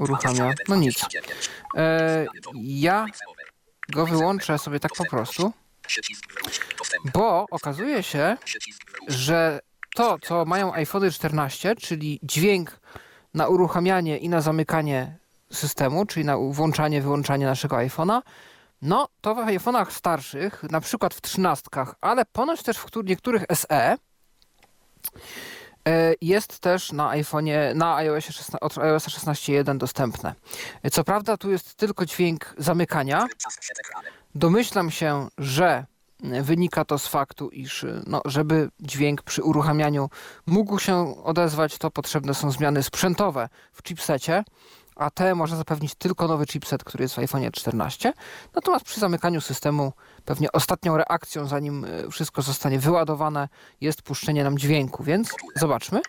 uruchamia. 0.00 0.52
No 0.68 0.76
nic. 0.76 0.98
29. 0.98 1.50
E, 1.76 2.26
ja 2.54 3.06
go 3.88 4.06
wyłączę 4.06 4.58
sobie 4.58 4.80
tak 4.80 4.92
po 4.96 5.04
prostu, 5.04 5.52
bo 7.14 7.46
okazuje 7.50 8.02
się, 8.02 8.36
że 9.08 9.60
to, 9.94 10.18
co 10.22 10.44
mają 10.44 10.74
iPhony 10.74 11.10
14, 11.12 11.76
czyli 11.76 12.20
dźwięk 12.22 12.80
na 13.34 13.48
uruchamianie 13.48 14.18
i 14.18 14.28
na 14.28 14.40
zamykanie 14.40 15.18
systemu, 15.52 16.06
czyli 16.06 16.24
na 16.24 16.36
włączanie, 16.36 17.02
wyłączanie 17.02 17.46
naszego 17.46 17.76
iPhone'a, 17.76 18.22
no 18.82 19.08
to 19.20 19.34
w 19.34 19.38
iPhone'ach 19.38 19.90
starszych, 19.90 20.62
na 20.62 20.80
przykład 20.80 21.14
w 21.14 21.20
13, 21.20 21.66
ale 22.00 22.24
ponoć 22.24 22.62
też 22.62 22.76
w 22.76 22.84
któr- 22.84 23.04
niektórych 23.04 23.44
SE, 23.54 23.96
jest 26.20 26.58
też 26.60 26.92
na 26.92 27.08
iPhone'ie, 27.10 27.74
na 27.74 27.96
iOS 27.96 28.24
16, 28.24 28.60
od 28.60 28.78
iOS 28.78 29.06
16.1 29.06 29.78
dostępne. 29.78 30.34
E, 30.82 30.90
Co 30.90 31.04
prawda 31.04 31.36
tu 31.36 31.50
jest 31.50 31.74
tylko 31.74 32.06
dźwięk 32.06 32.54
zamykania. 32.58 33.26
Domyślam 34.34 34.90
się, 34.90 35.28
że 35.38 35.86
wynika 36.42 36.84
to 36.84 36.98
z 36.98 37.06
faktu, 37.06 37.48
iż 37.48 37.86
no, 38.06 38.22
żeby 38.24 38.68
dźwięk 38.80 39.22
przy 39.22 39.42
uruchamianiu 39.42 40.10
mógł 40.46 40.78
się 40.78 41.24
odezwać, 41.24 41.78
to 41.78 41.90
potrzebne 41.90 42.34
są 42.34 42.50
zmiany 42.50 42.82
sprzętowe 42.82 43.48
w 43.72 43.82
chipsecie, 43.82 44.44
a 45.00 45.10
te 45.10 45.34
może 45.34 45.56
zapewnić 45.56 45.94
tylko 45.94 46.28
nowy 46.28 46.46
chipset, 46.46 46.84
który 46.84 47.04
jest 47.04 47.14
w 47.14 47.18
iPhone 47.18 47.50
14. 47.52 48.12
Natomiast 48.54 48.84
przy 48.84 49.00
zamykaniu 49.00 49.40
systemu 49.40 49.92
pewnie 50.24 50.52
ostatnią 50.52 50.96
reakcją, 50.96 51.46
zanim 51.46 51.84
e, 51.84 52.10
wszystko 52.10 52.42
zostanie 52.42 52.78
wyładowane, 52.78 53.48
jest 53.80 54.02
puszczenie 54.02 54.44
nam 54.44 54.58
dźwięku, 54.58 55.04
więc 55.04 55.34
zobaczmy. 55.56 56.00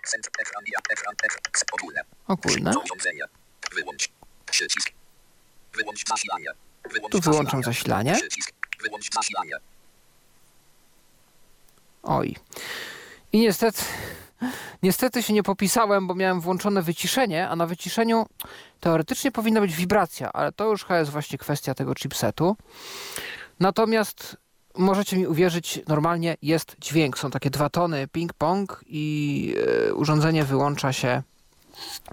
Ogólne. 1.74 2.02
Ogólne. 2.28 2.72
Urządzenie. 2.86 3.24
Wyłącz. 3.76 4.10
Przycisk. 4.52 4.92
Wyłącz 5.74 6.08
zasilanie. 6.08 6.50
Wyłącz 6.94 7.12
Tu 7.12 7.20
wyłączam 7.20 7.64
zasilanie. 7.64 8.18
Wyłącz 8.84 9.14
zasilanie. 9.14 9.56
Oj. 12.04 12.36
I 13.34 13.40
niestety, 13.40 13.84
niestety 14.84 15.24
się 15.24 15.34
nie 15.34 15.44
popisałem, 15.44 16.08
bo 16.08 16.16
miałem 16.16 16.42
włączone 16.42 16.82
wyciszenie, 16.82 17.50
a 17.50 17.56
na 17.56 17.66
wyciszeniu 17.66 18.26
teoretycznie 18.80 19.32
powinna 19.32 19.62
być 19.62 19.76
wibracja, 19.76 20.34
ale 20.34 20.52
to 20.52 20.72
już 20.72 20.84
chyba 20.84 21.00
jest 21.00 21.12
właśnie 21.12 21.38
kwestia 21.38 21.74
tego 21.74 21.96
chipsetu. 21.96 22.56
Natomiast 23.60 24.38
możecie 24.78 25.18
mi 25.18 25.28
uwierzyć, 25.28 25.80
normalnie 25.88 26.38
jest 26.42 26.76
dźwięk. 26.80 27.18
Są 27.18 27.32
takie 27.32 27.50
dwa 27.50 27.70
tony 27.70 28.08
ping-pong 28.08 28.66
i 28.86 29.56
e, 29.88 29.94
urządzenie 29.94 30.44
wyłącza 30.44 30.94
się 30.94 31.22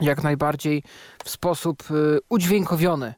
jak 0.00 0.22
najbardziej 0.22 0.82
w 1.24 1.30
sposób 1.30 1.82
e, 1.90 1.94
udźwiękowiony. 2.28 3.14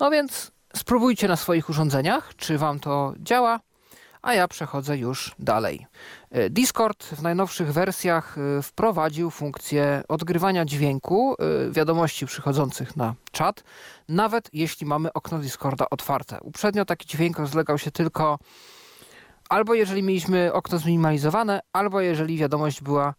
No 0.00 0.10
więc 0.10 0.52
spróbujcie 0.76 1.28
na 1.28 1.36
swoich 1.36 1.68
urządzeniach, 1.68 2.36
czy 2.36 2.58
wam 2.58 2.80
to 2.80 3.14
działa 3.18 3.60
a 4.26 4.34
ja 4.34 4.48
przechodzę 4.48 4.98
już 4.98 5.34
dalej. 5.38 5.86
E, 6.30 6.50
Discord 6.50 7.04
w 7.04 7.22
najnowszych 7.22 7.72
wersjach 7.72 8.36
e, 8.38 8.62
wprowadził 8.62 9.30
funkcję 9.30 10.02
odgrywania 10.08 10.64
dźwięku 10.64 11.34
e, 11.38 11.70
wiadomości 11.70 12.26
przychodzących 12.26 12.96
na 12.96 13.14
czat, 13.32 13.64
nawet 14.08 14.48
jeśli 14.52 14.86
mamy 14.86 15.12
okno 15.12 15.38
Discorda 15.38 15.86
otwarte. 15.90 16.38
Uprzednio 16.40 16.84
taki 16.84 17.06
dźwięk 17.06 17.38
rozlegał 17.38 17.78
się 17.78 17.90
tylko 17.90 18.38
albo 19.48 19.74
jeżeli 19.74 20.02
mieliśmy 20.02 20.52
okno 20.52 20.78
zminimalizowane, 20.78 21.60
albo 21.72 22.00
jeżeli 22.00 22.38
wiadomość 22.38 22.82
była 22.82 23.14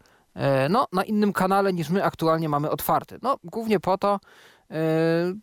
no, 0.70 0.86
na 0.92 1.04
innym 1.04 1.32
kanale 1.32 1.72
niż 1.72 1.90
my 1.90 2.04
aktualnie 2.04 2.48
mamy 2.48 2.70
otwarty. 2.70 3.18
No, 3.22 3.36
głównie 3.44 3.80
po 3.80 3.98
to, 3.98 4.20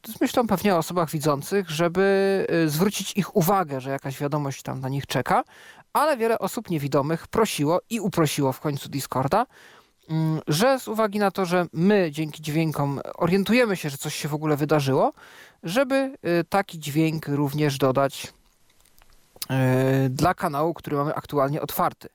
z 0.07 0.21
myślą 0.21 0.47
pewnie 0.47 0.75
o 0.75 0.77
osobach 0.77 1.09
widzących, 1.09 1.69
żeby 1.69 2.47
e, 2.49 2.69
zwrócić 2.69 3.17
ich 3.17 3.35
uwagę, 3.35 3.81
że 3.81 3.89
jakaś 3.89 4.19
wiadomość 4.19 4.61
tam 4.61 4.79
na 4.79 4.89
nich 4.89 5.07
czeka, 5.07 5.43
ale 5.93 6.17
wiele 6.17 6.39
osób 6.39 6.69
niewidomych 6.69 7.27
prosiło 7.27 7.81
i 7.89 7.99
uprosiło 7.99 8.53
w 8.53 8.59
końcu 8.59 8.89
Discorda, 8.89 9.45
mm, 10.09 10.41
że 10.47 10.79
z 10.79 10.87
uwagi 10.87 11.19
na 11.19 11.31
to, 11.31 11.45
że 11.45 11.65
my 11.73 12.11
dzięki 12.11 12.41
dźwiękom 12.41 13.01
orientujemy 13.15 13.77
się, 13.77 13.89
że 13.89 13.97
coś 13.97 14.15
się 14.15 14.27
w 14.27 14.33
ogóle 14.33 14.57
wydarzyło, 14.57 15.13
żeby 15.63 15.95
y, 15.95 16.43
taki 16.49 16.79
dźwięk 16.79 17.27
również 17.27 17.77
dodać 17.77 18.33
dla 20.09 20.33
kanału, 20.33 20.73
który 20.73 20.97
mamy 20.97 21.15
aktualnie 21.15 21.61
otwarty. 21.61 22.09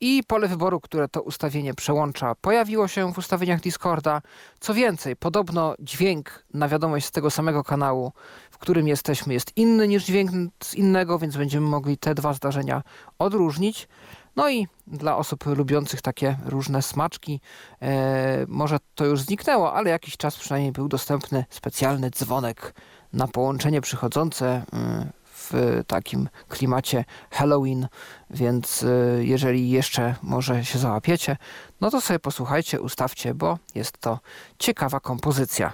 I 0.00 0.22
pole 0.26 0.48
wyboru, 0.48 0.80
które 0.80 1.08
to 1.08 1.22
ustawienie 1.22 1.74
przełącza, 1.74 2.34
pojawiło 2.34 2.88
się 2.88 3.12
w 3.12 3.18
ustawieniach 3.18 3.60
Discorda. 3.60 4.22
Co 4.60 4.74
więcej, 4.74 5.16
podobno 5.16 5.74
dźwięk 5.78 6.44
na 6.54 6.68
wiadomość 6.68 7.06
z 7.06 7.10
tego 7.10 7.30
samego 7.30 7.64
kanału, 7.64 8.12
w 8.50 8.58
którym 8.58 8.88
jesteśmy, 8.88 9.34
jest 9.34 9.56
inny 9.56 9.88
niż 9.88 10.04
dźwięk 10.04 10.30
z 10.64 10.74
innego, 10.74 11.18
więc 11.18 11.36
będziemy 11.36 11.66
mogli 11.66 11.98
te 11.98 12.14
dwa 12.14 12.32
zdarzenia 12.32 12.82
odróżnić. 13.18 13.88
No 14.36 14.50
i 14.50 14.66
dla 14.86 15.16
osób 15.16 15.46
lubiących 15.46 16.02
takie 16.02 16.36
różne 16.46 16.82
smaczki, 16.82 17.40
e, 17.82 18.46
może 18.48 18.78
to 18.94 19.04
już 19.04 19.20
zniknęło, 19.20 19.74
ale 19.74 19.90
jakiś 19.90 20.16
czas 20.16 20.36
przynajmniej 20.36 20.72
był 20.72 20.88
dostępny 20.88 21.44
specjalny 21.50 22.10
dzwonek 22.10 22.74
na 23.12 23.28
połączenie 23.28 23.80
przychodzące 23.80 24.62
y, 24.74 25.17
w 25.50 25.82
takim 25.86 26.28
klimacie 26.48 27.04
Halloween, 27.30 27.88
więc 28.30 28.82
y, 28.82 29.22
jeżeli 29.24 29.70
jeszcze 29.70 30.14
może 30.22 30.64
się 30.64 30.78
załapiecie, 30.78 31.36
no 31.80 31.90
to 31.90 32.00
sobie 32.00 32.18
posłuchajcie, 32.18 32.80
ustawcie, 32.80 33.34
bo 33.34 33.58
jest 33.74 33.98
to 33.98 34.20
ciekawa 34.58 35.00
kompozycja. 35.00 35.72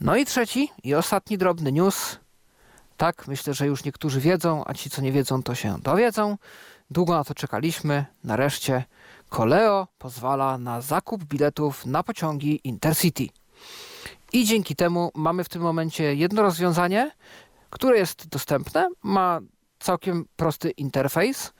No 0.00 0.16
i 0.16 0.24
trzeci 0.24 0.72
i 0.82 0.94
ostatni 0.94 1.38
drobny 1.38 1.72
news. 1.72 2.18
Tak, 2.96 3.28
myślę, 3.28 3.54
że 3.54 3.66
już 3.66 3.84
niektórzy 3.84 4.20
wiedzą, 4.20 4.62
a 4.66 4.74
ci, 4.74 4.90
co 4.90 5.02
nie 5.02 5.12
wiedzą, 5.12 5.42
to 5.42 5.54
się 5.54 5.78
dowiedzą. 5.82 6.36
Długo 6.90 7.14
na 7.14 7.24
to 7.24 7.34
czekaliśmy. 7.34 8.04
Nareszcie 8.24 8.84
Koleo 9.28 9.88
pozwala 9.98 10.58
na 10.58 10.80
zakup 10.80 11.24
biletów 11.24 11.86
na 11.86 12.02
pociągi 12.02 12.60
Intercity. 12.64 13.28
I 14.32 14.44
dzięki 14.44 14.76
temu 14.76 15.10
mamy 15.14 15.44
w 15.44 15.48
tym 15.48 15.62
momencie 15.62 16.14
jedno 16.14 16.42
rozwiązanie, 16.42 17.10
które 17.74 17.98
jest 17.98 18.28
dostępne, 18.28 18.88
ma 19.02 19.40
całkiem 19.78 20.24
prosty 20.36 20.70
interfejs. 20.70 21.52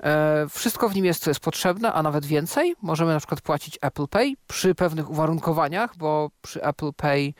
E, 0.00 0.46
wszystko 0.50 0.88
w 0.88 0.94
nim 0.94 1.04
jest, 1.04 1.22
co 1.22 1.30
jest 1.30 1.40
potrzebne, 1.40 1.92
a 1.92 2.02
nawet 2.02 2.26
więcej. 2.26 2.76
Możemy 2.82 3.12
na 3.12 3.18
przykład 3.18 3.40
płacić 3.40 3.78
Apple 3.82 4.08
Pay 4.08 4.34
przy 4.46 4.74
pewnych 4.74 5.10
uwarunkowaniach, 5.10 5.96
bo 5.96 6.30
przy 6.42 6.62
Apple 6.62 6.92
Pay, 6.92 7.34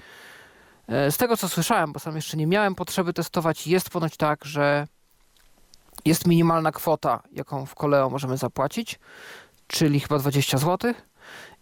e, 0.89 1.11
z 1.13 1.17
tego 1.17 1.37
co 1.37 1.49
słyszałem, 1.49 1.93
bo 1.93 2.01
sam 2.01 2.17
jeszcze 2.17 2.37
nie 2.37 2.47
miałem 2.47 2.75
potrzeby 2.75 3.13
testować, 3.13 3.67
jest 3.67 3.91
ponoć 3.91 4.17
tak, 4.17 4.45
że 4.45 4.87
jest 6.05 6.27
minimalna 6.27 6.73
kwota, 6.73 7.23
jaką 7.33 7.67
w 7.67 7.75
Koleo 7.75 8.11
możemy 8.11 8.37
zapłacić, 8.37 8.99
czyli 9.67 10.01
chyba 10.01 10.19
20 10.19 10.59
zł. 10.59 10.95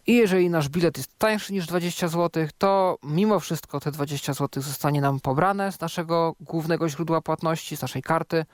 I 0.06 0.16
jeżeli 0.16 0.50
nasz 0.50 0.68
bilet 0.68 0.96
jest 0.96 1.18
tańszy 1.18 1.52
niż 1.52 1.66
20 1.66 2.08
zł, 2.08 2.46
to 2.58 2.98
mimo 3.02 3.40
wszystko 3.40 3.80
te 3.80 3.90
20 3.90 4.32
zł 4.32 4.62
zostanie 4.62 5.00
nam 5.00 5.20
pobrane 5.20 5.72
z 5.72 5.80
naszego 5.80 6.34
głównego 6.40 6.88
źródła 6.88 7.20
płatności, 7.20 7.76
z 7.76 7.82
naszej 7.82 8.02
karty, 8.02 8.44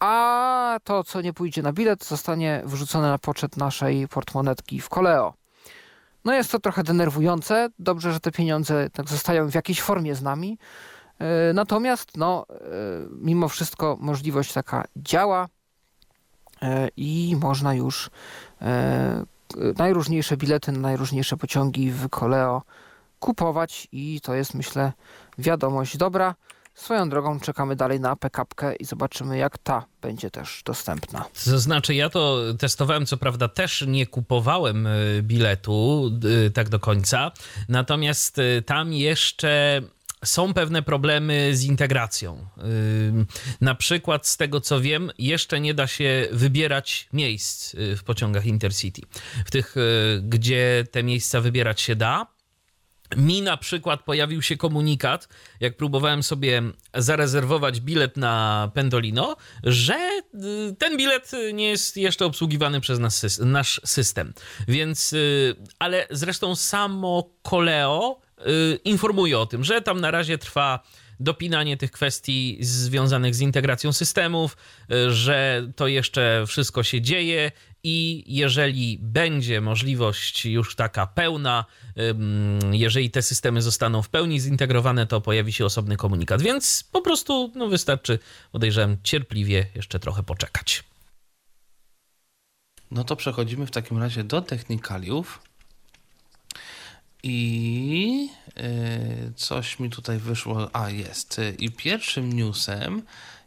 a 0.00 0.78
to, 0.84 1.04
co 1.04 1.20
nie 1.20 1.32
pójdzie 1.32 1.62
na 1.62 1.72
bilet, 1.72 2.04
zostanie 2.04 2.62
wrzucone 2.64 3.08
na 3.08 3.18
poczet 3.18 3.56
naszej 3.56 4.08
portmonetki 4.08 4.80
w 4.80 4.88
Koleo. 4.88 5.34
No 6.24 6.34
jest 6.34 6.52
to 6.52 6.58
trochę 6.58 6.82
denerwujące. 6.82 7.68
Dobrze, 7.78 8.12
że 8.12 8.20
te 8.20 8.32
pieniądze 8.32 8.90
tak 8.90 9.08
zostają 9.08 9.50
w 9.50 9.54
jakiejś 9.54 9.82
formie 9.82 10.14
z 10.14 10.22
nami. 10.22 10.58
E, 11.18 11.52
natomiast, 11.52 12.16
no, 12.16 12.46
e, 12.50 12.54
mimo 13.10 13.48
wszystko 13.48 13.96
możliwość 14.00 14.52
taka 14.52 14.84
działa 14.96 15.48
e, 16.62 16.88
i 16.96 17.36
można 17.40 17.74
już 17.74 18.10
najróżniejsze 19.78 20.36
bilety 20.36 20.72
na 20.72 20.78
najróżniejsze 20.78 21.36
pociągi 21.36 21.90
w 21.90 22.08
Koleo 22.08 22.62
kupować 23.18 23.88
i 23.92 24.20
to 24.20 24.34
jest 24.34 24.54
myślę 24.54 24.92
wiadomość 25.38 25.96
dobra. 25.96 26.34
Swoją 26.74 27.08
drogą 27.08 27.40
czekamy 27.40 27.76
dalej 27.76 28.00
na 28.00 28.16
PKP 28.16 28.74
i 28.74 28.84
zobaczymy, 28.84 29.38
jak 29.38 29.58
ta 29.58 29.86
będzie 30.02 30.30
też 30.30 30.62
dostępna. 30.64 31.24
To 31.44 31.58
znaczy, 31.58 31.94
ja 31.94 32.10
to 32.10 32.38
testowałem, 32.58 33.06
co 33.06 33.16
prawda 33.16 33.48
też 33.48 33.84
nie 33.86 34.06
kupowałem 34.06 34.86
y, 34.86 35.20
biletu 35.22 36.10
y, 36.46 36.50
tak 36.50 36.68
do 36.68 36.80
końca, 36.80 37.32
natomiast 37.68 38.38
y, 38.38 38.62
tam 38.66 38.92
jeszcze 38.92 39.82
są 40.24 40.54
pewne 40.54 40.82
problemy 40.82 41.56
z 41.56 41.64
integracją. 41.64 42.48
Na 43.60 43.74
przykład, 43.74 44.26
z 44.26 44.36
tego 44.36 44.60
co 44.60 44.80
wiem, 44.80 45.10
jeszcze 45.18 45.60
nie 45.60 45.74
da 45.74 45.86
się 45.86 46.28
wybierać 46.32 47.08
miejsc 47.12 47.74
y, 47.74 47.96
w 47.96 48.04
pociągach 48.04 48.46
Intercity. 48.46 49.02
W 49.46 49.50
tych, 49.50 49.76
y, 49.76 50.20
gdzie 50.22 50.84
te 50.90 51.02
miejsca 51.02 51.40
wybierać 51.40 51.80
się 51.80 51.96
da, 51.96 52.26
mi 53.16 53.42
na 53.42 53.56
przykład 53.56 54.02
pojawił 54.02 54.42
się 54.42 54.56
komunikat, 54.56 55.28
jak 55.60 55.76
próbowałem 55.76 56.22
sobie 56.22 56.62
zarezerwować 56.94 57.80
bilet 57.80 58.16
na 58.16 58.70
Pendolino, 58.74 59.36
że 59.62 59.94
y, 60.34 60.76
ten 60.78 60.96
bilet 60.96 61.30
nie 61.52 61.68
jest 61.68 61.96
jeszcze 61.96 62.26
obsługiwany 62.26 62.80
przez 62.80 63.00
nasz 63.40 63.80
system. 63.84 64.32
Więc, 64.68 65.14
ale 65.78 66.06
zresztą 66.10 66.56
samo 66.56 67.30
Koleo 67.42 68.27
informuje 68.84 69.38
o 69.38 69.46
tym, 69.46 69.64
że 69.64 69.82
tam 69.82 70.00
na 70.00 70.10
razie 70.10 70.38
trwa 70.38 70.82
dopinanie 71.20 71.76
tych 71.76 71.90
kwestii 71.90 72.58
związanych 72.60 73.34
z 73.34 73.40
integracją 73.40 73.92
systemów, 73.92 74.56
y, 74.92 75.12
że 75.12 75.66
to 75.76 75.86
jeszcze 75.86 76.44
wszystko 76.46 76.82
się 76.82 77.00
dzieje 77.00 77.52
i 77.84 78.24
jeżeli 78.26 78.98
będzie 79.02 79.60
możliwość 79.60 80.46
już 80.46 80.76
taka 80.76 81.06
pełna, 81.06 81.64
jeżeli 82.72 83.10
te 83.10 83.22
systemy 83.22 83.62
zostaną 83.62 84.02
w 84.02 84.08
pełni 84.08 84.40
zintegrowane, 84.40 85.06
to 85.06 85.20
pojawi 85.20 85.52
się 85.52 85.64
osobny 85.64 85.96
komunikat. 85.96 86.42
Więc 86.42 86.84
po 86.92 87.02
prostu 87.02 87.52
no, 87.54 87.68
wystarczy, 87.68 88.18
podejrzewam, 88.52 88.96
cierpliwie 89.02 89.66
jeszcze 89.74 89.98
trochę 89.98 90.22
poczekać. 90.22 90.84
No 92.90 93.04
to 93.04 93.16
przechodzimy 93.16 93.66
w 93.66 93.70
takim 93.70 93.98
razie 93.98 94.24
do 94.24 94.42
technikaliów. 94.42 95.47
I 97.22 98.30
yy, 98.56 99.32
coś 99.36 99.78
mi 99.78 99.90
tutaj 99.90 100.18
wyszło. 100.18 100.70
A 100.72 100.90
jest. 100.90 101.40
I 101.58 101.70
pierwszym 101.70 102.32
newsem 102.32 103.02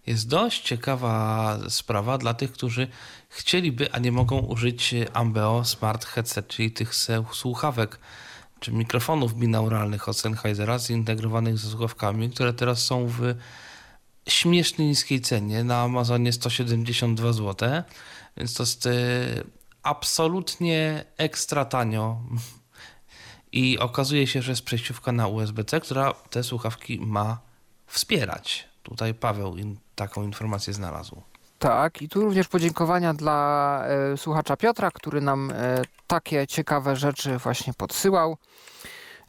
jest 0.07 0.27
dość 0.27 0.61
ciekawa 0.61 1.57
sprawa 1.69 2.18
dla 2.18 2.34
tych, 2.34 2.52
którzy 2.52 2.88
chcieliby, 3.30 3.91
a 3.91 3.99
nie 3.99 4.11
mogą 4.11 4.39
użyć 4.39 4.95
Ambeo 5.14 5.65
Smart 5.65 6.06
Headset, 6.06 6.48
czyli 6.48 6.72
tych 6.72 6.95
słuchawek 7.34 7.99
czy 8.60 8.72
mikrofonów 8.72 9.34
binauralnych 9.35 10.10
od 10.10 10.18
Sennheisera 10.18 10.80
zintegrowanych 10.80 11.57
ze 11.57 11.69
słuchawkami, 11.69 12.30
które 12.30 12.53
teraz 12.53 12.85
są 12.85 13.07
w 13.07 13.35
śmiesznie 14.27 14.88
niskiej 14.88 15.22
cenie. 15.22 15.64
Na 15.64 15.81
Amazonie 15.81 16.34
172 16.34 17.34
zł, 17.34 17.69
więc 18.38 18.53
to 18.53 18.64
jest 18.64 18.85
yy, 18.85 18.91
absolutnie 19.84 21.06
ekstra 21.18 21.65
tanio 21.65 22.22
i 23.52 23.80
okazuje 23.80 24.28
się, 24.28 24.41
że 24.41 24.52
jest 24.52 24.65
przejściówka 24.65 25.11
na 25.11 25.28
USB-C, 25.28 25.80
która 25.80 26.14
te 26.14 26.44
słuchawki 26.44 26.99
ma 26.99 27.38
wspierać. 27.88 28.68
Tutaj 28.84 29.14
Paweł 29.14 29.57
in, 29.57 29.78
taką 29.95 30.23
informację 30.23 30.73
znalazł. 30.73 31.22
Tak, 31.60 32.02
i 32.02 32.10
tu 32.10 32.22
również 32.22 32.48
podziękowania 32.48 33.14
dla 33.14 33.84
e, 34.14 34.18
słuchacza 34.18 34.57
Piotra, 34.57 34.91
który 34.91 35.22
nam 35.22 35.52
e, 35.52 35.82
takie 36.07 36.48
ciekawe 36.48 36.95
rzeczy 36.95 37.38
właśnie 37.38 37.73
podsyłał. 37.73 38.38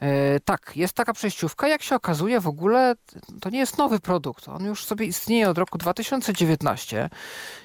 E, 0.02 0.40
tak, 0.40 0.72
jest 0.76 0.94
taka 0.94 1.12
przejściówka. 1.12 1.68
Jak 1.68 1.82
się 1.82 1.94
okazuje, 1.94 2.40
w 2.40 2.46
ogóle 2.46 2.94
to 3.40 3.50
nie 3.50 3.58
jest 3.58 3.78
nowy 3.78 4.00
produkt. 4.00 4.48
On 4.48 4.64
już 4.64 4.84
sobie 4.84 5.06
istnieje 5.06 5.50
od 5.50 5.58
roku 5.58 5.78
2019. 5.78 7.10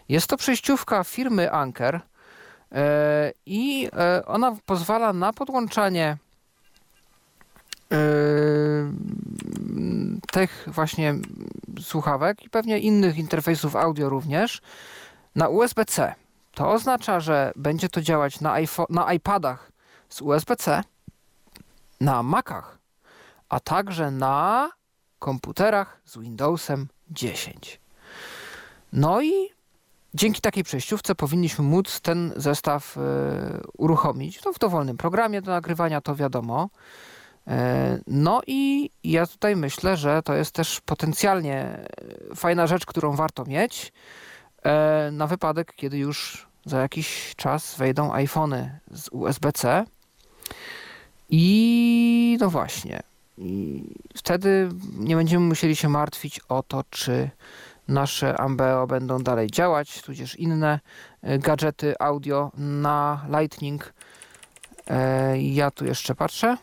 Jest 0.09 0.27
to 0.27 0.37
przejściówka 0.37 1.03
firmy 1.03 1.51
Anker 1.51 2.01
e, 2.71 3.31
i 3.45 3.89
e, 3.93 4.25
ona 4.25 4.57
pozwala 4.65 5.13
na 5.13 5.33
podłączanie 5.33 6.17
tych 10.31 10.67
właśnie 10.67 11.15
słuchawek 11.81 12.43
i 12.43 12.49
pewnie 12.49 12.79
innych 12.79 13.17
interfejsów 13.17 13.75
audio 13.75 14.09
również 14.09 14.61
na 15.35 15.47
USB-C. 15.47 16.15
To 16.51 16.71
oznacza, 16.71 17.19
że 17.19 17.51
będzie 17.55 17.89
to 17.89 18.01
działać 18.01 18.41
na, 18.41 18.55
na 18.89 19.13
iPadach 19.13 19.71
z 20.09 20.21
USB-C, 20.21 20.83
na 22.01 22.23
Macach, 22.23 22.77
a 23.49 23.59
także 23.59 24.11
na 24.11 24.69
komputerach 25.19 26.01
z 26.05 26.17
Windowsem 26.17 26.87
10. 27.11 27.79
No 28.93 29.21
i 29.21 29.31
dzięki 30.13 30.41
takiej 30.41 30.63
przejściówce 30.63 31.15
powinniśmy 31.15 31.65
móc 31.65 32.01
ten 32.01 32.33
zestaw 32.35 32.97
y, 32.97 33.01
uruchomić. 33.77 34.45
No, 34.45 34.53
w 34.53 34.59
dowolnym 34.59 34.97
programie 34.97 35.41
do 35.41 35.51
nagrywania, 35.51 36.01
to 36.01 36.15
wiadomo. 36.15 36.69
E, 37.47 37.99
no 38.07 38.41
i 38.47 38.89
ja 39.03 39.27
tutaj 39.27 39.55
myślę, 39.55 39.97
że 39.97 40.21
to 40.23 40.33
jest 40.33 40.51
też 40.51 40.81
potencjalnie 40.81 41.87
fajna 42.35 42.67
rzecz, 42.67 42.85
którą 42.85 43.15
warto 43.15 43.45
mieć 43.45 43.93
e, 44.63 45.09
na 45.11 45.27
wypadek, 45.27 45.73
kiedy 45.75 45.97
już 45.97 46.47
za 46.65 46.81
jakiś 46.81 47.33
czas 47.35 47.75
wejdą 47.75 48.13
iPhony 48.13 48.79
z 48.91 49.09
USB-C 49.11 49.85
I 51.29 52.37
no 52.39 52.49
właśnie. 52.49 52.99
I 53.37 53.83
wtedy 54.15 54.69
nie 54.97 55.15
będziemy 55.15 55.45
musieli 55.45 55.75
się 55.75 55.89
martwić 55.89 56.39
o 56.49 56.63
to, 56.63 56.83
czy 56.89 57.29
nasze 57.87 58.41
Ambeo 58.41 58.87
będą 58.87 59.23
dalej 59.23 59.51
działać, 59.51 60.01
tudzież 60.01 60.35
inne 60.35 60.79
e, 61.21 61.39
gadżety 61.39 61.95
audio 61.99 62.51
na 62.57 63.25
Lightning. 63.39 63.93
E, 64.87 65.41
ja 65.41 65.71
tu 65.71 65.85
jeszcze 65.85 66.15
patrzę. 66.15 66.57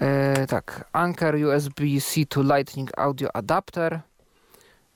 E, 0.00 0.46
tak, 0.46 0.88
Anker 0.92 1.34
USB-C 1.34 2.26
to 2.26 2.42
Lightning 2.42 2.98
Audio 2.98 3.36
Adapter. 3.36 4.00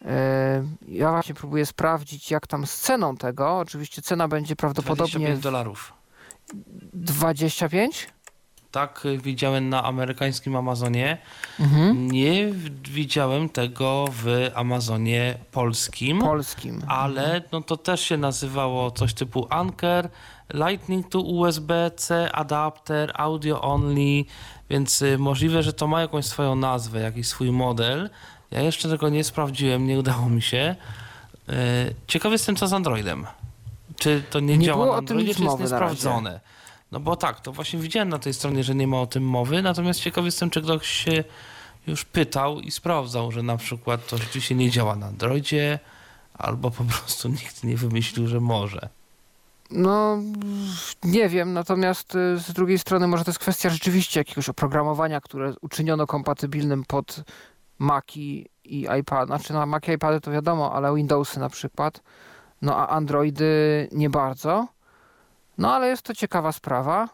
E, 0.05 0.65
ja 0.89 1.11
właśnie 1.11 1.35
próbuję 1.35 1.67
sprawdzić, 1.67 2.31
jak 2.31 2.47
tam 2.47 2.67
z 2.67 2.77
ceną 2.77 3.17
tego. 3.17 3.59
Oczywiście 3.59 4.03
cena 4.03 4.29
będzie 4.29 4.57
prawdopodobnie 4.57 5.27
25 5.27 5.43
dolarów. 5.43 5.93
25. 6.95 8.09
Tak 8.71 9.07
y, 9.07 9.19
widziałem 9.19 9.69
na 9.69 9.85
amerykańskim 9.85 10.57
Amazonie. 10.57 11.19
Mhm. 11.61 12.11
Nie 12.11 12.53
widziałem 12.89 13.49
tego 13.49 14.05
w 14.11 14.51
Amazonie 14.55 15.35
polskim. 15.51 16.19
Polskim. 16.21 16.83
ale 16.89 17.43
no 17.53 17.63
to 17.63 17.77
też 17.77 18.01
się 18.01 18.17
nazywało 18.17 18.91
coś 18.91 19.15
typu 19.15 19.47
Anker, 19.51 20.09
Lightning 20.55 21.09
to 21.09 21.21
USB-C, 21.21 22.33
adapter, 22.33 23.13
audio 23.15 23.61
only, 23.61 24.25
więc 24.73 25.03
y, 25.03 25.19
możliwe, 25.19 25.63
że 25.63 25.73
to 25.73 25.87
ma 25.87 26.01
jakąś 26.01 26.27
swoją 26.27 26.57
nazwę, 26.57 27.01
jakiś 27.01 27.27
swój 27.27 27.51
model. 27.51 28.11
Ja 28.51 28.61
jeszcze 28.61 28.89
tego 28.89 29.09
nie 29.09 29.25
sprawdziłem, 29.25 29.87
nie 29.87 29.99
udało 29.99 30.29
mi 30.29 30.43
się. 30.43 30.77
Y, 31.49 31.53
Ciekawy 32.07 32.35
jestem, 32.35 32.57
co 32.57 32.69
z 32.69 32.73
Androidem. 32.73 33.27
Czy 33.97 34.23
to 34.31 34.41
nie, 34.41 34.59
Nie 34.59 34.67
działa 34.67 34.87
na 34.87 34.93
Androidzie, 34.93 35.35
czy 35.35 35.43
jest 35.43 35.59
niesprawdzone? 35.59 36.41
No 36.93 37.01
bo 37.01 37.17
tak, 37.17 37.41
to 37.41 37.53
właśnie 37.53 37.79
widziałem 37.79 38.09
na 38.09 38.19
tej 38.19 38.35
stronie, 38.35 38.65
że 38.65 38.75
nie 38.75 38.87
ma 38.87 39.01
o 39.01 39.07
tym 39.07 39.25
mowy, 39.25 39.63
natomiast 39.63 40.01
ciekawy 40.01 40.29
jestem, 40.29 40.51
czy 40.51 40.63
ktoś 40.63 40.87
się 40.87 41.25
już 41.87 42.05
pytał 42.05 42.61
i 42.61 42.71
sprawdzał, 42.71 43.33
że 43.33 43.43
na 43.43 43.57
przykład 43.57 44.07
to 44.07 44.19
rzeczywiście 44.19 44.55
nie 44.55 44.71
działa 44.71 44.97
na 44.97 45.07
Androidzie, 45.07 45.79
albo 46.35 46.71
po 46.71 46.85
prostu 46.85 47.29
nikt 47.39 47.65
nie 47.65 47.77
wymyślił, 47.77 48.27
że 48.27 48.41
może. 48.41 48.89
No, 49.73 50.19
nie 51.05 51.29
wiem, 51.29 51.53
natomiast 51.53 52.15
y, 52.15 52.39
z 52.39 52.53
drugiej 52.53 52.79
strony 52.79 53.09
może 53.09 53.25
to 53.25 53.31
jest 53.31 53.39
kwestia 53.39 53.71
rzeczywiście 53.71 54.21
jakiegoś 54.21 54.49
oprogramowania, 54.49 55.21
które 55.21 55.55
uczyniono 55.61 56.07
kompatybilnym 56.07 56.85
pod 56.85 57.25
Maci 57.79 58.51
i 58.65 58.87
iPad. 59.01 59.27
Znaczy 59.27 59.53
na 59.53 59.67
Maci 59.67 59.91
i 59.91 59.95
iPady 59.95 60.21
to 60.21 60.31
wiadomo, 60.31 60.73
ale 60.73 60.95
Windowsy 60.95 61.41
na 61.41 61.49
przykład. 61.49 62.03
No 62.63 62.77
a 62.77 62.89
Androidy 62.89 63.89
nie 63.93 64.11
bardzo. 64.11 64.69
No 65.59 65.75
ale 65.75 65.89
jest 65.89 66.03
to 66.03 66.15
ciekawa 66.15 66.53
sprawa. 66.53 67.09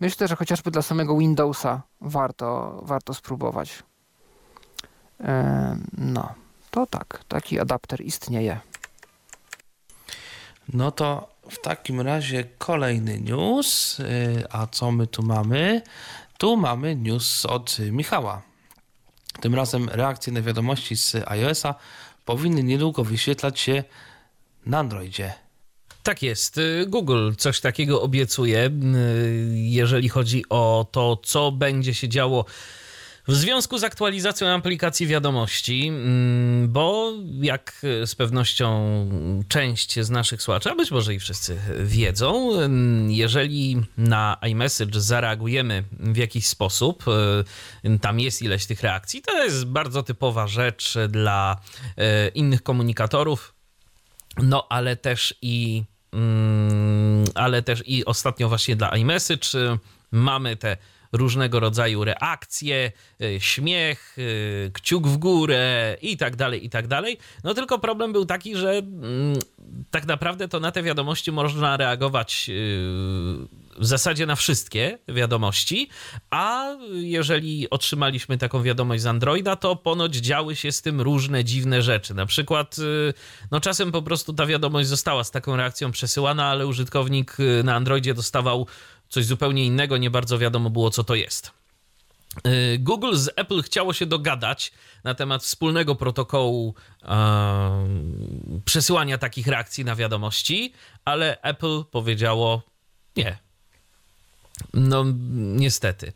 Myślę, 0.00 0.28
że 0.28 0.36
chociażby 0.36 0.70
dla 0.70 0.82
samego 0.82 1.18
Windowsa 1.18 1.82
warto, 2.00 2.80
warto 2.82 3.14
spróbować. 3.14 3.82
No, 5.98 6.34
to 6.70 6.86
tak, 6.86 7.24
taki 7.28 7.60
adapter 7.60 8.00
istnieje. 8.00 8.60
No 10.72 10.90
to 10.90 11.35
w 11.50 11.60
takim 11.60 12.00
razie 12.00 12.44
kolejny 12.58 13.20
news. 13.20 13.98
Yy, 13.98 14.44
A 14.50 14.66
co 14.66 14.90
my 14.92 15.06
tu 15.06 15.22
mamy? 15.22 15.82
Tu 16.38 16.56
mamy 16.56 16.96
news 16.96 17.46
od 17.46 17.78
Michała. 17.78 18.42
Tym 19.40 19.54
razem 19.54 19.88
reakcje 19.88 20.32
na 20.32 20.42
wiadomości 20.42 20.96
z 20.96 21.14
iOS-a 21.26 21.74
powinny 22.24 22.62
niedługo 22.62 23.04
wyświetlać 23.04 23.60
się 23.60 23.84
na 24.66 24.78
Androidzie. 24.78 25.32
Tak 26.02 26.22
jest. 26.22 26.58
Y, 26.58 26.86
Google 26.88 27.32
coś 27.38 27.60
takiego 27.60 28.02
obiecuje, 28.02 28.66
y, 28.66 28.70
jeżeli 29.54 30.08
chodzi 30.08 30.44
o 30.48 30.86
to, 30.90 31.16
co 31.24 31.52
będzie 31.52 31.94
się 31.94 32.08
działo 32.08 32.44
w 33.28 33.34
związku 33.34 33.78
z 33.78 33.84
aktualizacją 33.84 34.48
aplikacji 34.48 35.06
wiadomości, 35.06 35.88
mm, 35.88 36.72
bo 36.72 37.12
jak 37.40 37.80
z 38.04 38.14
pewnością 38.14 38.76
część 39.48 40.00
z 40.00 40.10
naszych 40.10 40.42
słuchaczy, 40.42 40.70
a 40.70 40.74
być 40.74 40.90
może 40.90 41.14
i 41.14 41.18
wszyscy 41.18 41.58
wiedzą, 41.80 42.60
mm, 42.60 43.10
jeżeli 43.10 43.82
na 43.98 44.36
iMessage 44.42 45.00
zareagujemy 45.00 45.84
w 45.92 46.16
jakiś 46.16 46.46
sposób, 46.46 47.04
y, 47.84 47.98
tam 47.98 48.20
jest 48.20 48.42
ileś 48.42 48.66
tych 48.66 48.82
reakcji, 48.82 49.22
to 49.22 49.44
jest 49.44 49.64
bardzo 49.64 50.02
typowa 50.02 50.46
rzecz 50.46 50.94
dla 51.08 51.56
y, 51.98 52.28
innych 52.28 52.62
komunikatorów, 52.62 53.54
no, 54.42 54.66
ale 54.68 54.96
też 54.96 55.34
i 55.42 55.84
mm, 56.12 57.24
ale 57.34 57.62
też 57.62 57.82
i 57.86 58.04
ostatnio 58.04 58.48
właśnie 58.48 58.76
dla 58.76 58.96
iMessage 58.96 59.54
y, 59.54 59.78
mamy 60.12 60.56
te 60.56 60.76
różnego 61.16 61.60
rodzaju 61.60 62.04
reakcje, 62.04 62.92
y, 63.22 63.40
śmiech, 63.40 64.18
y, 64.18 64.70
kciuk 64.74 65.06
w 65.06 65.16
górę 65.16 65.96
i 66.02 66.16
tak 66.16 66.36
dalej, 66.36 66.66
i 66.66 66.70
tak 66.70 66.86
dalej. 66.86 67.18
No 67.44 67.54
tylko 67.54 67.78
problem 67.78 68.12
był 68.12 68.26
taki, 68.26 68.56
że 68.56 68.72
mm, 68.72 69.38
tak 69.90 70.06
naprawdę 70.06 70.48
to 70.48 70.60
na 70.60 70.72
te 70.72 70.82
wiadomości 70.82 71.32
można 71.32 71.76
reagować 71.76 72.46
y, 72.48 72.52
w 73.78 73.86
zasadzie 73.86 74.26
na 74.26 74.36
wszystkie 74.36 74.98
wiadomości, 75.08 75.88
a 76.30 76.76
jeżeli 76.92 77.70
otrzymaliśmy 77.70 78.38
taką 78.38 78.62
wiadomość 78.62 79.02
z 79.02 79.06
Androida, 79.06 79.56
to 79.56 79.76
ponoć 79.76 80.14
działy 80.14 80.56
się 80.56 80.72
z 80.72 80.82
tym 80.82 81.00
różne 81.00 81.44
dziwne 81.44 81.82
rzeczy. 81.82 82.14
Na 82.14 82.26
przykład, 82.26 82.76
no 83.50 83.60
czasem 83.60 83.92
po 83.92 84.02
prostu 84.02 84.32
ta 84.32 84.46
wiadomość 84.46 84.88
została 84.88 85.24
z 85.24 85.30
taką 85.30 85.56
reakcją 85.56 85.90
przesyłana, 85.90 86.46
ale 86.46 86.66
użytkownik 86.66 87.36
na 87.64 87.74
Androidzie 87.74 88.14
dostawał 88.14 88.66
coś 89.08 89.24
zupełnie 89.24 89.64
innego, 89.64 89.96
nie 89.96 90.10
bardzo 90.10 90.38
wiadomo 90.38 90.70
było, 90.70 90.90
co 90.90 91.04
to 91.04 91.14
jest. 91.14 91.50
Y, 92.46 92.78
Google 92.78 93.16
z 93.16 93.30
Apple 93.36 93.62
chciało 93.62 93.92
się 93.92 94.06
dogadać 94.06 94.72
na 95.04 95.14
temat 95.14 95.42
wspólnego 95.42 95.94
protokołu 95.94 96.74
e, 97.02 97.88
przesyłania 98.64 99.18
takich 99.18 99.46
reakcji 99.46 99.84
na 99.84 99.96
wiadomości, 99.96 100.72
ale 101.04 101.40
Apple 101.40 101.84
powiedziało 101.90 102.62
nie. 103.16 103.38
No, 104.74 105.04
niestety. 105.54 106.12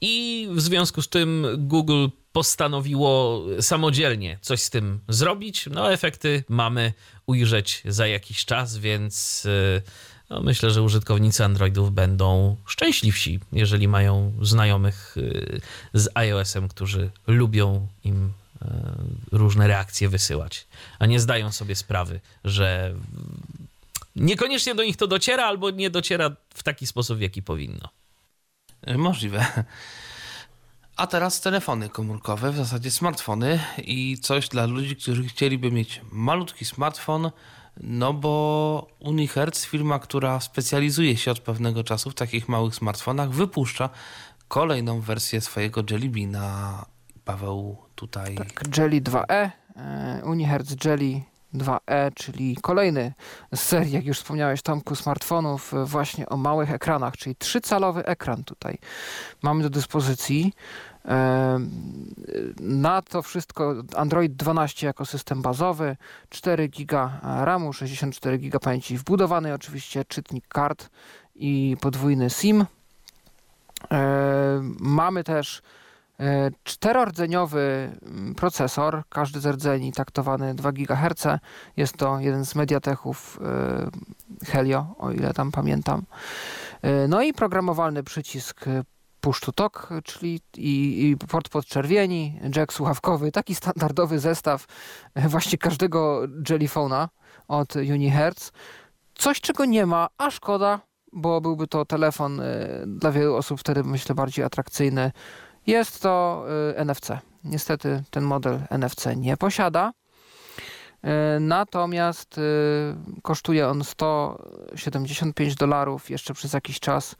I 0.00 0.48
w 0.50 0.60
związku 0.60 1.02
z 1.02 1.08
tym 1.08 1.46
Google 1.58 2.06
postanowiło 2.32 3.44
samodzielnie 3.60 4.38
coś 4.40 4.62
z 4.62 4.70
tym 4.70 5.00
zrobić. 5.08 5.66
No, 5.70 5.92
efekty 5.92 6.44
mamy 6.48 6.92
ujrzeć 7.26 7.82
za 7.84 8.06
jakiś 8.06 8.44
czas, 8.44 8.78
więc 8.78 9.46
y, 9.46 9.82
no, 10.32 10.40
myślę, 10.40 10.70
że 10.70 10.82
użytkownicy 10.82 11.44
Androidów 11.44 11.92
będą 11.92 12.56
szczęśliwsi, 12.66 13.40
jeżeli 13.52 13.88
mają 13.88 14.32
znajomych 14.42 15.16
y, 15.16 15.60
z 15.94 16.08
iOS-em, 16.14 16.68
którzy 16.68 17.10
lubią 17.26 17.88
im 18.04 18.26
y, 18.26 18.66
różne 19.32 19.66
reakcje 19.66 20.08
wysyłać, 20.08 20.66
a 20.98 21.06
nie 21.06 21.20
zdają 21.20 21.52
sobie 21.52 21.76
sprawy, 21.76 22.20
że 22.44 22.94
niekoniecznie 24.16 24.74
do 24.74 24.84
nich 24.84 24.96
to 24.96 25.06
dociera, 25.06 25.44
albo 25.44 25.70
nie 25.70 25.90
dociera 25.90 26.30
w 26.54 26.62
taki 26.62 26.86
sposób, 26.86 27.18
w 27.18 27.20
jaki 27.20 27.42
powinno. 27.42 27.88
Y, 28.88 28.98
Możliwe. 28.98 29.64
A 30.96 31.06
teraz 31.06 31.40
telefony 31.40 31.88
komórkowe, 31.88 32.52
w 32.52 32.56
zasadzie 32.56 32.90
smartfony 32.90 33.60
i 33.78 34.18
coś 34.22 34.48
dla 34.48 34.66
ludzi, 34.66 34.96
którzy 34.96 35.24
chcieliby 35.24 35.70
mieć 35.70 36.00
malutki 36.12 36.64
smartfon, 36.64 37.30
no 37.80 38.12
bo 38.12 38.86
Unihertz, 38.98 39.64
firma, 39.64 39.98
która 39.98 40.40
specjalizuje 40.40 41.16
się 41.16 41.30
od 41.30 41.40
pewnego 41.40 41.84
czasu 41.84 42.10
w 42.10 42.14
takich 42.14 42.48
małych 42.48 42.74
smartfonach, 42.74 43.30
wypuszcza 43.30 43.90
kolejną 44.48 45.00
wersję 45.00 45.40
swojego 45.40 45.82
Jelly 45.90 46.08
Beana. 46.08 46.84
Paweł 47.24 47.76
tutaj... 47.94 48.34
Tak, 48.34 48.78
Jelly 48.78 49.00
2e, 49.00 49.50
e, 49.76 50.22
Unihertz 50.24 50.84
Jelly 50.84 51.22
2e, 51.54 52.14
czyli 52.14 52.56
kolejny 52.62 53.12
z 53.54 53.60
serii, 53.60 53.92
jak 53.92 54.06
już 54.06 54.18
wspomniałeś 54.18 54.62
Tomku, 54.62 54.94
smartfonów 54.94 55.74
e, 55.74 55.84
właśnie 55.84 56.28
o 56.28 56.36
małych 56.36 56.70
ekranach, 56.70 57.16
czyli 57.16 57.36
3-calowy 57.36 58.02
ekran 58.04 58.44
tutaj 58.44 58.78
mamy 59.42 59.62
do 59.62 59.70
dyspozycji. 59.70 60.52
Na 62.60 63.02
to 63.02 63.22
wszystko 63.22 63.74
Android 63.96 64.32
12 64.32 64.86
jako 64.86 65.06
system 65.06 65.42
bazowy, 65.42 65.96
4 66.28 66.68
GB 66.68 67.10
RAMu, 67.22 67.72
64 67.72 68.38
GB 68.38 68.60
pamięci 68.60 68.98
wbudowanej, 68.98 69.52
oczywiście 69.52 70.04
czytnik 70.04 70.48
kart 70.48 70.90
i 71.34 71.76
podwójny 71.80 72.30
SIM. 72.30 72.66
Mamy 74.80 75.24
też 75.24 75.62
e, 76.20 76.50
czterordzeniowy 76.64 77.92
mm, 78.02 78.34
procesor, 78.34 79.02
każdy 79.08 79.40
z 79.40 79.46
rdzeni 79.46 79.92
taktowany 79.92 80.54
2 80.54 80.72
GHz. 80.72 81.26
Jest 81.76 81.96
to 81.96 82.20
jeden 82.20 82.44
z 82.44 82.54
Mediateków 82.54 83.40
e, 83.44 84.46
Helio, 84.46 84.86
o 84.98 85.10
ile 85.10 85.34
tam 85.34 85.52
pamiętam. 85.52 86.02
E, 86.82 87.08
No 87.08 87.22
i 87.22 87.32
programowalny 87.32 88.02
przycisk 88.02 88.64
push 89.22 89.40
to 89.40 89.52
talk, 89.52 89.88
czyli 90.04 90.40
i, 90.56 91.10
i 91.10 91.16
port 91.16 91.48
podczerwieni, 91.48 92.40
jack 92.56 92.72
słuchawkowy, 92.72 93.32
taki 93.32 93.54
standardowy 93.54 94.18
zestaw 94.18 94.66
właśnie 95.34 95.58
każdego 95.58 96.22
Jellyfona 96.50 97.08
od 97.48 97.76
Unihertz. 97.76 98.52
Coś, 99.14 99.40
czego 99.40 99.64
nie 99.64 99.86
ma, 99.86 100.08
a 100.18 100.30
szkoda, 100.30 100.80
bo 101.12 101.40
byłby 101.40 101.66
to 101.66 101.84
telefon 101.84 102.40
y, 102.40 102.84
dla 102.86 103.12
wielu 103.12 103.36
osób 103.36 103.60
wtedy 103.60 103.84
myślę 103.84 104.14
bardziej 104.14 104.44
atrakcyjny. 104.44 105.12
Jest 105.66 106.02
to 106.02 106.44
y, 106.78 106.84
NFC. 106.84 107.08
Niestety 107.44 108.02
ten 108.10 108.24
model 108.24 108.60
NFC 108.70 109.06
nie 109.16 109.36
posiada. 109.36 109.92
Y, 111.04 111.40
Natomiast 111.40 112.40
kosztuje 113.22 113.68
on 113.68 113.84
175 113.84 115.54
dolarów 115.54 116.10
jeszcze 116.10 116.34
przez 116.34 116.52
jakiś 116.52 116.80
czas. 116.80 117.16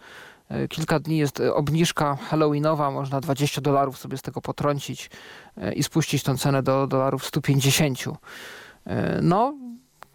Y, 0.57 0.69
Kilka 0.69 0.99
dni 0.99 1.19
jest 1.19 1.41
y, 1.41 1.55
obniżka 1.55 2.17
halloweenowa, 2.17 2.91
można 2.91 3.21
20 3.21 3.61
dolarów 3.61 3.99
sobie 3.99 4.17
z 4.17 4.23
tego 4.23 4.41
potrącić 4.41 5.11
y, 5.59 5.73
i 5.73 5.83
spuścić 5.83 6.23
tą 6.23 6.39
cenę 6.39 6.63
do 6.63 6.87
dolarów 6.87 7.27
150. 7.27 8.01
Y, 8.01 8.11
No, 9.23 9.55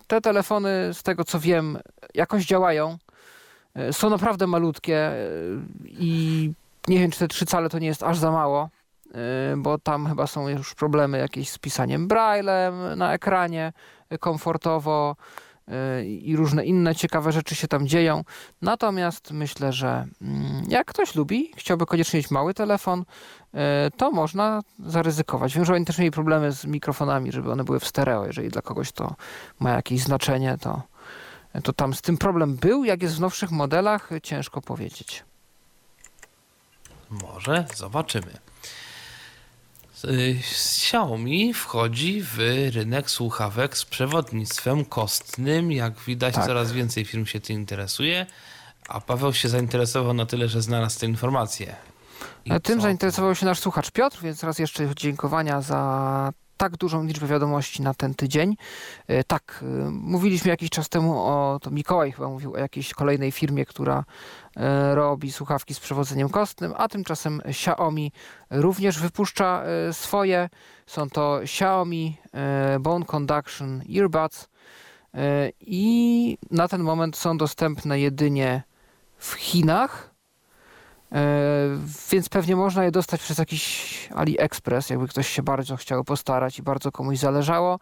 te 0.07 0.21
telefony, 0.21 0.69
z 0.93 1.03
tego 1.03 1.23
co 1.23 1.39
wiem, 1.39 1.77
jakoś 2.13 2.45
działają. 2.45 2.97
Są 3.91 4.09
naprawdę 4.09 4.47
malutkie 4.47 5.11
i 5.85 6.51
nie 6.87 6.99
wiem, 6.99 7.11
czy 7.11 7.19
te 7.19 7.27
trzy 7.27 7.45
cale 7.45 7.69
to 7.69 7.79
nie 7.79 7.87
jest 7.87 8.03
aż 8.03 8.17
za 8.17 8.31
mało, 8.31 8.69
bo 9.57 9.77
tam 9.77 10.07
chyba 10.07 10.27
są 10.27 10.49
już 10.49 10.75
problemy 10.75 11.17
jakieś 11.17 11.49
z 11.49 11.57
pisaniem 11.57 12.07
braillem 12.07 12.73
na 12.95 13.13
ekranie 13.13 13.73
komfortowo 14.19 15.15
i 16.05 16.35
różne 16.35 16.65
inne 16.65 16.95
ciekawe 16.95 17.31
rzeczy 17.31 17.55
się 17.55 17.67
tam 17.67 17.87
dzieją. 17.87 18.23
Natomiast 18.61 19.31
myślę, 19.31 19.73
że 19.73 20.07
mm, 20.21 20.63
jak 20.67 20.87
ktoś 20.87 21.15
lubi, 21.15 21.51
chciałby 21.55 21.85
koniecznie 21.85 22.17
mieć 22.17 22.31
mały 22.31 22.53
telefon, 22.53 22.99
y, 23.01 23.57
to 23.97 24.11
można 24.11 24.61
zaryzykować. 24.85 25.55
Wiem, 25.55 25.65
że 25.65 25.73
oni 25.73 25.85
też 25.85 25.97
mieli 25.97 26.11
problemy 26.11 26.51
z 26.51 26.65
mikrofonami, 26.65 27.31
żeby 27.31 27.51
one 27.51 27.63
były 27.63 27.79
w 27.79 27.87
stereo. 27.87 28.25
Jeżeli 28.25 28.49
dla 28.49 28.61
kogoś 28.61 28.91
to 28.91 29.15
ma 29.59 29.69
jakieś 29.69 30.01
znaczenie, 30.01 30.57
to, 30.61 30.81
to 31.63 31.73
tam 31.73 31.93
z 31.93 32.01
tym 32.01 32.17
problem 32.17 32.55
był. 32.55 32.83
Jak 32.83 33.01
jest 33.01 33.15
w 33.15 33.19
nowszych 33.19 33.51
modelach, 33.51 34.09
ciężko 34.23 34.61
powiedzieć. 34.61 35.23
Może 37.09 37.65
zobaczymy. 37.75 38.46
Y, 40.05 40.35
Xiaomi 40.39 41.53
wchodzi 41.53 42.21
w 42.23 42.37
rynek 42.73 43.09
słuchawek 43.11 43.77
z 43.77 43.85
przewodnictwem 43.85 44.85
kostnym. 44.85 45.71
Jak 45.71 45.99
widać, 45.99 46.35
Tak. 46.35 46.45
coraz 46.45 46.71
więcej 46.71 47.05
firm 47.05 47.25
się 47.25 47.39
tym 47.39 47.55
interesuje. 47.55 48.25
A 48.89 49.01
Paweł 49.01 49.33
się 49.33 49.49
zainteresował 49.49 50.13
na 50.13 50.25
tyle, 50.25 50.47
że 50.47 50.61
znalazł 50.61 50.99
te 50.99 51.05
informacje. 51.05 51.75
I 52.45 52.51
E, 52.51 52.59
Tym 52.59 52.77
co? 52.77 52.81
zainteresował 52.81 53.35
się 53.35 53.45
nasz 53.45 53.59
słuchacz 53.59 53.91
Piotr, 53.91 54.19
więc 54.21 54.43
raz 54.43 54.59
jeszcze 54.59 54.89
dziękowania 54.95 55.61
za 55.61 56.31
tak 56.57 56.77
dużą 56.77 57.03
liczbę 57.03 57.27
wiadomości 57.27 57.81
na 57.81 57.93
ten 57.93 58.13
tydzień. 58.13 58.57
E, 59.07 59.23
Tak, 59.23 59.63
e, 59.63 59.89
mówiliśmy 59.91 60.49
jakiś 60.49 60.69
czas 60.69 60.89
temu 60.89 61.13
o, 61.19 61.59
to 61.61 61.71
Mikołaj 61.71 62.11
chyba 62.11 62.29
mówił 62.29 62.53
o 62.53 62.57
jakiejś 62.57 62.93
kolejnej 62.93 63.31
firmie, 63.31 63.65
która 63.65 64.03
e, 64.55 64.95
robi 64.95 65.31
słuchawki 65.31 65.73
z 65.73 65.79
przewodzeniem 65.79 66.29
kostnym, 66.29 66.73
a 66.77 66.87
tymczasem 66.87 67.41
Xiaomi 67.45 68.11
również 68.49 68.99
wypuszcza 68.99 69.63
swoje. 69.91 70.49
Są 70.87 71.09
to 71.09 71.43
Xiaomi 71.43 72.17
Bone 72.79 73.05
Conduction 73.05 73.81
Earbuds 73.97 74.49
i 75.61 76.37
na 76.51 76.67
ten 76.67 76.81
moment 76.83 77.17
są 77.17 77.37
dostępne 77.37 77.99
jedynie 77.99 78.63
w 79.17 79.33
Chinach. 79.33 80.06
E, 81.11 81.17
Więc 82.11 82.29
pewnie 82.29 82.55
można 82.55 82.83
je 82.83 82.91
dostać 82.91 83.21
przez 83.21 83.37
jakiś 83.37 84.09
AliExpress, 84.15 84.89
jakby 84.89 85.07
ktoś 85.07 85.27
się 85.29 85.43
bardzo 85.43 85.75
chciał 85.75 86.03
postarać 86.03 86.59
i 86.59 86.63
bardzo 86.63 86.91
komuś 86.91 87.17
zależało. 87.17 87.79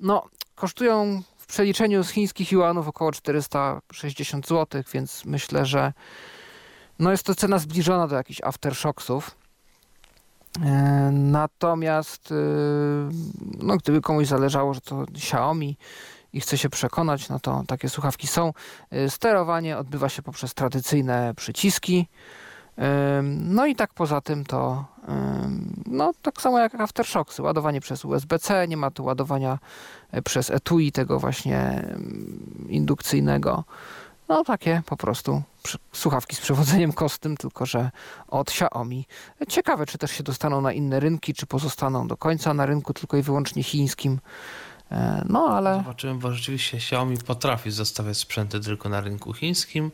No, 0.00 0.24
kosztują 0.54 1.22
w 1.38 1.46
przeliczeniu 1.46 2.04
z 2.04 2.10
chińskich 2.10 2.52
juanów 2.52 2.88
około 2.88 3.12
460 3.12 4.46
zł, 4.48 4.82
więc 4.92 5.24
myślę, 5.24 5.66
że 5.66 5.92
no 6.98 7.10
jest 7.10 7.26
to 7.26 7.34
cena 7.34 7.58
zbliżona 7.58 8.06
do 8.08 8.16
jakichś 8.16 8.40
aftershocksów. 8.42 9.30
E, 10.64 10.70
Natomiast, 11.12 12.30
y, 12.30 12.34
no, 13.62 13.76
gdyby 13.76 14.00
komuś 14.00 14.26
zależało, 14.26 14.74
że 14.74 14.80
to 14.80 15.02
Xiaomi 15.02 15.76
i 16.32 16.40
chce 16.40 16.58
się 16.58 16.68
przekonać, 16.68 17.28
no 17.28 17.40
to 17.40 17.62
takie 17.66 17.88
słuchawki 17.88 18.26
są. 18.26 18.52
Y, 18.92 19.10
Sterowanie 19.10 19.78
odbywa 19.78 20.08
się 20.08 20.22
poprzez 20.22 20.54
tradycyjne 20.54 21.32
przyciski. 21.36 22.08
No 23.24 23.66
i 23.66 23.74
tak 23.74 23.94
poza 23.94 24.20
tym 24.20 24.44
to 24.44 24.84
no 25.86 26.12
tak 26.22 26.42
samo 26.42 26.58
jak 26.58 26.74
Aftershocksy, 26.74 27.42
ładowanie 27.42 27.80
przez 27.80 28.04
USB-C, 28.04 28.68
nie 28.68 28.76
ma 28.76 28.90
tu 28.90 29.04
ładowania 29.04 29.58
e, 30.10 30.22
przez 30.22 30.50
etui 30.50 30.92
tego 30.92 31.18
właśnie 31.18 31.88
indukcyjnego. 32.68 33.64
No 34.28 34.44
takie 34.44 34.82
po 34.86 34.96
prostu 34.96 35.42
słuchawki 35.92 36.36
z 36.36 36.40
przewodzeniem 36.40 36.92
kostnym, 36.92 37.36
tylko 37.36 37.66
że 37.66 37.90
od 38.28 38.48
Xiaomi. 38.48 39.06
Ciekawe, 39.48 39.86
czy 39.86 39.98
też 39.98 40.10
się 40.10 40.22
dostaną 40.22 40.60
na 40.60 40.72
inne 40.72 41.00
rynki, 41.00 41.34
czy 41.34 41.46
pozostaną 41.46 42.08
do 42.08 42.16
końca 42.16 42.54
na 42.54 42.66
rynku 42.66 42.94
tylko 42.94 43.16
i 43.16 43.22
wyłącznie 43.22 43.62
chińskim. 43.62 44.18
E, 44.92 45.24
No 45.28 45.48
ale 45.48 45.76
Zobaczyłem, 45.76 46.18
bo 46.18 46.32
rzeczywiście 46.32 46.76
Xiaomi 46.76 47.16
potrafi 47.26 47.70
zostawiać 47.70 48.18
sprzęty 48.18 48.60
tylko 48.60 48.88
na 48.88 49.00
rynku 49.00 49.32
chińskim, 49.32 49.90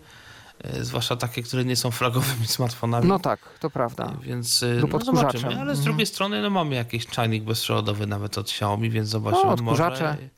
zwłaszcza 0.80 1.16
takie, 1.16 1.42
które 1.42 1.64
nie 1.64 1.76
są 1.76 1.90
flagowymi 1.90 2.46
smartfonami. 2.46 3.08
no 3.08 3.18
tak, 3.18 3.40
to 3.60 3.70
prawda. 3.70 4.12
Więc 4.22 4.62
y, 4.62 4.74
Lub 4.74 4.92
no 4.92 5.00
zobaczymy, 5.00 5.46
ale 5.46 5.74
z 5.74 5.78
Mhm. 5.78 5.84
drugiej 5.84 6.06
strony 6.06 6.42
no 6.42 6.50
mamy 6.50 6.74
jakiś 6.74 7.06
czajnik 7.06 7.44
bezprzewodowy 7.44 8.06
nawet 8.06 8.38
od 8.38 8.46
Xiaomi, 8.48 8.90
więc 8.90 9.08
zobaczymy. 9.08 9.44
No, 9.44 9.52
odkurzacze. 9.52 10.04
Może, 10.04 10.28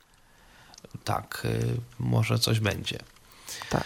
tak, 1.03 1.47
może 1.99 2.39
coś 2.39 2.59
będzie. 2.59 2.99
Tak. 3.69 3.83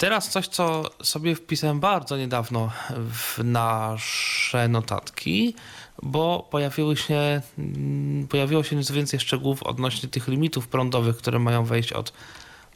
Teraz 0.00 0.28
coś, 0.28 0.48
co 0.48 0.90
sobie 1.02 1.34
wpisałem 1.34 1.80
bardzo 1.80 2.16
niedawno 2.16 2.70
w 3.12 3.38
nasze 3.44 4.68
notatki, 4.68 5.54
bo 6.02 6.48
pojawiły 6.50 6.96
się, 6.96 7.42
mm, 7.58 8.28
pojawiło 8.28 8.62
się 8.62 8.76
nieco 8.76 8.94
więcej 8.94 9.20
szczegółów 9.20 9.62
odnośnie 9.62 10.08
tych 10.08 10.28
limitów 10.28 10.68
prądowych, 10.68 11.16
które 11.16 11.38
mają 11.38 11.64
wejść 11.64 11.92
od 11.92 12.12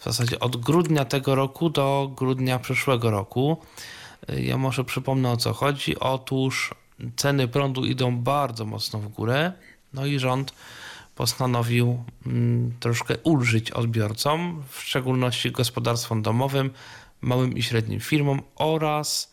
w 0.02 0.04
zasadzie 0.04 0.40
od 0.40 0.56
grudnia 0.56 1.04
tego 1.04 1.34
roku 1.34 1.70
do 1.70 2.12
grudnia 2.16 2.58
przyszłego 2.58 3.10
roku. 3.10 3.56
Ja 4.28 4.58
może 4.58 4.84
przypomnę 4.84 5.30
o 5.30 5.36
co 5.36 5.52
chodzi. 5.52 5.98
Otóż 5.98 6.74
ceny 7.16 7.48
prądu 7.48 7.84
idą 7.84 8.16
bardzo 8.16 8.64
mocno 8.64 8.98
w 8.98 9.08
górę, 9.08 9.52
no 9.92 10.06
i 10.06 10.18
rząd 10.18 10.52
postanowił 11.14 12.04
mm, 12.26 12.72
troszkę 12.80 13.16
ulżyć 13.18 13.70
odbiorcom, 13.70 14.62
w 14.68 14.80
szczególności 14.80 15.50
gospodarstwom 15.50 16.22
domowym, 16.22 16.70
małym 17.20 17.56
i 17.56 17.62
średnim 17.62 18.00
firmom 18.00 18.42
oraz 18.56 19.32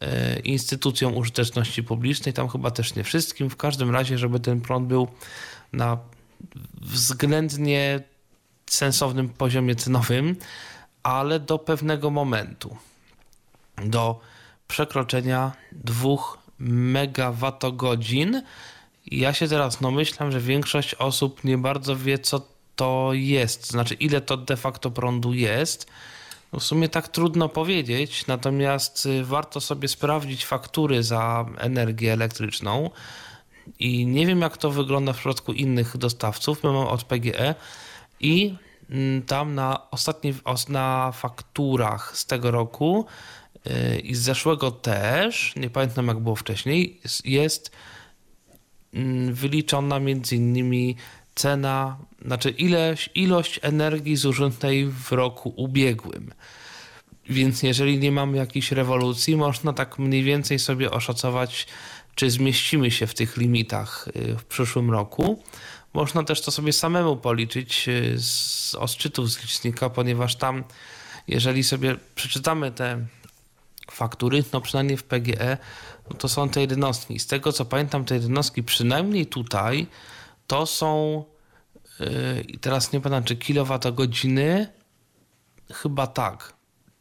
e, 0.00 0.40
instytucjom 0.40 1.16
użyteczności 1.16 1.82
publicznej. 1.82 2.32
Tam 2.32 2.48
chyba 2.48 2.70
też 2.70 2.94
nie 2.94 3.04
wszystkim. 3.04 3.50
W 3.50 3.56
każdym 3.56 3.90
razie, 3.90 4.18
żeby 4.18 4.40
ten 4.40 4.60
prąd 4.60 4.86
był 4.88 5.08
na 5.72 5.98
względnie 6.80 8.02
sensownym 8.68 9.28
poziomie 9.28 9.74
cenowym, 9.74 10.36
ale 11.02 11.40
do 11.40 11.58
pewnego 11.58 12.10
momentu. 12.10 12.76
Do 13.84 14.20
przekroczenia 14.68 15.52
2 15.72 16.16
megawattogodzin. 16.58 18.42
Ja 19.06 19.32
się 19.32 19.48
teraz 19.48 19.80
domyślam, 19.80 20.32
że 20.32 20.40
większość 20.40 20.94
osób 20.94 21.44
nie 21.44 21.58
bardzo 21.58 21.96
wie, 21.96 22.18
co 22.18 22.40
to 22.76 23.10
jest, 23.12 23.66
znaczy 23.66 23.94
ile 23.94 24.20
to 24.20 24.36
de 24.36 24.56
facto 24.56 24.90
prądu 24.90 25.34
jest. 25.34 25.86
No 26.52 26.60
w 26.60 26.64
sumie 26.64 26.88
tak 26.88 27.08
trudno 27.08 27.48
powiedzieć, 27.48 28.26
natomiast 28.26 29.06
y, 29.06 29.24
warto 29.24 29.60
sobie 29.60 29.88
sprawdzić 29.88 30.46
faktury 30.46 31.02
za 31.02 31.46
energię 31.58 32.12
elektryczną. 32.12 32.90
I 33.78 34.06
nie 34.06 34.26
wiem, 34.26 34.40
jak 34.40 34.56
to 34.56 34.70
wygląda 34.70 35.12
w 35.12 35.18
przypadku 35.18 35.52
innych 35.52 35.96
dostawców. 35.96 36.64
My 36.64 36.72
mamy 36.72 36.88
od 36.88 37.04
PGE 37.04 37.54
i 38.20 38.54
mm, 38.90 39.22
tam 39.22 39.54
na 39.54 39.90
ostatniej, 39.90 40.34
os- 40.44 40.68
na 40.68 41.12
fakturach 41.12 42.16
z 42.16 42.26
tego 42.26 42.50
roku 42.50 43.06
yy, 43.64 43.98
i 43.98 44.14
z 44.14 44.20
zeszłego 44.20 44.70
też, 44.70 45.52
nie 45.56 45.70
pamiętam 45.70 46.06
jak 46.08 46.18
było 46.18 46.36
wcześniej, 46.36 47.00
jest- 47.04 47.26
jest 47.26 47.70
mm, 48.94 49.34
wyliczona 49.34 50.00
między 50.00 50.36
innymi 50.36 50.96
cena, 51.34 51.98
znaczy 52.24 52.50
ileś, 52.50 53.10
ilość 53.14 53.60
energii 53.62 54.16
zużytej 54.16 54.86
w 54.86 55.12
roku 55.12 55.52
ubiegłym. 55.56 56.34
Więc 57.28 57.62
jeżeli 57.62 57.98
nie 57.98 58.12
mamy 58.12 58.36
jakiejś 58.36 58.72
rewolucji, 58.72 59.36
można 59.36 59.72
tak 59.72 59.98
mniej 59.98 60.22
więcej 60.22 60.58
sobie 60.58 60.90
oszacować, 60.90 61.66
czy 62.14 62.30
zmieścimy 62.30 62.90
się 62.90 63.06
w 63.06 63.14
tych 63.14 63.36
limitach 63.36 64.08
y, 64.16 64.36
w 64.38 64.44
przyszłym 64.44 64.90
roku. 64.90 65.42
Można 65.98 66.24
też 66.24 66.40
to 66.40 66.50
sobie 66.50 66.72
samemu 66.72 67.16
policzyć 67.16 67.88
y, 67.88 68.14
z 68.18 68.74
odczytów 68.74 69.30
z 69.30 69.42
licznika, 69.42 69.90
ponieważ 69.90 70.36
tam, 70.36 70.64
jeżeli 71.28 71.64
sobie 71.64 71.96
przeczytamy 72.14 72.72
te 72.72 73.06
faktury, 73.90 74.44
no 74.52 74.60
przynajmniej 74.60 74.96
w 74.96 75.04
PGE, 75.04 75.58
no 76.10 76.16
to 76.16 76.28
są 76.28 76.48
te 76.48 76.60
jednostki. 76.60 77.18
Z 77.18 77.26
tego 77.26 77.52
co 77.52 77.64
pamiętam, 77.64 78.04
te 78.04 78.14
jednostki 78.14 78.62
przynajmniej 78.62 79.26
tutaj 79.26 79.86
to 80.46 80.66
są 80.66 81.24
yy, 82.00 82.58
teraz 82.60 82.92
nie 82.92 83.00
pamiętam, 83.00 83.24
czy 83.24 83.36
kilowatogodziny? 83.36 84.72
Chyba 85.72 86.06
tak. 86.06 86.52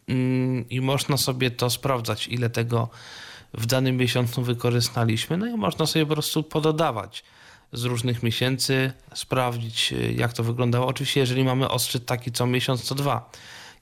mm, 0.07 0.69
i 0.69 0.81
można 0.81 1.17
sobie 1.17 1.51
to 1.51 1.69
sprawdzać, 1.69 2.27
ile 2.27 2.49
tego 2.49 2.89
w 3.53 3.65
danym 3.65 3.97
miesiącu 3.97 4.41
wykorzystaliśmy. 4.41 5.37
No 5.37 5.45
i 5.45 5.53
można 5.53 5.85
sobie 5.85 6.05
po 6.05 6.13
prostu 6.13 6.43
pododawać 6.43 7.23
z 7.73 7.83
różnych 7.83 8.23
miesięcy, 8.23 8.93
sprawdzić, 9.13 9.93
y, 9.93 10.13
jak 10.17 10.33
to 10.33 10.43
wyglądało. 10.43 10.87
Oczywiście, 10.87 11.19
jeżeli 11.19 11.43
mamy 11.43 11.69
odszczyt 11.69 12.05
taki 12.05 12.31
co 12.31 12.47
miesiąc, 12.47 12.83
co 12.83 12.95
dwa. 12.95 13.29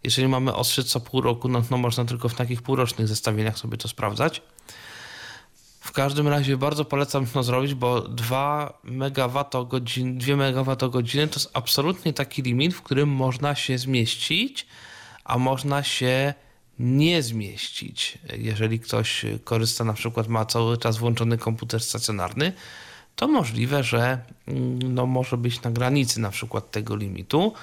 Jeżeli 0.04 0.28
mamy 0.28 0.56
odszczyt 0.56 0.88
co 0.88 1.00
pół 1.00 1.22
roku, 1.22 1.48
no, 1.48 1.64
no 1.72 1.78
można 1.78 2.06
tylko 2.06 2.30
w 2.30 2.34
takich 2.34 2.62
półrocznych 2.62 3.08
zestawieniach 3.08 3.58
sobie 3.58 3.78
to 3.78 3.88
sprawdzać. 3.88 4.42
W 5.80 5.92
każdym 5.92 6.28
razie 6.28 6.58
bardzo 6.58 6.86
polecam 6.86 7.26
to 7.28 7.44
zrobić, 7.44 7.74
bo 7.74 8.02
2 8.02 8.80
MWh, 8.84 9.44
2 10.16 10.36
MWh 10.36 10.76
to 10.76 10.92
jest 11.34 11.50
absolutnie 11.54 12.14
taki 12.14 12.42
limit, 12.42 12.74
w 12.74 12.82
którym 12.82 13.10
można 13.10 13.56
się 13.56 13.78
zmieścić, 13.78 14.68
a 15.24 15.38
można 15.38 15.84
się 15.84 16.34
nie 16.80 17.24
zmieścić. 17.24 18.18
Jeżeli 18.38 18.80
ktoś 18.80 19.26
korzysta, 19.44 19.84
na 19.84 19.94
przykład 19.94 20.28
ma 20.28 20.46
cały 20.46 20.78
czas 20.78 20.98
włączony 20.98 21.38
komputer 21.38 21.82
stacjonarny, 21.82 22.54
to 23.16 23.28
możliwe, 23.28 23.84
że 23.84 24.20
mm, 24.48 24.94
no, 24.94 25.06
może 25.06 25.38
być 25.38 25.62
na 25.62 25.72
granicy 25.72 26.20
na 26.20 26.32
przykład 26.32 26.72
tego 26.72 26.96
limitu. 26.96 27.54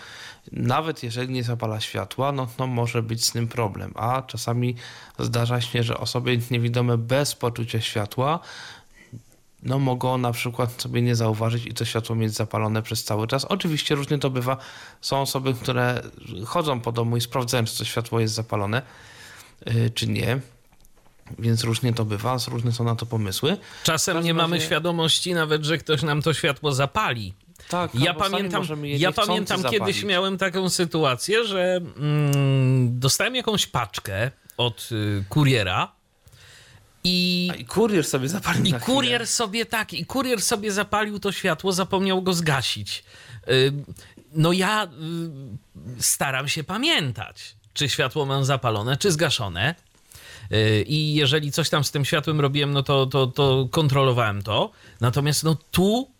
Nawet 0.52 1.02
jeżeli 1.02 1.32
nie 1.32 1.44
zapala 1.44 1.80
światła, 1.80 2.32
no, 2.32 2.48
no 2.58 2.66
może 2.66 3.02
być 3.02 3.24
z 3.24 3.32
tym 3.32 3.48
problem. 3.48 3.92
A 3.94 4.22
czasami 4.22 4.76
zdarza 5.18 5.60
się, 5.60 5.82
że 5.82 5.98
osoby 5.98 6.38
niewidome 6.50 6.98
bez 6.98 7.34
poczucia 7.34 7.80
światła 7.80 8.40
no 9.62 9.78
mogą 9.78 10.18
na 10.18 10.32
przykład 10.32 10.82
sobie 10.82 11.02
nie 11.02 11.16
zauważyć 11.16 11.66
i 11.66 11.74
to 11.74 11.84
światło 11.84 12.16
mieć 12.16 12.32
zapalone 12.32 12.82
przez 12.82 13.04
cały 13.04 13.26
czas. 13.26 13.44
Oczywiście 13.44 13.94
różnie 13.94 14.18
to 14.18 14.30
bywa. 14.30 14.56
Są 15.00 15.20
osoby, 15.20 15.54
które 15.54 16.02
chodzą 16.46 16.80
po 16.80 16.92
domu 16.92 17.16
i 17.16 17.20
sprawdzają, 17.20 17.64
czy 17.64 17.78
to 17.78 17.84
światło 17.84 18.20
jest 18.20 18.34
zapalone, 18.34 18.82
yy, 19.66 19.90
czy 19.90 20.08
nie. 20.08 20.40
Więc 21.38 21.64
różnie 21.64 21.92
to 21.92 22.04
bywa, 22.04 22.36
różne 22.48 22.72
są 22.72 22.84
na 22.84 22.96
to 22.96 23.06
pomysły. 23.06 23.56
Czasem 23.82 24.24
nie 24.24 24.34
mamy 24.34 24.60
świadomości 24.60 25.34
nawet, 25.34 25.64
że 25.64 25.78
ktoś 25.78 26.02
nam 26.02 26.22
to 26.22 26.34
światło 26.34 26.72
zapali. 26.72 27.34
Tak, 27.68 27.94
ja 27.94 28.14
pamiętam, 28.14 28.62
ja 28.82 29.12
pamiętam 29.12 29.62
kiedyś 29.62 30.04
miałem 30.04 30.38
taką 30.38 30.68
sytuację, 30.68 31.44
że 31.44 31.80
mm, 31.96 33.00
dostałem 33.00 33.36
jakąś 33.36 33.66
paczkę 33.66 34.30
od 34.56 34.88
y, 34.92 35.24
kuriera. 35.28 35.92
I, 37.04 37.50
A, 37.52 37.54
I 37.54 37.64
kurier 37.64 38.04
sobie 38.04 38.28
zapalił. 38.28 38.64
I 38.64 38.72
kurier 38.72 39.26
sobie 39.26 39.66
tak, 39.66 39.92
i 39.92 40.06
kurier 40.06 40.42
sobie 40.42 40.72
zapalił 40.72 41.18
to 41.18 41.32
światło, 41.32 41.72
zapomniał 41.72 42.22
go 42.22 42.32
zgasić. 42.32 43.04
Y, 43.48 43.72
no 44.32 44.52
ja 44.52 44.84
y, 44.84 44.88
staram 46.02 46.48
się 46.48 46.64
pamiętać, 46.64 47.56
czy 47.74 47.88
światło 47.88 48.26
mam 48.26 48.44
zapalone, 48.44 48.96
czy 48.96 49.12
zgaszone. 49.12 49.74
Y, 50.52 50.84
I 50.88 51.14
jeżeli 51.14 51.52
coś 51.52 51.68
tam 51.68 51.84
z 51.84 51.90
tym 51.90 52.04
światłem 52.04 52.40
robiłem, 52.40 52.72
no 52.72 52.82
to, 52.82 53.06
to, 53.06 53.26
to 53.26 53.68
kontrolowałem 53.70 54.42
to. 54.42 54.70
Natomiast 55.00 55.44
no 55.44 55.56
tu 55.70 56.10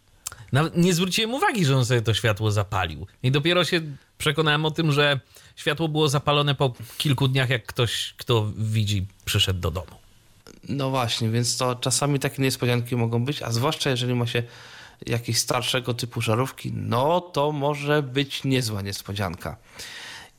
nawet 0.52 0.76
nie 0.76 0.94
zwróciłem 0.94 1.34
uwagi, 1.34 1.64
że 1.64 1.76
on 1.76 1.84
sobie 1.84 2.02
to 2.02 2.14
światło 2.14 2.50
zapalił. 2.50 3.06
I 3.22 3.30
dopiero 3.30 3.64
się 3.64 3.80
przekonałem 4.18 4.64
o 4.64 4.70
tym, 4.70 4.92
że 4.92 5.20
światło 5.56 5.88
było 5.88 6.08
zapalone 6.08 6.54
po 6.54 6.74
kilku 6.98 7.28
dniach, 7.28 7.50
jak 7.50 7.66
ktoś, 7.66 8.14
kto 8.16 8.52
widzi, 8.56 9.06
przyszedł 9.24 9.60
do 9.60 9.70
domu. 9.70 10.02
No 10.68 10.90
właśnie, 10.90 11.28
więc 11.30 11.56
to 11.56 11.74
czasami 11.74 12.18
takie 12.18 12.42
niespodzianki 12.42 12.96
mogą 12.96 13.24
być, 13.24 13.42
a 13.42 13.52
zwłaszcza 13.52 13.90
jeżeli 13.90 14.14
ma 14.14 14.26
się 14.26 14.42
jakieś 15.06 15.38
starszego 15.38 15.94
typu 15.94 16.20
żarówki, 16.20 16.72
no 16.74 17.20
to 17.20 17.52
może 17.52 18.02
być 18.02 18.44
niezła 18.44 18.82
niespodzianka. 18.82 19.56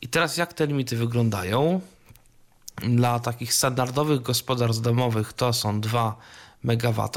I 0.02 0.08
teraz 0.08 0.38
jak 0.38 0.54
te 0.54 0.68
limity 0.68 0.98
wyglądają? 0.98 1.82
Dla 2.76 3.20
takich 3.20 3.54
standardowych 3.54 4.22
gospodarstw 4.22 4.82
domowych 4.82 5.34
to 5.34 5.54
są 5.54 5.82
2 5.82 6.16
MWh. 6.64 7.10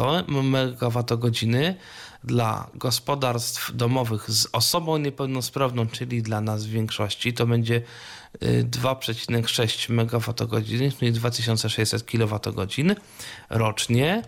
Dla 2.24 2.70
gospodarstw 2.74 3.77
domowych 3.77 4.31
z 4.31 4.49
osobą 4.53 4.99
niepełnosprawną, 4.99 5.87
czyli 5.87 6.23
dla 6.23 6.41
nas 6.41 6.66
w 6.66 6.70
większości, 6.70 7.35
to 7.35 7.47
będzie 7.47 7.83
2,6 8.41 9.91
MWh, 9.91 10.95
czyli 10.99 11.12
2600 11.12 12.03
kWh 12.03 12.97
rocznie 13.51 14.23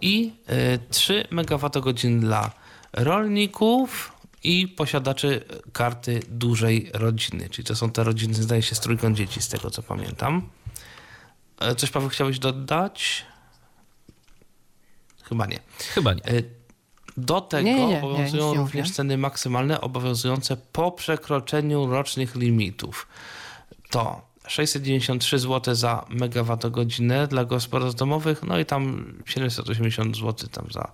i 0.00 0.32
3 0.90 1.24
MWh 1.30 2.20
dla 2.20 2.50
rolników 2.92 4.12
i 4.44 4.68
posiadaczy 4.68 5.44
karty 5.72 6.20
dużej 6.28 6.90
rodziny, 6.94 7.48
czyli 7.50 7.66
to 7.66 7.76
są 7.76 7.90
te 7.90 8.04
rodziny, 8.04 8.34
zdaje 8.34 8.62
się, 8.62 8.74
z 8.74 8.80
trójką 8.80 9.14
dzieci, 9.14 9.42
z 9.42 9.48
tego 9.48 9.70
co 9.70 9.82
pamiętam. 9.82 10.48
Coś 11.76 11.90
Paweł 11.90 12.08
chciałeś 12.08 12.38
dodać? 12.38 13.24
Chyba 15.22 15.46
nie. 15.46 15.60
Chyba 15.94 16.14
nie. 16.14 16.22
Do 17.16 17.40
tego 17.40 17.64
nie, 17.64 17.86
nie, 17.86 17.98
obowiązują 17.98 18.52
nie, 18.52 18.58
również 18.58 18.90
ceny 18.90 19.18
maksymalne 19.18 19.80
obowiązujące 19.80 20.56
po 20.56 20.92
przekroczeniu 20.92 21.86
rocznych 21.86 22.34
limitów. 22.34 23.06
To 23.90 24.26
693 24.46 25.38
zł 25.38 25.74
za 25.74 26.04
megawattogodzinę 26.08 27.26
dla 27.26 27.44
gospodarstw 27.44 27.98
domowych, 27.98 28.42
no 28.42 28.58
i 28.58 28.64
tam 28.66 29.12
780 29.26 30.16
zł 30.16 30.48
tam 30.48 30.66
za 30.70 30.92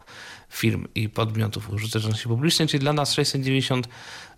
firm 0.51 0.87
i 0.95 1.09
podmiotów 1.09 1.71
użyteczności 1.71 2.29
publicznej, 2.29 2.69
czyli 2.69 2.81
dla 2.81 2.93
nas 2.93 3.13
690 3.13 3.89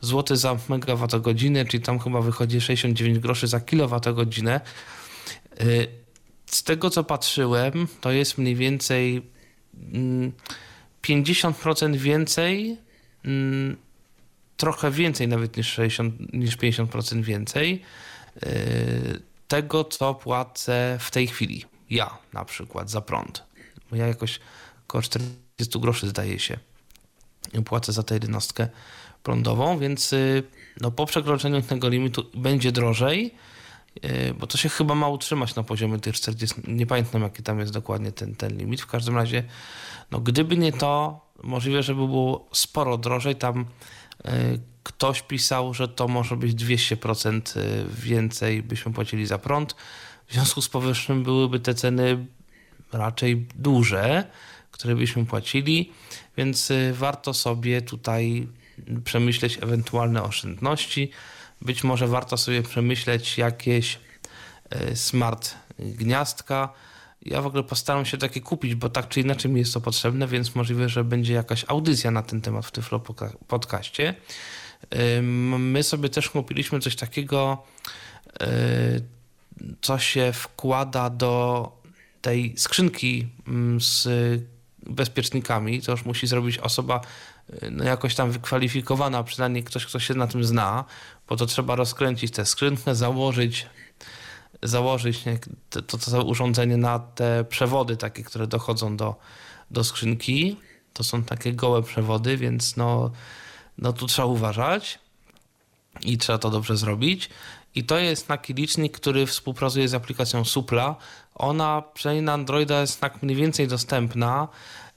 zł 0.00 0.36
za 0.36 0.56
megawattogodzinę, 0.68 1.64
czyli 1.64 1.82
tam 1.82 1.98
chyba 1.98 2.20
wychodzi 2.20 2.60
69 2.60 3.18
groszy 3.18 3.46
za 3.46 3.60
kilowatogodzinę. 3.60 4.60
Z 6.54 6.62
tego 6.62 6.90
co 6.90 7.04
patrzyłem, 7.04 7.88
to 8.00 8.12
jest 8.12 8.38
mniej 8.38 8.54
więcej 8.54 9.22
50% 11.02 11.96
więcej, 11.96 12.76
trochę 14.56 14.90
więcej 14.90 15.28
nawet 15.28 15.56
niż 15.56 15.68
60, 15.68 16.32
niż 16.32 16.56
50% 16.56 17.22
więcej 17.22 17.82
tego, 19.48 19.84
co 19.84 20.14
płacę 20.14 20.98
w 21.00 21.10
tej 21.10 21.26
chwili. 21.26 21.64
Ja 21.90 22.18
na 22.32 22.44
przykład 22.44 22.90
za 22.90 23.00
prąd. 23.00 23.42
Bo 23.90 23.96
ja 23.96 24.06
jakoś 24.06 24.40
około 24.88 25.02
40 25.02 25.80
groszy 25.80 26.08
zdaje 26.08 26.38
się 26.38 26.58
płacę 27.64 27.92
za 27.92 28.02
tę 28.02 28.14
jednostkę 28.14 28.68
prądową, 29.22 29.78
więc 29.78 30.14
no, 30.80 30.90
po 30.90 31.06
przekroczeniu 31.06 31.62
tego 31.62 31.88
limitu 31.88 32.30
będzie 32.34 32.72
drożej, 32.72 33.34
bo 34.38 34.46
to 34.46 34.58
się 34.58 34.68
chyba 34.68 34.94
ma 34.94 35.08
utrzymać 35.08 35.54
na 35.54 35.62
poziomie 35.62 35.98
tych 35.98 36.14
40. 36.14 36.60
Nie 36.66 36.86
pamiętam, 36.86 37.22
jaki 37.22 37.42
tam 37.42 37.60
jest 37.60 37.72
dokładnie 37.72 38.12
ten, 38.12 38.36
ten 38.36 38.56
limit. 38.58 38.80
W 38.80 38.86
każdym 38.86 39.16
razie, 39.16 39.44
no, 40.10 40.20
gdyby 40.20 40.56
nie 40.56 40.72
to, 40.72 41.20
możliwe, 41.42 41.82
żeby 41.82 42.06
było 42.06 42.48
sporo 42.52 42.98
drożej. 42.98 43.36
Tam 43.36 43.64
ktoś 44.82 45.22
pisał, 45.22 45.74
że 45.74 45.88
to 45.88 46.08
może 46.08 46.36
być 46.36 46.54
200% 46.54 47.60
więcej 47.88 48.62
byśmy 48.62 48.92
płacili 48.92 49.26
za 49.26 49.38
prąd. 49.38 49.72
W 50.26 50.32
związku 50.32 50.62
z 50.62 50.68
powyższym 50.68 51.22
byłyby 51.22 51.60
te 51.60 51.74
ceny 51.74 52.26
raczej 52.92 53.46
duże, 53.54 54.24
które 54.70 54.96
byśmy 54.96 55.26
płacili, 55.26 55.92
więc 56.36 56.72
warto 56.92 57.34
sobie 57.34 57.82
tutaj 57.82 58.48
przemyśleć 59.04 59.58
ewentualne 59.62 60.22
oszczędności. 60.22 61.10
Być 61.64 61.84
może 61.84 62.08
warto 62.08 62.36
sobie 62.36 62.62
przemyśleć 62.62 63.38
jakieś 63.38 63.98
smart 64.94 65.54
gniazdka. 65.78 66.68
Ja 67.22 67.42
w 67.42 67.46
ogóle 67.46 67.62
postaram 67.62 68.04
się 68.04 68.18
takie 68.18 68.40
kupić, 68.40 68.74
bo 68.74 68.88
tak 68.88 69.08
czy 69.08 69.20
inaczej 69.20 69.50
mi 69.50 69.60
jest 69.60 69.74
to 69.74 69.80
potrzebne, 69.80 70.26
więc 70.26 70.54
możliwe, 70.54 70.88
że 70.88 71.04
będzie 71.04 71.34
jakaś 71.34 71.64
audycja 71.68 72.10
na 72.10 72.22
ten 72.22 72.40
temat 72.40 72.66
w 72.66 72.70
Tyflo 72.70 73.00
podcaście. 73.48 74.14
My 75.58 75.82
sobie 75.82 76.08
też 76.08 76.30
kupiliśmy 76.30 76.80
coś 76.80 76.96
takiego, 76.96 77.62
co 79.80 79.98
się 79.98 80.32
wkłada 80.32 81.10
do 81.10 81.72
tej 82.22 82.54
skrzynki 82.56 83.28
z 83.78 84.08
bezpiecznikami. 84.86 85.82
To 85.82 85.92
już 85.92 86.04
musi 86.04 86.26
zrobić 86.26 86.58
osoba 86.58 87.00
no 87.70 87.84
jakoś 87.84 88.14
tam 88.14 88.30
wykwalifikowana, 88.30 89.24
przynajmniej 89.24 89.64
ktoś, 89.64 89.86
kto 89.86 89.98
się 89.98 90.14
na 90.14 90.26
tym 90.26 90.44
zna, 90.44 90.84
bo 91.28 91.36
to 91.36 91.46
trzeba 91.46 91.76
rozkręcić 91.76 92.32
tę 92.32 92.46
skrzynkę, 92.46 92.94
założyć 92.94 93.66
założyć 94.62 95.24
to, 95.70 95.82
to, 95.82 95.98
to 95.98 96.24
urządzenie 96.24 96.76
na 96.76 96.98
te 96.98 97.44
przewody 97.44 97.96
takie, 97.96 98.22
które 98.22 98.46
dochodzą 98.46 98.96
do, 98.96 99.14
do 99.70 99.84
skrzynki. 99.84 100.56
To 100.92 101.04
są 101.04 101.22
takie 101.22 101.52
gołe 101.52 101.82
przewody, 101.82 102.36
więc 102.36 102.76
no, 102.76 103.10
no 103.78 103.92
tu 103.92 104.06
trzeba 104.06 104.26
uważać 104.26 104.98
i 106.02 106.18
trzeba 106.18 106.38
to 106.38 106.50
dobrze 106.50 106.76
zrobić. 106.76 107.30
I 107.74 107.84
to 107.84 107.98
jest 107.98 108.28
taki 108.28 108.54
licznik, 108.54 108.96
który 108.96 109.26
współpracuje 109.26 109.88
z 109.88 109.94
aplikacją 109.94 110.44
Supla. 110.44 110.96
Ona 111.34 111.82
przynajmniej 111.94 112.24
na 112.24 112.32
Androida 112.32 112.80
jest 112.80 113.00
tak 113.00 113.22
mniej 113.22 113.36
więcej 113.36 113.68
dostępna. 113.68 114.48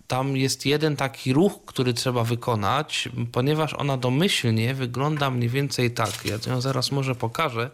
Tam 0.07 0.37
jest 0.37 0.65
jeden 0.65 0.95
taki 0.95 1.33
ruch, 1.33 1.65
który 1.65 1.93
trzeba 1.93 2.23
wykonać, 2.23 3.09
ponieważ 3.31 3.73
ona 3.73 3.97
domyślnie 3.97 4.73
wygląda 4.73 5.29
mniej 5.29 5.49
więcej 5.49 5.91
tak. 5.91 6.25
Ja 6.25 6.51
ją 6.51 6.61
zaraz 6.61 6.91
może 6.91 7.15
pokażę 7.15 7.69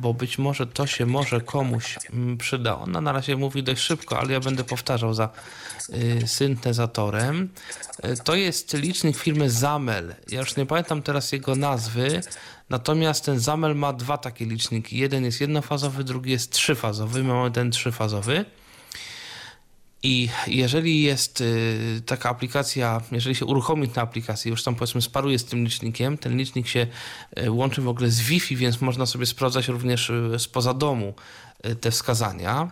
bo 0.00 0.14
być 0.14 0.38
może 0.38 0.66
to 0.66 0.86
się 0.86 1.06
może 1.06 1.40
komuś 1.40 1.98
mm, 2.12 2.38
przyda. 2.38 2.78
Ona 2.78 3.00
na 3.00 3.12
razie 3.12 3.36
mówi 3.36 3.62
dość 3.62 3.82
szybko, 3.82 4.18
ale 4.18 4.32
ja 4.32 4.40
będę 4.40 4.64
powtarzał 4.64 5.14
za 5.14 5.28
y, 5.88 6.28
syntezatorem. 6.28 7.48
Y, 8.04 8.16
to 8.24 8.34
jest 8.34 8.74
licznik 8.74 9.16
firmy 9.16 9.50
Zamel. 9.50 10.14
Ja 10.28 10.40
już 10.40 10.56
nie 10.56 10.66
pamiętam 10.66 11.02
teraz 11.02 11.32
jego 11.32 11.54
nazwy, 11.54 12.20
natomiast 12.70 13.24
ten 13.24 13.40
Zamel 13.40 13.74
ma 13.74 13.92
dwa 13.92 14.18
takie 14.18 14.44
liczniki. 14.44 14.98
Jeden 14.98 15.24
jest 15.24 15.40
jednofazowy, 15.40 16.04
drugi 16.04 16.30
jest 16.30 16.52
trzyfazowy. 16.52 17.22
My 17.22 17.34
mamy 17.34 17.50
ten 17.50 17.70
trzyfazowy. 17.70 18.44
I 20.06 20.28
jeżeli 20.46 21.02
jest 21.02 21.40
y, 21.40 22.02
taka 22.06 22.30
aplikacja, 22.30 23.00
jeżeli 23.12 23.34
się 23.34 23.44
uruchomi 23.44 23.88
tę 23.88 24.00
aplikację, 24.00 24.50
już 24.50 24.62
tam 24.62 24.74
powiedzmy 24.74 25.02
sparuje 25.02 25.38
z 25.38 25.44
tym 25.44 25.64
licznikiem, 25.64 26.18
ten 26.18 26.36
licznik 26.36 26.68
się 26.68 26.86
y, 27.38 27.50
łączy 27.50 27.82
w 27.82 27.88
ogóle 27.88 28.10
z 28.10 28.20
Wi-Fi, 28.20 28.56
więc 28.56 28.80
można 28.80 29.06
sobie 29.06 29.26
sprawdzać 29.26 29.68
również 29.68 30.10
y, 30.10 30.38
spoza 30.38 30.74
domu 30.74 31.14
te 31.80 31.90
wskazania. 31.90 32.70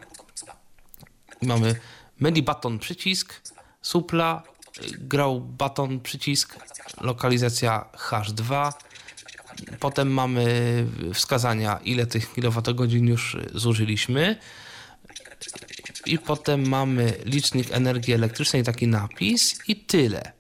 Mamy 1.43 1.75
menu 2.21 2.43
button 2.43 2.79
przycisk, 2.79 3.41
supla, 3.83 4.43
grał 4.99 5.41
button 5.41 6.01
przycisk, 6.01 6.59
lokalizacja 7.01 7.85
hash 7.97 8.33
2. 8.33 8.73
Potem 9.81 10.13
mamy 10.13 10.47
wskazania, 11.15 11.81
ile 11.85 12.07
tych 12.07 12.33
kilowatogodzin 12.35 13.07
już 13.07 13.37
zużyliśmy 13.55 14.39
i 16.07 16.19
potem 16.19 16.69
mamy 16.69 17.13
licznik 17.25 17.73
energii 17.73 18.15
elektrycznej, 18.15 18.65
taki 18.65 18.87
napis 18.87 19.69
i 19.69 19.77
tyle. 19.77 20.33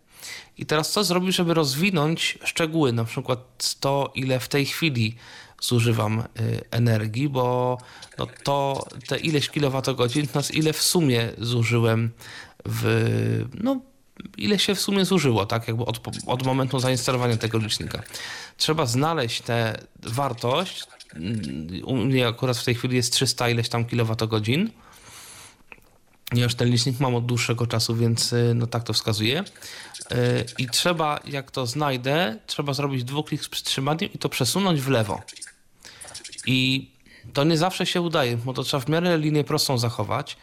I 0.58 0.66
teraz 0.66 0.92
co 0.92 1.04
zrobić, 1.04 1.36
żeby 1.36 1.54
rozwinąć 1.54 2.38
szczegóły, 2.44 2.92
na 2.92 3.04
przykład 3.04 3.74
to, 3.80 4.12
ile 4.14 4.40
w 4.40 4.48
tej 4.48 4.66
chwili 4.66 5.16
zużywam 5.60 6.20
y, 6.20 6.24
energii, 6.70 7.28
bo 7.28 7.78
no 8.18 8.26
to 8.42 8.86
te 9.08 9.18
ileś 9.18 9.48
kilowatogodzin, 9.48 10.26
to 10.26 10.40
ile 10.52 10.72
w 10.72 10.82
sumie 10.82 11.28
zużyłem 11.38 12.10
w, 12.64 13.44
no 13.54 13.80
ile 14.36 14.58
się 14.58 14.74
w 14.74 14.80
sumie 14.80 15.04
zużyło, 15.04 15.46
tak 15.46 15.68
jakby 15.68 15.84
od, 15.84 16.00
od 16.26 16.46
momentu 16.46 16.78
zainstalowania 16.78 17.36
tego 17.36 17.58
licznika. 17.58 18.02
Trzeba 18.56 18.86
znaleźć 18.86 19.40
tę 19.40 19.78
wartość, 20.02 20.84
u 21.84 21.96
mnie 21.96 22.28
akurat 22.28 22.58
w 22.58 22.64
tej 22.64 22.74
chwili 22.74 22.96
jest 22.96 23.12
300 23.12 23.48
ileś 23.48 23.68
tam 23.68 23.84
kilowatogodzin, 23.84 24.70
ja 26.36 26.44
już 26.44 26.54
ten 26.54 26.68
licznik 26.68 27.00
mam 27.00 27.14
od 27.14 27.26
dłuższego 27.26 27.66
czasu, 27.66 27.96
więc 27.96 28.32
y, 28.32 28.52
no 28.54 28.66
tak 28.66 28.82
to 28.82 28.92
wskazuje. 28.92 29.40
Y, 29.40 29.44
I 30.58 30.66
trzeba, 30.66 31.20
jak 31.24 31.50
to 31.50 31.66
znajdę, 31.66 32.38
trzeba 32.46 32.72
zrobić 32.72 33.04
dwuklik 33.04 33.44
z 33.44 33.48
przytrzymaniem 33.48 34.12
i 34.12 34.18
to 34.18 34.28
przesunąć 34.28 34.80
w 34.80 34.88
lewo. 34.88 35.22
I 36.46 36.90
to 37.32 37.44
nie 37.44 37.58
zawsze 37.58 37.86
się 37.86 38.00
udaje, 38.00 38.36
bo 38.36 38.52
to 38.52 38.62
trzeba 38.62 38.80
w 38.80 38.88
miarę 38.88 39.18
linię 39.18 39.44
prostą 39.44 39.78
zachować. 39.78 40.36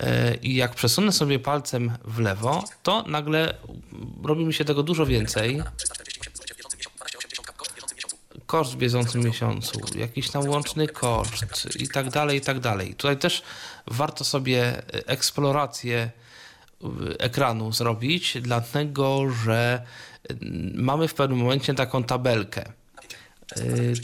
Y, 0.00 0.04
I 0.42 0.54
jak 0.54 0.74
przesunę 0.74 1.12
sobie 1.12 1.38
palcem 1.38 1.92
w 2.04 2.18
lewo, 2.18 2.64
to 2.82 3.04
nagle 3.06 3.54
robi 4.24 4.44
mi 4.44 4.54
się 4.54 4.64
tego 4.64 4.82
dużo 4.82 5.06
więcej 5.06 5.62
koszt 8.48 8.72
w 8.72 8.76
bieżącym 8.76 9.22
miesiącu, 9.24 9.80
jakiś 9.94 10.30
tam 10.30 10.48
łączny 10.48 10.88
koszt 10.88 11.80
i 11.80 11.88
tak 11.88 12.10
dalej, 12.10 12.38
i 12.38 12.40
tak 12.40 12.60
dalej. 12.60 12.94
Tutaj 12.94 13.18
też 13.18 13.42
warto 13.86 14.24
sobie 14.24 14.82
eksplorację 14.90 16.10
ekranu 17.18 17.72
zrobić, 17.72 18.36
dlatego 18.42 19.30
że 19.44 19.82
mamy 20.74 21.08
w 21.08 21.14
pewnym 21.14 21.38
momencie 21.38 21.74
taką 21.74 22.04
tabelkę. 22.04 22.72
Y, 23.58 23.94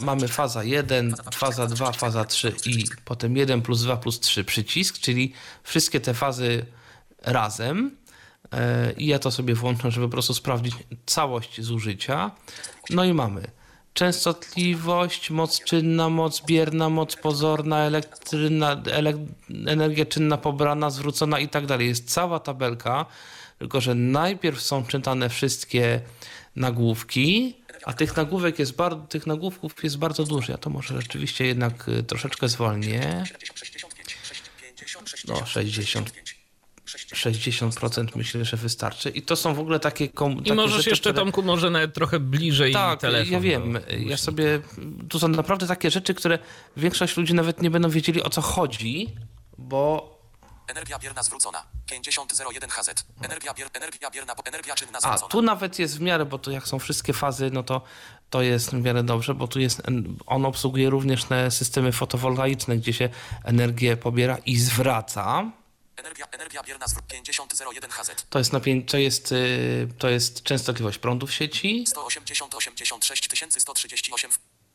mamy 0.00 0.28
faza 0.28 0.64
1, 0.64 1.14
faza 1.32 1.66
2, 1.66 1.92
faza 1.92 2.24
3 2.24 2.52
i 2.66 2.84
potem 3.04 3.36
1 3.36 3.62
plus 3.62 3.82
2 3.82 3.96
plus 3.96 4.20
3 4.20 4.44
przycisk, 4.44 4.98
czyli 4.98 5.32
wszystkie 5.62 6.00
te 6.00 6.14
fazy 6.14 6.66
razem 7.22 8.03
E, 8.03 8.03
i 8.96 9.06
ja 9.06 9.18
to 9.18 9.30
sobie 9.30 9.54
włączam, 9.54 9.90
żeby 9.90 10.06
po 10.06 10.12
prostu 10.12 10.34
sprawdzić 10.34 10.74
całość 11.06 11.60
zużycia. 11.60 12.30
No 12.90 13.04
i 13.04 13.12
mamy 13.12 13.50
częstotliwość, 13.94 15.30
moc 15.30 15.64
czynna, 15.64 16.08
moc 16.08 16.46
bierna, 16.46 16.88
moc 16.88 17.16
pozorna, 17.16 17.78
elektryna, 17.78 18.82
elek 18.92 19.16
energia 19.66 20.06
czynna 20.06 20.38
pobrana, 20.38 20.90
zwrócona 20.90 21.38
i 21.38 21.48
tak 21.48 21.66
dalej. 21.66 21.88
Jest 21.88 22.10
cała 22.10 22.40
tabelka, 22.40 23.06
tylko 23.58 23.80
że 23.80 23.94
najpierw 23.94 24.60
są 24.60 24.86
czytane 24.86 25.28
wszystkie 25.28 26.00
nagłówki, 26.56 27.56
a 27.84 27.92
tych 27.92 28.16
nagłówek 28.16 28.58
jest 28.58 28.76
bardzo, 28.76 29.06
tych 29.06 29.26
nagłówków 29.26 29.84
jest 29.84 29.98
bardzo 29.98 30.24
dużo. 30.24 30.52
Ja 30.52 30.58
to 30.58 30.70
może 30.70 31.00
rzeczywiście 31.02 31.46
jednak 31.46 31.88
y, 31.88 32.02
troszeczkę 32.02 32.48
zwolnię. 32.48 33.24
No, 35.28 35.46
60 35.46 36.12
60% 36.86 38.06
myślę, 38.16 38.44
że 38.44 38.56
wystarczy. 38.56 39.10
I 39.10 39.22
to 39.22 39.36
są 39.36 39.54
w 39.54 39.58
ogóle 39.58 39.80
takie... 39.80 40.08
Kom, 40.08 40.44
I 40.44 40.52
możesz 40.52 40.76
rzeczy, 40.76 40.90
jeszcze, 40.90 41.10
które... 41.10 41.24
Tomku, 41.24 41.42
może 41.42 41.70
nawet 41.70 41.94
trochę 41.94 42.20
bliżej 42.20 42.72
tak, 42.72 43.00
telefon. 43.00 43.32
ja 43.32 43.40
wiem. 43.40 43.78
Ja 43.98 44.16
sobie... 44.16 44.60
Tu 45.08 45.18
są 45.18 45.28
naprawdę 45.28 45.66
takie 45.66 45.90
rzeczy, 45.90 46.14
które 46.14 46.38
większość 46.76 47.16
ludzi 47.16 47.34
nawet 47.34 47.62
nie 47.62 47.70
będą 47.70 47.88
wiedzieli, 47.88 48.22
o 48.22 48.30
co 48.30 48.42
chodzi, 48.42 49.14
bo... 49.58 50.14
Energia 50.68 50.98
bierna 50.98 51.22
zwrócona. 51.22 51.62
5001 51.86 52.70
HZ. 52.70 53.04
Energia, 53.22 53.54
bier, 53.54 53.68
energia 53.74 54.10
bierna, 54.10 54.34
energia 54.44 54.74
czynna 54.74 55.00
zwrócona. 55.00 55.26
A, 55.26 55.28
tu 55.28 55.42
nawet 55.42 55.78
jest 55.78 55.98
w 55.98 56.00
miarę, 56.00 56.24
bo 56.24 56.38
tu 56.38 56.50
jak 56.50 56.68
są 56.68 56.78
wszystkie 56.78 57.12
fazy, 57.12 57.50
no 57.52 57.62
to 57.62 57.82
to 58.30 58.42
jest 58.42 58.70
w 58.70 58.82
miarę 58.82 59.02
dobrze, 59.02 59.34
bo 59.34 59.48
tu 59.48 59.60
jest, 59.60 59.82
on 60.26 60.46
obsługuje 60.46 60.90
również 60.90 61.24
te 61.24 61.50
systemy 61.50 61.92
fotowoltaiczne, 61.92 62.76
gdzie 62.76 62.92
się 62.92 63.08
energię 63.44 63.96
pobiera 63.96 64.38
i 64.46 64.56
zwraca. 64.56 65.50
Energia, 65.96 66.26
energia 66.32 66.62
bierna 66.62 66.88
z 66.88 66.94
5001 67.08 67.90
HZ. 67.90 68.26
To 68.30 68.38
jest, 68.38 68.52
napię- 68.52 68.84
to, 68.84 68.98
jest, 68.98 69.30
yy, 69.30 69.88
to 69.98 70.08
jest 70.08 70.42
częstotliwość 70.42 70.98
prądu 70.98 71.26
w 71.26 71.32
sieci. 71.32 71.84
180 71.88 72.54
86 72.54 73.28
138. 73.58 74.30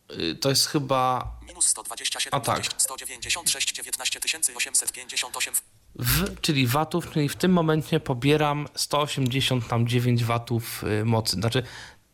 Yy, 0.09 0.35
to 0.35 0.49
jest 0.49 0.67
chyba... 0.67 1.31
Minus 1.47 1.67
127 1.67 2.39
A 2.39 2.43
tak. 2.43 2.63
196 2.77 3.71
19 3.73 4.19
858. 4.55 5.53
W, 5.95 6.41
czyli 6.41 6.67
watów, 6.67 7.11
czyli 7.11 7.29
w 7.29 7.35
tym 7.35 7.51
momencie 7.53 7.99
pobieram 7.99 8.67
189 8.75 10.23
watów 10.23 10.83
yy, 10.83 11.05
mocy. 11.05 11.35
Znaczy 11.35 11.63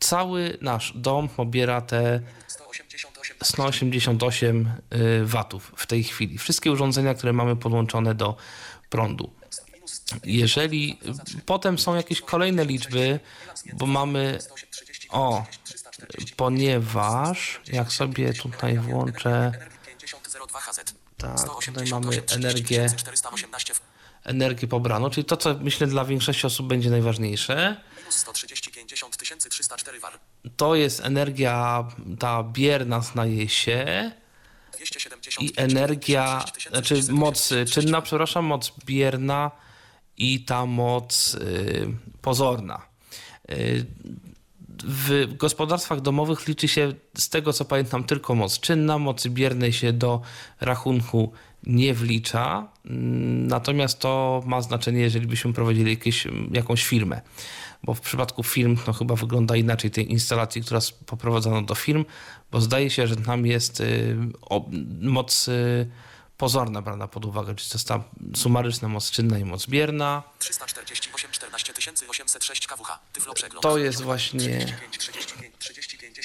cały 0.00 0.58
nasz 0.60 0.92
dom 0.96 1.28
pobiera 1.28 1.80
te 1.80 2.20
188 3.42 4.70
y, 4.94 5.26
watów 5.26 5.72
w 5.76 5.86
tej 5.86 6.04
chwili. 6.04 6.38
Wszystkie 6.38 6.72
urządzenia, 6.72 7.14
które 7.14 7.32
mamy 7.32 7.56
podłączone 7.56 8.14
do 8.14 8.36
prądu. 8.90 9.30
Jeżeli 10.24 10.98
potem 11.46 11.78
są 11.78 11.94
jakieś 11.94 12.20
kolejne 12.20 12.64
liczby, 12.64 13.20
bo 13.72 13.86
mamy 13.86 14.38
o, 15.10 15.44
ponieważ 16.36 17.60
jak 17.66 17.92
sobie 17.92 18.32
tutaj 18.32 18.78
włączę 18.78 19.52
tak, 21.16 21.64
tutaj 21.64 21.86
mamy 21.86 22.22
energię 22.30 22.88
energię 24.26 24.68
pobraną, 24.68 25.10
czyli 25.10 25.24
to, 25.24 25.36
co 25.36 25.54
myślę 25.54 25.86
dla 25.86 26.04
większości 26.04 26.46
osób 26.46 26.66
będzie 26.66 26.90
najważniejsze. 26.90 27.76
To 30.56 30.74
jest 30.74 31.00
energia 31.00 31.84
ta 32.18 32.42
bierna 32.42 33.00
znaje 33.00 33.48
się 33.48 34.12
i 35.40 35.52
energia, 35.56 36.44
znaczy 36.70 37.12
moc 37.12 37.52
czynna, 37.72 38.02
przepraszam, 38.02 38.44
moc 38.44 38.72
bierna 38.86 39.50
i 40.16 40.44
ta 40.44 40.66
moc 40.66 41.34
y, 41.34 41.88
pozorna. 42.22 42.82
Y, 43.50 43.86
w 44.84 45.36
gospodarstwach 45.36 46.00
domowych 46.00 46.48
liczy 46.48 46.68
się, 46.68 46.92
z 47.16 47.28
tego 47.28 47.52
co 47.52 47.64
pamiętam, 47.64 48.04
tylko 48.04 48.34
moc 48.34 48.60
czynna. 48.60 48.98
Mocy 48.98 49.30
biernej 49.30 49.72
się 49.72 49.92
do 49.92 50.20
rachunku 50.60 51.32
nie 51.66 51.94
wlicza. 51.94 52.68
Natomiast 52.84 53.98
to 53.98 54.42
ma 54.46 54.60
znaczenie, 54.60 55.00
jeżeli 55.00 55.26
byśmy 55.26 55.52
prowadzili 55.52 55.90
jakieś, 55.90 56.26
jakąś 56.52 56.84
firmę. 56.84 57.20
Bo 57.82 57.94
w 57.94 58.00
przypadku 58.00 58.42
firm 58.42 58.76
to 58.86 58.92
chyba 58.92 59.14
wygląda 59.14 59.56
inaczej 59.56 59.90
tej 59.90 60.12
instalacji, 60.12 60.62
która 60.62 60.80
poprowadzono 61.06 61.62
do 61.62 61.74
firm, 61.74 62.04
bo 62.50 62.60
zdaje 62.60 62.90
się, 62.90 63.06
że 63.06 63.16
tam 63.16 63.46
jest 63.46 63.80
y, 63.80 64.16
moc 65.00 65.48
y, 65.48 65.90
pozorna 66.36 66.82
brana 66.82 67.08
pod 67.08 67.24
uwagę, 67.24 67.54
czyli 67.54 67.70
to 67.70 67.78
jest 67.78 67.88
ta 67.88 68.04
sumaryczna 68.34 68.88
moc 68.88 69.10
czynna 69.10 69.38
i 69.38 69.44
moc 69.44 69.66
bierna. 69.66 70.22
348 70.38 71.30
14 71.30 71.72
806 72.08 72.66
kWh. 72.66 72.98
Tyflo 73.12 73.34
przegląd. 73.34 73.62
To 73.62 73.78
jest 73.78 74.02
właśnie... 74.02 74.58
35 74.58 74.98
35 74.98 76.16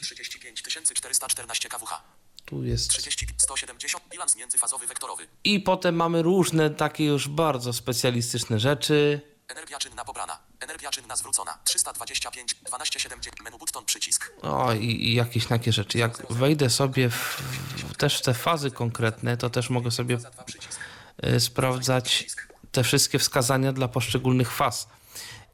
35 0.00 0.62
414 0.62 1.68
kWh. 1.68 2.00
Tu 2.44 2.64
jest 2.64 2.90
30 2.90 3.26
170 3.36 4.04
bilans 4.10 4.36
międzyfazowy 4.36 4.86
wektorowy. 4.86 5.26
I 5.44 5.60
potem 5.60 5.96
mamy 5.96 6.22
różne 6.22 6.70
takie 6.70 7.04
już 7.04 7.28
bardzo 7.28 7.72
specjalistyczne 7.72 8.60
rzeczy. 8.60 9.20
Energia 9.48 9.78
czynna 9.78 10.04
pobrana. 10.04 10.38
Energia 10.62 10.90
czynna 10.90 11.16
zwrócona. 11.16 11.58
325, 11.64 12.54
12, 12.54 13.00
70, 13.00 13.42
menu 13.44 13.58
button, 13.58 13.84
przycisk. 13.84 14.32
O, 14.42 14.72
i, 14.72 14.84
i 14.84 15.14
jakieś 15.14 15.46
takie 15.46 15.72
rzeczy. 15.72 15.98
Jak 15.98 16.32
wejdę 16.32 16.70
sobie 16.70 17.10
w, 17.10 17.42
też 17.98 18.18
w 18.18 18.22
te 18.22 18.34
fazy 18.34 18.70
konkretne, 18.70 19.36
to 19.36 19.50
też 19.50 19.70
mogę 19.70 19.90
sobie 19.90 20.18
y, 21.26 21.40
sprawdzać 21.40 22.26
te 22.72 22.84
wszystkie 22.84 23.18
wskazania 23.18 23.72
dla 23.72 23.88
poszczególnych 23.88 24.52
faz. 24.52 24.88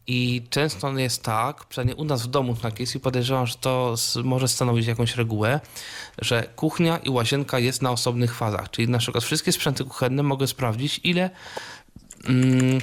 I 0.07 0.43
często 0.51 0.99
jest 0.99 1.23
tak, 1.23 1.65
przynajmniej 1.65 1.97
u 1.97 2.05
nas 2.05 2.23
w 2.23 2.27
domu 2.27 2.57
tak 2.57 2.81
jest 2.81 2.95
i 2.95 3.01
podejrzewam, 3.01 3.47
że 3.47 3.55
to 3.55 3.95
może 4.25 4.49
stanowić 4.49 4.87
jakąś 4.87 5.17
regułę, 5.17 5.61
że 6.19 6.43
kuchnia 6.57 6.99
i 6.99 7.11
łazienka 7.11 7.59
jest 7.59 7.83
na 7.83 7.91
osobnych 7.91 8.35
fazach. 8.35 8.71
Czyli 8.71 8.89
na 8.89 8.99
przykład 8.99 9.25
wszystkie 9.25 9.53
sprzęty 9.53 9.85
kuchenne 9.85 10.23
mogę 10.23 10.47
sprawdzić, 10.47 11.01
ile, 11.05 11.31
mm, 12.25 12.81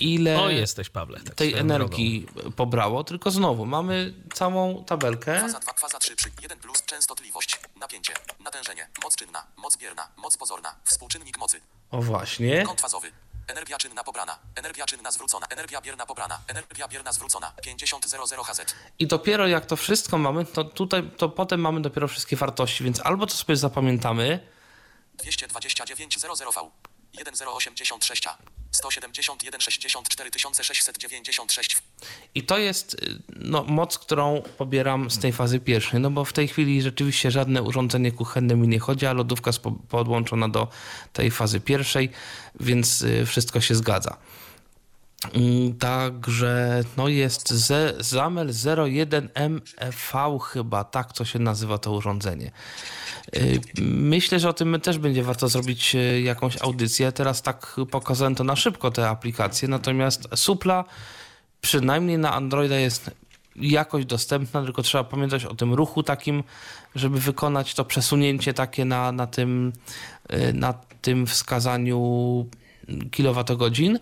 ile 0.00 0.40
O, 0.40 0.50
jesteś, 0.50 0.90
Pawle. 0.90 1.20
Tak 1.20 1.34
tej 1.34 1.54
energii 1.54 2.26
pobrało, 2.56 3.04
tylko 3.04 3.30
znowu 3.30 3.66
mamy 3.66 4.14
całą 4.34 4.84
tabelkę. 4.84 5.40
Faza 5.40 5.60
2, 5.60 5.72
faza 5.72 5.98
3, 5.98 6.16
przy 6.16 6.30
1 6.42 6.58
plus 6.58 6.82
częstotliwość, 6.82 7.60
napięcie, 7.80 8.14
natężenie, 8.40 8.88
moc 9.02 9.16
czynna, 9.16 9.46
moc 9.56 9.76
bierna, 9.76 10.08
moc 10.16 10.36
pozorna, 10.36 10.74
współczynnik 10.84 11.38
mocy, 11.38 11.60
O 11.90 12.02
właśnie. 12.02 12.62
kąt 12.62 12.80
fazowy. 12.80 13.12
Energia 13.48 13.78
czynna 13.78 14.04
pobrana, 14.04 14.38
energia 14.54 14.86
czynna 14.86 15.10
zwrócona, 15.10 15.46
energia 15.50 15.80
bierna 15.80 16.06
pobrana, 16.06 16.40
energia 16.48 16.88
bierna 16.88 17.12
zwrócona, 17.12 17.52
5000 17.62 18.18
HZ. 18.44 18.74
I 18.98 19.06
dopiero 19.06 19.46
jak 19.46 19.66
to 19.66 19.76
wszystko 19.76 20.18
mamy, 20.18 20.44
to 20.44 20.64
tutaj, 20.64 21.10
to 21.16 21.28
potem 21.28 21.60
mamy 21.60 21.80
dopiero 21.80 22.08
wszystkie 22.08 22.36
wartości, 22.36 22.84
więc 22.84 23.00
albo 23.00 23.26
to 23.26 23.34
sobie 23.34 23.56
zapamiętamy, 23.56 24.40
229 25.14 26.18
00V 26.18 26.70
1086 27.24 28.28
171 28.70 29.60
64 29.60 30.30
696 30.38 31.76
I 32.34 32.42
to 32.42 32.58
jest 32.58 32.94
y, 32.94 33.22
no, 33.36 33.64
moc, 33.64 33.98
którą 33.98 34.42
pobieram 34.58 35.10
z 35.10 35.18
tej 35.18 35.32
fazy 35.32 35.60
pierwszej, 35.60 36.00
no 36.00 36.10
bo 36.10 36.24
w 36.24 36.32
tej 36.32 36.48
chwili 36.48 36.82
rzeczywiście 36.82 37.30
żadne 37.30 37.62
urządzenie 37.62 38.12
kuchenne 38.12 38.56
mi 38.56 38.68
nie 38.68 38.78
chodzi, 38.78 39.06
a 39.06 39.12
lodówka 39.12 39.48
jest 39.48 39.60
po- 39.60 39.72
podłączona 39.72 40.48
do 40.48 40.68
tej 41.12 41.30
fazy 41.30 41.60
pierwszej, 41.60 42.10
więc 42.60 43.02
y, 43.02 43.26
wszystko 43.26 43.60
się 43.60 43.74
zgadza. 43.74 44.16
Mm, 45.24 45.78
Także 45.78 46.84
no 46.96 47.08
jest 47.08 47.52
ze, 47.52 47.94
Zamel 48.00 48.48
01MEV 48.48 50.40
chyba, 50.40 50.84
tak 50.84 51.12
to 51.12 51.24
się 51.24 51.38
nazywa 51.38 51.78
to 51.78 51.92
urządzenie. 51.92 52.50
Y, 53.36 53.60
Myślę, 53.82 54.40
że 54.40 54.48
o 54.48 54.52
tym 54.52 54.80
też 54.80 54.98
będzie 54.98 55.22
warto 55.22 55.48
zrobić 55.48 55.94
y, 55.94 56.20
jakąś 56.20 56.62
audycję. 56.62 57.12
Teraz 57.12 57.42
tak 57.42 57.76
pokazałem 57.90 58.34
to 58.34 58.44
na 58.44 58.56
szybko, 58.56 58.90
te 58.90 59.08
aplikacje, 59.08 59.68
natomiast 59.68 60.28
Supla 60.34 60.84
przynajmniej 61.60 62.18
na 62.18 62.32
Androida 62.34 62.76
jest 62.76 63.10
jakoś 63.56 64.04
dostępna, 64.04 64.62
tylko 64.62 64.82
trzeba 64.82 65.04
pamiętać 65.04 65.44
o 65.44 65.54
tym 65.54 65.74
ruchu 65.74 66.02
takim, 66.02 66.44
żeby 66.94 67.20
wykonać 67.20 67.74
to 67.74 67.84
przesunięcie 67.84 68.54
takie 68.54 68.84
na, 68.84 69.12
na, 69.12 69.26
tym, 69.26 69.72
y, 70.32 70.52
na 70.52 70.74
tym 71.02 71.26
wskazaniu 71.26 72.46
kilowatogodzin. 73.10 73.98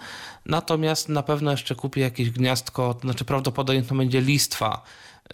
Natomiast 0.46 1.08
na 1.08 1.22
pewno 1.22 1.50
jeszcze 1.50 1.74
kupię 1.74 2.00
jakieś 2.00 2.30
gniazdko, 2.30 2.94
to 2.94 3.00
znaczy 3.00 3.24
prawdopodobnie 3.24 3.82
to 3.82 3.94
będzie 3.94 4.20
listwa 4.20 4.82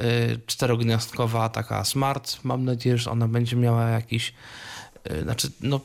y, 0.01 0.41
czterogniazdkowa, 0.47 1.49
taka 1.49 1.85
smart. 1.85 2.45
Mam 2.45 2.65
nadzieję, 2.65 2.99
że 2.99 3.11
ona 3.11 3.29
będzie 3.29 3.57
miała 3.57 3.89
jakiś, 3.89 4.35
y, 5.11 5.23
znaczy 5.23 5.51
no 5.61 5.81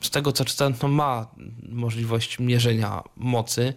z 0.00 0.10
tego 0.10 0.32
co 0.32 0.44
czytałem, 0.44 0.74
to 0.74 0.88
ma 0.88 1.26
możliwość 1.68 2.38
mierzenia 2.38 3.02
mocy, 3.16 3.74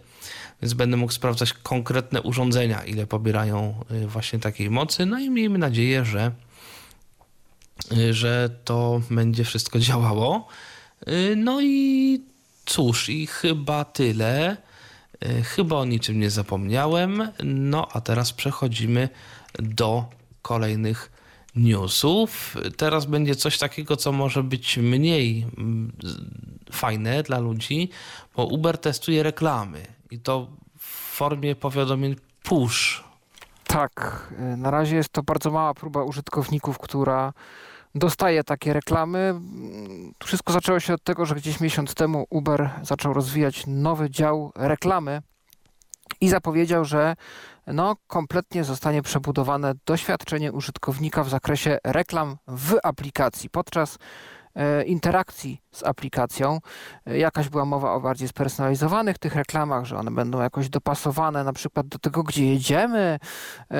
więc 0.62 0.74
będę 0.74 0.98
mógł 0.98 1.14
sprawdzać 1.14 1.54
konkretne 1.54 2.22
urządzenia, 2.22 2.84
ile 2.84 3.08
pobierają 3.08 3.84
y, 3.92 4.08
właśnie 4.08 4.40
takiej 4.40 4.70
mocy. 4.70 5.06
No 5.06 5.20
i 5.20 5.30
miejmy 5.30 5.58
nadzieję, 5.58 6.06
że, 6.06 6.32
że 8.12 8.50
to 8.64 9.02
będzie 9.12 9.44
wszystko 9.44 9.80
działało. 9.80 10.48
No 11.36 11.62
i 11.62 12.22
cóż, 12.68 13.10
i 13.10 13.28
chyba 13.28 13.86
tyle. 13.86 14.58
Y, 15.26 15.44
Chyba 15.44 15.76
o 15.76 15.86
niczym 15.86 16.20
nie 16.20 16.30
zapomniałem. 16.30 17.32
No 17.44 17.88
a 17.94 18.02
teraz 18.02 18.34
przechodzimy 18.34 19.10
do 19.60 20.06
kolejnych 20.42 21.12
newsów. 21.56 22.58
Teraz 22.78 23.06
będzie 23.06 23.36
coś 23.36 23.58
takiego, 23.58 23.98
co 23.98 24.12
może 24.12 24.44
być 24.44 24.78
mniej 24.78 25.48
mm, 25.58 25.92
fajne 26.72 27.24
dla 27.24 27.40
ludzi, 27.40 27.90
bo 28.36 28.46
Uber 28.46 28.78
testuje 28.78 29.24
reklamy 29.24 29.82
i 30.12 30.20
to 30.20 30.48
w 30.78 31.16
formie 31.16 31.56
powiadomień 31.56 32.16
push. 32.44 33.04
Tak, 33.68 34.28
y, 34.54 34.58
na 34.58 34.72
razie 34.72 34.96
jest 34.96 35.10
to 35.10 35.24
bardzo 35.24 35.52
mała 35.52 35.74
próba 35.74 36.04
użytkowników, 36.04 36.80
która 36.80 37.34
dostaje 37.96 38.44
takie 38.44 38.74
reklamy. 38.74 39.42
Wszystko 40.24 40.54
zaczęło 40.54 40.80
się 40.80 40.94
od 40.94 41.04
tego, 41.04 41.26
że 41.26 41.36
gdzieś 41.36 41.60
miesiąc 41.60 41.94
temu 41.94 42.26
Uber 42.30 42.70
zaczął 42.84 43.14
rozwijać 43.14 43.64
nowy 43.68 44.10
dział 44.10 44.52
reklamy 44.56 45.22
i 46.22 46.30
zapowiedział, 46.30 46.86
że 46.86 47.16
no, 47.68 47.96
kompletnie 48.08 48.64
zostanie 48.64 49.02
przebudowane 49.02 49.74
doświadczenie 49.86 50.52
użytkownika 50.52 51.24
w 51.24 51.30
zakresie 51.30 51.78
reklam 51.84 52.38
w 52.48 52.76
aplikacji 52.84 53.50
podczas 53.50 53.98
interakcji 54.86 55.62
z 55.72 55.84
aplikacją. 55.84 56.60
E, 57.06 57.18
Jakaś 57.18 57.50
była 57.50 57.66
mowa 57.66 57.94
o 57.94 58.02
bardziej 58.02 58.28
spersonalizowanych 58.28 59.18
tych 59.18 59.36
reklamach, 59.36 59.86
że 59.86 59.98
one 59.98 60.12
będą 60.12 60.42
jakoś 60.42 60.70
dopasowane 60.70 61.44
na 61.44 61.54
przykład 61.54 61.88
do 61.88 62.00
tego, 62.00 62.24
gdzie 62.24 62.46
jedziemy, 62.54 63.20
e, 63.72 63.78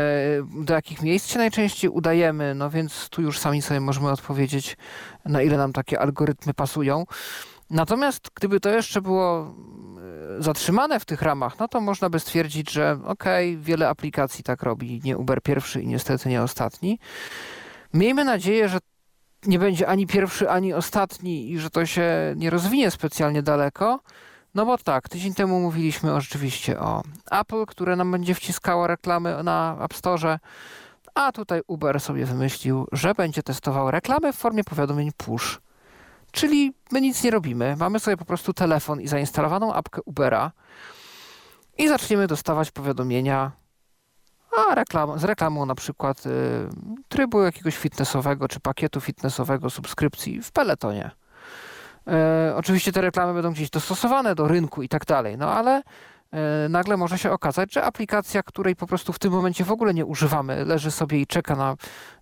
do 0.66 0.74
jakich 0.74 1.02
miejsc 1.02 1.28
się 1.28 1.38
najczęściej 1.38 1.90
udajemy, 1.90 2.56
no 2.56 2.70
więc 2.70 3.10
tu 3.10 3.22
już 3.22 3.40
sami 3.40 3.62
sobie 3.62 3.80
możemy 3.80 4.12
odpowiedzieć, 4.12 4.78
na 5.26 5.42
ile 5.42 5.58
nam 5.58 5.74
takie 5.74 6.00
algorytmy 6.00 6.54
pasują. 6.54 7.06
Natomiast 7.70 8.30
gdyby 8.36 8.60
to 8.60 8.70
jeszcze 8.70 9.02
było 9.02 9.56
e, 10.40 10.44
zatrzymane 10.44 11.00
w 11.00 11.06
tych 11.06 11.22
ramach, 11.22 11.60
no 11.60 11.68
to 11.68 11.82
można 11.82 12.10
by 12.10 12.20
stwierdzić, 12.20 12.72
że 12.72 13.00
okej, 13.06 13.58
wiele 13.58 13.90
aplikacji 13.90 14.44
tak 14.44 14.64
robi, 14.64 15.02
nie 15.04 15.18
Uber 15.18 15.42
pierwszy 15.42 15.82
i 15.82 15.88
niestety 15.88 16.30
nie 16.30 16.42
ostatni. 16.42 17.00
Miejmy 17.94 18.26
nadzieję, 18.26 18.70
że 18.70 18.78
nie 19.48 19.60
będzie 19.60 19.88
ani 19.88 20.08
pierwszy, 20.08 20.50
ani 20.50 20.74
ostatni 20.74 21.52
i 21.52 21.60
że 21.60 21.70
to 21.70 21.86
się 21.86 22.34
nie 22.36 22.50
rozwinie 22.50 22.92
specjalnie 22.92 23.44
daleko. 23.44 24.00
No 24.56 24.66
bo 24.66 24.78
tak, 24.78 25.10
tydzień 25.10 25.34
temu 25.34 25.60
mówiliśmy 25.60 26.14
o, 26.14 26.22
rzeczywiście 26.22 26.80
o 26.80 27.04
Apple, 27.32 27.66
które 27.66 27.96
nam 27.96 28.12
będzie 28.12 28.36
wciskało 28.36 28.88
reklamy 28.88 29.44
na 29.44 29.78
App 29.82 29.94
Store, 29.94 30.40
a 31.16 31.32
tutaj 31.32 31.62
Uber 31.68 32.00
sobie 32.00 32.26
wymyślił, 32.26 32.88
że 32.92 33.14
będzie 33.14 33.44
testował 33.44 33.92
reklamy 33.92 34.34
w 34.34 34.36
formie 34.36 34.64
powiadomień 34.64 35.12
push. 35.18 35.60
Czyli 36.32 36.74
my 36.92 37.02
nic 37.02 37.24
nie 37.24 37.32
robimy, 37.32 37.76
mamy 37.80 38.00
sobie 38.00 38.18
po 38.18 38.26
prostu 38.26 38.54
telefon 38.54 39.02
i 39.02 39.08
zainstalowaną 39.08 39.74
apkę 39.74 40.02
Ubera 40.06 40.52
i 41.78 41.88
zaczniemy 41.88 42.28
dostawać 42.28 42.72
powiadomienia 42.72 43.52
a 44.58 44.76
reklam, 44.76 45.20
z 45.20 45.24
reklamą 45.24 45.66
na 45.66 45.76
przykład 45.76 46.26
y, 46.26 46.30
trybu 47.10 47.42
jakiegoś 47.42 47.78
fitnessowego 47.78 48.48
czy 48.48 48.60
pakietu 48.60 49.02
fitnessowego 49.02 49.70
subskrypcji 49.70 50.42
w 50.42 50.52
Peletonie. 50.52 51.12
E, 52.08 52.54
oczywiście 52.56 52.92
te 52.92 53.02
reklamy 53.02 53.34
będą 53.34 53.52
gdzieś 53.52 53.70
dostosowane 53.70 54.36
do 54.36 54.48
rynku 54.48 54.84
i 54.84 54.90
tak 54.90 55.06
dalej, 55.06 55.38
no 55.38 55.52
ale 55.52 55.84
e, 56.32 56.70
nagle 56.70 56.98
może 56.98 57.18
się 57.18 57.32
okazać, 57.32 57.74
że 57.74 57.84
aplikacja, 57.84 58.44
której 58.44 58.76
po 58.76 58.88
prostu 58.88 59.14
w 59.14 59.20
tym 59.20 59.32
momencie 59.32 59.64
w 59.64 59.72
ogóle 59.72 59.94
nie 59.94 60.06
używamy, 60.06 60.66
leży 60.66 60.92
sobie 60.92 61.22
i 61.22 61.28
czeka 61.28 61.56
na 61.56 61.76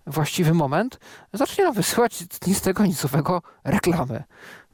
właściwy 0.08 0.54
moment, 0.54 1.00
zacznie 1.34 1.64
nam 1.64 1.74
wysyłać 1.74 2.24
nic 2.48 2.62
tego 2.62 2.86
nicowego 2.86 3.42
reklamy. 3.64 4.24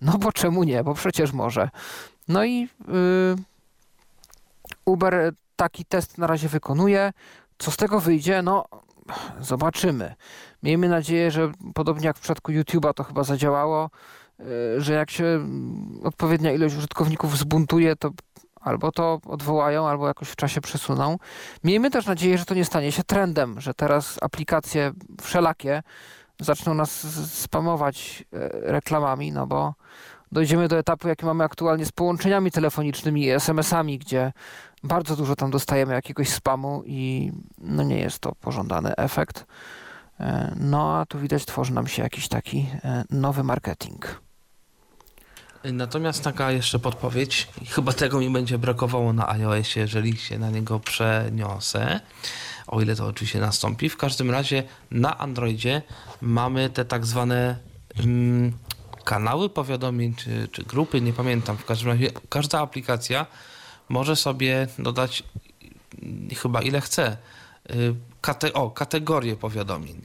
No 0.01 0.17
bo 0.17 0.31
czemu 0.31 0.63
nie? 0.63 0.83
Bo 0.83 0.93
przecież 0.93 1.31
może. 1.31 1.69
No 2.27 2.43
i 2.43 2.63
y, 2.63 3.35
Uber 4.85 5.33
taki 5.55 5.85
test 5.85 6.17
na 6.17 6.27
razie 6.27 6.47
wykonuje. 6.47 7.13
Co 7.61 7.71
z 7.71 7.77
tego 7.77 7.99
wyjdzie? 7.99 8.41
No, 8.41 8.65
zobaczymy. 9.39 10.15
Miejmy 10.63 10.89
nadzieję, 10.89 11.31
że 11.31 11.51
podobnie 11.73 12.05
jak 12.07 12.17
w 12.17 12.19
przypadku 12.19 12.51
YouTube'a 12.51 12.93
to 12.93 13.03
chyba 13.03 13.23
zadziałało, 13.23 13.89
y, 14.39 14.45
że 14.81 14.93
jak 14.93 15.11
się 15.11 15.25
mm, 15.25 15.99
odpowiednia 16.03 16.51
ilość 16.51 16.75
użytkowników 16.75 17.37
zbuntuje, 17.37 17.95
to 17.95 18.09
albo 18.61 18.91
to 18.91 19.19
odwołają, 19.25 19.87
albo 19.87 20.07
jakoś 20.07 20.29
w 20.29 20.35
czasie 20.35 20.61
przesuną. 20.61 21.17
Miejmy 21.63 21.89
też 21.89 22.05
nadzieję, 22.05 22.37
że 22.37 22.45
to 22.45 22.53
nie 22.53 22.65
stanie 22.65 22.91
się 22.91 23.03
trendem, 23.03 23.61
że 23.61 23.73
teraz 23.73 24.17
aplikacje 24.21 24.91
wszelakie 25.21 25.83
zaczną 26.39 26.73
nas 26.73 26.91
spamować 27.33 28.23
e, 28.33 28.49
reklamami, 28.71 29.31
no 29.31 29.47
bo 29.47 29.73
dojdziemy 30.31 30.67
do 30.67 30.77
etapu, 30.77 31.07
jaki 31.07 31.25
mamy 31.25 31.43
aktualnie 31.43 31.85
z 31.85 31.91
połączeniami 31.91 32.51
telefonicznymi 32.51 33.23
i 33.23 33.29
SMS-ami, 33.29 33.99
gdzie 33.99 34.33
bardzo 34.83 35.15
dużo 35.15 35.35
tam 35.35 35.51
dostajemy 35.51 35.93
jakiegoś 35.93 36.29
spamu 36.29 36.83
i 36.85 37.31
no 37.57 37.83
nie 37.83 37.99
jest 37.99 38.19
to 38.19 38.35
pożądany 38.35 38.95
efekt. 38.95 39.45
E, 40.19 40.55
No 40.59 40.97
a 40.97 41.05
tu 41.05 41.19
widać 41.19 41.45
tworzy 41.45 41.73
nam 41.73 41.87
się 41.87 42.03
jakiś 42.03 42.27
taki 42.27 42.67
e, 42.83 43.03
nowy 43.09 43.43
marketing. 43.43 44.21
Natomiast 45.63 46.23
taka 46.23 46.51
jeszcze 46.51 46.79
podpowiedź, 46.79 47.47
chyba 47.69 47.93
tego 47.93 48.19
mi 48.19 48.29
będzie 48.29 48.57
brakowało 48.57 49.13
na 49.13 49.29
iOSie, 49.29 49.79
jeżeli 49.79 50.17
się 50.17 50.39
na 50.39 50.49
niego 50.49 50.79
przeniosę, 50.79 51.99
o 52.67 52.81
ile 52.81 52.95
to 52.95 53.07
oczywiście 53.07 53.39
nastąpi. 53.39 53.89
W 53.89 53.97
każdym 53.97 54.31
razie 54.31 54.63
na 54.91 55.17
Androidzie 55.17 55.81
mamy 56.21 56.69
te 56.69 56.85
tak 56.85 57.05
zwane 57.05 57.55
mm, 57.99 58.51
kanały 59.11 59.49
powiadomień 59.49 60.15
czy, 60.15 60.47
czy 60.51 60.63
grupy, 60.63 61.01
nie 61.01 61.13
pamiętam. 61.13 61.57
W 61.57 61.65
każdym 61.65 61.89
razie 61.89 62.09
każda 62.29 62.59
aplikacja 62.59 63.25
może 63.89 64.15
sobie 64.15 64.67
dodać 64.79 65.23
chyba 66.41 66.61
ile 66.61 66.81
chce. 66.81 67.17
y, 67.71 67.95
Kate, 68.21 68.53
o, 68.53 68.69
kategorię 68.69 69.35
powiadomień. 69.35 70.01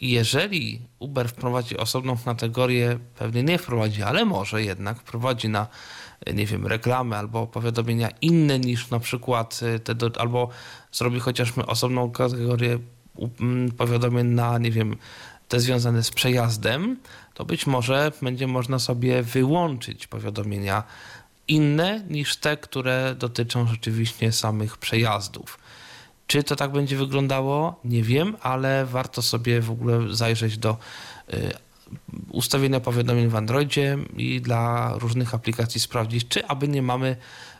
I 0.00 0.10
jeżeli 0.10 0.80
Uber 0.98 1.28
wprowadzi 1.28 1.76
osobną 1.76 2.16
kategorię, 2.24 2.98
pewnie 3.18 3.42
nie 3.42 3.58
wprowadzi, 3.58 4.02
ale 4.02 4.24
może 4.24 4.62
jednak 4.62 4.98
wprowadzi 4.98 5.48
na, 5.48 5.66
nie 6.34 6.46
wiem, 6.46 6.66
reklamy 6.66 7.16
albo 7.16 7.46
powiadomienia 7.46 8.08
inne 8.20 8.58
niż 8.58 8.90
na 8.90 9.00
przykład 9.00 9.60
y, 9.62 9.80
te, 9.80 9.94
do, 9.94 10.10
albo 10.18 10.48
zrobi 10.92 11.20
chociażby 11.20 11.66
osobną 11.66 12.10
kategorię 12.10 12.78
mm, 13.40 13.70
powiadomień 13.72 14.26
na, 14.26 14.58
nie 14.58 14.70
wiem, 14.70 14.96
te 15.48 15.60
związane 15.60 16.02
z 16.02 16.10
przejazdem, 16.10 16.96
to 17.40 17.44
być 17.44 17.66
może 17.66 18.12
będzie 18.22 18.46
można 18.46 18.78
sobie 18.78 19.22
wyłączyć 19.22 20.06
powiadomienia 20.06 20.82
inne 21.48 22.04
niż 22.10 22.36
te, 22.36 22.56
które 22.56 23.14
dotyczą 23.18 23.66
rzeczywiście 23.66 24.32
samych 24.32 24.76
przejazdów. 24.78 25.58
Czy 26.26 26.42
to 26.42 26.56
tak 26.56 26.72
będzie 26.72 26.96
wyglądało? 26.96 27.80
Nie 27.84 28.02
wiem, 28.02 28.36
ale 28.40 28.86
warto 28.86 29.22
sobie 29.22 29.60
w 29.60 29.70
ogóle 29.70 30.14
zajrzeć 30.14 30.58
do 30.58 30.76
y, 31.34 31.52
ustawienia 32.30 32.80
powiadomień 32.80 33.28
w 33.28 33.36
Androidzie 33.36 33.98
i 34.16 34.40
dla 34.40 34.94
różnych 34.98 35.34
aplikacji 35.34 35.80
sprawdzić, 35.80 36.28
czy 36.28 36.46
aby 36.46 36.68
nie 36.68 36.82
mamy 36.82 37.16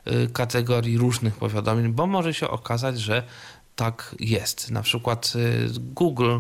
y, 0.07 0.29
kategorii 0.33 0.99
różnych 0.99 1.37
powiadomień, 1.37 1.93
bo 1.93 2.07
może 2.07 2.35
się 2.35 2.49
okazać, 2.49 3.01
że 3.01 3.23
tak 3.77 4.15
jest. 4.19 4.71
Na 4.71 4.83
przykład 4.83 5.33
y, 5.37 5.69
Google, 5.81 6.39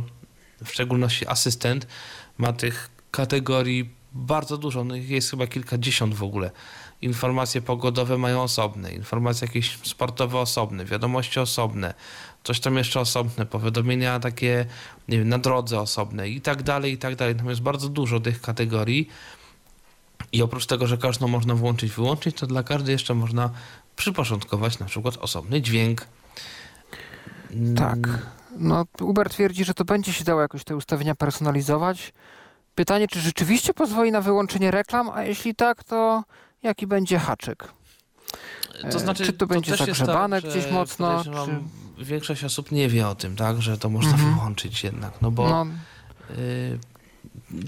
w 0.64 0.68
szczególności 0.68 1.26
asystent, 1.26 1.86
ma 2.38 2.52
tych 2.52 2.99
kategorii 3.10 3.90
bardzo 4.12 4.58
dużo, 4.58 4.84
no 4.84 4.94
jest 4.94 5.30
chyba 5.30 5.46
kilkadziesiąt 5.46 6.14
w 6.14 6.22
ogóle. 6.22 6.50
Informacje 7.02 7.62
pogodowe 7.62 8.18
mają 8.18 8.42
osobne, 8.42 8.92
informacje 8.92 9.46
jakieś 9.46 9.78
sportowe 9.82 10.38
osobne, 10.38 10.84
wiadomości 10.84 11.40
osobne, 11.40 11.94
coś 12.44 12.60
tam 12.60 12.76
jeszcze 12.76 13.00
osobne, 13.00 13.46
powiadomienia 13.46 14.20
takie, 14.20 14.66
nie 15.08 15.18
wiem, 15.18 15.28
na 15.28 15.38
drodze 15.38 15.80
osobne 15.80 16.28
i 16.28 16.40
tak 16.40 16.62
dalej, 16.62 16.92
i 16.92 16.98
tak 16.98 17.16
dalej. 17.16 17.34
Tam 17.34 17.48
jest 17.48 17.60
bardzo 17.60 17.88
dużo 17.88 18.20
tych 18.20 18.40
kategorii 18.40 19.08
i 20.32 20.42
oprócz 20.42 20.66
tego, 20.66 20.86
że 20.86 20.98
każdą 20.98 21.28
można 21.28 21.54
włączyć, 21.54 21.92
wyłączyć, 21.92 22.36
to 22.36 22.46
dla 22.46 22.62
każdej 22.62 22.92
jeszcze 22.92 23.14
można 23.14 23.50
przyporządkować 23.96 24.78
na 24.78 24.86
przykład 24.86 25.16
osobny 25.16 25.62
dźwięk. 25.62 26.06
Tak. 27.76 27.98
No, 28.58 28.84
Uber 29.00 29.30
twierdzi, 29.30 29.64
że 29.64 29.74
to 29.74 29.84
będzie 29.84 30.12
się 30.12 30.24
dało 30.24 30.40
jakoś 30.40 30.64
te 30.64 30.76
ustawienia 30.76 31.14
personalizować. 31.14 32.12
Pytanie, 32.74 33.08
czy 33.08 33.20
rzeczywiście 33.20 33.74
pozwoli 33.74 34.12
na 34.12 34.20
wyłączenie 34.20 34.70
reklam, 34.70 35.10
a 35.14 35.22
jeśli 35.22 35.54
tak, 35.54 35.84
to 35.84 36.24
jaki 36.62 36.86
będzie 36.86 37.18
haczyk? 37.18 37.68
To 38.92 38.98
znaczy, 38.98 39.24
czy 39.26 39.32
to 39.32 39.46
będzie 39.46 39.70
też 39.70 39.80
jest 39.80 39.98
zagrzebane 39.98 40.42
tak, 40.42 40.50
gdzieś 40.50 40.70
mocno, 40.70 41.08
podejrzewam, 41.24 41.68
Większość 41.98 42.44
osób 42.44 42.72
nie 42.72 42.88
wie 42.88 43.08
o 43.08 43.14
tym, 43.14 43.36
tak, 43.36 43.62
że 43.62 43.78
to 43.78 43.88
można 43.88 44.12
Mhm. 44.12 44.34
wyłączyć 44.34 44.84
jednak, 44.84 45.12
no 45.22 45.30
bo 45.30 45.48
No, 45.48 45.66
y, 46.38 46.78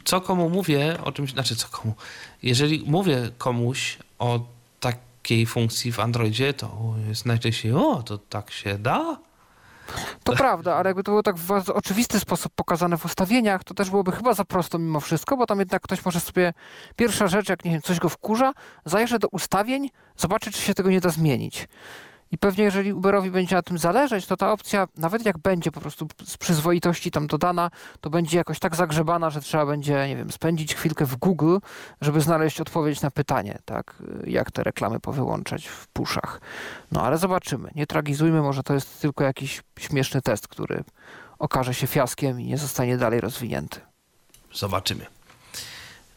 co 0.05 0.21
komu 0.21 0.51
mówię 0.51 0.99
o 1.05 1.13
czymś, 1.13 1.33
znaczy 1.33 1.57
co 1.57 1.69
komu, 1.69 1.95
jeżeli 2.43 2.85
mówię 2.87 3.31
komuś 3.39 3.99
o 4.19 4.41
takiej 4.81 5.47
funkcji 5.47 5.93
w 5.93 6.01
Androidzie, 6.01 6.55
to 6.55 6.95
jest 7.09 7.27
najczęściej, 7.27 7.73
o, 7.73 8.03
to 8.03 8.19
tak 8.19 8.51
się 8.51 8.79
da? 8.79 9.17
To 10.25 10.33
prawda, 10.33 10.77
ale 10.77 10.91
jakby 10.91 11.03
to 11.03 11.11
było 11.11 11.23
tak 11.23 11.37
w 11.37 11.47
bardzo 11.47 11.75
oczywisty 11.75 12.21
sposób 12.21 12.53
pokazane 12.55 12.97
w 12.97 13.05
ustawieniach, 13.05 13.65
to 13.65 13.75
też 13.75 13.91
byłoby 13.91 14.13
chyba 14.13 14.35
za 14.35 14.45
prosto 14.45 14.79
mimo 14.79 15.01
wszystko, 15.01 15.37
bo 15.37 15.47
tam 15.47 15.59
jednak 15.59 15.83
ktoś 15.83 16.05
może 16.05 16.21
sobie, 16.21 16.53
pierwsza 16.97 17.29
rzecz, 17.29 17.49
jak 17.49 17.65
nie 17.65 17.71
wiem, 17.71 17.83
coś 17.83 17.99
go 17.99 18.09
wkurza, 18.09 18.53
zajrzy 18.85 19.19
do 19.19 19.29
ustawień, 19.29 19.91
zobaczy, 20.17 20.51
czy 20.53 20.63
się 20.63 20.75
tego 20.75 20.91
nie 20.91 21.01
da 21.01 21.09
zmienić. 21.09 21.69
I 22.33 22.39
pewnie 22.39 22.65
jeżeli 22.65 22.93
Uberowi 22.93 23.31
będzie 23.31 23.57
na 23.57 23.63
tym 23.63 23.79
zależeć, 23.79 24.27
to 24.27 24.37
ta 24.37 24.53
opcja, 24.53 24.89
nawet 24.97 25.25
jak 25.27 25.39
będzie 25.39 25.73
po 25.73 25.81
prostu 25.81 26.09
z 26.25 26.37
przyzwoitości 26.37 27.11
tam 27.11 27.27
dodana, 27.27 27.71
to 28.01 28.11
będzie 28.11 28.39
jakoś 28.39 28.59
tak 28.59 28.77
zagrzebana, 28.77 29.31
że 29.31 29.41
trzeba 29.41 29.67
będzie, 29.67 30.09
nie 30.09 30.17
wiem, 30.17 30.33
spędzić 30.33 30.75
chwilkę 30.75 31.07
w 31.07 31.17
Google, 31.17 31.59
żeby 32.01 32.21
znaleźć 32.21 32.61
odpowiedź 32.61 33.01
na 33.01 33.11
pytanie, 33.11 33.59
tak, 33.65 34.03
jak 34.27 34.51
te 34.51 34.63
reklamy 34.63 35.01
powyłączać 35.01 35.67
w 35.67 35.87
puszach. 35.87 36.41
No 36.93 37.03
ale 37.03 37.19
zobaczymy. 37.19 37.71
Nie 37.75 37.87
tragizujmy, 37.87 38.43
może 38.43 38.63
to 38.63 38.75
jest 38.75 39.01
tylko 39.01 39.25
jakiś 39.25 39.63
śmieszny 39.79 40.23
test, 40.23 40.49
który 40.49 40.85
okaże 41.39 41.75
się 41.75 41.87
fiaskiem 41.87 42.41
i 42.41 42.47
nie 42.47 42.59
zostanie 42.59 42.97
dalej 42.97 43.21
rozwinięty. 43.21 43.81
Zobaczymy. 44.55 45.07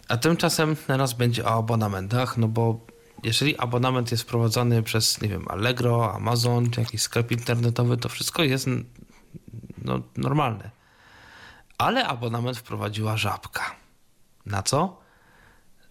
A 0.08 0.18
tymczasem 0.18 0.76
teraz 0.88 1.14
będzie 1.14 1.46
o 1.46 1.58
abonamentach, 1.58 2.38
no 2.38 2.48
bo 2.48 2.80
jeżeli 3.26 3.58
abonament 3.58 4.12
jest 4.12 4.26
prowadzony 4.26 4.84
przez, 4.84 5.22
nie 5.22 5.30
wiem, 5.30 5.46
Allegro, 5.48 6.14
Amazon, 6.14 6.70
czy 6.70 6.80
jakiś 6.80 7.02
sklep 7.02 7.32
internetowy, 7.32 7.98
to 7.98 8.10
wszystko 8.10 8.44
jest 8.44 8.70
no, 9.78 10.02
normalne. 10.18 10.70
Ale 11.78 12.08
abonament 12.08 12.58
wprowadziła 12.58 13.18
żabka. 13.18 13.76
Na 14.46 14.64
co? 14.64 15.02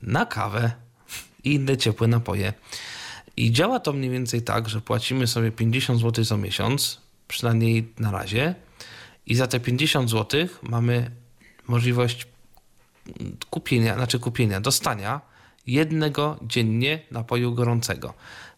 Na 0.02 0.26
kawę 0.26 0.72
i 1.44 1.54
inne 1.54 1.76
ciepłe 1.76 2.08
napoje. 2.08 2.52
I 3.36 3.52
działa 3.52 3.80
to 3.80 3.92
mniej 3.92 4.10
więcej 4.10 4.42
tak, 4.42 4.68
że 4.68 4.80
płacimy 4.80 5.26
sobie 5.26 5.52
50 5.52 6.00
zł 6.00 6.24
za 6.24 6.36
miesiąc, 6.36 7.00
przynajmniej 7.28 7.92
na 7.98 8.10
razie, 8.10 8.54
i 9.26 9.34
za 9.34 9.46
te 9.46 9.60
50 9.60 10.10
zł 10.10 10.46
mamy 10.62 11.10
możliwość 11.66 12.26
kupienia, 13.50 13.94
znaczy 13.94 14.18
kupienia, 14.18 14.60
dostania 14.60 15.33
jednego 15.66 16.36
dziennie 16.42 16.98
napoju 17.10 17.54
gorącego. 17.54 18.14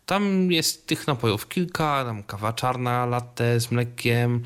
Tam 0.06 0.52
jest 0.52 0.86
tych 0.86 1.06
napojów 1.06 1.48
kilka, 1.48 2.04
tam 2.04 2.22
kawa 2.22 2.52
czarna, 2.52 3.06
latte 3.06 3.60
z 3.60 3.70
mlekiem, 3.70 4.42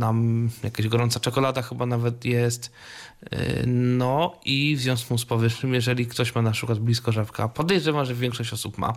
tam 0.00 0.50
jakaś 0.62 0.88
gorąca 0.88 1.20
czekolada 1.20 1.62
chyba 1.62 1.86
nawet 1.86 2.24
jest. 2.24 2.72
Yy, 3.32 3.38
No 3.66 4.40
i 4.44 4.76
w 4.76 4.80
związku 4.80 5.18
z 5.18 5.24
powyższym, 5.24 5.74
jeżeli 5.74 6.06
ktoś 6.06 6.34
ma 6.34 6.42
na 6.42 6.50
przykład 6.50 6.78
blisko 6.78 7.12
żabka, 7.12 7.48
podejrzewam, 7.48 8.04
że 8.04 8.14
większość 8.14 8.52
osób 8.52 8.78
ma, 8.78 8.92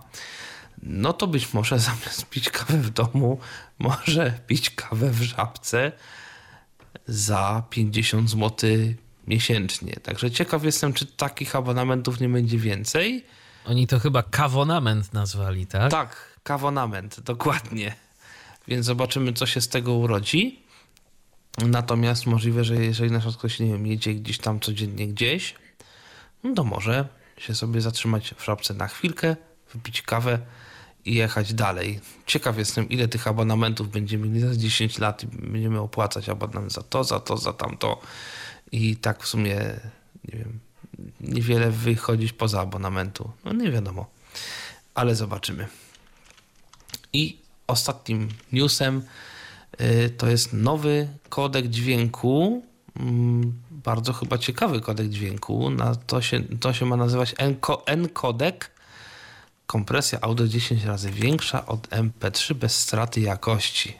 no 0.84 1.14
to 1.14 1.28
być 1.28 1.54
może 1.54 1.80
zamiast 1.90 2.30
pić 2.30 2.50
kawę 2.50 2.78
w 2.78 2.90
domu, 2.90 3.40
może 3.80 4.40
pić 4.48 4.70
kawę 4.70 5.12
w 5.12 5.22
żabce 5.22 5.92
za 7.08 7.64
50 7.70 8.30
zł 8.30 8.70
miesięcznie. 9.32 9.94
Także 9.94 10.32
ciekaw 10.32 10.64
jestem, 10.64 10.94
czy 10.94 11.06
takich 11.06 11.56
abonamentów 11.56 12.20
nie 12.20 12.30
będzie 12.30 12.58
więcej. 12.58 13.26
Oni 13.66 13.88
to 13.88 14.00
chyba 14.00 14.24
kawonament 14.24 15.14
nazwali, 15.14 15.68
tak? 15.68 15.92
Tak, 15.92 16.40
kawonament, 16.44 17.20
dokładnie. 17.20 17.96
Więc 18.68 18.86
zobaczymy, 18.86 19.34
co 19.34 19.46
się 19.46 19.62
z 19.62 19.68
tego 19.68 19.94
urodzi. 19.94 20.60
Natomiast 21.58 22.26
możliwe, 22.26 22.64
że 22.64 22.76
jeżeli 22.76 23.12
na 23.12 23.20
przykład 23.20 23.38
ktoś, 23.38 23.60
nie 23.60 23.68
wiem, 23.68 23.88
jedzie 23.88 24.14
gdzieś 24.14 24.38
tam 24.38 24.60
codziennie 24.60 25.08
gdzieś, 25.08 25.56
no 26.44 26.54
to 26.54 26.64
może 26.64 27.08
się 27.38 27.56
sobie 27.56 27.82
zatrzymać 27.82 28.34
w 28.38 28.44
szopce 28.44 28.74
na 28.74 28.88
chwilkę, 28.88 29.36
wypić 29.74 30.02
kawę 30.02 30.40
i 31.06 31.14
jechać 31.14 31.54
dalej. 31.54 32.00
Ciekaw 32.26 32.58
jestem, 32.58 32.90
ile 32.90 33.08
tych 33.08 33.28
abonamentów 33.28 33.92
będziemy 33.92 34.28
mieli 34.28 34.40
za 34.40 34.56
10 34.56 35.00
lat 35.00 35.24
i 35.24 35.28
będziemy 35.28 35.80
opłacać 35.80 36.30
abonament 36.30 36.74
za 36.74 36.84
to, 36.84 37.04
za 37.04 37.20
to, 37.20 37.38
za 37.38 37.54
tamto. 37.54 38.02
I 38.72 38.96
tak 38.96 39.24
w 39.24 39.28
sumie, 39.28 39.56
nie 40.34 40.40
wiem, 40.40 40.60
niewiele 41.22 41.72
wychodzić 41.72 42.34
poza 42.34 42.62
abonamentu. 42.62 43.32
No 43.46 43.54
nie 43.54 43.72
wiadomo, 43.72 44.06
ale 44.94 45.16
zobaczymy. 45.16 45.68
I 47.14 47.38
ostatnim 47.68 48.30
newsem 48.52 49.04
y, 49.82 50.10
to 50.10 50.28
jest 50.28 50.54
nowy 50.54 51.08
kodek 51.30 51.68
dźwięku. 51.68 52.66
Mm, 53.00 53.62
Bardzo 53.72 54.14
chyba 54.14 54.38
ciekawy 54.38 54.82
kodek 54.82 55.10
dźwięku. 55.10 55.70
Na 55.70 55.96
to, 55.96 56.22
się, 56.22 56.44
to 56.60 56.74
się 56.74 56.86
ma 56.86 56.96
nazywać 56.98 57.36
Encodec. 57.86 58.56
Kompresja 59.66 60.20
audio 60.22 60.48
10 60.48 60.84
razy 60.84 61.12
większa 61.12 61.66
od 61.66 61.88
MP3 61.90 62.54
bez 62.54 62.80
straty 62.80 63.22
jakości. 63.22 63.94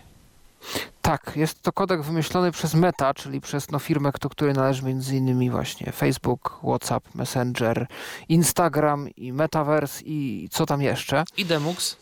Tak, 1.02 1.32
jest 1.36 1.62
to 1.62 1.74
kodek 1.74 2.02
wymyślony 2.02 2.52
przez 2.52 2.74
Meta, 2.74 3.14
czyli 3.14 3.42
przez 3.42 3.72
no, 3.72 3.80
firmę, 3.80 4.12
do 4.22 4.30
której 4.30 4.54
należy 4.54 4.84
między 4.84 5.16
innymi 5.16 5.50
właśnie 5.50 5.92
Facebook, 5.92 6.60
WhatsApp, 6.64 7.16
Messenger, 7.16 7.88
Instagram 8.30 9.10
i 9.10 9.34
Metaverse 9.34 10.04
i 10.06 10.48
co 10.52 10.66
tam 10.66 10.82
jeszcze. 10.82 11.24
I 11.38 11.46
Demux. 11.46 11.98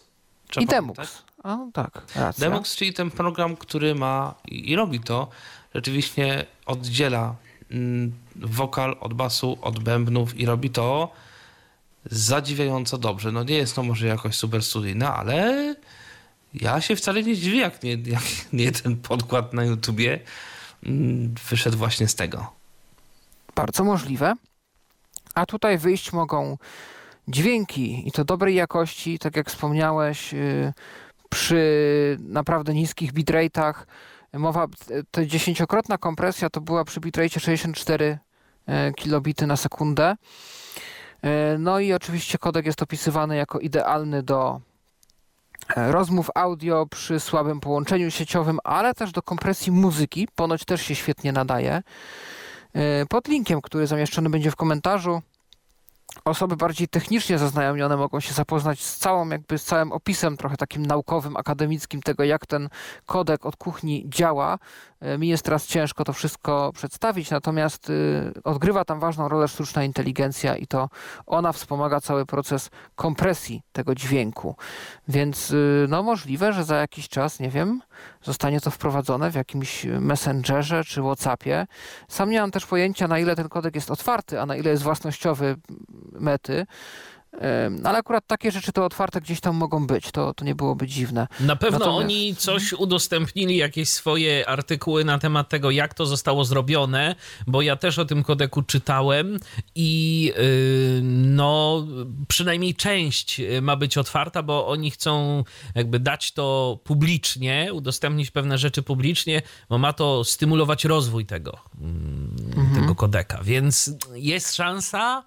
Trzeba 0.47 0.63
I 0.63 0.67
Demux. 0.67 0.95
pamiętać. 0.95 1.23
A, 1.43 1.55
no 1.55 1.69
tak, 1.73 2.01
racja. 2.15 2.49
Demux, 2.49 2.75
czyli 2.75 2.93
ten 2.93 3.11
program, 3.11 3.55
który 3.55 3.95
ma 3.95 4.35
i 4.47 4.71
i 4.71 4.75
robi 4.75 4.99
to, 4.99 5.27
rzeczywiście 5.75 6.45
oddziela 6.65 7.35
mm, 7.71 8.13
wokal 8.35 8.95
od 8.99 9.13
basu, 9.13 9.57
od 9.61 9.79
bębnów 9.79 10.39
i 10.39 10.45
robi 10.45 10.69
to 10.69 11.11
zadziwiająco 12.05 12.97
dobrze. 12.97 13.31
No 13.31 13.43
nie 13.43 13.55
jest 13.55 13.75
to 13.75 13.83
może 13.83 14.07
jakoś 14.07 14.35
super 14.35 14.63
studyjne, 14.63 15.09
ale 15.11 15.75
ja 16.53 16.81
się 16.81 16.95
wcale 16.95 17.23
nie 17.23 17.35
dziwię, 17.35 17.59
jak 17.59 17.83
nie, 17.83 17.91
jak 17.91 18.23
nie 18.53 18.71
ten 18.71 18.97
podkład 18.97 19.53
na 19.53 19.63
YouTubie 19.63 20.19
mm, 20.85 21.35
wyszedł 21.49 21.77
właśnie 21.77 22.07
z 22.07 22.15
tego. 22.15 22.53
Bardzo 23.55 23.83
możliwe. 23.83 24.33
A 25.35 25.45
tutaj 25.45 25.77
wyjść 25.77 26.13
mogą 26.13 26.57
dźwięki 27.27 28.07
i 28.07 28.11
to 28.11 28.25
dobrej 28.25 28.55
jakości, 28.55 29.19
tak 29.19 29.35
jak 29.35 29.49
wspomniałeś, 29.49 30.33
yy, 30.33 30.73
przy 31.29 32.17
naprawdę 32.19 32.73
niskich 32.73 33.13
bitrate'ach. 33.13 33.73
Mowa, 34.33 34.67
to 35.11 35.25
dziesięciokrotna 35.25 35.97
kompresja 35.97 36.49
to 36.49 36.61
była 36.61 36.85
przy 36.85 36.99
bitrate 36.99 37.39
64 37.39 38.17
e, 38.65 38.93
kilobity 38.93 39.47
na 39.47 39.57
sekundę. 39.57 40.15
E, 41.21 41.57
No 41.57 41.79
i 41.79 41.93
oczywiście 41.93 42.37
kodek 42.37 42.65
jest 42.65 42.81
opisywany 42.81 43.35
jako 43.35 43.59
idealny 43.59 44.23
do 44.23 44.61
rozmów 45.75 46.29
audio 46.35 46.85
przy 46.85 47.19
słabym 47.19 47.59
połączeniu 47.59 48.11
sieciowym, 48.11 48.59
ale 48.63 48.93
też 48.93 49.11
do 49.11 49.21
kompresji 49.21 49.71
muzyki. 49.71 50.27
Ponoć 50.35 50.65
też 50.65 50.81
się 50.81 50.95
świetnie 50.95 51.31
nadaje. 51.31 51.81
E, 52.73 53.05
Pod 53.05 53.27
linkiem, 53.27 53.61
który 53.61 53.87
zamieszczony 53.87 54.29
będzie 54.29 54.51
w 54.51 54.55
komentarzu, 54.55 55.21
osoby 56.25 56.55
bardziej 56.55 56.87
technicznie 56.87 57.37
zaznajomione 57.37 57.97
mogą 57.97 58.19
się 58.19 58.33
zapoznać 58.33 58.83
z 58.83 58.97
całą, 58.97 59.29
jakby 59.29 59.57
z 59.57 59.63
całym 59.63 59.91
opisem 59.91 60.37
trochę 60.37 60.57
takim 60.57 60.85
naukowym, 60.85 61.37
akademickim 61.37 62.01
tego, 62.01 62.23
jak 62.23 62.45
ten 62.45 62.69
kodek 63.05 63.45
od 63.45 63.55
kuchni 63.55 64.05
działa. 64.09 64.59
E, 64.99 65.17
Mi 65.17 65.27
jest 65.27 65.43
teraz 65.43 65.67
ciężko 65.67 66.03
to 66.03 66.13
wszystko 66.13 66.71
przedstawić, 66.73 67.31
natomiast 67.31 67.89
y, 67.89 68.33
odgrywa 68.43 68.85
tam 68.85 68.99
ważną 68.99 69.27
rolę 69.27 69.47
sztuczna 69.47 69.83
inteligencja 69.83 70.55
i 70.55 70.67
to 70.67 70.89
ona 71.25 71.51
wspomaga 71.51 72.01
cały 72.01 72.25
proces 72.25 72.69
kompresji 72.95 73.61
tego 73.71 73.95
dźwięku. 73.95 74.55
Więc 75.07 75.51
y, 75.51 75.85
no 75.89 76.03
możliwe, 76.03 76.53
że 76.53 76.63
za 76.63 76.75
jakiś 76.75 77.09
czas, 77.09 77.39
nie 77.39 77.49
wiem, 77.49 77.81
zostanie 78.21 78.61
to 78.61 78.71
wprowadzone 78.71 79.31
w 79.31 79.35
jakimś 79.35 79.85
messengerze 79.85 80.83
czy 80.83 81.01
Whatsappie. 81.01 81.67
Sam 82.07 82.29
nie 82.29 82.41
mam 82.41 82.51
też 82.51 82.65
pojęcia, 82.65 83.07
na 83.07 83.19
ile 83.19 83.35
ten 83.35 83.49
kodek 83.49 83.75
jest 83.75 83.91
otwarty, 83.91 84.41
a 84.41 84.45
na 84.45 84.55
ile 84.55 84.71
jest 84.71 84.83
własnościowy 84.83 85.55
mety. 86.11 86.65
Em, 87.31 87.81
Ale 87.83 87.97
akurat 87.97 88.27
takie 88.27 88.51
rzeczy 88.51 88.71
to 88.71 88.85
otwarte 88.85 89.21
gdzieś 89.21 89.39
tam 89.39 89.55
mogą 89.55 89.87
być, 89.87 90.11
to, 90.11 90.33
to 90.33 90.45
nie 90.45 90.55
byłoby 90.55 90.87
dziwne. 90.87 91.27
Na 91.39 91.55
pewno 91.55 91.79
Natomiast- 91.79 92.03
oni 92.05 92.35
coś 92.35 92.73
udostępnili, 92.73 93.57
jakieś 93.57 93.89
swoje 93.89 94.49
artykuły 94.49 95.05
na 95.05 95.19
temat 95.19 95.49
tego, 95.49 95.71
jak 95.71 95.93
to 95.93 96.05
zostało 96.05 96.45
zrobione, 96.45 97.15
bo 97.47 97.61
ja 97.61 97.75
też 97.75 97.99
o 97.99 98.05
tym 98.05 98.23
kodeku 98.23 98.61
czytałem 98.61 99.39
i 99.75 100.23
yy, 100.37 101.01
no 101.03 101.87
przynajmniej 102.27 102.75
część 102.75 103.39
y, 103.39 103.61
ma 103.61 103.75
być 103.75 103.97
otwarta, 103.97 104.43
bo 104.43 104.67
oni 104.67 104.91
chcą 104.91 105.43
jakby 105.75 105.99
dać 105.99 106.31
to 106.31 106.79
publicznie, 106.83 107.69
udostępnić 107.73 108.31
pewne 108.31 108.57
rzeczy 108.57 108.83
publicznie, 108.83 109.41
bo 109.69 109.77
ma 109.77 109.93
to 109.93 110.23
stymulować 110.23 110.85
rozwój 110.85 111.25
tego, 111.25 111.57
mm, 111.81 112.35
tego 112.75 112.95
kodeka, 112.95 113.39
więc 113.43 113.91
jest 114.13 114.55
szansa, 114.55 115.23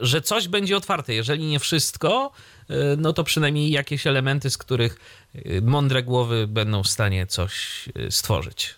że 0.00 0.22
coś 0.22 0.48
będzie 0.48 0.76
otwarte. 0.76 1.14
Jeżeli 1.14 1.46
nie 1.46 1.58
wszystko, 1.58 2.30
y, 2.70 2.74
no 2.98 3.12
to 3.12 3.24
przynajmniej 3.24 3.70
jakieś 3.70 4.06
elementy, 4.06 4.50
z 4.50 4.58
których 4.58 4.96
y, 5.34 5.62
mądre 5.62 6.02
głowy 6.02 6.46
będą 6.46 6.82
w 6.82 6.88
stanie 6.88 7.26
coś 7.26 7.84
y, 7.96 8.10
stworzyć. 8.10 8.74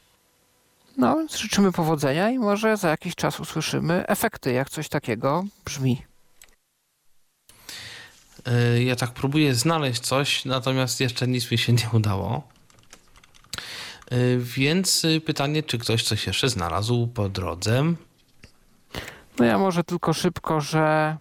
No, 0.97 1.17
więc 1.17 1.37
życzymy 1.37 1.73
powodzenia 1.73 2.31
i 2.31 2.39
może 2.39 2.77
za 2.77 2.89
jakiś 2.89 3.15
czas 3.15 3.41
usłyszymy 3.41 4.07
efekty, 4.07 4.53
jak 4.53 4.71
coś 4.71 4.89
takiego 4.89 5.45
brzmi. 5.65 6.03
Ja 8.85 8.97
tak 8.97 9.11
próbuję 9.11 9.55
znaleźć 9.55 10.01
coś, 10.01 10.45
natomiast 10.45 11.01
jeszcze 11.01 11.29
nic 11.29 11.51
mi 11.51 11.59
się 11.59 11.73
nie 11.73 11.89
udało. 11.93 12.49
Więc 14.39 15.07
pytanie, 15.25 15.63
czy 15.63 15.79
ktoś 15.79 16.03
coś 16.03 16.27
jeszcze 16.27 16.49
znalazł 16.49 17.07
po 17.07 17.29
drodze? 17.29 17.95
No 19.41 19.47
ja 19.47 19.59
może 19.59 19.85
tylko 19.85 20.13
szybko, 20.13 20.61
że 20.61 21.17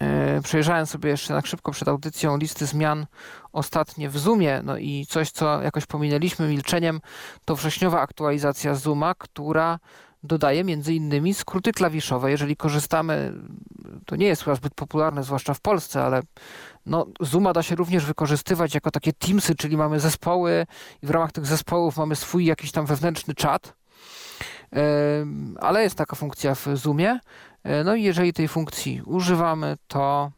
yy, 0.00 0.42
przejrzałem 0.42 0.86
sobie 0.86 1.10
jeszcze 1.10 1.34
tak 1.34 1.46
szybko 1.46 1.72
przed 1.72 1.88
audycją 1.88 2.36
listy 2.36 2.66
zmian 2.66 3.06
ostatnie 3.52 4.08
w 4.08 4.18
Zoomie, 4.18 4.60
no 4.64 4.76
i 4.76 5.06
coś, 5.08 5.30
co 5.30 5.62
jakoś 5.62 5.86
pominęliśmy 5.86 6.48
milczeniem, 6.48 7.00
to 7.44 7.56
wrześniowa 7.56 8.00
aktualizacja 8.00 8.74
Zooma, 8.74 9.14
która 9.14 9.78
dodaje 10.22 10.64
między 10.64 10.94
innymi 10.94 11.34
skróty 11.34 11.72
klawiszowe. 11.72 12.30
Jeżeli 12.30 12.56
korzystamy, 12.56 13.32
to 14.06 14.16
nie 14.16 14.26
jest 14.26 14.44
chyba 14.44 14.56
zbyt 14.56 14.74
popularne, 14.74 15.24
zwłaszcza 15.24 15.54
w 15.54 15.60
Polsce, 15.60 16.04
ale 16.04 16.22
no, 16.86 17.06
Zooma 17.20 17.52
da 17.52 17.62
się 17.62 17.74
również 17.74 18.04
wykorzystywać 18.04 18.74
jako 18.74 18.90
takie 18.90 19.12
Teamsy, 19.12 19.54
czyli 19.54 19.76
mamy 19.76 20.00
zespoły 20.00 20.66
i 21.02 21.06
w 21.06 21.10
ramach 21.10 21.32
tych 21.32 21.46
zespołów 21.46 21.96
mamy 21.96 22.16
swój 22.16 22.44
jakiś 22.44 22.72
tam 22.72 22.86
wewnętrzny 22.86 23.34
czat. 23.34 23.81
Ale 25.60 25.82
jest 25.82 25.94
taka 25.94 26.16
funkcja 26.16 26.54
w 26.54 26.66
Zoomie. 26.74 27.20
E, 27.64 27.84
No 27.84 27.94
i 27.94 28.02
jeżeli 28.02 28.32
tej 28.32 28.48
funkcji 28.48 29.02
używamy, 29.06 29.76
to 29.86 30.30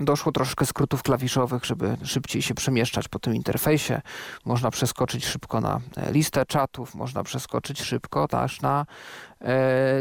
doszło 0.00 0.32
troszkę 0.32 0.66
skrótów 0.66 1.02
klawiszowych, 1.02 1.64
żeby 1.64 1.96
szybciej 2.04 2.42
się 2.42 2.54
przemieszczać 2.54 3.08
po 3.08 3.18
tym 3.18 3.34
interfejsie. 3.34 4.00
Można 4.44 4.70
przeskoczyć 4.70 5.26
szybko 5.26 5.60
na 5.60 5.80
e, 5.96 6.12
listę 6.12 6.46
czatów, 6.46 6.94
można 6.94 7.22
przeskoczyć 7.22 7.82
szybko 7.82 8.28
też 8.28 8.60
na 8.60 8.86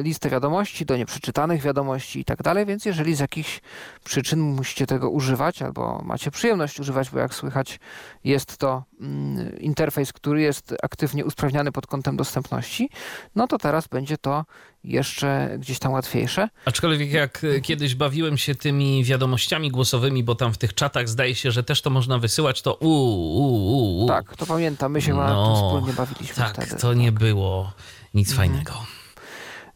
listę 0.03 0.30
wiadomości, 0.30 0.86
do 0.86 0.98
nieprzeczytanych 0.98 1.61
wiadomości 1.61 2.20
i 2.20 2.26
tak 2.26 2.44
dalej, 2.44 2.66
więc 2.66 2.86
jeżeli 2.86 3.16
z 3.16 3.20
jakichś 3.20 3.61
przyczyn 4.03 4.40
musicie 4.40 4.86
tego 4.88 5.10
używać 5.10 5.61
albo 5.61 6.02
macie 6.06 6.32
przyjemność 6.32 6.80
używać, 6.80 7.10
bo 7.10 7.20
jak 7.20 7.34
słychać 7.34 7.80
jest 8.24 8.57
to 8.57 8.84
mm, 9.02 9.60
interfejs, 9.60 10.14
który 10.14 10.41
jest 10.41 10.76
aktywnie 10.84 11.26
usprawniany 11.26 11.72
pod 11.72 11.88
kątem 11.88 12.18
dostępności, 12.18 12.90
no 13.36 13.48
to 13.48 13.57
teraz 13.57 13.88
będzie 13.88 14.18
to 14.18 14.45
jeszcze 14.84 15.56
gdzieś 15.60 15.80
tam 15.80 15.91
łatwiejsze. 15.91 16.49
Aczkolwiek 16.66 17.11
jak 17.11 17.44
y, 17.44 17.61
kiedyś 17.61 17.95
bawiłem 17.95 18.38
się 18.38 18.56
tymi 18.56 19.03
wiadomościami 19.03 19.72
głosowymi, 19.72 20.24
bo 20.24 20.36
tam 20.36 20.53
w 20.53 20.57
tych 20.57 20.74
czatach 20.74 21.10
zdaje 21.10 21.36
się, 21.36 21.52
że 21.52 21.64
też 21.64 21.82
to 21.82 21.90
można 21.90 22.20
wysyłać, 22.20 22.61
to 22.61 22.74
u, 22.74 22.88
u, 22.88 23.44
u, 23.44 24.06
u. 24.06 24.07
Tak, 24.07 24.36
to 24.36 24.45
pamiętam, 24.45 24.91
my 24.91 25.02
się 25.02 25.14
No, 25.14 25.45
tym 25.45 25.56
wspólnie 25.56 25.94
bawiliśmy 25.94 26.36
Tak, 26.36 26.53
wtedy. 26.53 26.82
to 26.82 26.94
nie 26.94 27.11
było 27.11 27.72
nic 28.14 28.34
fajnego. 28.34 28.72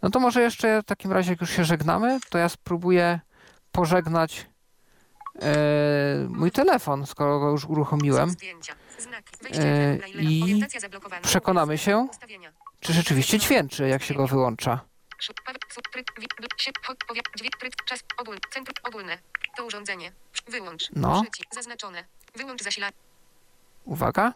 No 0.03 0.09
to 0.09 0.19
może 0.19 0.41
jeszcze 0.41 0.81
w 0.81 0.85
takim 0.85 1.11
razie, 1.11 1.31
jak 1.31 1.41
już 1.41 1.49
się 1.49 1.63
żegnamy, 1.65 2.19
to 2.29 2.37
ja 2.37 2.49
spróbuję 2.49 3.19
pożegnać 3.71 4.45
e, 5.41 5.55
mój 6.29 6.51
telefon, 6.51 7.05
skoro 7.05 7.39
go 7.39 7.49
już 7.49 7.65
uruchomiłem. 7.65 8.35
E. 9.53 9.97
I 10.19 10.63
przekonamy 11.21 11.77
się, 11.77 12.07
czy 12.79 12.93
rzeczywiście 12.93 13.39
dźwięczy, 13.39 13.87
jak 13.87 14.03
się 14.03 14.13
go 14.13 14.27
wyłącza. 14.27 14.79
No. 20.95 21.21
Przycisk. 21.21 21.55
Zaznaczone. 21.55 22.03
Wyłącz 22.35 22.63
zasilanie. 22.63 22.95
Uwaga. 23.85 24.33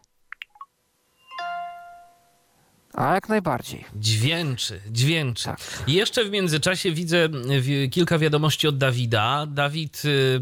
A 2.94 3.14
jak 3.14 3.30
najbardziej. 3.30 3.86
Dźwięczy, 3.96 4.82
dźwięczy. 4.92 5.44
Tak. 5.46 5.60
Jeszcze 5.88 6.26
w 6.26 6.32
międzyczasie 6.32 6.92
widzę 6.92 7.30
wi- 7.62 7.90
kilka 7.90 8.18
wiadomości 8.18 8.68
od 8.68 8.78
Dawida. 8.78 9.46
Dawid 9.50 10.02
y, 10.06 10.40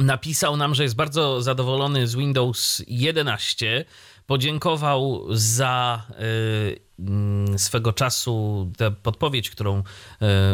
napisał 0.00 0.56
nam, 0.56 0.74
że 0.74 0.82
jest 0.82 0.94
bardzo 0.96 1.42
zadowolony 1.42 2.06
z 2.06 2.14
Windows 2.16 2.82
11. 2.86 3.84
Podziękował 4.30 5.26
za 5.30 6.02
y, 6.10 6.80
mm, 6.98 7.58
swego 7.58 7.92
czasu 7.92 8.66
tę 8.76 8.90
podpowiedź, 8.90 9.50
którą 9.50 9.78
y, 9.78 9.84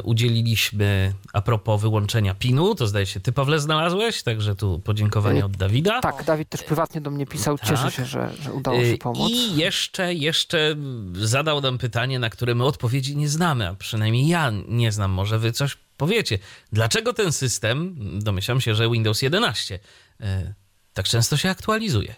udzieliliśmy 0.02 1.12
a 1.32 1.42
propos 1.42 1.80
wyłączenia 1.80 2.34
PIN-u. 2.34 2.74
To 2.74 2.86
zdaje 2.86 3.06
się, 3.06 3.20
ty 3.20 3.32
Pawle 3.32 3.60
znalazłeś, 3.60 4.22
także 4.22 4.54
tu 4.54 4.78
podziękowanie 4.78 5.40
Y, 5.40 5.44
od 5.44 5.56
Dawida. 5.56 6.00
Tak, 6.00 6.24
Dawid 6.24 6.48
też 6.48 6.62
prywatnie 6.62 7.00
do 7.00 7.10
mnie 7.10 7.26
pisał. 7.26 7.58
Tak. 7.58 7.68
Cieszę 7.68 7.90
się, 7.90 8.04
że, 8.04 8.30
że 8.42 8.52
udało 8.52 8.84
się 8.84 8.98
pomóc. 8.98 9.30
I 9.30 9.56
jeszcze, 9.56 10.14
jeszcze 10.14 10.76
zadał 11.12 11.60
nam 11.60 11.78
pytanie, 11.78 12.18
na 12.18 12.30
które 12.30 12.54
my 12.54 12.64
odpowiedzi 12.64 13.16
nie 13.16 13.28
znamy, 13.28 13.68
a 13.68 13.74
przynajmniej 13.74 14.28
ja 14.28 14.52
nie 14.68 14.92
znam. 14.92 15.10
Może 15.10 15.38
wy 15.38 15.52
coś 15.52 15.76
powiecie. 15.96 16.38
Dlaczego 16.72 17.12
ten 17.12 17.32
system, 17.32 17.96
domyślam 18.20 18.60
się, 18.60 18.74
że 18.74 18.90
Windows 18.90 19.22
11, 19.22 19.78
y, 20.20 20.54
tak 20.94 21.08
często 21.08 21.36
się 21.36 21.50
aktualizuje? 21.50 22.14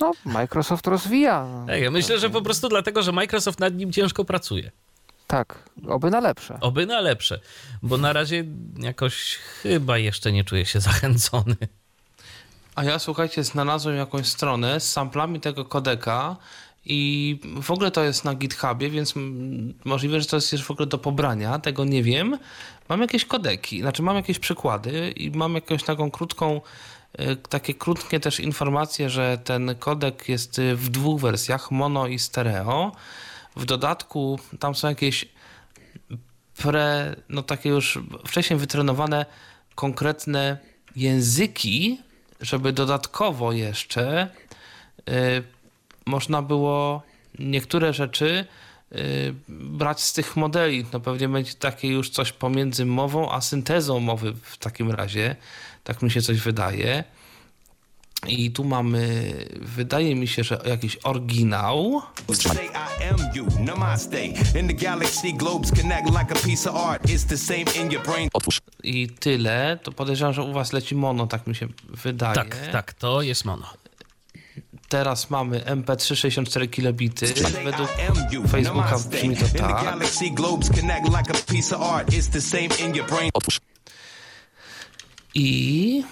No, 0.00 0.12
Microsoft 0.24 0.86
rozwija. 0.86 1.46
Tak, 1.66 1.80
ja 1.82 1.90
myślę, 1.90 2.18
że 2.18 2.30
po 2.30 2.42
prostu 2.42 2.68
dlatego, 2.68 3.02
że 3.02 3.12
Microsoft 3.12 3.60
nad 3.60 3.74
nim 3.74 3.92
ciężko 3.92 4.24
pracuje. 4.24 4.70
Tak, 5.26 5.70
oby 5.88 6.10
na 6.10 6.20
lepsze. 6.20 6.58
Oby 6.60 6.86
na 6.86 7.00
lepsze, 7.00 7.40
bo 7.82 7.98
na 7.98 8.12
razie 8.12 8.44
jakoś 8.78 9.36
chyba 9.36 9.98
jeszcze 9.98 10.32
nie 10.32 10.44
czuję 10.44 10.66
się 10.66 10.80
zachęcony. 10.80 11.56
A 12.74 12.84
ja 12.84 12.98
słuchajcie, 12.98 13.44
znalazłem 13.44 13.96
jakąś 13.96 14.26
stronę 14.26 14.80
z 14.80 14.92
samplami 14.92 15.40
tego 15.40 15.64
kodeka 15.64 16.36
I 16.84 17.40
w 17.62 17.70
ogóle 17.70 17.90
to 17.90 18.04
jest 18.04 18.24
na 18.24 18.34
GitHubie, 18.34 18.90
więc 18.90 19.14
możliwe, 19.84 20.20
że 20.20 20.26
to 20.26 20.36
jest 20.36 20.52
jeszcze 20.52 20.66
w 20.66 20.70
ogóle 20.70 20.86
do 20.86 20.98
pobrania, 20.98 21.58
tego 21.58 21.84
nie 21.84 22.02
wiem. 22.02 22.38
Mam 22.88 23.00
jakieś 23.00 23.24
kodeki, 23.24 23.80
znaczy 23.80 24.02
mam 24.02 24.16
jakieś 24.16 24.38
przykłady 24.38 25.10
i 25.10 25.30
mam 25.30 25.54
jakąś 25.54 25.82
taką 25.82 26.10
krótką, 26.10 26.60
takie 27.48 27.74
krótkie 27.74 28.20
też 28.20 28.40
informacje, 28.40 29.10
że 29.10 29.38
ten 29.44 29.74
kodek 29.78 30.28
jest 30.28 30.58
y, 30.58 30.76
w 30.76 30.88
dwóch 30.88 31.20
wersjach, 31.20 31.70
mono 31.70 32.06
i 32.06 32.18
stereo. 32.18 32.92
W 33.56 33.64
dodatku 33.64 34.38
tam 34.58 34.74
są 34.74 34.88
jakieś 34.88 35.28
pre, 36.56 37.16
no 37.28 37.42
takie 37.42 37.68
już 37.68 37.98
wcześniej 38.26 38.58
wytrenowane 38.58 39.26
konkretne 39.74 40.58
języki, 40.96 41.98
żeby 42.40 42.72
dodatkowo 42.72 43.52
jeszcze 43.52 44.28
y, 45.08 45.42
można 46.06 46.42
było 46.42 47.02
niektóre 47.38 47.92
rzeczy 47.92 48.46
y, 48.92 49.34
brać 49.48 50.02
z 50.02 50.12
tych 50.12 50.36
modeli. 50.36 50.86
No 50.92 51.00
pewnie 51.00 51.28
będzie 51.28 51.54
takie 51.54 51.88
już 51.88 52.10
coś 52.10 52.32
pomiędzy 52.32 52.86
mową 52.86 53.32
a 53.32 53.40
syntezą 53.40 54.00
mowy 54.00 54.32
w 54.42 54.56
takim 54.56 54.90
razie. 54.90 55.36
Tak 55.84 56.02
mi 56.02 56.10
się 56.10 56.22
coś 56.22 56.38
wydaje. 56.40 57.04
I 58.26 58.50
tu 58.50 58.64
mamy, 58.64 59.32
wydaje 59.60 60.14
mi 60.14 60.28
się, 60.28 60.44
że 60.44 60.60
jakiś 60.66 60.96
oryginał. 61.04 62.02
Otwórz. 68.32 68.60
I 68.82 69.08
tyle. 69.08 69.78
To 69.82 69.92
podejrzewam, 69.92 70.34
że 70.34 70.42
u 70.42 70.52
was 70.52 70.72
leci 70.72 70.94
mono, 70.94 71.26
tak 71.26 71.46
mi 71.46 71.54
się 71.54 71.68
wydaje. 71.88 72.34
Tak, 72.34 72.56
tak, 72.72 72.92
to 72.92 73.22
jest 73.22 73.44
mono. 73.44 73.66
Teraz 74.88 75.30
mamy 75.30 75.60
MP3 75.60 76.14
64 76.14 76.68
kilobity. 76.68 77.26
Według 77.64 77.90
Facebooka 78.48 78.98
brzmi 78.98 79.36
to 79.36 79.46
tak. 79.58 79.82
Otwórz. 83.34 83.60
I 85.34 86.04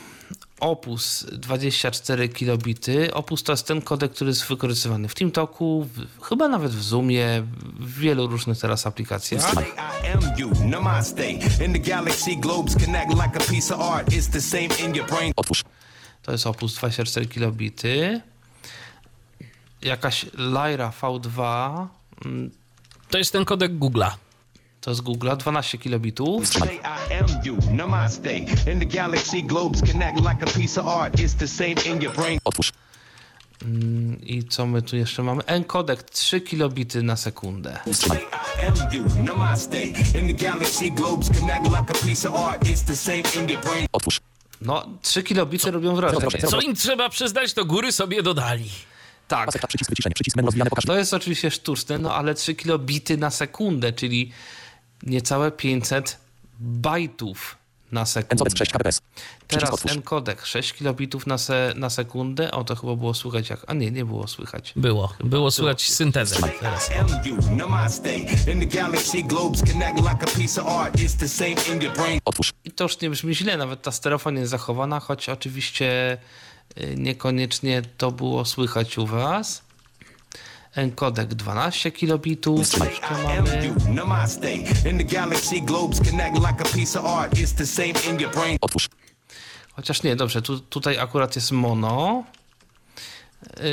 Opus 0.61 1.27
24 1.32 2.28
kilobity. 2.28 3.15
Opus 3.15 3.43
to 3.43 3.53
jest 3.53 3.66
ten 3.66 3.82
kodek, 3.82 4.12
który 4.12 4.31
jest 4.31 4.47
wykorzystywany 4.47 5.09
w 5.09 5.15
TeamTalku, 5.15 5.85
w, 5.85 6.23
chyba 6.23 6.49
nawet 6.49 6.73
w 6.73 6.82
Zoomie, 6.82 7.43
w 7.81 7.99
wielu 7.99 8.27
różnych 8.27 8.59
teraz 8.59 8.86
aplikacjach. 8.86 9.55
Otwórz. 15.36 15.65
To 16.23 16.32
jest 16.32 16.47
Opus 16.47 16.74
24 16.74 17.27
kilobity. 17.27 18.20
Jakaś 19.82 20.27
Lyra 20.35 20.93
V2, 21.01 21.86
mm, 22.24 22.51
To 23.11 23.19
jest 23.19 23.32
ten 23.32 23.45
kodek 23.45 23.73
Google'a. 23.73 24.11
To 24.81 24.95
z 24.95 25.01
Google'a, 25.01 25.37
12 25.37 25.79
kilobitów. 25.79 26.45
Brain. 32.17 32.39
Otwórz. 32.45 32.73
I 34.23 34.45
co 34.45 34.67
my 34.67 34.83
tu 34.83 34.97
jeszcze 34.97 35.23
mamy? 35.23 35.45
Encodek 35.45 36.03
3 36.03 36.41
kilobity 36.41 37.03
na 37.03 37.17
sekundę. 37.17 37.79
Otwórz. 43.93 44.21
No, 44.61 44.87
3 45.03 45.23
kilobity 45.23 45.71
robią 45.71 45.95
wrażenie. 45.95 46.43
Co 46.49 46.61
im 46.61 46.75
trzeba 46.75 47.09
przyznać, 47.09 47.55
to 47.55 47.65
góry 47.65 47.93
sobie 47.93 48.23
dodali. 48.23 48.71
Tak. 49.29 49.49
To 50.87 50.97
jest 50.97 51.15
oczywiście 51.15 51.51
sztuczne, 51.51 51.99
no 51.99 52.15
ale 52.15 52.35
3 52.35 52.55
kilobity 52.55 53.17
na 53.17 53.31
sekundę, 53.31 53.93
czyli 53.93 54.33
niecałe 55.03 55.51
500 55.51 56.19
bajtów 56.61 57.59
na 57.93 58.07
sekundę. 58.07 58.33
Encodec 58.33 58.59
6 58.59 58.73
kbps. 58.73 59.01
Przycisk 59.49 59.70
Teraz 59.70 59.97
encodek 59.97 60.47
6 60.47 60.73
kilobitów 60.73 61.27
na, 61.27 61.39
se, 61.39 61.73
na 61.77 61.91
sekundę. 61.91 62.51
O, 62.51 62.65
to 62.65 62.77
chyba 62.77 62.97
było 62.97 63.15
słychać 63.15 63.51
jak... 63.51 63.61
A 63.66 63.75
nie, 63.75 63.91
nie 63.91 64.05
było 64.05 64.27
słychać. 64.27 64.73
Było. 64.77 65.12
Było 65.25 65.51
słychać 65.51 65.91
syntezę. 65.91 66.37
Teraz. 66.61 66.91
I. 72.15 72.20
Otwórz. 72.25 72.53
To 72.77 72.85
już 72.85 73.01
nie 73.01 73.11
brzmi 73.11 73.35
źle, 73.35 73.57
nawet 73.57 73.83
ta 73.83 73.93
stereofonia 73.93 74.41
jest 74.41 74.51
zachowana, 74.51 75.01
choć 75.01 75.29
oczywiście 75.29 76.19
y, 76.81 76.95
niekoniecznie 76.97 77.83
to 77.99 78.12
było 78.12 78.45
słychać 78.45 78.99
u 78.99 79.07
was. 79.07 79.68
Encodek 80.79 81.35
12 81.35 81.91
kilobitów. 81.93 82.59
Otwórz. 88.61 88.89
Chociaż 89.73 90.03
nie, 90.03 90.17
dobrze, 90.17 90.43
tu, 90.43 90.61
tutaj 90.61 90.99
akurat 90.99 91.37
jest 91.37 91.53
mono. 91.53 92.25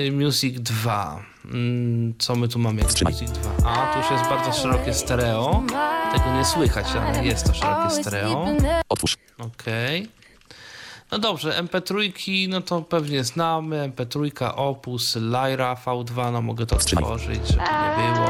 Y, 0.07 0.11
Music 0.11 0.59
2. 0.59 1.23
Mm, 1.45 2.13
Co 2.19 2.35
my 2.35 2.47
tu 2.47 2.59
mamy? 2.59 2.83
Music 3.05 3.31
2. 3.31 3.69
A, 3.69 3.93
tu 3.93 3.99
już 3.99 4.11
jest 4.11 4.23
bardzo 4.23 4.53
szerokie 4.61 4.93
stereo. 4.93 5.63
Tego 6.15 6.33
nie 6.37 6.45
słychać, 6.45 6.85
ale 6.95 7.25
jest 7.25 7.45
to 7.45 7.53
szerokie 7.53 7.95
stereo. 8.01 8.45
Otwórz. 8.89 9.17
Okej. 9.37 10.09
No 11.15 11.19
dobrze, 11.19 11.63
MP3, 11.63 12.49
no 12.49 12.61
to 12.61 12.81
pewnie 12.81 13.23
znamy. 13.23 13.91
MP3, 13.95 14.31
Opus, 14.55 15.15
Lyra, 15.15 15.75
V2, 15.85 16.31
no 16.31 16.41
mogę 16.41 16.65
to 16.65 16.75
otworzyć, 16.75 17.47
żeby 17.47 17.61
nie 18.01 18.13
było. 18.13 18.27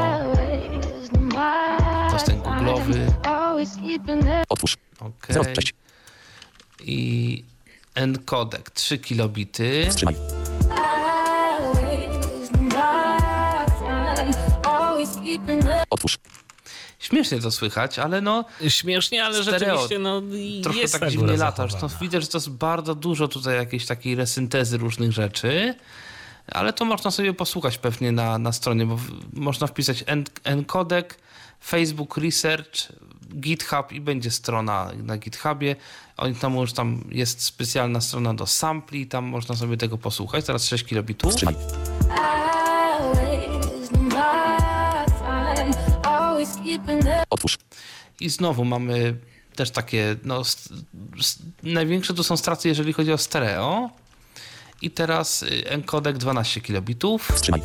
To 2.08 2.12
jest 2.12 2.26
ten 2.26 2.42
googlowy. 2.42 3.12
Otwórz. 4.48 4.76
Okej. 5.00 5.54
06. 5.54 5.74
I 6.80 7.44
encodek 7.94 8.70
3 8.70 8.98
kilobity. 8.98 9.86
Wstrzymaj. 9.90 10.16
Otwórz. 15.90 16.18
Śmiesznie 17.06 17.40
to 17.40 17.50
słychać, 17.50 17.98
ale 17.98 18.20
no 18.20 18.44
Śmiesznie, 18.68 19.24
ale 19.24 19.42
Stereo. 19.42 19.58
rzeczywiście 19.58 19.98
no, 19.98 20.22
trochę 20.62 20.78
jest 20.78 20.92
tak 20.92 21.02
ta 21.02 21.10
dziwnie 21.10 21.26
lata. 21.26 21.38
zachowana. 21.38 21.68
Zresztą 21.70 21.98
widać, 22.00 22.22
że 22.22 22.28
to 22.28 22.38
jest 22.38 22.50
bardzo 22.50 22.94
dużo 22.94 23.28
tutaj 23.28 23.56
jakiejś 23.56 23.86
takiej 23.86 24.14
resyntezy 24.14 24.78
różnych 24.78 25.12
rzeczy. 25.12 25.74
Ale 26.52 26.72
to 26.72 26.84
można 26.84 27.10
sobie 27.10 27.34
posłuchać 27.34 27.78
pewnie 27.78 28.12
na, 28.12 28.38
na 28.38 28.52
stronie, 28.52 28.86
bo 28.86 28.96
w, 28.96 29.10
można 29.32 29.66
wpisać 29.66 30.04
en, 30.06 30.24
encodek, 30.44 31.18
Facebook 31.64 32.16
Research, 32.16 32.88
GitHub 33.34 33.92
i 33.92 34.00
będzie 34.00 34.30
strona 34.30 34.90
na 35.02 35.18
GitHubie. 35.18 35.76
Oni 36.16 36.34
tam 36.34 36.56
już 36.56 36.72
tam 36.72 37.04
jest 37.10 37.42
specjalna 37.42 38.00
strona 38.00 38.34
do 38.34 38.46
sampli, 38.46 39.06
tam 39.06 39.24
można 39.24 39.56
sobie 39.56 39.76
tego 39.76 39.98
posłuchać. 39.98 40.44
Teraz 40.44 40.66
6 40.66 40.84
kilobitów. 40.84 41.34
Otwórz. 47.30 47.58
I 48.20 48.28
znowu 48.28 48.64
mamy 48.64 49.16
też 49.56 49.70
takie, 49.70 50.16
no, 50.24 50.44
st- 50.44 50.68
s- 51.20 51.38
największe 51.62 52.14
to 52.14 52.24
są 52.24 52.36
straty, 52.36 52.68
jeżeli 52.68 52.92
chodzi 52.92 53.12
o 53.12 53.18
stereo. 53.18 53.90
I 54.82 54.90
teraz 54.90 55.42
y, 55.42 55.64
encodek 55.68 56.18
12 56.18 56.60
kilobitów. 56.60 57.28
Wstrzymaj. 57.28 57.62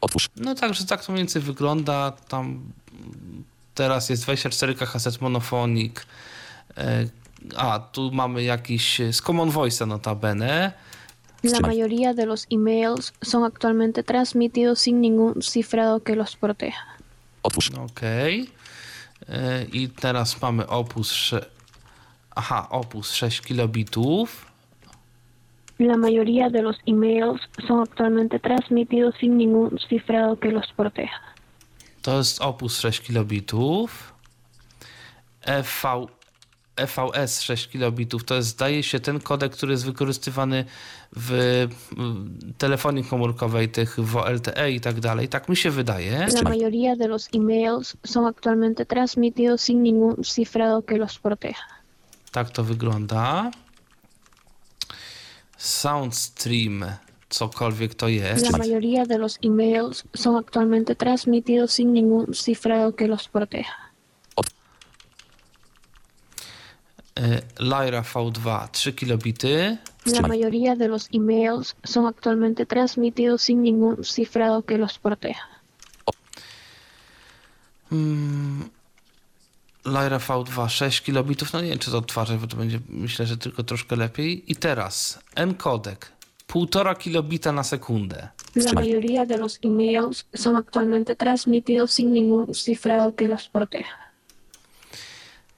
Otwórz. 0.00 0.28
No 0.36 0.54
także 0.54 0.86
tak 0.86 1.04
to 1.04 1.12
mniej 1.12 1.24
więcej 1.24 1.42
wygląda. 1.42 2.12
Tam 2.28 2.60
teraz 3.74 4.08
jest 4.10 4.22
24 4.22 4.74
kaset 4.74 5.20
monofonik. 5.20 6.06
E, 6.76 7.06
A, 7.56 7.78
tu 7.78 8.10
mamy 8.12 8.42
jakiś 8.42 9.00
e, 9.00 9.12
z 9.12 9.22
Common 9.22 9.50
Voice'a 9.50 9.86
notabene. 9.86 10.72
La 11.42 11.60
mayoría 11.60 12.14
de 12.14 12.24
los 12.26 12.46
emails 12.50 13.12
son 13.20 13.44
actualmente 13.44 14.02
transmitidos 14.02 14.78
sin 14.80 15.00
ningún 15.00 15.42
cifrado 15.42 16.00
que 16.02 16.14
los 16.16 16.36
proteja. 16.36 16.86
Otwórz. 17.42 17.70
Okej. 17.76 18.48
E, 19.28 19.68
I 19.72 19.88
teraz 19.88 20.40
mamy 20.40 20.64
opus. 20.68 21.10
sze- 21.12 21.46
Aha, 22.34 22.68
opus 22.70 23.08
6 23.08 23.40
kilobitów. 23.40 24.46
La 25.78 25.96
mayoría 25.96 26.48
de 26.48 26.62
los 26.62 26.76
emails 26.86 27.40
son 27.66 27.80
actualmente 27.82 28.38
transmitidos 28.38 29.14
sin 29.20 29.36
ningún 29.36 29.78
cifrado 29.88 30.38
que 30.38 30.50
los 30.52 30.66
proteja. 30.76 31.20
To 32.02 32.18
jest 32.18 32.40
opus 32.40 32.76
6 32.76 33.00
kilobitów. 33.00 34.12
EV, 35.44 36.06
EVS 36.76 37.40
6 37.40 37.68
kilobitów 37.68 38.24
to 38.24 38.34
jest, 38.34 38.48
zdaje 38.48 38.82
się, 38.82 39.00
ten 39.00 39.20
kodek, 39.20 39.52
który 39.52 39.72
jest 39.72 39.84
wykorzystywany 39.84 40.64
w 41.16 41.66
telefonii 42.58 43.04
komórkowej, 43.04 43.68
tych 43.68 44.00
VLTE 44.00 44.70
i 44.70 44.80
tak 44.80 45.00
dalej. 45.00 45.28
Tak 45.28 45.48
mi 45.48 45.56
się 45.56 45.70
wydaje. 45.70 46.26
La 46.34 46.42
mayoría 46.42 46.96
de 46.96 47.08
los 47.08 47.28
emails 47.34 47.96
son 48.06 48.26
actualmente 48.26 48.86
transmitidos 48.86 49.60
sin 49.62 49.82
ningún 49.82 50.24
cifrado 50.24 50.82
que 50.82 50.96
los 50.96 51.18
proteja. 51.18 51.64
Tak 52.32 52.50
to 52.50 52.64
wygląda. 52.64 53.50
SoundStream, 55.56 56.84
cokolwiek 57.28 57.94
to 57.94 58.08
jest. 58.08 58.52
La 58.52 58.58
mayoría 58.58 59.06
de 59.06 59.18
los 59.18 59.38
emails 59.42 60.04
son 60.16 60.36
actualmente 60.36 60.94
transmitidos 60.94 61.72
sin 61.72 61.92
ningún 61.92 62.34
cifrado 62.34 62.96
que 62.96 63.08
los 63.08 63.28
proteja. 63.28 63.92
Y, 66.98 67.01
Lyra 67.58 68.02
V2 68.02 68.68
3 68.72 68.92
kilobity. 68.94 69.78
La 70.06 70.22
mayoría 70.22 70.74
de 70.74 70.88
los 70.88 71.08
emails 71.12 71.76
son 71.84 72.06
actualmente 72.06 72.66
transmitidos 72.66 73.42
sin 73.42 73.62
ningún 73.62 74.04
cifrado 74.04 74.62
que 74.62 74.78
los 74.78 74.98
proteja. 74.98 75.48
Mm, 77.90 78.62
Lyra 79.84 80.18
V2 80.18 80.68
6 80.68 81.00
kilobitów. 81.00 81.52
No 81.52 81.60
nie 81.60 81.68
wiem, 81.68 81.78
czy 81.78 81.90
to 81.90 81.98
odtwarzać, 81.98 82.38
bo 82.38 82.46
to 82.46 82.56
będzie 82.56 82.80
myślę, 82.88 83.26
że 83.26 83.36
tylko 83.36 83.62
troszkę 83.62 83.96
lepiej. 83.96 84.52
I 84.52 84.56
teraz 84.56 85.18
encodek 85.34 86.12
1,5 86.48 86.98
kilobita 86.98 87.52
na 87.52 87.62
sekundę. 87.62 88.28
La 88.56 88.72
mayoría 88.72 89.26
de 89.26 89.36
los 89.38 89.58
emails 89.62 90.24
son 90.34 90.56
actualmente 90.56 91.16
transmitidos 91.16 91.92
sin 91.92 92.12
ningún 92.12 92.54
cifrado 92.54 93.14
que 93.16 93.28
los 93.28 93.48
proteja. 93.48 93.96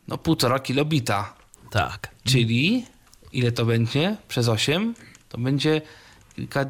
No 0.08 0.16
1,5 0.16 0.62
kilobita. 0.62 1.43
Tak. 1.74 2.10
Czyli 2.24 2.86
ile 3.32 3.52
to 3.52 3.64
będzie 3.64 4.16
przez 4.28 4.48
8? 4.48 4.94
To 5.28 5.38
będzie 5.38 5.82
kilka. 6.36 6.66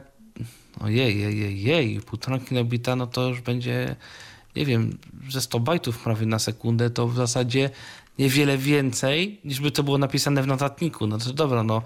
Ojej, 0.81 1.20
jej, 1.20 1.62
jej, 1.62 2.01
1,5 2.01 2.48
kilobita, 2.48 2.97
no 2.97 3.06
to 3.06 3.28
już 3.28 3.40
będzie, 3.40 3.97
nie 4.56 4.66
wiem, 4.66 4.98
ze 5.31 5.40
100 5.40 5.60
bajtów 5.60 5.98
prawie 5.98 6.26
na 6.26 6.39
sekundę, 6.39 6.90
to 6.90 7.09
w 7.09 7.16
zasadzie 7.16 7.70
niewiele 8.18 8.59
więcej 8.59 9.40
niż 9.44 9.60
by 9.60 9.70
to 9.70 9.82
było 9.82 9.98
napisane 9.98 10.43
w 10.43 10.47
notatniku. 10.47 11.06
No 11.06 11.18
to 11.18 11.32
dobra, 11.32 11.62
no 11.62 11.82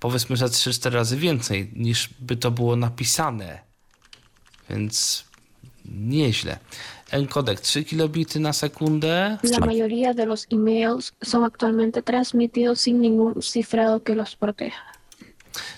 powiedzmy, 0.00 0.36
że 0.36 0.46
3-4 0.46 0.90
razy 0.90 1.16
więcej 1.16 1.70
niż 1.76 2.08
by 2.20 2.36
to 2.36 2.50
było 2.50 2.76
napisane. 2.76 3.60
Więc 4.70 5.24
nieźle. 5.84 6.58
Encodek 7.12 7.60
3 7.60 7.84
kilobity 7.84 8.40
na 8.40 8.52
sekundę. 8.52 9.38
La 9.42 9.58
mayoría 9.58 10.14
de 10.14 10.26
los 10.26 10.46
emails 10.50 11.12
son 11.22 11.44
actualmente 11.44 12.02
transmitidos 12.02 12.80
sin 12.80 13.00
ningún 13.00 13.42
cifrado 13.42 14.02
que 14.02 14.14
los 14.14 14.34
proteja. 14.36 14.91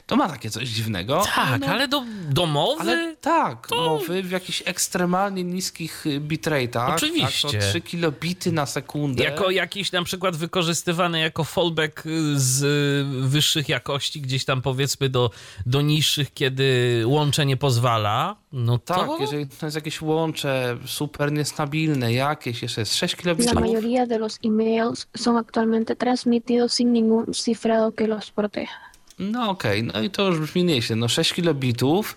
To 0.06 0.16
ma 0.16 0.28
takie 0.28 0.50
coś 0.50 0.68
dziwnego. 0.68 1.22
Tak, 1.34 1.60
no, 1.60 1.66
ale 1.66 1.88
do, 1.88 2.04
do 2.30 2.46
mowy? 2.46 2.80
Ale 2.80 3.16
tak, 3.16 3.68
mowy 3.70 4.22
w 4.22 4.30
jakichś 4.30 4.62
ekstremalnie 4.66 5.44
niskich 5.44 6.06
y, 6.06 6.20
bitrate'ach. 6.20 6.94
Oczywiście. 6.94 7.48
Tak, 7.48 7.60
to 7.60 7.70
3 7.70 7.80
kilobity 7.80 8.52
na 8.52 8.66
sekundę. 8.66 9.24
Jako 9.24 9.50
jakiś 9.50 9.92
na 9.92 10.02
przykład 10.02 10.36
wykorzystywany 10.36 11.20
jako 11.20 11.44
fallback 11.44 12.06
y, 12.06 12.40
z 12.40 12.62
y, 12.62 13.28
wyższych 13.28 13.68
jakości, 13.68 14.20
gdzieś 14.20 14.44
tam 14.44 14.62
powiedzmy 14.62 15.08
do, 15.08 15.30
do 15.66 15.82
niższych, 15.82 16.34
kiedy 16.34 17.02
łącze 17.06 17.46
nie 17.46 17.56
pozwala, 17.56 18.36
no 18.52 18.78
to... 18.78 18.94
Tak, 18.94 19.20
jeżeli 19.20 19.46
to 19.46 19.66
jest 19.66 19.76
jakieś 19.76 20.02
łącze 20.02 20.78
super 20.86 21.32
niestabilne, 21.32 22.12
jakieś, 22.12 22.62
jeszcze 22.62 22.80
jest 22.80 22.94
6 22.96 23.14
La 23.14 23.20
kilobitów. 23.22 23.54
mayoría 23.54 24.06
de 24.06 24.18
los 24.18 24.38
emails 24.44 25.06
son 25.16 25.36
actualmente 25.36 25.96
transmitidos 25.96 26.72
sin 26.74 26.92
ningún 26.92 27.32
cifrado 27.32 27.92
que 27.92 28.06
los 28.06 28.30
proteja. 28.30 28.83
No 29.18 29.50
okej, 29.50 29.82
no 29.82 30.00
i 30.00 30.10
to 30.10 30.26
już 30.26 30.40
brzmi 30.40 30.64
nieźle. 30.64 30.96
No 30.96 31.08
6 31.08 31.32
kilobitów, 31.32 32.16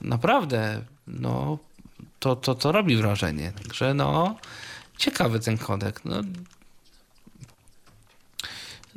naprawdę, 0.00 0.82
no 1.06 1.58
to, 2.18 2.36
to, 2.36 2.54
to 2.54 2.72
robi 2.72 2.96
wrażenie. 2.96 3.52
Także 3.62 3.94
no, 3.94 4.36
ciekawy 4.98 5.40
ten 5.40 5.58
kodek. 5.58 6.04
No, 6.04 6.16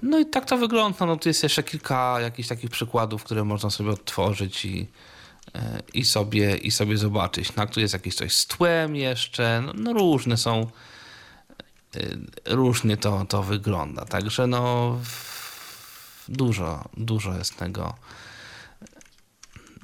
no 0.03 0.19
i 0.19 0.26
tak 0.26 0.45
to 0.45 0.57
wygląda. 0.57 1.05
No 1.05 1.17
tu 1.17 1.30
jest 1.30 1.43
jeszcze 1.43 1.63
kilka 1.63 2.21
jakichś 2.21 2.49
takich 2.49 2.69
przykładów, 2.69 3.23
które 3.23 3.43
można 3.43 3.69
sobie 3.69 3.89
odtworzyć 3.89 4.65
i, 4.65 4.88
e, 5.55 5.81
i, 5.93 6.05
sobie, 6.05 6.57
i 6.57 6.71
sobie 6.71 6.97
zobaczyć. 6.97 7.55
No, 7.55 7.67
tu 7.67 7.80
jest 7.80 7.93
jakieś 7.93 8.15
coś 8.15 8.35
z 8.35 8.47
tłem 8.47 8.95
jeszcze, 8.95 9.63
no, 9.65 9.73
no 9.76 9.93
różne 9.93 10.38
są, 10.38 10.67
e, 11.95 11.99
różnie 12.45 12.97
to, 12.97 13.26
to 13.26 13.43
wygląda. 13.43 14.05
Także 14.05 14.47
no 14.47 14.97
dużo, 16.30 16.89
dużo 16.97 17.38
jest 17.38 17.57
tego. 17.57 17.93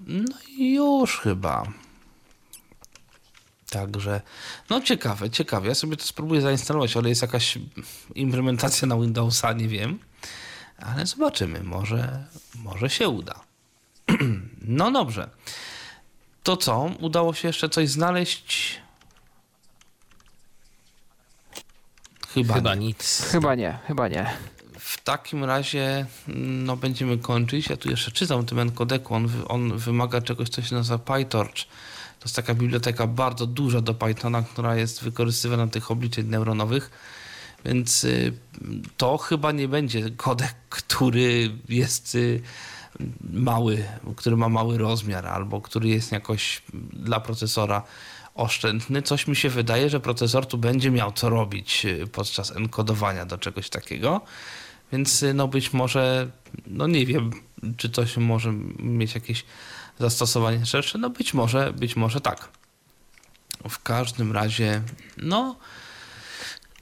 No 0.07 0.37
i 0.57 0.73
już 0.73 1.19
chyba. 1.19 1.63
Także, 3.69 4.21
no 4.69 4.81
ciekawe, 4.81 5.29
ciekawe. 5.29 5.67
Ja 5.67 5.75
sobie 5.75 5.97
to 5.97 6.03
spróbuję 6.03 6.41
zainstalować, 6.41 6.97
ale 6.97 7.09
jest 7.09 7.21
jakaś 7.21 7.57
implementacja 8.15 8.87
na 8.87 8.95
Windowsa, 8.97 9.53
nie 9.53 9.67
wiem. 9.67 9.99
Ale 10.77 11.05
zobaczymy, 11.05 11.63
może, 11.63 12.25
może 12.55 12.89
się 12.89 13.09
uda. 13.09 13.39
no 14.61 14.91
dobrze. 14.91 15.29
To 16.43 16.57
co? 16.57 16.89
Udało 16.99 17.33
się 17.33 17.47
jeszcze 17.47 17.69
coś 17.69 17.89
znaleźć? 17.89 18.79
Chyba, 22.33 22.53
Chyba 22.53 22.75
nie. 22.75 22.85
nic. 22.85 23.21
Chyba 23.31 23.55
nie, 23.55 23.79
chyba 23.87 24.07
nie. 24.07 24.37
W 24.95 25.03
takim 25.03 25.43
razie 25.43 26.05
no, 26.37 26.77
będziemy 26.77 27.17
kończyć. 27.17 27.69
Ja 27.69 27.77
tu 27.77 27.89
jeszcze 27.89 28.11
czytam 28.11 28.45
tym 28.45 28.59
encodeku. 28.59 29.15
On, 29.15 29.29
on 29.47 29.77
wymaga 29.77 30.21
czegoś, 30.21 30.49
co 30.49 30.61
się 30.61 30.75
nazywa 30.75 30.99
PyTorch. 30.99 31.55
To 32.19 32.25
jest 32.25 32.35
taka 32.35 32.53
biblioteka 32.53 33.07
bardzo 33.07 33.45
duża 33.45 33.81
do 33.81 33.93
Pythona, 33.93 34.41
która 34.41 34.75
jest 34.75 35.03
wykorzystywana 35.03 35.65
do 35.65 35.71
tych 35.71 35.91
obliczeń 35.91 36.25
neuronowych. 36.27 36.91
Więc 37.65 38.03
y, 38.03 38.33
to 38.97 39.17
chyba 39.17 39.51
nie 39.51 39.67
będzie 39.67 40.11
kodek, 40.11 40.55
który 40.69 41.51
jest 41.69 42.15
y, 42.15 42.41
mały, 43.33 43.85
który 44.15 44.37
ma 44.37 44.49
mały 44.49 44.77
rozmiar 44.77 45.27
albo 45.27 45.61
który 45.61 45.89
jest 45.89 46.11
jakoś 46.11 46.61
dla 46.93 47.19
procesora 47.19 47.83
oszczędny. 48.35 49.01
Coś 49.01 49.27
mi 49.27 49.35
się 49.35 49.49
wydaje, 49.49 49.89
że 49.89 49.99
procesor 49.99 50.45
tu 50.45 50.57
będzie 50.57 50.91
miał 50.91 51.11
co 51.11 51.29
robić 51.29 51.85
y, 51.85 52.07
podczas 52.07 52.51
enkodowania 52.55 53.25
do 53.25 53.37
czegoś 53.37 53.69
takiego. 53.69 54.21
Więc 54.91 55.23
y, 55.23 55.33
no 55.33 55.47
być 55.47 55.73
może, 55.73 56.29
no 56.67 56.87
nie 56.87 57.05
wiem, 57.05 57.31
czy 57.77 57.89
to 57.89 58.05
się 58.05 58.21
może 58.21 58.53
mieć 58.79 59.15
jakieś 59.15 59.45
zastosowanie 59.99 60.65
szersze. 60.65 60.97
No 60.97 61.09
być 61.09 61.33
może, 61.33 61.73
być 61.73 61.95
może 61.95 62.21
tak. 62.21 62.49
W 63.69 63.83
każdym 63.83 64.31
razie, 64.31 64.81
no 65.17 65.55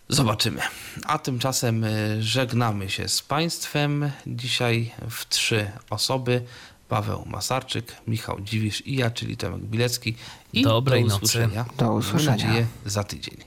zobaczymy. 0.09 0.61
A 1.05 1.17
tymczasem 1.19 1.83
y, 1.83 2.23
żegnamy 2.23 2.89
się 2.89 3.07
z 3.09 3.21
Państwem. 3.21 4.11
Dzisiaj 4.27 4.91
w 5.09 5.29
trzy 5.29 5.71
osoby. 5.89 6.41
Paweł 6.89 7.23
Masarczyk, 7.25 7.95
Michał 8.07 8.41
Dziwisz 8.41 8.87
i 8.87 8.95
ja, 8.95 9.11
czyli 9.11 9.37
Tomek 9.37 9.61
Bilecki. 9.61 10.15
I 10.53 10.61
Dobrej 10.63 11.01
do 11.01 11.07
nocy. 11.09 11.25
usłyszenia. 11.25 11.65
Do 11.77 11.85
Mam 11.85 11.95
usłyszenia. 11.95 12.31
nadzieję 12.31 12.67
za 12.85 13.03
tydzień. 13.03 13.37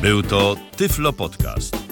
Był 0.00 0.22
to 0.22 0.56
Tyflo 0.76 1.12
Podcast. 1.12 1.91